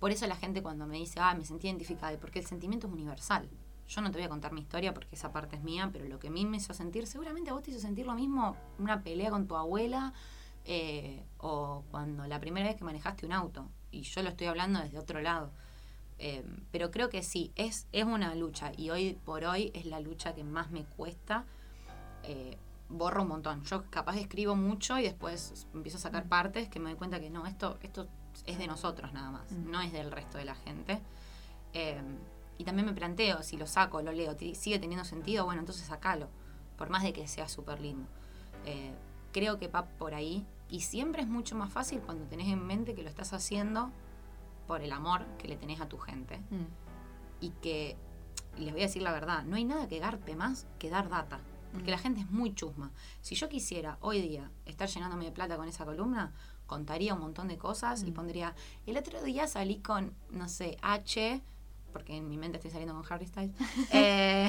Por 0.00 0.10
eso 0.10 0.26
la 0.26 0.36
gente 0.36 0.62
cuando 0.62 0.86
me 0.86 0.96
dice, 0.98 1.20
ah, 1.20 1.34
me 1.34 1.44
sentí 1.44 1.68
identificada, 1.68 2.18
porque 2.18 2.38
el 2.40 2.46
sentimiento 2.46 2.86
es 2.86 2.92
universal. 2.92 3.48
Yo 3.88 4.00
no 4.02 4.10
te 4.10 4.18
voy 4.18 4.26
a 4.26 4.28
contar 4.28 4.52
mi 4.52 4.60
historia 4.60 4.92
porque 4.92 5.14
esa 5.14 5.32
parte 5.32 5.56
es 5.56 5.62
mía, 5.62 5.88
pero 5.92 6.06
lo 6.06 6.18
que 6.18 6.28
a 6.28 6.30
mí 6.30 6.44
me 6.44 6.58
hizo 6.58 6.74
sentir, 6.74 7.06
seguramente 7.06 7.50
a 7.50 7.54
vos 7.54 7.62
te 7.62 7.70
hizo 7.70 7.80
sentir 7.80 8.06
lo 8.06 8.14
mismo, 8.14 8.56
una 8.78 9.02
pelea 9.02 9.30
con 9.30 9.46
tu 9.46 9.56
abuela, 9.56 10.12
eh, 10.64 11.24
o 11.38 11.82
cuando 11.90 12.26
la 12.26 12.38
primera 12.40 12.66
vez 12.68 12.76
que 12.76 12.84
manejaste 12.84 13.24
un 13.24 13.32
auto. 13.32 13.66
Y 13.90 14.02
yo 14.02 14.22
lo 14.22 14.28
estoy 14.28 14.46
hablando 14.48 14.80
desde 14.80 14.98
otro 14.98 15.20
lado. 15.22 15.50
Eh, 16.18 16.44
pero 16.70 16.90
creo 16.90 17.08
que 17.08 17.22
sí, 17.22 17.52
es, 17.56 17.86
es 17.92 18.04
una 18.04 18.34
lucha 18.34 18.72
y 18.76 18.90
hoy 18.90 19.14
por 19.24 19.44
hoy 19.44 19.70
es 19.72 19.86
la 19.86 20.00
lucha 20.00 20.34
que 20.34 20.44
más 20.44 20.70
me 20.70 20.84
cuesta. 20.84 21.44
Eh, 22.24 22.58
borro 22.90 23.22
un 23.22 23.28
montón. 23.28 23.62
Yo 23.64 23.84
capaz 23.90 24.16
escribo 24.16 24.54
mucho 24.56 24.98
y 24.98 25.04
después 25.04 25.66
empiezo 25.72 25.96
a 25.96 26.00
sacar 26.00 26.28
partes 26.28 26.68
que 26.68 26.80
me 26.80 26.90
doy 26.90 26.98
cuenta 26.98 27.20
que 27.20 27.30
no, 27.30 27.46
esto, 27.46 27.78
esto 27.82 28.08
es 28.44 28.58
de 28.58 28.66
nosotros 28.66 29.12
nada 29.12 29.30
más, 29.30 29.50
Mm. 29.52 29.70
no 29.70 29.80
es 29.80 29.92
del 29.92 30.10
resto 30.10 30.36
de 30.38 30.44
la 30.44 30.54
gente. 30.56 31.00
Eh, 31.72 32.00
y 32.58 32.64
también 32.64 32.86
me 32.86 32.92
planteo, 32.92 33.42
si 33.42 33.56
lo 33.56 33.66
saco, 33.66 34.02
lo 34.02 34.12
leo, 34.12 34.36
sigue 34.54 34.78
teniendo 34.78 35.04
sentido, 35.04 35.44
bueno, 35.44 35.60
entonces 35.60 35.86
sacalo, 35.86 36.28
por 36.76 36.90
más 36.90 37.02
de 37.02 37.12
que 37.12 37.26
sea 37.28 37.48
súper 37.48 37.80
lindo. 37.80 38.06
Eh, 38.66 38.92
creo 39.32 39.58
que 39.58 39.68
va 39.68 39.86
por 39.86 40.14
ahí 40.14 40.44
y 40.68 40.80
siempre 40.80 41.22
es 41.22 41.28
mucho 41.28 41.54
más 41.54 41.72
fácil 41.72 42.00
cuando 42.00 42.24
tenés 42.26 42.48
en 42.48 42.66
mente 42.66 42.94
que 42.94 43.02
lo 43.02 43.08
estás 43.08 43.32
haciendo 43.32 43.90
por 44.66 44.82
el 44.82 44.92
amor 44.92 45.24
que 45.38 45.48
le 45.48 45.56
tenés 45.56 45.80
a 45.80 45.88
tu 45.88 45.96
gente 45.98 46.38
Mm. 46.50 46.66
y 47.40 47.50
que, 47.62 47.96
y 48.56 48.64
les 48.64 48.72
voy 48.72 48.82
a 48.82 48.86
decir 48.86 49.02
la 49.02 49.12
verdad, 49.12 49.44
no 49.44 49.56
hay 49.56 49.64
nada 49.64 49.88
que 49.88 49.98
garpe 49.98 50.34
más 50.36 50.66
que 50.78 50.90
dar 50.90 51.08
data. 51.08 51.40
Porque 51.72 51.90
la 51.90 51.98
gente 51.98 52.20
es 52.20 52.30
muy 52.30 52.54
chusma. 52.54 52.90
Si 53.20 53.34
yo 53.34 53.48
quisiera 53.50 53.98
hoy 54.00 54.22
día 54.22 54.50
estar 54.64 54.88
llenándome 54.88 55.26
de 55.26 55.32
plata 55.32 55.56
con 55.58 55.68
esa 55.68 55.84
columna, 55.84 56.32
contaría 56.66 57.12
un 57.14 57.20
montón 57.20 57.46
de 57.48 57.58
cosas 57.58 58.02
y 58.04 58.10
pondría, 58.10 58.54
el 58.86 58.96
otro 58.96 59.22
día 59.22 59.46
salí 59.46 59.78
con, 59.80 60.14
no 60.30 60.48
sé, 60.48 60.78
H, 60.80 61.42
porque 61.92 62.16
en 62.16 62.28
mi 62.28 62.36
mente 62.36 62.58
estoy 62.58 62.70
saliendo 62.70 62.94
con 62.94 63.04
Harry 63.12 63.26
Styles, 63.26 63.54
eh, 63.92 64.48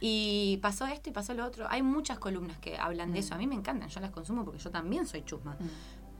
y 0.00 0.58
pasó 0.62 0.86
esto 0.86 1.10
y 1.10 1.12
pasó 1.12 1.34
lo 1.34 1.44
otro. 1.44 1.66
Hay 1.68 1.82
muchas 1.82 2.18
columnas 2.18 2.58
que 2.58 2.78
hablan 2.78 3.12
de 3.12 3.20
eso. 3.20 3.34
A 3.34 3.38
mí 3.38 3.46
me 3.46 3.54
encantan, 3.54 3.88
yo 3.88 4.00
las 4.00 4.10
consumo 4.10 4.44
porque 4.44 4.60
yo 4.60 4.70
también 4.70 5.06
soy 5.06 5.22
chusma. 5.24 5.56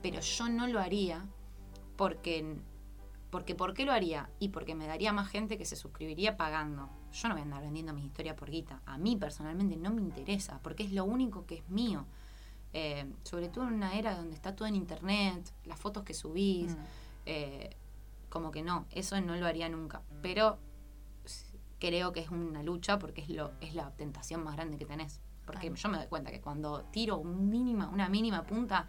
Pero 0.03 0.21
yo 0.21 0.49
no 0.49 0.67
lo 0.67 0.81
haría 0.81 1.25
porque 1.97 2.57
porque 3.33 3.55
¿por 3.55 3.73
qué 3.73 3.87
lo 3.87 3.93
haría? 3.93 4.29
Y 4.41 4.51
porque 4.51 4.75
me 4.75 4.87
daría 4.87 5.11
más 5.11 5.27
gente 5.27 5.57
que 5.57 5.65
se 5.65 5.75
suscribiría 5.75 6.37
pagando. 6.37 6.91
Yo 7.13 7.29
no 7.29 7.35
voy 7.35 7.41
a 7.41 7.45
andar 7.45 7.63
vendiendo 7.63 7.95
mis 7.95 8.05
historias 8.05 8.37
por 8.37 8.51
guita. 8.51 8.83
A 8.85 8.99
mí 8.99 9.17
personalmente 9.17 9.75
no 9.79 9.91
me 9.91 10.03
interesa, 10.03 10.61
porque 10.63 10.83
es 10.83 10.93
lo 10.93 11.07
único 11.07 11.47
que 11.47 11.57
es 11.57 11.69
mío. 11.71 12.05
Eh, 12.75 13.11
sobre 13.23 13.49
todo 13.49 13.67
en 13.69 13.73
una 13.73 13.95
era 13.95 14.15
donde 14.15 14.35
está 14.35 14.55
todo 14.55 14.69
en 14.69 14.75
internet, 14.75 15.51
las 15.65 15.81
fotos 15.81 16.03
que 16.03 16.13
subís, 16.13 16.77
eh, 17.25 17.75
como 18.33 18.51
que 18.51 18.63
no, 18.63 18.87
eso 18.91 19.21
no 19.21 19.37
lo 19.37 19.47
haría 19.47 19.69
nunca. 19.69 20.01
Pero 20.23 20.59
creo 21.79 22.13
que 22.13 22.21
es 22.21 22.31
una 22.31 22.63
lucha 22.63 22.99
porque 22.99 23.21
es, 23.21 23.29
lo, 23.29 23.53
es 23.61 23.75
la 23.75 23.91
tentación 23.91 24.43
más 24.43 24.57
grande 24.57 24.79
que 24.79 24.87
tenés. 24.87 25.21
Porque 25.45 25.71
yo 25.75 25.89
me 25.91 25.99
doy 25.99 26.07
cuenta 26.07 26.31
que 26.31 26.41
cuando 26.41 26.83
tiro 26.85 27.19
un 27.19 27.51
mínima, 27.51 27.91
una 27.91 28.09
mínima 28.09 28.45
punta, 28.45 28.89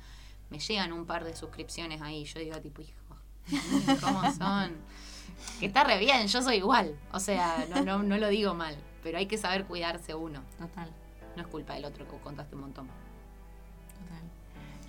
me 0.50 0.60
llegan 0.60 0.94
un 0.94 1.06
par 1.06 1.26
de 1.26 1.36
suscripciones 1.36 2.02
ahí. 2.02 2.24
Yo 2.24 2.40
digo, 2.40 2.62
tipo, 2.62 2.82
hijo, 2.82 3.18
¿cómo 4.02 4.32
son? 4.32 4.78
Que 5.60 5.66
está 5.66 5.84
re 5.84 6.00
bien, 6.00 6.26
yo 6.28 6.42
soy 6.42 6.58
igual. 6.58 6.98
O 7.12 7.20
sea, 7.20 7.68
no, 7.70 7.84
no, 7.84 8.02
no 8.02 8.18
lo 8.18 8.30
digo 8.30 8.54
mal, 8.54 8.78
pero 9.04 9.18
hay 9.18 9.26
que 9.26 9.38
saber 9.38 9.66
cuidarse 9.66 10.16
uno. 10.16 10.42
Total, 10.58 10.90
No 11.36 11.42
es 11.42 11.48
culpa 11.50 11.74
del 11.74 11.84
otro 11.84 12.08
que 12.08 12.18
contaste 12.20 12.56
un 12.56 12.62
montón. 12.62 12.88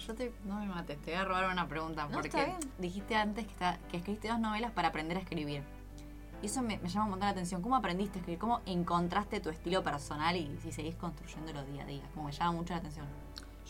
Yo 0.07 0.15
te, 0.15 0.33
no 0.45 0.57
me 0.61 0.67
mates, 0.67 0.99
te 1.03 1.13
voy 1.13 1.21
a 1.21 1.25
robar 1.25 1.51
una 1.51 1.67
pregunta. 1.69 2.05
No, 2.07 2.13
porque 2.13 2.55
dijiste 2.79 3.17
antes 3.17 3.47
que, 3.47 3.53
está- 3.53 3.79
que 3.91 3.97
escribiste 3.99 4.29
dos 4.29 4.39
novelas 4.39 4.71
para 4.73 4.89
aprender 4.89 5.17
a 5.17 5.21
escribir. 5.21 5.63
Y 6.43 6.47
eso 6.47 6.61
me, 6.61 6.77
me 6.79 6.89
llama 6.89 7.05
un 7.05 7.11
montón 7.13 7.27
la 7.27 7.33
atención. 7.33 7.63
¿Cómo 7.63 7.75
aprendiste 7.77 8.19
a 8.19 8.21
escribir? 8.21 8.39
¿Cómo 8.39 8.61
encontraste 8.67 9.41
tu 9.41 9.49
estilo 9.49 9.83
personal 9.83 10.37
y 10.37 10.59
si 10.63 10.73
seguís 10.73 10.95
construyéndolo 10.97 11.65
día 11.65 11.85
a 11.85 11.87
día? 11.87 12.03
Como 12.13 12.27
me 12.27 12.33
llama 12.33 12.53
mucho 12.53 12.75
la 12.75 12.81
atención. 12.81 13.07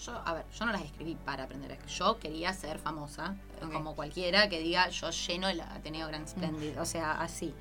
Yo, 0.04 0.20
a 0.26 0.32
ver, 0.32 0.44
yo 0.50 0.66
no 0.66 0.72
las 0.72 0.82
escribí 0.82 1.14
para 1.14 1.44
aprender 1.44 1.70
a 1.70 1.74
escribir. 1.74 1.96
Yo 1.96 2.18
quería 2.18 2.52
ser 2.52 2.80
famosa, 2.80 3.36
como 3.72 3.94
cualquiera 3.94 4.48
que 4.48 4.58
diga, 4.58 4.88
yo 4.88 5.10
lleno 5.10 5.48
el 5.48 5.60
Ateneo 5.60 6.08
Grand 6.08 6.26
Splendid. 6.26 6.80
O 6.80 6.84
sea, 6.84 7.12
así. 7.20 7.54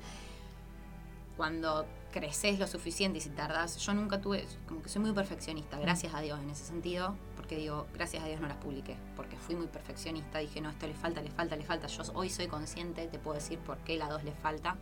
Cuando 1.36 1.84
creces 2.12 2.60
lo 2.60 2.66
suficiente 2.68 3.18
y 3.18 3.20
si 3.20 3.30
tardas, 3.30 3.76
yo 3.78 3.92
nunca 3.92 4.20
tuve, 4.20 4.46
como 4.68 4.82
que 4.82 4.88
soy 4.88 5.02
muy 5.02 5.12
perfeccionista, 5.12 5.78
gracias 5.78 6.14
a 6.14 6.20
Dios 6.20 6.38
en 6.40 6.50
ese 6.50 6.64
sentido, 6.64 7.16
porque 7.36 7.56
digo, 7.56 7.86
gracias 7.92 8.22
a 8.22 8.26
Dios 8.26 8.40
no 8.40 8.46
las 8.46 8.56
publiqué, 8.58 8.96
porque 9.16 9.36
fui 9.36 9.56
muy 9.56 9.66
perfeccionista, 9.66 10.38
dije, 10.38 10.60
no, 10.60 10.70
esto 10.70 10.86
le 10.86 10.94
falta, 10.94 11.20
le 11.22 11.30
falta, 11.30 11.56
le 11.56 11.64
falta. 11.64 11.88
Yo 11.88 12.02
hoy 12.14 12.30
soy 12.30 12.46
consciente, 12.46 13.08
te 13.08 13.18
puedo 13.18 13.34
decir 13.34 13.58
por 13.58 13.78
qué 13.78 13.96
la 13.96 14.08
dos 14.08 14.22
le 14.22 14.32
falta, 14.32 14.76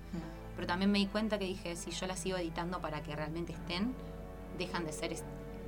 pero 0.54 0.66
también 0.66 0.90
me 0.90 0.98
di 0.98 1.06
cuenta 1.06 1.38
que 1.38 1.46
dije, 1.46 1.74
si 1.74 1.90
yo 1.90 2.06
las 2.06 2.18
sigo 2.18 2.36
editando 2.36 2.80
para 2.80 3.02
que 3.02 3.16
realmente 3.16 3.52
estén, 3.52 3.94
dejan 4.58 4.84
de 4.84 4.92
ser 4.92 5.16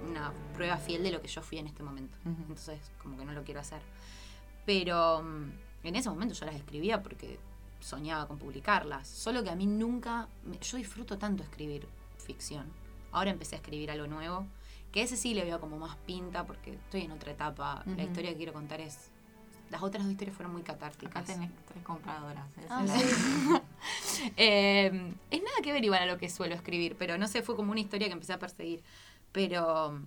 una 0.06 0.32
prueba 0.54 0.76
fiel 0.76 1.02
de 1.02 1.12
lo 1.12 1.22
que 1.22 1.28
yo 1.28 1.40
fui 1.40 1.58
en 1.58 1.66
este 1.66 1.82
momento. 1.82 2.16
Entonces, 2.24 2.78
como 3.02 3.16
que 3.16 3.24
no 3.24 3.32
lo 3.32 3.42
quiero 3.42 3.60
hacer. 3.60 3.80
Pero 4.66 5.22
mm, 5.22 5.52
en 5.84 5.96
ese 5.96 6.10
momento 6.10 6.34
yo 6.34 6.46
las 6.46 6.54
escribía 6.54 7.02
porque 7.02 7.38
soñaba 7.84 8.26
con 8.26 8.38
publicarlas. 8.38 9.06
Solo 9.06 9.44
que 9.44 9.50
a 9.50 9.54
mí 9.56 9.66
nunca. 9.66 10.28
me- 10.44 10.58
yo 10.58 10.76
disfruto 10.78 11.18
tanto 11.18 11.42
escribir 11.42 11.86
ficción. 12.18 12.66
Ahora 13.12 13.30
empecé 13.30 13.56
a 13.56 13.58
escribir 13.58 13.90
algo 13.90 14.06
nuevo. 14.06 14.46
Que 14.90 15.02
ese 15.02 15.16
sí 15.16 15.34
le 15.34 15.44
veo 15.44 15.60
como 15.60 15.76
más 15.76 15.96
pinta 16.06 16.46
porque 16.46 16.72
estoy 16.74 17.02
en 17.02 17.12
otra 17.12 17.32
etapa. 17.32 17.82
La 17.96 18.04
historia 18.04 18.30
que 18.30 18.36
quiero 18.36 18.52
contar 18.52 18.80
es. 18.80 19.10
Las 19.70 19.82
otras 19.82 20.04
dos 20.04 20.12
historias 20.12 20.36
fueron 20.36 20.52
muy 20.52 20.62
catárticas. 20.62 21.16
Acá 21.24 21.32
tenés 21.32 21.50
tres 21.66 21.82
compradoras. 21.84 22.44
Ah, 22.70 22.84
Eh, 24.36 25.12
es 25.30 25.42
nada 25.42 25.56
que 25.62 25.72
ver 25.72 25.84
igual 25.84 26.02
a 26.02 26.06
lo 26.06 26.16
que 26.16 26.30
suelo 26.30 26.54
escribir, 26.54 26.96
pero 26.98 27.18
no 27.18 27.26
sé, 27.28 27.42
fue 27.42 27.56
como 27.56 27.72
una 27.72 27.80
historia 27.80 28.06
que 28.06 28.12
empecé 28.12 28.32
a 28.34 28.38
perseguir. 28.38 28.82
Pero, 29.32 29.98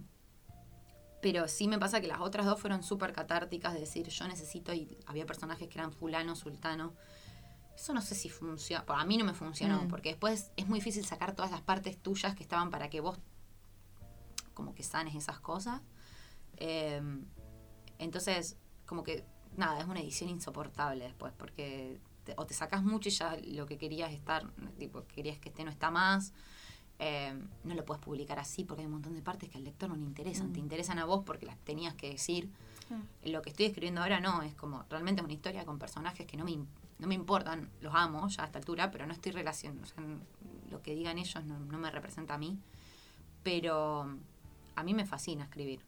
pero 1.21 1.47
sí 1.47 1.67
me 1.67 1.77
pasa 1.79 1.99
que 1.99 2.07
las 2.07 2.21
otras 2.21 2.45
dos 2.45 2.59
fueron 2.59 2.81
súper 2.83 3.11
catárticas, 3.11 3.73
de 3.73 3.81
decir, 3.81 4.07
yo 4.07 4.27
necesito, 4.27 4.73
y 4.73 4.97
había 5.05 5.25
personajes 5.25 5.67
que 5.67 5.77
eran 5.79 5.91
fulano, 5.91 6.35
sultano. 6.35 6.93
Eso 7.77 7.93
no 7.93 8.01
sé 8.01 8.15
si 8.15 8.27
funciona, 8.29 8.83
a 8.87 9.05
mí 9.05 9.17
no 9.17 9.23
me 9.25 9.35
funcionó, 9.35 9.83
Mm. 9.83 9.87
porque 9.87 10.09
después 10.09 10.51
es 10.57 10.67
muy 10.67 10.79
difícil 10.79 11.05
sacar 11.05 11.35
todas 11.35 11.51
las 11.51 11.61
partes 11.61 11.97
tuyas 12.01 12.35
que 12.35 12.41
estaban 12.41 12.71
para 12.71 12.89
que 12.89 13.01
vos 13.01 13.19
como 14.55 14.73
que 14.73 14.81
sanes 14.81 15.13
esas 15.15 15.39
cosas. 15.39 15.81
Eh, 16.57 17.01
entonces, 17.99 18.57
como 18.87 19.03
que, 19.03 19.23
nada, 19.55 19.79
es 19.79 19.85
una 19.85 19.99
edición 19.99 20.29
insoportable 20.29 21.03
después, 21.05 21.33
porque 21.37 21.99
te- 22.23 22.33
o 22.37 22.45
te 22.47 22.55
sacas 22.55 22.83
mucho 22.83 23.09
y 23.09 23.11
ya 23.11 23.37
lo 23.45 23.67
que 23.67 23.77
querías 23.77 24.11
estar, 24.11 24.51
tipo, 24.79 25.03
querías 25.05 25.37
que 25.37 25.49
esté 25.49 25.63
no 25.63 25.69
está 25.69 25.91
más. 25.91 26.33
Eh, 26.99 27.39
no 27.63 27.75
lo 27.75 27.85
puedes 27.85 28.03
publicar 28.03 28.39
así 28.39 28.63
porque 28.63 28.81
hay 28.81 28.87
un 28.87 28.93
montón 28.93 29.13
de 29.13 29.21
partes 29.21 29.49
que 29.49 29.59
al 29.59 29.63
lector 29.63 29.87
no 29.87 29.95
le 29.95 30.01
interesan. 30.03 30.51
Te 30.51 30.59
interesan 30.59 30.97
a 30.97 31.05
vos 31.05 31.21
porque 31.23 31.45
las 31.45 31.57
tenías 31.59 31.93
que 31.93 32.09
decir. 32.09 32.49
Lo 33.23 33.43
que 33.43 33.51
estoy 33.51 33.67
escribiendo 33.67 34.01
ahora 34.01 34.19
no, 34.19 34.41
es 34.41 34.55
como 34.55 34.83
realmente 34.89 35.21
es 35.21 35.25
una 35.25 35.33
historia 35.33 35.63
con 35.63 35.77
personajes 35.77 36.25
que 36.25 36.37
no 36.37 36.43
me, 36.45 36.57
no 36.99 37.07
me 37.07 37.15
importan, 37.15 37.69
los 37.81 37.93
amo 37.93 38.27
ya 38.27 38.43
a 38.43 38.45
esta 38.47 38.59
altura, 38.59 38.91
pero 38.91 39.05
no 39.05 39.13
estoy 39.13 39.31
relacionando. 39.31 39.83
O 39.83 39.85
sea, 39.85 40.03
lo 40.69 40.81
que 40.81 40.95
digan 40.95 41.17
ellos 41.17 41.43
no, 41.45 41.59
no 41.59 41.77
me 41.77 41.91
representa 41.91 42.35
a 42.35 42.37
mí. 42.37 42.59
Pero 43.43 44.17
a 44.75 44.83
mí 44.83 44.93
me 44.93 45.05
fascina 45.05 45.43
escribir 45.43 45.81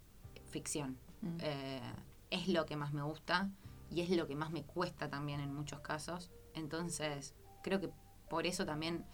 ficción. 0.50 0.98
Mm. 1.22 1.38
Eh, 1.42 1.94
es 2.32 2.48
lo 2.48 2.66
que 2.66 2.76
más 2.76 2.94
me 2.94 3.02
gusta 3.02 3.50
y 3.90 4.02
es 4.02 4.10
lo 4.10 4.28
que 4.28 4.36
más 4.36 4.52
me 4.52 4.64
cuesta 4.64 5.10
también 5.10 5.40
en 5.40 5.54
muchos 5.54 5.80
casos. 5.80 6.32
Entonces, 6.54 7.34
creo 7.64 7.80
que 7.80 7.90
por 8.30 8.46
eso 8.46 8.66
también 8.66 9.06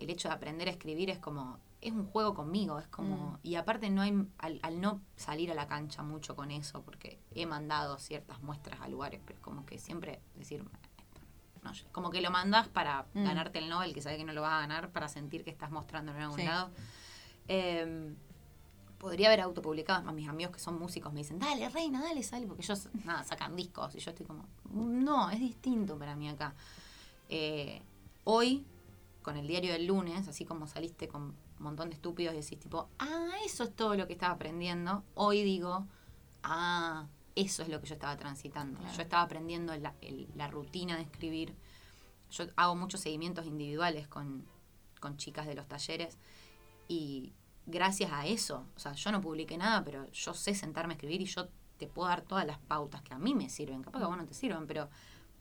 el 0.00 0.10
hecho 0.10 0.28
de 0.28 0.34
aprender 0.34 0.68
a 0.68 0.70
escribir 0.70 1.10
es 1.10 1.18
como 1.18 1.58
es 1.80 1.92
un 1.92 2.06
juego 2.06 2.34
conmigo, 2.34 2.80
es 2.80 2.88
como 2.88 3.38
y 3.44 3.54
aparte 3.54 3.88
no 3.88 4.02
hay 4.02 4.26
al, 4.38 4.58
al 4.62 4.80
no 4.80 5.00
salir 5.14 5.52
a 5.52 5.54
la 5.54 5.68
cancha 5.68 6.02
mucho 6.02 6.34
con 6.34 6.50
eso 6.50 6.82
porque 6.82 7.20
he 7.30 7.46
mandado 7.46 7.98
ciertas 7.98 8.42
muestras 8.42 8.80
a 8.80 8.88
lugares, 8.88 9.20
pero 9.24 9.38
es 9.38 9.44
como 9.44 9.64
que 9.64 9.78
siempre 9.78 10.20
decir 10.34 10.64
no 11.62 11.72
como 11.92 12.10
que 12.10 12.20
lo 12.20 12.30
mandas 12.30 12.68
para 12.68 13.06
Mm. 13.14 13.24
ganarte 13.24 13.58
el 13.58 13.68
Nobel, 13.68 13.92
que 13.94 14.00
sabes 14.02 14.18
que 14.18 14.24
no 14.24 14.32
lo 14.32 14.42
vas 14.42 14.52
a 14.52 14.60
ganar, 14.60 14.90
para 14.90 15.08
sentir 15.08 15.44
que 15.44 15.50
estás 15.50 15.70
mostrándolo 15.70 16.16
en 16.18 16.24
algún 16.24 16.38
Sí. 16.40 16.44
lado. 16.44 16.70
Eh, 17.48 18.14
podría 18.98 19.28
haber 19.28 19.40
autopublicado 19.42 20.08
a 20.08 20.12
mis 20.12 20.28
amigos 20.28 20.52
que 20.52 20.58
son 20.60 20.76
músicos 20.78 21.12
me 21.12 21.20
dicen 21.20 21.38
dale 21.38 21.68
reina 21.68 22.02
dale 22.02 22.20
sale 22.24 22.48
porque 22.48 22.62
ellos 22.62 22.88
nada 23.04 23.22
sacan 23.22 23.54
discos 23.54 23.94
y 23.94 24.00
yo 24.00 24.10
estoy 24.10 24.26
como 24.26 24.44
no 24.72 25.30
es 25.30 25.38
distinto 25.38 25.96
para 25.96 26.16
mí 26.16 26.28
acá 26.28 26.52
Eh, 27.28 27.80
hoy 28.24 28.66
con 29.22 29.36
el 29.36 29.46
diario 29.46 29.72
del 29.72 29.86
lunes 29.86 30.26
así 30.26 30.44
como 30.44 30.66
saliste 30.66 31.06
con 31.06 31.22
un 31.22 31.34
montón 31.60 31.90
de 31.90 31.94
estúpidos 31.94 32.34
y 32.34 32.38
decís 32.40 32.58
tipo 32.58 32.88
ah 32.98 33.28
eso 33.46 33.62
es 33.62 33.72
todo 33.76 33.94
lo 33.94 34.06
que 34.08 34.14
estaba 34.14 34.34
aprendiendo 34.34 35.04
hoy 35.14 35.44
digo 35.44 35.86
ah 36.42 37.06
eso 37.40 37.62
es 37.62 37.68
lo 37.68 37.80
que 37.80 37.86
yo 37.86 37.94
estaba 37.94 38.16
transitando 38.16 38.78
Claro. 38.78 38.94
yo 38.94 39.02
estaba 39.02 39.22
aprendiendo 39.22 39.74
la, 39.76 39.94
el- 40.00 40.28
la 40.34 40.48
rutina 40.48 40.96
de 40.96 41.02
escribir 41.02 41.54
yo 42.30 42.44
hago 42.56 42.74
muchos 42.76 43.00
seguimientos 43.00 43.46
individuales 43.46 44.06
con, 44.08 44.44
con 45.00 45.16
chicas 45.16 45.46
de 45.46 45.54
los 45.54 45.66
talleres 45.66 46.18
y 46.88 47.32
gracias 47.66 48.10
a 48.12 48.26
eso, 48.26 48.66
o 48.76 48.78
sea, 48.78 48.92
yo 48.92 49.12
no 49.12 49.20
publiqué 49.20 49.56
nada, 49.56 49.82
pero 49.84 50.10
yo 50.12 50.34
sé 50.34 50.54
sentarme 50.54 50.92
a 50.92 50.96
escribir 50.96 51.20
y 51.22 51.26
yo 51.26 51.48
te 51.78 51.86
puedo 51.86 52.08
dar 52.08 52.22
todas 52.22 52.46
las 52.46 52.58
pautas 52.58 53.02
que 53.02 53.14
a 53.14 53.18
mí 53.18 53.34
me 53.34 53.48
sirven, 53.48 53.82
capaz 53.82 53.98
que 54.00 54.04
a 54.04 54.08
vos 54.08 54.16
no 54.16 54.26
te 54.26 54.34
sirvan, 54.34 54.66
pero 54.66 54.88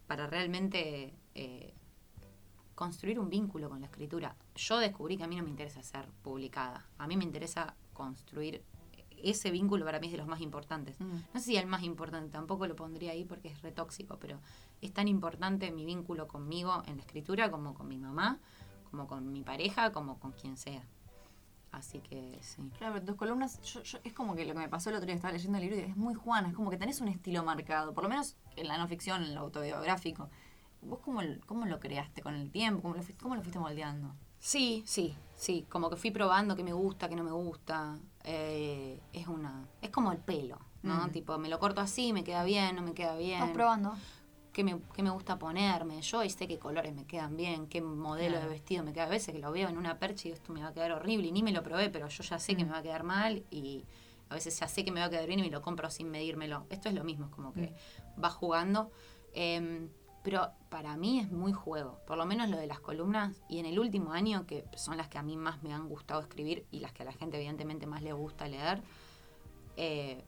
para 0.07 0.27
realmente 0.27 1.13
eh, 1.35 1.73
construir 2.75 3.19
un 3.19 3.29
vínculo 3.29 3.69
con 3.69 3.79
la 3.81 3.87
escritura. 3.87 4.35
Yo 4.55 4.77
descubrí 4.77 5.17
que 5.17 5.23
a 5.23 5.27
mí 5.27 5.35
no 5.35 5.43
me 5.43 5.49
interesa 5.49 5.81
ser 5.83 6.07
publicada, 6.21 6.85
a 6.97 7.07
mí 7.07 7.17
me 7.17 7.23
interesa 7.23 7.75
construir 7.93 8.61
ese 9.23 9.51
vínculo 9.51 9.85
para 9.85 9.99
mí 9.99 10.07
es 10.07 10.11
de 10.13 10.17
los 10.17 10.27
más 10.27 10.41
importantes. 10.41 10.99
Mm. 10.99 11.13
No 11.33 11.39
sé 11.39 11.45
si 11.45 11.57
el 11.57 11.67
más 11.67 11.83
importante, 11.83 12.29
tampoco 12.31 12.67
lo 12.67 12.75
pondría 12.75 13.11
ahí 13.11 13.25
porque 13.25 13.49
es 13.49 13.61
retóxico, 13.61 14.17
pero 14.19 14.39
es 14.81 14.93
tan 14.93 15.07
importante 15.07 15.71
mi 15.71 15.85
vínculo 15.85 16.27
conmigo 16.27 16.83
en 16.87 16.97
la 16.97 17.01
escritura 17.03 17.49
como 17.51 17.73
con 17.73 17.87
mi 17.87 17.97
mamá, 17.97 18.39
como 18.91 19.07
con 19.07 19.31
mi 19.31 19.43
pareja, 19.43 19.91
como 19.91 20.19
con 20.19 20.31
quien 20.31 20.57
sea. 20.57 20.83
Así 21.71 21.99
que 21.99 22.39
sí. 22.41 22.71
Claro, 22.77 22.93
pero 22.93 23.05
tus 23.05 23.15
columnas, 23.15 23.61
yo, 23.61 23.83
yo- 23.83 23.99
es 24.03 24.13
como 24.13 24.35
que 24.35 24.45
lo 24.45 24.53
que 24.53 24.59
me 24.59 24.69
pasó 24.69 24.89
el 24.89 24.95
otro 24.95 25.05
día, 25.05 25.15
estaba 25.15 25.33
leyendo 25.33 25.57
el 25.57 25.63
libro 25.65 25.77
y 25.77 25.81
es 25.81 25.97
muy 25.97 26.13
Juana, 26.13 26.47
es 26.47 26.55
como 26.55 26.69
que 26.69 26.77
tenés 26.77 27.01
un 27.01 27.09
estilo 27.09 27.43
marcado, 27.43 27.93
por 27.93 28.03
lo 28.03 28.09
menos 28.09 28.35
en 28.55 28.67
la 28.67 28.77
no 28.77 28.87
ficción, 28.87 29.21
en 29.23 29.35
lo 29.35 29.41
autobiográfico. 29.41 30.29
¿Vos 30.81 30.99
cómo, 31.03 31.21
cómo 31.45 31.65
lo 31.65 31.79
creaste 31.79 32.21
con 32.21 32.35
el 32.35 32.49
tiempo? 32.51 32.81
¿Cómo 32.81 32.95
lo, 32.95 33.03
fuiste, 33.03 33.21
cómo 33.21 33.35
lo 33.35 33.41
fuiste 33.41 33.59
moldeando? 33.59 34.13
Sí, 34.39 34.83
sí, 34.85 35.15
sí. 35.35 35.65
Como 35.69 35.89
que 35.89 35.97
fui 35.97 36.11
probando 36.11 36.55
qué 36.55 36.63
me 36.63 36.73
gusta, 36.73 37.09
qué 37.09 37.15
no 37.15 37.23
me 37.23 37.31
gusta. 37.31 37.97
Eh, 38.29 38.99
es 39.13 39.27
una. 39.27 39.65
Es 39.81 39.89
como 39.89 40.11
el 40.11 40.17
pelo, 40.17 40.59
¿no? 40.83 41.07
Mm. 41.07 41.11
Tipo, 41.11 41.37
me 41.37 41.47
lo 41.47 41.59
corto 41.59 41.79
así, 41.79 42.11
me 42.11 42.25
queda 42.25 42.43
bien, 42.43 42.75
no 42.75 42.81
me 42.81 42.93
queda 42.93 43.15
bien. 43.15 43.39
Estás 43.39 43.51
probando. 43.51 43.95
qué 44.51 44.63
me, 44.65 44.77
qué 44.93 45.01
me 45.03 45.11
gusta 45.11 45.37
ponerme. 45.39 46.01
Yo 46.01 46.19
ahí 46.19 46.29
sé 46.29 46.45
qué 46.47 46.59
colores 46.59 46.93
me 46.93 47.05
quedan 47.05 47.37
bien, 47.37 47.67
qué 47.67 47.79
modelo 47.81 48.31
Claro. 48.31 48.47
de 48.47 48.53
vestido 48.53 48.83
me 48.83 48.91
queda. 48.91 49.05
A 49.05 49.09
veces 49.09 49.33
que 49.33 49.39
lo 49.39 49.51
veo 49.51 49.69
en 49.69 49.77
una 49.77 49.97
percha 49.97 50.27
y 50.27 50.31
esto 50.31 50.51
me 50.51 50.61
va 50.61 50.69
a 50.69 50.73
quedar 50.73 50.91
horrible 50.91 51.27
y 51.27 51.31
ni 51.31 51.41
me 51.43 51.51
lo 51.53 51.63
probé, 51.63 51.89
pero 51.89 52.07
yo 52.09 52.23
ya 52.23 52.37
sé 52.39 52.55
que 52.55 52.63
Mm. 52.63 52.67
me 52.67 52.73
va 52.73 52.79
a 52.79 52.83
quedar 52.83 53.03
mal 53.03 53.43
y 53.49 53.85
a 54.29 54.33
veces 54.33 54.59
ya 54.59 54.67
sé 54.67 54.83
que 54.83 54.91
me 54.91 54.99
va 54.99 55.05
a 55.05 55.09
quedar 55.09 55.25
bien 55.27 55.39
y 55.39 55.43
me 55.43 55.49
lo 55.51 55.61
compro 55.61 55.89
sin 55.89 56.09
medírmelo. 56.11 56.65
Esto 56.69 56.89
es 56.89 56.95
lo 56.95 57.03
mismo, 57.05 57.27
es 57.27 57.31
como 57.31 57.53
que 57.53 57.73
va 58.21 58.29
jugando. 58.29 58.91
Em, 59.33 59.89
pero 60.27 60.51
para 60.67 60.97
mí 60.97 61.21
es 61.21 61.31
muy 61.31 61.53
juego, 61.53 62.01
por 62.05 62.17
lo 62.17 62.25
menos 62.25 62.49
lo 62.49 62.57
de 62.57 62.67
las 62.67 62.81
columnas 62.81 63.41
y 63.47 63.59
en 63.59 63.65
el 63.65 63.79
último 63.79 64.11
año, 64.11 64.45
que 64.45 64.65
son 64.75 64.97
las 64.97 65.07
que 65.07 65.17
a 65.17 65.23
mí 65.23 65.37
más 65.37 65.63
me 65.63 65.73
han 65.73 65.87
gustado 65.87 66.19
escribir 66.19 66.65
y 66.69 66.81
las 66.81 66.91
que 66.91 67.03
a 67.03 67.05
la 67.05 67.13
gente 67.13 67.37
evidentemente 67.37 67.87
más 67.87 68.01
le 68.01 68.11
gusta 68.11 68.45
leer, 68.45 68.81
eh, 69.77 70.25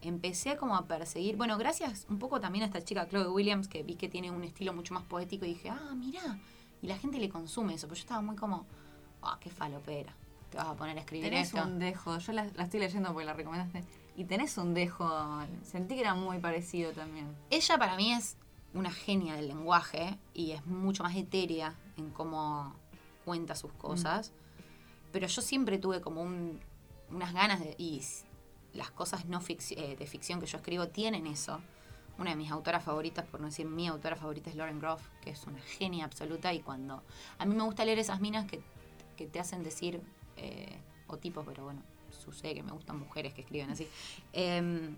empecé 0.00 0.56
como 0.56 0.74
a 0.74 0.86
perseguir, 0.86 1.36
bueno, 1.36 1.58
gracias 1.58 2.06
un 2.08 2.18
poco 2.18 2.40
también 2.40 2.62
a 2.62 2.66
esta 2.68 2.82
chica 2.82 3.06
Chloe 3.06 3.28
Williams, 3.28 3.68
que 3.68 3.82
vi 3.82 3.96
que 3.96 4.08
tiene 4.08 4.30
un 4.30 4.42
estilo 4.42 4.72
mucho 4.72 4.94
más 4.94 5.02
poético 5.02 5.44
y 5.44 5.48
dije, 5.48 5.68
ah, 5.68 5.92
mira, 5.94 6.38
y 6.80 6.86
la 6.86 6.96
gente 6.96 7.18
le 7.18 7.28
consume 7.28 7.74
eso, 7.74 7.88
pero 7.88 7.96
yo 7.96 8.00
estaba 8.00 8.22
muy 8.22 8.36
como, 8.36 8.64
ah, 9.20 9.36
qué 9.38 9.50
falopera, 9.50 10.14
te 10.48 10.56
vas 10.56 10.68
a 10.68 10.76
poner 10.76 10.96
a 10.96 11.00
escribir 11.00 11.28
Tenés 11.28 11.48
esto. 11.48 11.62
un 11.62 11.78
dejo, 11.78 12.16
yo 12.16 12.32
la, 12.32 12.46
la 12.54 12.62
estoy 12.62 12.80
leyendo 12.80 13.12
porque 13.12 13.26
la 13.26 13.34
recomendaste, 13.34 13.84
y 14.16 14.24
tenés 14.24 14.56
un 14.56 14.72
dejo, 14.72 15.06
sentí 15.62 15.94
que 15.94 16.00
era 16.00 16.14
muy 16.14 16.38
parecido 16.38 16.92
también. 16.92 17.36
Ella 17.50 17.76
para 17.76 17.96
mí 17.96 18.14
es 18.14 18.38
una 18.76 18.90
genia 18.92 19.34
del 19.34 19.48
lenguaje 19.48 20.18
y 20.34 20.52
es 20.52 20.64
mucho 20.66 21.02
más 21.02 21.16
etérea 21.16 21.74
en 21.96 22.10
cómo 22.10 22.74
cuenta 23.24 23.54
sus 23.56 23.72
cosas. 23.72 24.32
Pero 25.12 25.26
yo 25.26 25.42
siempre 25.42 25.78
tuve 25.78 26.00
como 26.00 26.22
un- 26.22 26.60
unas 27.10 27.32
ganas 27.32 27.60
de... 27.60 27.74
Y 27.78 28.02
las 28.74 28.90
cosas 28.90 29.24
no 29.26 29.40
fic- 29.40 29.74
eh, 29.76 29.96
de 29.96 30.06
ficción 30.06 30.38
que 30.40 30.46
yo 30.46 30.58
escribo 30.58 30.88
tienen 30.88 31.26
eso. 31.26 31.60
Una 32.18 32.30
de 32.30 32.36
mis 32.36 32.50
autoras 32.50 32.84
favoritas, 32.84 33.24
por 33.26 33.40
no 33.40 33.46
decir 33.46 33.66
mi 33.66 33.86
autora 33.88 34.16
favorita, 34.16 34.50
es 34.50 34.56
Lauren 34.56 34.78
Groff, 34.78 35.02
que 35.22 35.30
es 35.30 35.44
una 35.46 35.60
genia 35.60 36.04
absoluta. 36.04 36.52
Y 36.52 36.60
cuando... 36.60 37.02
A 37.38 37.44
mí 37.46 37.54
me 37.54 37.62
gusta 37.62 37.84
leer 37.84 37.98
esas 37.98 38.20
minas 38.20 38.46
que, 38.46 38.60
que 39.16 39.26
te 39.26 39.40
hacen 39.40 39.62
decir... 39.62 40.00
eh, 40.36 40.78
o 41.08 41.18
tipos, 41.18 41.46
pero 41.46 41.62
bueno, 41.62 41.82
sucede 42.10 42.52
que 42.54 42.62
me 42.64 42.72
gustan 42.72 42.98
mujeres 42.98 43.32
que 43.32 43.42
escriben 43.42 43.70
así. 43.70 43.86
Em, 44.32 44.96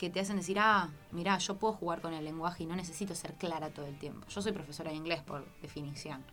que 0.00 0.08
te 0.08 0.18
hacen 0.18 0.36
decir, 0.36 0.58
ah, 0.58 0.88
mirá, 1.10 1.36
yo 1.36 1.58
puedo 1.58 1.74
jugar 1.74 2.00
con 2.00 2.14
el 2.14 2.24
lenguaje 2.24 2.62
y 2.62 2.66
no 2.66 2.74
necesito 2.74 3.14
ser 3.14 3.34
clara 3.34 3.68
todo 3.68 3.84
el 3.84 3.98
tiempo. 3.98 4.26
Yo 4.28 4.40
soy 4.40 4.52
profesora 4.52 4.90
de 4.90 4.96
inglés 4.96 5.20
por 5.20 5.44
definición. 5.60 6.24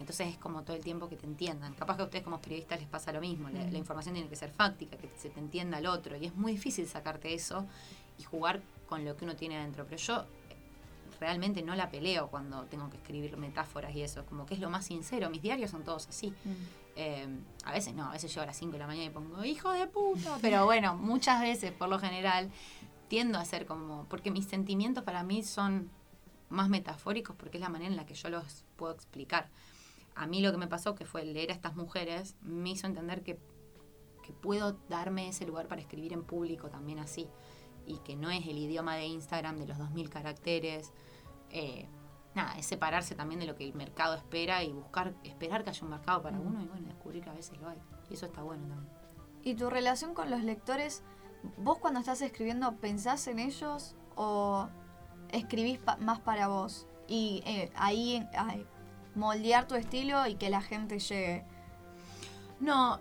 Entonces 0.00 0.28
es 0.28 0.38
como 0.38 0.62
todo 0.62 0.74
el 0.74 0.82
tiempo 0.82 1.06
que 1.10 1.16
te 1.16 1.26
entiendan. 1.26 1.74
Capaz 1.74 1.96
que 1.96 2.02
a 2.02 2.04
ustedes 2.06 2.24
como 2.24 2.40
periodistas 2.40 2.80
les 2.80 2.88
pasa 2.88 3.12
lo 3.12 3.20
mismo. 3.20 3.50
La, 3.50 3.62
la 3.70 3.76
información 3.76 4.14
tiene 4.14 4.30
que 4.30 4.36
ser 4.36 4.50
fáctica, 4.50 4.96
que 4.96 5.10
se 5.18 5.28
te 5.28 5.38
entienda 5.38 5.76
al 5.76 5.86
otro. 5.86 6.16
Y 6.16 6.24
es 6.24 6.34
muy 6.34 6.52
difícil 6.52 6.88
sacarte 6.88 7.34
eso 7.34 7.66
y 8.18 8.22
jugar 8.22 8.62
con 8.88 9.04
lo 9.04 9.14
que 9.18 9.26
uno 9.26 9.36
tiene 9.36 9.58
adentro. 9.58 9.84
Pero 9.84 9.98
yo 9.98 10.22
eh, 10.22 10.56
realmente 11.20 11.62
no 11.62 11.76
la 11.76 11.90
peleo 11.90 12.28
cuando 12.28 12.62
tengo 12.64 12.88
que 12.88 12.96
escribir 12.96 13.36
metáforas 13.36 13.94
y 13.94 14.00
eso. 14.00 14.24
Como 14.24 14.46
que 14.46 14.54
es 14.54 14.60
lo 14.60 14.70
más 14.70 14.86
sincero. 14.86 15.28
Mis 15.28 15.42
diarios 15.42 15.70
son 15.70 15.84
todos 15.84 16.08
así. 16.08 16.32
Eh, 16.96 17.26
a 17.64 17.72
veces 17.72 17.92
no, 17.92 18.06
a 18.06 18.12
veces 18.12 18.30
llego 18.32 18.44
a 18.44 18.46
las 18.46 18.56
5 18.56 18.72
de 18.72 18.78
la 18.78 18.86
mañana 18.86 19.06
y 19.06 19.10
pongo, 19.10 19.44
hijo 19.44 19.70
de 19.72 19.86
puta. 19.88 20.38
Pero 20.40 20.64
bueno, 20.64 20.96
muchas 20.96 21.42
veces, 21.42 21.70
por 21.70 21.90
lo 21.90 21.98
general, 21.98 22.50
tiendo 23.14 23.38
a 23.38 23.44
ser 23.44 23.64
como, 23.64 24.06
porque 24.08 24.32
mis 24.32 24.44
sentimientos 24.44 25.04
para 25.04 25.22
mí 25.22 25.44
son 25.44 25.88
más 26.48 26.68
metafóricos 26.68 27.36
porque 27.36 27.58
es 27.58 27.60
la 27.60 27.68
manera 27.68 27.88
en 27.88 27.96
la 27.96 28.06
que 28.06 28.14
yo 28.14 28.28
los 28.28 28.64
puedo 28.74 28.92
explicar. 28.92 29.50
A 30.16 30.26
mí 30.26 30.40
lo 30.40 30.50
que 30.50 30.58
me 30.58 30.66
pasó, 30.66 30.96
que 30.96 31.04
fue 31.04 31.24
leer 31.24 31.52
a 31.52 31.54
estas 31.54 31.76
mujeres, 31.76 32.34
me 32.42 32.70
hizo 32.70 32.88
entender 32.88 33.22
que, 33.22 33.38
que 34.24 34.32
puedo 34.32 34.72
darme 34.88 35.28
ese 35.28 35.46
lugar 35.46 35.68
para 35.68 35.80
escribir 35.80 36.12
en 36.12 36.24
público 36.24 36.70
también 36.70 36.98
así. 36.98 37.28
Y 37.86 37.98
que 37.98 38.16
no 38.16 38.32
es 38.32 38.48
el 38.48 38.58
idioma 38.58 38.96
de 38.96 39.06
Instagram 39.06 39.58
de 39.58 39.68
los 39.68 39.78
2.000 39.78 40.08
caracteres. 40.08 40.92
Eh, 41.50 41.86
nada, 42.34 42.58
es 42.58 42.66
separarse 42.66 43.14
también 43.14 43.38
de 43.38 43.46
lo 43.46 43.54
que 43.54 43.62
el 43.62 43.74
mercado 43.74 44.16
espera 44.16 44.64
y 44.64 44.72
buscar, 44.72 45.14
esperar 45.22 45.62
que 45.62 45.70
haya 45.70 45.84
un 45.84 45.90
mercado 45.90 46.20
para 46.20 46.40
uno 46.40 46.60
y 46.60 46.66
bueno, 46.66 46.88
descubrir 46.88 47.22
que 47.22 47.30
a 47.30 47.34
veces 47.34 47.60
lo 47.60 47.68
hay. 47.68 47.78
Y 48.10 48.14
eso 48.14 48.26
está 48.26 48.42
bueno 48.42 48.66
también. 48.66 48.92
¿Y 49.44 49.54
tu 49.54 49.70
relación 49.70 50.14
con 50.14 50.32
los 50.32 50.42
lectores? 50.42 51.04
¿Vos 51.58 51.78
cuando 51.78 52.00
estás 52.00 52.20
escribiendo 52.22 52.72
pensás 52.76 53.26
en 53.28 53.38
ellos 53.38 53.94
o 54.16 54.68
escribís 55.30 55.78
pa- 55.78 55.96
más 55.96 56.20
para 56.20 56.48
vos? 56.48 56.86
Y 57.08 57.42
eh, 57.46 57.70
ahí 57.76 58.26
ay, 58.36 58.66
moldear 59.14 59.66
tu 59.68 59.74
estilo 59.74 60.26
y 60.26 60.36
que 60.36 60.50
la 60.50 60.60
gente 60.62 60.98
llegue. 60.98 61.44
No, 62.60 62.98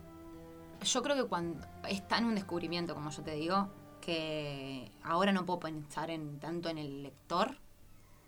yo 0.83 1.01
creo 1.03 1.15
que 1.15 1.25
cuando 1.25 1.65
está 1.87 2.17
en 2.17 2.25
un 2.25 2.35
descubrimiento, 2.35 2.93
como 2.95 3.09
yo 3.11 3.23
te 3.23 3.35
digo, 3.35 3.69
que 4.01 4.91
ahora 5.03 5.31
no 5.31 5.45
puedo 5.45 5.59
pensar 5.61 6.09
en 6.09 6.39
tanto 6.39 6.67
en 6.69 6.77
el 6.77 7.03
lector, 7.03 7.57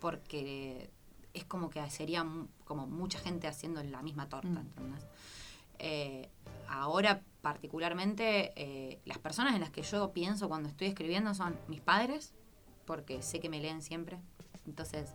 porque 0.00 0.90
es 1.34 1.44
como 1.44 1.68
que 1.68 1.88
sería 1.90 2.24
como 2.64 2.86
mucha 2.86 3.18
gente 3.18 3.46
haciendo 3.46 3.82
la 3.82 4.00
misma 4.02 4.28
torta, 4.28 4.48
Mm. 4.48 4.56
¿entendés? 4.58 5.06
Eh, 5.78 6.30
ahora 6.68 7.20
particularmente 7.46 8.52
eh, 8.56 8.98
las 9.04 9.18
personas 9.18 9.54
en 9.54 9.60
las 9.60 9.70
que 9.70 9.82
yo 9.82 10.12
pienso 10.12 10.48
cuando 10.48 10.68
estoy 10.68 10.88
escribiendo 10.88 11.32
son 11.32 11.56
mis 11.68 11.80
padres, 11.80 12.34
porque 12.86 13.22
sé 13.22 13.38
que 13.38 13.48
me 13.48 13.60
leen 13.60 13.82
siempre, 13.82 14.18
entonces 14.66 15.14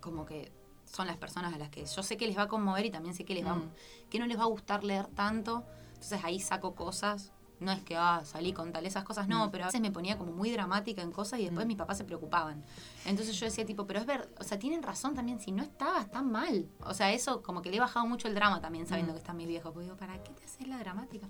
como 0.00 0.24
que 0.24 0.50
son 0.86 1.06
las 1.06 1.18
personas 1.18 1.52
a 1.52 1.58
las 1.58 1.68
que 1.68 1.84
yo 1.84 2.02
sé 2.02 2.16
que 2.16 2.26
les 2.26 2.38
va 2.38 2.44
a 2.44 2.48
conmover 2.48 2.86
y 2.86 2.90
también 2.90 3.14
sé 3.14 3.26
que 3.26 3.34
les 3.34 3.44
va 3.44 3.56
Mm. 3.56 3.70
que 4.08 4.18
no 4.20 4.26
les 4.26 4.38
va 4.38 4.44
a 4.44 4.46
gustar 4.46 4.84
leer 4.84 5.06
tanto. 5.08 5.64
Entonces 5.88 6.24
ahí 6.24 6.40
saco 6.40 6.74
cosas. 6.74 7.30
No 7.62 7.72
es 7.72 7.80
que 7.82 7.96
ah, 7.96 8.22
salí 8.24 8.52
con 8.52 8.72
tal 8.72 8.84
esas 8.86 9.04
cosas, 9.04 9.28
no, 9.28 9.46
Mm. 9.46 9.50
pero 9.50 9.64
a 9.64 9.66
veces 9.68 9.80
me 9.80 9.90
ponía 9.90 10.18
como 10.18 10.32
muy 10.32 10.50
dramática 10.50 11.00
en 11.02 11.12
cosas 11.12 11.40
y 11.40 11.44
después 11.44 11.64
Mm. 11.64 11.68
mis 11.68 11.76
papás 11.76 11.96
se 11.98 12.04
preocupaban. 12.04 12.64
Entonces 13.06 13.34
yo 13.38 13.46
decía 13.46 13.64
tipo, 13.64 13.86
pero 13.86 14.00
es 14.00 14.06
ver, 14.06 14.28
o 14.38 14.44
sea, 14.44 14.58
tienen 14.58 14.82
razón 14.82 15.14
también, 15.14 15.40
si 15.40 15.52
no 15.52 15.62
estabas 15.62 16.10
tan 16.10 16.30
mal. 16.30 16.68
O 16.84 16.92
sea, 16.94 17.12
eso 17.12 17.42
como 17.42 17.62
que 17.62 17.70
le 17.70 17.76
he 17.76 17.80
bajado 17.80 18.06
mucho 18.06 18.28
el 18.28 18.34
drama 18.34 18.60
también 18.60 18.86
sabiendo 18.86 19.12
Mm. 19.12 19.14
que 19.16 19.20
están 19.20 19.36
mis 19.36 19.46
viejos. 19.48 19.72
Porque 19.72 19.84
digo, 19.84 19.96
¿para 19.96 20.22
qué 20.22 20.32
te 20.32 20.44
haces 20.44 20.66
la 20.68 20.78
dramática? 20.78 21.28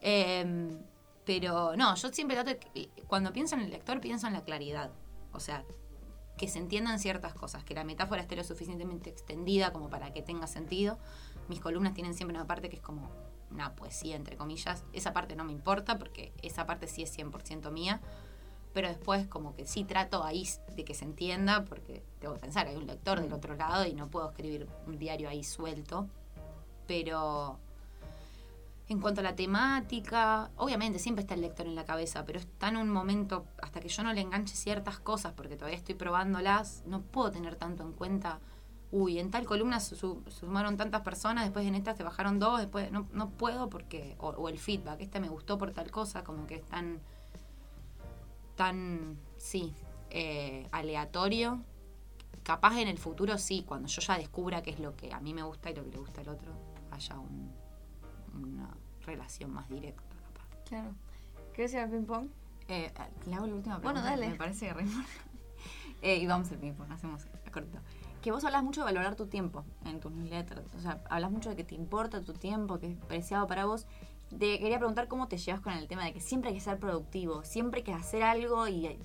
Em, 0.00 0.78
pero 1.24 1.76
no, 1.76 1.94
yo 1.94 2.08
siempre 2.12 2.36
trato 2.36 2.50
de 2.50 2.58
que- 2.58 2.90
cuando 3.06 3.32
pienso 3.32 3.54
en 3.54 3.60
el 3.62 3.70
lector 3.70 4.00
pienso 4.00 4.26
en 4.26 4.32
la 4.32 4.42
claridad. 4.42 4.90
O 5.32 5.40
sea, 5.40 5.64
que 6.36 6.48
se 6.48 6.58
entiendan 6.58 6.98
ciertas 6.98 7.34
cosas, 7.34 7.62
que 7.62 7.74
la 7.74 7.84
metáfora 7.84 8.22
esté 8.22 8.34
lo 8.36 8.42
suficientemente 8.42 9.10
extendida 9.10 9.72
como 9.72 9.90
para 9.90 10.12
que 10.12 10.22
tenga 10.22 10.46
sentido. 10.46 10.98
Mis 11.48 11.60
columnas 11.60 11.94
tienen 11.94 12.14
siempre 12.14 12.36
una 12.36 12.46
parte 12.46 12.68
que 12.68 12.76
es 12.76 12.82
como 12.82 13.10
una 13.52 13.74
poesía, 13.74 14.16
entre 14.16 14.36
comillas. 14.36 14.84
Esa 14.92 15.12
parte 15.12 15.36
no 15.36 15.44
me 15.44 15.52
importa 15.52 15.98
porque 15.98 16.32
esa 16.42 16.66
parte 16.66 16.86
sí 16.86 17.02
es 17.02 17.16
100% 17.16 17.70
mía. 17.70 18.00
Pero 18.72 18.88
después 18.88 19.26
como 19.26 19.54
que 19.54 19.66
sí 19.66 19.84
trato 19.84 20.24
ahí 20.24 20.48
de 20.74 20.84
que 20.84 20.94
se 20.94 21.04
entienda 21.04 21.64
porque 21.64 22.02
tengo 22.20 22.34
que 22.34 22.40
pensar, 22.40 22.66
hay 22.66 22.76
un 22.76 22.86
lector 22.86 23.20
del 23.20 23.32
otro 23.32 23.54
lado 23.54 23.86
y 23.86 23.92
no 23.92 24.08
puedo 24.08 24.30
escribir 24.30 24.66
un 24.86 24.98
diario 24.98 25.28
ahí 25.28 25.44
suelto. 25.44 26.08
Pero 26.86 27.58
en 28.88 29.00
cuanto 29.00 29.20
a 29.20 29.24
la 29.24 29.36
temática, 29.36 30.50
obviamente 30.56 30.98
siempre 30.98 31.22
está 31.22 31.34
el 31.34 31.40
lector 31.40 31.66
en 31.66 31.74
la 31.74 31.84
cabeza, 31.84 32.24
pero 32.24 32.38
está 32.38 32.68
en 32.68 32.76
un 32.76 32.90
momento, 32.90 33.46
hasta 33.62 33.80
que 33.80 33.88
yo 33.88 34.02
no 34.02 34.12
le 34.12 34.20
enganche 34.20 34.54
ciertas 34.54 34.98
cosas, 34.98 35.32
porque 35.34 35.56
todavía 35.56 35.78
estoy 35.78 35.94
probándolas, 35.94 36.82
no 36.86 37.00
puedo 37.00 37.30
tener 37.30 37.56
tanto 37.56 37.82
en 37.84 37.92
cuenta, 37.92 38.40
uy, 38.92 39.18
en 39.18 39.30
tal 39.30 39.44
columna 39.46 39.80
su- 39.80 39.96
su- 39.96 40.22
sumaron 40.28 40.76
tantas 40.76 41.00
personas, 41.00 41.44
después 41.44 41.66
en 41.66 41.74
esta 41.74 41.94
se 41.96 42.02
bajaron 42.04 42.38
dos, 42.38 42.58
después 42.60 42.92
no, 42.92 43.08
no 43.12 43.30
puedo 43.30 43.68
porque, 43.70 44.14
o, 44.18 44.28
o 44.28 44.48
el 44.48 44.58
feedback, 44.58 45.00
este 45.00 45.18
me 45.18 45.28
gustó 45.28 45.58
por 45.58 45.72
tal 45.72 45.90
cosa, 45.90 46.22
como 46.22 46.46
que 46.46 46.56
es 46.56 46.64
tan, 46.66 47.00
tan, 48.56 49.16
sí, 49.38 49.74
eh, 50.10 50.68
aleatorio. 50.72 51.62
Capaz 52.42 52.78
en 52.80 52.88
el 52.88 52.98
futuro 52.98 53.38
sí, 53.38 53.64
cuando 53.66 53.88
yo 53.88 54.00
ya 54.02 54.18
descubra 54.18 54.62
qué 54.62 54.70
es 54.70 54.80
lo 54.80 54.96
que 54.96 55.12
a 55.12 55.20
mí 55.20 55.32
me 55.32 55.42
gusta 55.42 55.70
y 55.70 55.74
lo 55.74 55.84
que 55.84 55.90
le 55.90 55.98
gusta 55.98 56.20
al 56.22 56.28
otro, 56.30 56.52
haya 56.90 57.18
un, 57.18 57.52
una 58.34 58.68
relación 59.06 59.52
más 59.52 59.68
directa, 59.68 60.02
capaz. 60.22 60.46
Claro. 60.68 60.90
¿Querés 61.54 61.72
ir 61.74 61.78
al 61.80 61.90
ping-pong? 61.90 62.28
Eh, 62.68 62.92
le 63.26 63.34
hago 63.34 63.46
la 63.46 63.54
última 63.54 63.78
Bueno, 63.78 64.00
pregunta. 64.00 64.10
dale. 64.10 64.28
Me 64.30 64.34
parece 64.36 64.66
que 64.66 64.74
re 64.74 64.84
eh, 66.02 66.16
y 66.16 66.26
vamos 66.26 66.50
al 66.50 66.58
ping-pong, 66.58 66.90
hacemos 66.90 67.26
corto. 67.52 67.78
Que 68.22 68.30
vos 68.30 68.44
hablas 68.44 68.62
mucho 68.62 68.80
de 68.80 68.84
valorar 68.84 69.16
tu 69.16 69.26
tiempo 69.26 69.64
en 69.84 70.00
tus 70.00 70.12
newsletters. 70.12 70.72
O 70.74 70.80
sea, 70.80 71.02
hablas 71.10 71.30
mucho 71.30 71.50
de 71.50 71.56
que 71.56 71.64
te 71.64 71.74
importa 71.74 72.22
tu 72.22 72.32
tiempo, 72.32 72.78
que 72.78 72.92
es 72.92 72.96
preciado 72.96 73.46
para 73.46 73.66
vos. 73.66 73.86
Te 74.30 74.58
quería 74.58 74.78
preguntar 74.78 75.08
cómo 75.08 75.28
te 75.28 75.36
llevas 75.36 75.60
con 75.60 75.72
el 75.72 75.88
tema 75.88 76.04
de 76.04 76.12
que 76.12 76.20
siempre 76.20 76.50
hay 76.50 76.54
que 76.54 76.62
ser 76.62 76.78
productivo, 76.78 77.44
siempre 77.44 77.80
hay 77.80 77.84
que 77.84 77.92
hacer 77.92 78.22
algo 78.22 78.66
y 78.68 78.98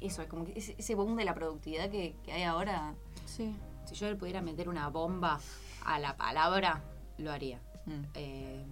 eso, 0.00 0.26
como 0.28 0.44
que 0.44 0.52
ese, 0.56 0.74
ese 0.78 0.94
boom 0.94 1.16
de 1.16 1.24
la 1.24 1.34
productividad 1.34 1.90
que, 1.90 2.14
que 2.24 2.32
hay 2.32 2.44
ahora. 2.44 2.94
Sí. 3.26 3.54
Si 3.84 3.96
yo 3.96 4.08
le 4.08 4.16
pudiera 4.16 4.40
meter 4.40 4.68
una 4.68 4.88
bomba 4.88 5.40
a 5.84 5.98
la 5.98 6.16
palabra, 6.16 6.84
lo 7.18 7.32
haría. 7.32 7.60
Mm. 7.86 8.02
Eh, 8.14 8.64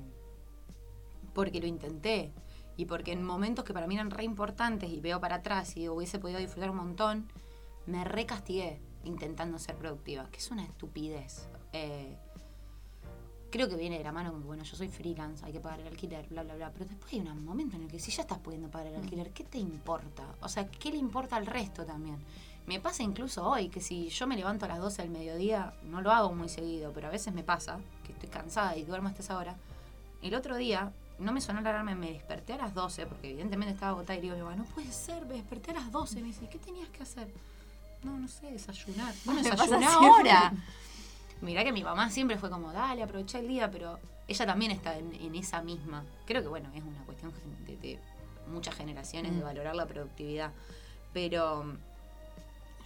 porque 1.34 1.60
lo 1.60 1.66
intenté 1.66 2.32
y 2.76 2.86
porque 2.86 3.12
en 3.12 3.22
momentos 3.22 3.64
que 3.64 3.74
para 3.74 3.86
mí 3.86 3.96
eran 3.96 4.10
re 4.10 4.24
importantes 4.24 4.90
y 4.90 5.00
veo 5.00 5.20
para 5.20 5.36
atrás 5.36 5.76
y 5.76 5.88
hubiese 5.88 6.18
podido 6.18 6.38
disfrutar 6.38 6.70
un 6.70 6.76
montón, 6.76 7.28
me 7.86 8.04
recastigué 8.04 8.80
intentando 9.04 9.58
ser 9.58 9.76
productiva, 9.76 10.28
que 10.30 10.38
es 10.38 10.50
una 10.50 10.64
estupidez. 10.64 11.48
Eh, 11.72 12.16
creo 13.50 13.68
que 13.68 13.76
viene 13.76 13.98
de 13.98 14.04
la 14.04 14.12
mano 14.12 14.32
como, 14.32 14.46
bueno, 14.46 14.62
yo 14.62 14.76
soy 14.76 14.88
freelance, 14.88 15.44
hay 15.44 15.52
que 15.52 15.60
pagar 15.60 15.80
el 15.80 15.88
alquiler, 15.88 16.26
bla, 16.28 16.42
bla, 16.42 16.54
bla. 16.54 16.70
Pero 16.72 16.86
después 16.86 17.12
hay 17.12 17.20
un 17.20 17.44
momento 17.44 17.76
en 17.76 17.82
el 17.82 17.88
que 17.88 17.98
si 17.98 18.10
ya 18.10 18.22
estás 18.22 18.38
pudiendo 18.38 18.70
pagar 18.70 18.88
el 18.88 18.96
alquiler, 18.96 19.30
¿qué 19.32 19.44
te 19.44 19.58
importa? 19.58 20.24
O 20.40 20.48
sea, 20.48 20.68
¿qué 20.68 20.90
le 20.90 20.98
importa 20.98 21.36
al 21.36 21.46
resto 21.46 21.84
también? 21.84 22.18
Me 22.66 22.78
pasa 22.78 23.02
incluso 23.02 23.48
hoy 23.48 23.68
que 23.68 23.80
si 23.80 24.08
yo 24.10 24.26
me 24.26 24.36
levanto 24.36 24.66
a 24.66 24.68
las 24.68 24.78
12 24.78 25.02
del 25.02 25.10
mediodía, 25.10 25.74
no 25.82 26.00
lo 26.02 26.12
hago 26.12 26.32
muy 26.32 26.48
seguido, 26.48 26.92
pero 26.92 27.08
a 27.08 27.10
veces 27.10 27.34
me 27.34 27.42
pasa 27.42 27.80
que 28.04 28.12
estoy 28.12 28.28
cansada 28.28 28.76
y 28.76 28.84
duermo 28.84 29.08
hasta 29.08 29.22
esa 29.22 29.36
hora. 29.38 29.56
El 30.22 30.34
otro 30.34 30.56
día 30.56 30.92
no 31.18 31.32
me 31.32 31.40
sonó 31.40 31.60
la 31.62 31.70
alarma, 31.70 31.94
me 31.94 32.12
desperté 32.12 32.52
a 32.52 32.58
las 32.58 32.74
12, 32.74 33.06
porque 33.06 33.30
evidentemente 33.30 33.74
estaba 33.74 33.92
agotada 33.92 34.18
y 34.18 34.22
digo, 34.22 34.36
"Eva, 34.36 34.54
no 34.54 34.64
puede 34.64 34.92
ser, 34.92 35.26
me 35.26 35.34
desperté 35.34 35.72
a 35.72 35.74
las 35.74 35.90
12. 35.90 36.20
Me 36.20 36.28
dice, 36.28 36.48
¿qué 36.48 36.58
tenías 36.58 36.88
que 36.90 37.02
hacer? 37.02 37.32
No, 38.02 38.16
no 38.18 38.28
sé, 38.28 38.50
desayunar. 38.50 39.14
Bueno, 39.24 39.42
desayuná 39.42 39.92
ahora. 39.94 40.52
Mirá 41.42 41.64
que 41.64 41.72
mi 41.72 41.82
mamá 41.82 42.10
siempre 42.10 42.36
fue 42.38 42.50
como, 42.50 42.72
dale, 42.72 43.02
aprovecha 43.02 43.38
el 43.38 43.48
día, 43.48 43.70
pero 43.70 43.98
ella 44.28 44.46
también 44.46 44.70
está 44.72 44.98
en, 44.98 45.14
en 45.14 45.34
esa 45.34 45.62
misma. 45.62 46.04
Creo 46.26 46.42
que, 46.42 46.48
bueno, 46.48 46.68
es 46.74 46.82
una 46.82 47.02
cuestión 47.04 47.32
de, 47.66 47.76
de 47.78 47.98
muchas 48.48 48.74
generaciones 48.74 49.32
de 49.34 49.40
Mm. 49.40 49.44
valorar 49.44 49.74
la 49.74 49.86
productividad. 49.86 50.52
Pero 51.14 51.76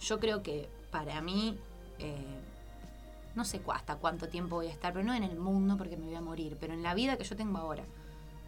yo 0.01 0.19
creo 0.19 0.41
que 0.41 0.69
para 0.91 1.21
mí, 1.21 1.57
eh, 1.99 2.39
no 3.35 3.43
sé 3.43 3.61
hasta 3.73 3.97
cuánto 3.97 4.29
tiempo 4.29 4.55
voy 4.55 4.67
a 4.67 4.71
estar, 4.71 4.93
pero 4.93 5.03
no 5.05 5.13
en 5.13 5.23
el 5.23 5.35
mundo 5.37 5.75
porque 5.77 5.97
me 5.97 6.05
voy 6.05 6.15
a 6.15 6.21
morir, 6.21 6.55
pero 6.59 6.73
en 6.73 6.81
la 6.83 6.93
vida 6.93 7.17
que 7.17 7.23
yo 7.25 7.35
tengo 7.35 7.57
ahora. 7.57 7.83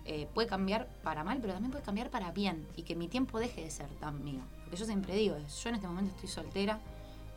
eh, 0.10 0.26
puede 0.34 0.48
cambiar 0.48 0.88
para 1.04 1.26
mal, 1.26 1.40
pero 1.42 1.52
también 1.52 1.70
puede 1.72 1.84
cambiar 1.84 2.10
para 2.10 2.32
bien 2.32 2.66
y 2.78 2.84
que 2.84 2.96
mi 2.96 3.10
tiempo 3.10 3.40
deje 3.40 3.60
de 3.62 3.70
ser 3.70 3.90
tan 4.00 4.24
mío. 4.24 4.40
Lo 4.68 4.72
que 4.72 4.78
yo 4.78 4.86
siempre 4.86 5.16
digo 5.16 5.38
yo 5.38 5.70
en 5.70 5.76
este 5.76 5.88
momento 5.88 6.14
estoy 6.14 6.28
soltera, 6.28 6.78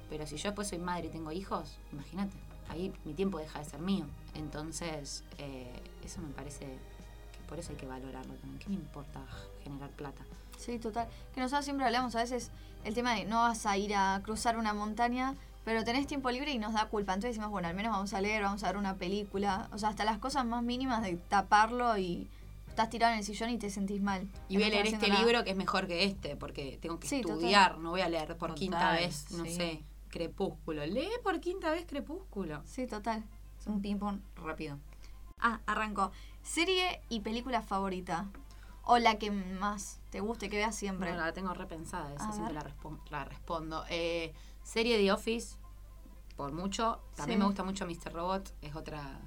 pero 0.08 0.26
si 0.26 0.36
yo 0.36 0.48
después 0.48 0.66
soy 0.66 0.78
madre 0.78 1.06
y 1.06 1.10
tengo 1.10 1.30
hijos, 1.30 1.78
imagínate, 1.92 2.34
ahí 2.68 2.92
mi 3.04 3.14
tiempo 3.14 3.38
deja 3.38 3.60
de 3.60 3.64
ser 3.66 3.78
mío. 3.78 4.04
Entonces, 4.34 5.22
eh, 5.38 5.80
eso 6.04 6.20
me 6.20 6.30
parece 6.30 6.66
que 6.66 7.38
por 7.48 7.60
eso 7.60 7.70
hay 7.70 7.76
que 7.76 7.86
valorarlo 7.86 8.34
también. 8.34 8.58
¿Qué 8.58 8.68
me 8.68 8.74
importa 8.74 9.20
generar 9.62 9.90
plata? 9.90 10.24
Sí, 10.58 10.80
total. 10.80 11.06
Que 11.32 11.40
nosotros 11.40 11.64
siempre 11.64 11.86
hablamos 11.86 12.16
a 12.16 12.18
veces 12.18 12.50
el 12.82 12.94
tema 12.94 13.14
de 13.14 13.26
no 13.26 13.42
vas 13.42 13.64
a 13.64 13.78
ir 13.78 13.94
a 13.94 14.20
cruzar 14.24 14.58
una 14.58 14.74
montaña, 14.74 15.36
pero 15.64 15.84
tenés 15.84 16.08
tiempo 16.08 16.32
libre 16.32 16.50
y 16.50 16.58
nos 16.58 16.72
da 16.72 16.86
culpa. 16.86 17.14
Entonces 17.14 17.36
decimos, 17.36 17.52
bueno, 17.52 17.68
al 17.68 17.74
menos 17.74 17.92
vamos 17.92 18.12
a 18.12 18.20
leer, 18.20 18.42
vamos 18.42 18.64
a 18.64 18.66
ver 18.66 18.76
una 18.76 18.96
película. 18.96 19.68
O 19.70 19.78
sea, 19.78 19.90
hasta 19.90 20.04
las 20.04 20.18
cosas 20.18 20.44
más 20.44 20.64
mínimas 20.64 21.00
de 21.02 21.14
taparlo 21.14 21.96
y 21.96 22.28
estás 22.80 22.90
tirado 22.90 23.12
en 23.12 23.18
el 23.18 23.24
sillón 23.24 23.50
y 23.50 23.58
te 23.58 23.68
sentís 23.68 24.00
mal. 24.00 24.26
Y 24.48 24.54
voy 24.56 24.64
a 24.64 24.68
leer 24.70 24.86
este 24.86 25.08
nada. 25.08 25.20
libro 25.22 25.44
que 25.44 25.50
es 25.50 25.56
mejor 25.56 25.86
que 25.86 26.04
este, 26.04 26.34
porque 26.36 26.78
tengo 26.80 26.98
que 26.98 27.06
Sí, 27.08 27.20
total. 27.20 27.36
estudiar, 27.36 27.78
no 27.78 27.90
voy 27.90 28.00
a 28.00 28.08
leer 28.08 28.28
por 28.38 28.48
Total, 28.50 28.54
quinta 28.54 28.92
vez, 28.92 29.30
no 29.32 29.44
sí. 29.44 29.50
sé, 29.54 29.84
Crepúsculo. 30.08 30.84
Lee 30.86 31.10
por 31.22 31.40
quinta 31.40 31.70
vez 31.70 31.84
Crepúsculo. 31.86 32.62
Sí, 32.64 32.86
total. 32.86 33.24
Es 33.60 33.66
un 33.66 33.82
ping-pong 33.82 34.20
rápido. 34.36 34.78
Ah, 35.38 35.60
arrancó. 35.66 36.10
Serie 36.42 37.02
y 37.10 37.20
película 37.20 37.62
favorita. 37.62 38.28
O 38.82 38.98
la 38.98 39.18
que 39.18 39.30
más 39.30 40.00
te 40.10 40.20
guste, 40.20 40.48
que 40.48 40.56
veas 40.56 40.74
siempre. 40.74 41.12
No, 41.12 41.18
la 41.18 41.32
tengo 41.32 41.52
repensada, 41.54 42.12
esa 42.14 42.30
A 42.30 42.32
siempre 42.32 42.54
la, 42.54 42.64
la 43.10 43.24
respondo. 43.24 43.84
Eh, 43.90 44.32
serie 44.64 44.96
The 44.98 45.12
Office, 45.12 45.56
por 46.36 46.52
mucho. 46.52 47.00
También 47.14 47.38
Sí. 47.38 47.40
me 47.40 47.46
gusta 47.46 47.62
mucho 47.62 47.86
Mr. 47.86 48.12
Robot, 48.12 48.52
es 48.62 48.74
otra... 48.74 49.20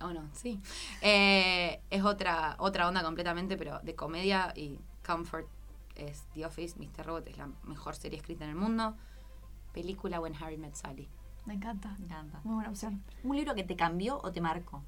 Oh, 0.00 0.12
no, 0.12 0.28
sí. 0.32 0.60
Eh, 1.02 1.80
es 1.90 2.04
otra, 2.04 2.56
otra 2.58 2.88
onda 2.88 3.02
completamente, 3.02 3.56
pero 3.56 3.80
de 3.80 3.94
comedia 3.94 4.52
y 4.56 4.78
comfort 5.06 5.46
es 5.94 6.24
The 6.34 6.46
Office. 6.46 6.78
Mr. 6.78 7.04
Robot 7.04 7.28
es 7.28 7.36
la 7.36 7.50
mejor 7.64 7.94
serie 7.94 8.18
escrita 8.18 8.44
en 8.44 8.50
el 8.50 8.56
mundo. 8.56 8.94
Película 9.72 10.20
When 10.20 10.34
Harry 10.40 10.56
Met 10.56 10.74
Sally. 10.74 11.08
Me 11.44 11.54
encanta. 11.54 11.94
Me 11.98 12.06
encanta. 12.06 12.40
Muy 12.44 12.54
buena 12.54 12.70
opción. 12.70 13.02
¿Un 13.24 13.36
libro 13.36 13.54
que 13.54 13.64
te 13.64 13.76
cambió 13.76 14.20
o 14.22 14.32
te 14.32 14.40
marcó? 14.40 14.82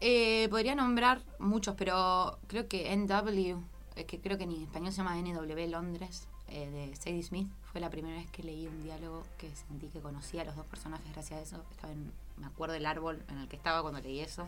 Eh, 0.00 0.48
podría 0.50 0.74
nombrar 0.74 1.22
muchos, 1.38 1.74
pero 1.74 2.38
creo 2.48 2.68
que 2.68 2.94
NW, 2.94 3.62
que 4.06 4.20
creo 4.20 4.36
que 4.36 4.44
en 4.44 4.52
español 4.52 4.92
se 4.92 4.98
llama 4.98 5.16
NW 5.16 5.70
Londres, 5.70 6.28
eh, 6.48 6.70
de 6.70 6.94
Sadie 6.96 7.22
Smith, 7.22 7.48
fue 7.62 7.80
la 7.80 7.90
primera 7.90 8.16
vez 8.16 8.30
que 8.30 8.42
leí 8.42 8.66
un 8.66 8.82
diálogo 8.82 9.22
que 9.38 9.50
sentí 9.54 9.88
que 9.88 10.00
conocía 10.00 10.42
a 10.42 10.44
los 10.44 10.54
dos 10.54 10.66
personajes 10.66 11.10
gracias 11.12 11.40
a 11.40 11.42
eso. 11.42 11.64
Estaba 11.70 11.92
en, 11.92 12.12
me 12.38 12.46
acuerdo 12.46 12.74
del 12.74 12.86
árbol 12.86 13.22
en 13.28 13.38
el 13.38 13.48
que 13.48 13.56
estaba 13.56 13.82
cuando 13.82 14.00
leí 14.00 14.20
eso 14.20 14.46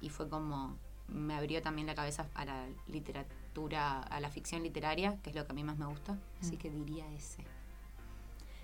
y 0.00 0.08
fue 0.10 0.28
como 0.28 0.76
me 1.08 1.34
abrió 1.34 1.60
también 1.62 1.86
la 1.86 1.94
cabeza 1.94 2.26
a 2.34 2.44
la 2.46 2.66
literatura, 2.88 4.00
a 4.00 4.20
la 4.20 4.30
ficción 4.30 4.62
literaria, 4.62 5.18
que 5.22 5.30
es 5.30 5.36
lo 5.36 5.44
que 5.44 5.52
a 5.52 5.54
mí 5.54 5.62
más 5.62 5.76
me 5.76 5.86
gusta. 5.86 6.16
Así 6.40 6.56
Mm. 6.56 6.58
que 6.58 6.70
diría 6.70 7.12
ese. 7.12 7.44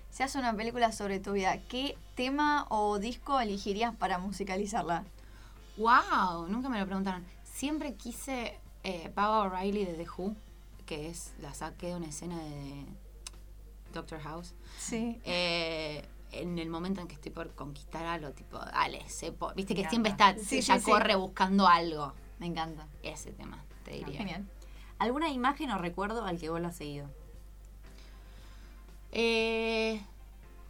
Si 0.09 0.23
hace 0.23 0.39
una 0.39 0.53
película 0.55 0.91
sobre 0.91 1.19
tu 1.19 1.33
vida, 1.33 1.57
¿qué 1.69 1.97
tema 2.15 2.65
o 2.69 2.97
disco 2.99 3.39
elegirías 3.39 3.95
para 3.95 4.17
musicalizarla? 4.17 5.05
¡Wow! 5.77 6.47
Nunca 6.49 6.67
me 6.67 6.79
lo 6.79 6.85
preguntaron. 6.85 7.23
Siempre 7.43 7.93
quise 7.95 8.59
eh, 8.83 9.11
Baba 9.15 9.41
O'Reilly 9.43 9.85
de 9.85 9.93
The 9.93 10.07
Who, 10.17 10.35
que 10.87 11.09
es 11.09 11.33
la 11.39 11.53
saqué 11.53 11.87
de 11.89 11.95
una 11.95 12.07
escena 12.07 12.39
de 12.39 12.85
Doctor 13.93 14.19
House. 14.21 14.53
Sí. 14.79 15.21
Eh, 15.25 16.03
en 16.31 16.59
el 16.59 16.69
momento 16.69 17.01
en 17.01 17.07
que 17.07 17.15
estoy 17.15 17.31
por 17.31 17.53
conquistar 17.55 18.05
algo, 18.05 18.31
tipo, 18.31 18.57
dale, 18.57 19.07
se 19.09 19.33
viste 19.55 19.75
que 19.75 19.87
siempre 19.89 20.11
está, 20.11 20.35
Sí, 20.37 20.57
ella 20.57 20.75
sí, 20.75 20.85
sí. 20.85 20.91
corre 20.91 21.15
buscando 21.15 21.67
algo. 21.67 22.13
Me 22.39 22.47
encanta. 22.47 22.87
Ese 23.03 23.31
tema, 23.31 23.63
te 23.83 23.91
diría. 23.91 24.17
Genial. 24.17 24.47
¿Alguna 24.97 25.29
imagen 25.29 25.71
o 25.71 25.77
recuerdo 25.77 26.25
al 26.25 26.39
que 26.39 26.49
vos 26.49 26.61
lo 26.61 26.67
has 26.67 26.75
seguido? 26.75 27.09
Eh, 29.11 30.01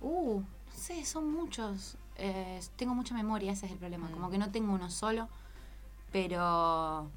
uh, 0.01 0.39
no 0.41 0.74
sé, 0.76 1.05
son 1.05 1.32
muchos. 1.32 1.97
Eh, 2.16 2.59
tengo 2.76 2.93
mucha 2.95 3.14
memoria, 3.14 3.51
ese 3.51 3.68
es 3.68 3.72
el 3.72 3.78
problema. 3.78 4.07
Mm. 4.09 4.12
Como 4.14 4.30
que 4.30 4.38
no 4.38 4.51
tengo 4.51 4.74
uno 4.74 4.89
solo, 4.89 5.30
pero 6.12 7.09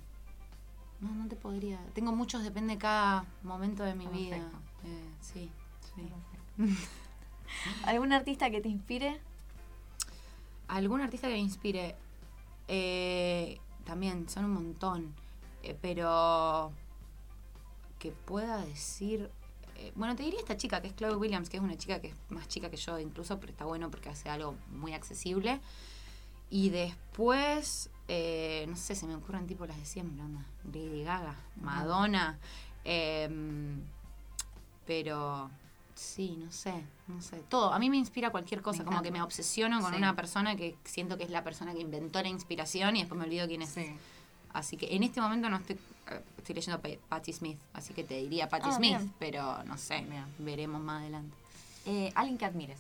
no, 1.01 1.15
no 1.15 1.29
te 1.29 1.37
podría. 1.37 1.79
Tengo 1.95 2.13
muchos, 2.13 2.43
depende 2.43 2.75
de 2.75 2.79
cada 2.79 3.25
momento 3.43 3.83
de 3.83 3.95
mi 3.95 4.07
vida. 4.07 4.37
Eh, 4.85 5.11
sí, 5.21 5.51
sí. 5.95 6.13
¿Algún 7.87 8.13
artista 8.13 8.51
que 8.51 8.61
te 8.61 8.69
inspire? 8.69 9.21
¿Algún 10.69 11.01
artista 11.01 11.29
que 11.29 11.35
me 11.35 11.41
inspire? 11.41 11.95
Eh, 12.69 13.59
también, 13.85 14.29
son 14.29 14.47
un 14.47 14.53
montón. 14.53 15.15
Eh, 15.63 15.77
pero 15.81 16.73
que 17.99 18.11
pueda 18.13 18.59
decir. 18.65 19.31
eh, 19.77 19.93
bueno, 19.95 20.15
te 20.15 20.23
diría 20.23 20.41
esta 20.41 20.57
chica 20.57 20.81
que 20.83 20.89
es 20.89 20.97
Chloe 20.97 21.17
Williams, 21.17 21.49
que 21.49 21.57
es 21.57 21.63
una 21.63 21.77
chica 21.77 22.01
que 22.01 22.09
es 22.09 22.15
más 22.29 22.47
chica 22.49 22.71
que 22.71 22.77
yo 22.77 22.99
incluso, 22.99 23.41
pero 23.41 23.53
está 23.53 23.65
bueno 23.65 23.91
porque 23.91 24.09
hace 24.11 24.29
algo 24.29 24.57
muy 24.71 24.93
accesible. 24.93 25.61
Y 26.51 26.69
después, 26.71 27.91
eh, 28.09 28.67
no 28.69 28.77
sé, 28.77 28.95
se 28.95 29.07
me 29.07 29.15
ocurren 29.17 29.47
tipo 29.47 29.67
las 29.67 29.77
de 29.79 29.87
siempre, 29.87 30.23
onda. 30.23 30.45
Lady 30.65 31.03
Gaga, 31.03 31.35
Madonna. 31.61 32.39
em, 32.85 33.81
pero 34.87 35.51
sí, 35.95 36.37
no 36.39 36.51
sé, 36.53 36.75
no 37.09 37.21
sé. 37.23 37.43
Todo. 37.49 37.73
A 37.73 37.79
mí 37.79 37.89
me 37.91 37.97
inspira 37.97 38.31
cualquier 38.31 38.63
cosa, 38.63 38.81
Me 38.81 38.85
como 38.87 39.03
que 39.03 39.11
me 39.11 39.23
obsesiono 39.23 39.81
con 39.81 39.93
Sí. 39.93 39.97
una 39.99 40.15
persona 40.17 40.57
que 40.57 40.77
siento 40.85 41.17
que 41.17 41.25
es 41.25 41.31
la 41.31 41.45
persona 41.45 41.73
que 41.73 41.81
inventó 41.81 42.21
la 42.23 42.29
inspiración 42.29 42.97
y 42.97 43.01
después 43.01 43.19
me 43.19 43.25
olvido 43.27 43.47
quién 43.47 43.63
es. 43.63 43.75
Así 44.53 44.77
que 44.77 44.95
en 44.95 45.03
este 45.03 45.21
momento 45.21 45.49
no 45.49 45.57
estoy, 45.57 45.77
eh, 46.11 46.23
estoy 46.39 46.55
leyendo 46.55 46.81
Pa- 46.81 46.89
Patti 47.09 47.33
Smith, 47.33 47.59
así 47.73 47.93
que 47.93 48.05
te 48.05 48.15
diría 48.19 48.49
Patti 48.49 48.69
Ah, 48.71 48.77
Smith, 48.77 48.97
bien. 48.99 49.13
pero 49.19 49.65
no 49.65 49.77
sé, 49.77 50.03
Bien. 50.03 50.25
veremos 50.39 50.81
más 50.81 51.01
adelante. 51.01 51.35
Eh, 51.87 52.13
Alguien 52.15 52.39
que 52.39 52.45
admires. 52.45 52.79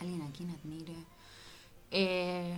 Alguien 0.00 0.22
a 0.22 0.30
quien 0.32 0.50
admire. 0.50 0.94
Eh, 1.90 2.56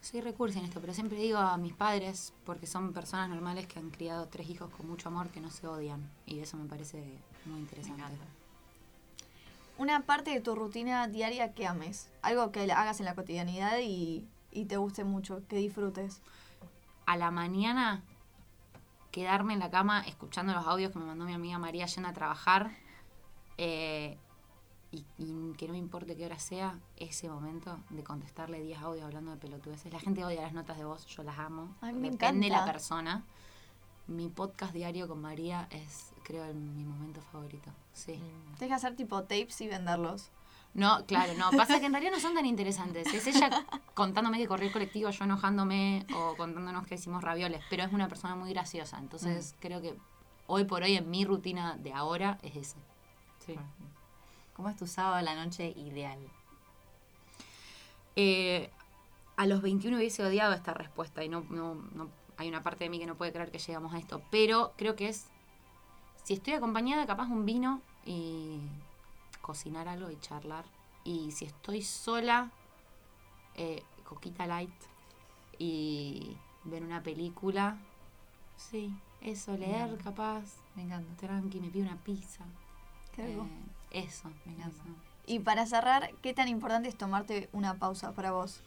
soy 0.00 0.20
recursa 0.22 0.60
en 0.60 0.64
esto, 0.66 0.80
pero 0.80 0.94
siempre 0.94 1.18
digo 1.18 1.38
a 1.38 1.56
mis 1.56 1.74
padres, 1.74 2.32
porque 2.46 2.66
son 2.66 2.92
personas 2.92 3.28
normales 3.28 3.66
que 3.66 3.78
han 3.78 3.90
criado 3.90 4.26
tres 4.28 4.48
hijos 4.48 4.70
con 4.70 4.88
mucho 4.88 5.08
amor 5.08 5.28
que 5.30 5.40
no 5.40 5.50
se 5.50 5.66
odian. 5.66 6.08
Y 6.26 6.38
eso 6.38 6.56
me 6.56 6.66
parece 6.68 6.96
muy 7.44 7.54
Me 7.56 7.60
interesante. 7.60 8.02
Una 9.80 10.02
parte 10.02 10.30
de 10.30 10.42
tu 10.42 10.54
rutina 10.54 11.08
diaria 11.08 11.54
que 11.54 11.66
ames. 11.66 12.10
Algo 12.20 12.52
que 12.52 12.70
hagas 12.70 13.00
en 13.00 13.06
la 13.06 13.14
cotidianidad 13.14 13.78
y, 13.78 14.28
y 14.50 14.66
te 14.66 14.76
guste 14.76 15.04
mucho, 15.04 15.40
que 15.48 15.56
disfrutes. 15.56 16.20
a 17.06 17.16
la 17.16 17.30
mañana 17.30 18.02
quedarme 19.10 19.54
en 19.54 19.58
la 19.58 19.70
cama 19.70 20.02
escuchando 20.02 20.52
los 20.52 20.66
audios 20.66 20.92
que 20.92 20.98
me 20.98 21.06
mandó 21.06 21.24
mi 21.24 21.32
amiga 21.32 21.58
María 21.58 21.86
yendo 21.86 22.10
a 22.10 22.12
trabajar 22.12 22.72
eh, 23.56 24.18
y, 24.92 25.06
y 25.16 25.54
que 25.56 25.66
no 25.66 25.72
me 25.72 25.78
importe 25.78 26.14
qué 26.14 26.26
hora 26.26 26.38
sea, 26.38 26.78
ese 26.98 27.30
momento 27.30 27.78
de 27.88 28.04
contestarle 28.04 28.60
10 28.60 28.82
audios 28.82 29.06
hablando 29.06 29.30
de 29.30 29.38
pelotudeces. 29.38 29.90
La 29.90 29.98
gente 29.98 30.22
odia 30.26 30.42
las 30.42 30.52
notas 30.52 30.76
de 30.76 30.84
voz, 30.84 31.06
yo 31.06 31.22
las 31.22 31.38
amo. 31.38 31.74
Ay, 31.80 31.94
me 31.94 32.10
Depende 32.10 32.48
de 32.48 32.52
la 32.52 32.66
persona. 32.66 33.24
Mi 34.10 34.28
podcast 34.28 34.72
diario 34.74 35.06
con 35.08 35.20
María 35.20 35.68
es, 35.70 36.10
creo, 36.24 36.44
el- 36.44 36.54
mi 36.54 36.84
momento 36.84 37.20
favorito. 37.32 37.70
Sí. 37.92 38.14
Mm. 38.14 38.56
Tienes 38.58 38.68
que 38.68 38.74
hacer 38.74 38.96
tipo 38.96 39.22
tapes 39.22 39.60
y 39.60 39.68
venderlos. 39.68 40.30
No, 40.74 41.04
claro, 41.06 41.32
no. 41.34 41.50
Pasa 41.56 41.80
que 41.80 41.86
en 41.86 41.92
realidad 41.92 42.12
no 42.12 42.20
son 42.20 42.34
tan 42.34 42.46
interesantes. 42.46 43.12
Es 43.12 43.26
ella 43.26 43.50
contándome 43.94 44.38
que 44.38 44.46
corrió 44.46 44.66
el 44.68 44.72
colectivo, 44.72 45.10
yo 45.10 45.24
enojándome 45.24 46.06
o 46.14 46.36
contándonos 46.36 46.86
que 46.86 46.94
hicimos 46.96 47.22
ravioles. 47.24 47.60
Pero 47.70 47.82
es 47.84 47.92
una 47.92 48.08
persona 48.08 48.36
muy 48.36 48.50
graciosa. 48.50 48.98
Entonces 48.98 49.54
creo 49.60 49.80
que 49.80 49.96
hoy 50.46 50.64
por 50.64 50.82
hoy 50.82 50.96
en 50.96 51.10
mi 51.10 51.24
rutina 51.24 51.76
de 51.76 51.92
ahora 51.92 52.38
es 52.42 52.54
ese. 52.56 52.76
Sí. 53.46 53.56
¿Cómo 54.54 54.68
es 54.68 54.76
tu 54.76 54.86
sábado 54.86 55.16
a 55.16 55.22
la 55.22 55.34
noche 55.44 55.70
ideal? 55.76 56.18
Eh, 58.16 58.70
a 59.36 59.46
los 59.46 59.62
21 59.62 59.96
hubiese 59.96 60.22
odiado 60.24 60.52
esta 60.52 60.74
respuesta 60.74 61.24
y 61.24 61.28
no, 61.28 61.44
no, 61.50 61.74
no- 61.94 62.19
hay 62.40 62.48
una 62.48 62.62
parte 62.62 62.84
de 62.84 62.90
mí 62.90 62.98
que 62.98 63.04
no 63.04 63.16
puede 63.16 63.32
creer 63.32 63.50
que 63.50 63.58
llegamos 63.58 63.92
a 63.92 63.98
esto, 63.98 64.22
pero 64.30 64.72
creo 64.78 64.96
que 64.96 65.08
es, 65.08 65.26
si 66.24 66.32
estoy 66.32 66.54
acompañada, 66.54 67.06
capaz 67.06 67.26
un 67.28 67.44
vino 67.44 67.82
y 68.06 68.60
cocinar 69.42 69.88
algo 69.88 70.10
y 70.10 70.18
charlar. 70.20 70.64
Y 71.04 71.32
si 71.32 71.44
estoy 71.44 71.82
sola, 71.82 72.50
eh, 73.56 73.82
coquita 74.04 74.46
light 74.46 74.72
y 75.58 76.34
ver 76.64 76.82
una 76.82 77.02
película. 77.02 77.76
Sí, 78.56 78.90
eso, 79.20 79.54
leer 79.58 79.98
capaz. 79.98 80.44
Me 80.76 80.82
encanta. 80.82 81.14
Tranqui, 81.16 81.60
me 81.60 81.68
pido 81.68 81.84
una 81.84 81.98
pizza. 81.98 82.44
Qué. 83.12 83.34
Eh, 83.34 83.42
eso, 83.90 84.30
Me 84.46 84.52
encanta. 84.54 84.82
eso. 84.82 84.94
Y 85.26 85.40
para 85.40 85.66
cerrar, 85.66 86.10
¿qué 86.22 86.32
tan 86.32 86.48
importante 86.48 86.88
es 86.88 86.96
tomarte 86.96 87.50
una 87.52 87.74
pausa 87.74 88.12
para 88.14 88.32
vos? 88.32 88.62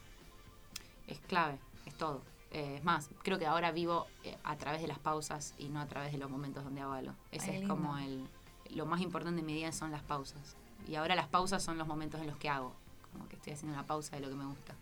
es 1.08 1.20
clave, 1.22 1.58
es 1.86 1.96
todo. 1.96 2.22
Eh, 2.54 2.76
es 2.78 2.84
más, 2.84 3.10
creo 3.24 3.38
que 3.40 3.46
ahora 3.48 3.72
vivo 3.72 4.08
eh, 4.24 4.38
a 4.44 4.56
través 4.58 4.82
de 4.82 4.88
las 4.88 5.00
pausas 5.00 5.54
y 5.58 5.70
no 5.70 5.82
a 5.82 5.88
través 5.88 6.12
de 6.12 6.18
los 6.20 6.30
momentos 6.30 6.64
donde 6.64 6.82
hago 6.82 6.94
algo. 6.94 7.14
Ese 7.32 7.50
Ay, 7.50 7.56
es 7.56 7.60
lindo. 7.62 7.76
como 7.76 7.98
el... 7.98 8.28
Lo 8.70 8.86
más 8.86 9.02
importante 9.02 9.40
en 9.42 9.46
mi 9.46 9.54
día 9.54 9.72
son 9.72 9.92
las 9.92 10.02
pausas. 10.04 10.56
Y 10.88 10.96
ahora 10.96 11.16
las 11.16 11.28
pausas 11.28 11.62
son 11.64 11.78
los 11.78 11.88
momentos 11.88 12.22
en 12.22 12.28
los 12.28 12.38
que 12.38 12.50
hago. 12.50 12.74
Como 13.12 13.28
que 13.28 13.36
estoy 13.36 13.54
haciendo 13.54 13.74
una 13.78 13.86
pausa 13.86 14.16
de 14.16 14.22
lo 14.22 14.30
que 14.30 14.36
me 14.36 14.46
gusta. 14.46 14.74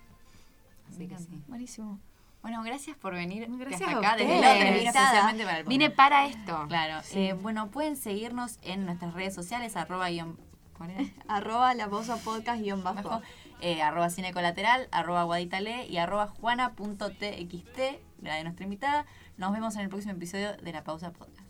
Así 0.89 0.99
Me 0.99 1.07
que 1.07 1.17
sí. 1.17 1.41
Buenísimo. 1.47 1.99
Bueno, 2.41 2.63
gracias 2.63 2.97
por 2.97 3.13
venir. 3.13 3.45
Gracias 3.49 3.79
desde 3.81 3.93
a 3.93 3.97
acá, 3.97 4.15
desde 4.17 4.33
vine 4.33 4.71
Invitada. 4.79 5.05
especialmente 5.05 5.43
para 5.45 5.57
el 5.59 5.65
Vine 5.65 5.89
podcast. 5.91 5.97
para 5.97 6.25
esto. 6.27 6.65
Claro. 6.67 7.07
eh, 7.13 7.33
bueno, 7.33 7.67
pueden 7.69 7.95
seguirnos 7.95 8.57
en 8.63 8.85
nuestras 8.85 9.13
redes 9.13 9.33
sociales, 9.35 9.75
arroba 9.75 10.09
guion. 10.09 10.37
Arroba 11.27 11.73
la 11.75 11.87
pausa 11.89 12.17
podcast 12.17 12.59
guion 12.61 12.83
bajo. 12.83 13.07
Bajo, 13.07 13.21
eh, 13.61 13.81
arroba 13.83 14.09
cinecolateral, 14.09 14.87
arroba 14.91 15.23
guaditale 15.23 15.85
y 15.85 15.97
arroba 15.97 16.27
juana.txt, 16.27 17.79
la 18.21 18.35
de 18.35 18.43
nuestra 18.43 18.63
invitada. 18.63 19.05
Nos 19.37 19.53
vemos 19.53 19.75
en 19.75 19.81
el 19.81 19.89
próximo 19.89 20.13
episodio 20.13 20.57
de 20.57 20.71
La 20.71 20.83
Pausa 20.83 21.11
Podcast. 21.11 21.41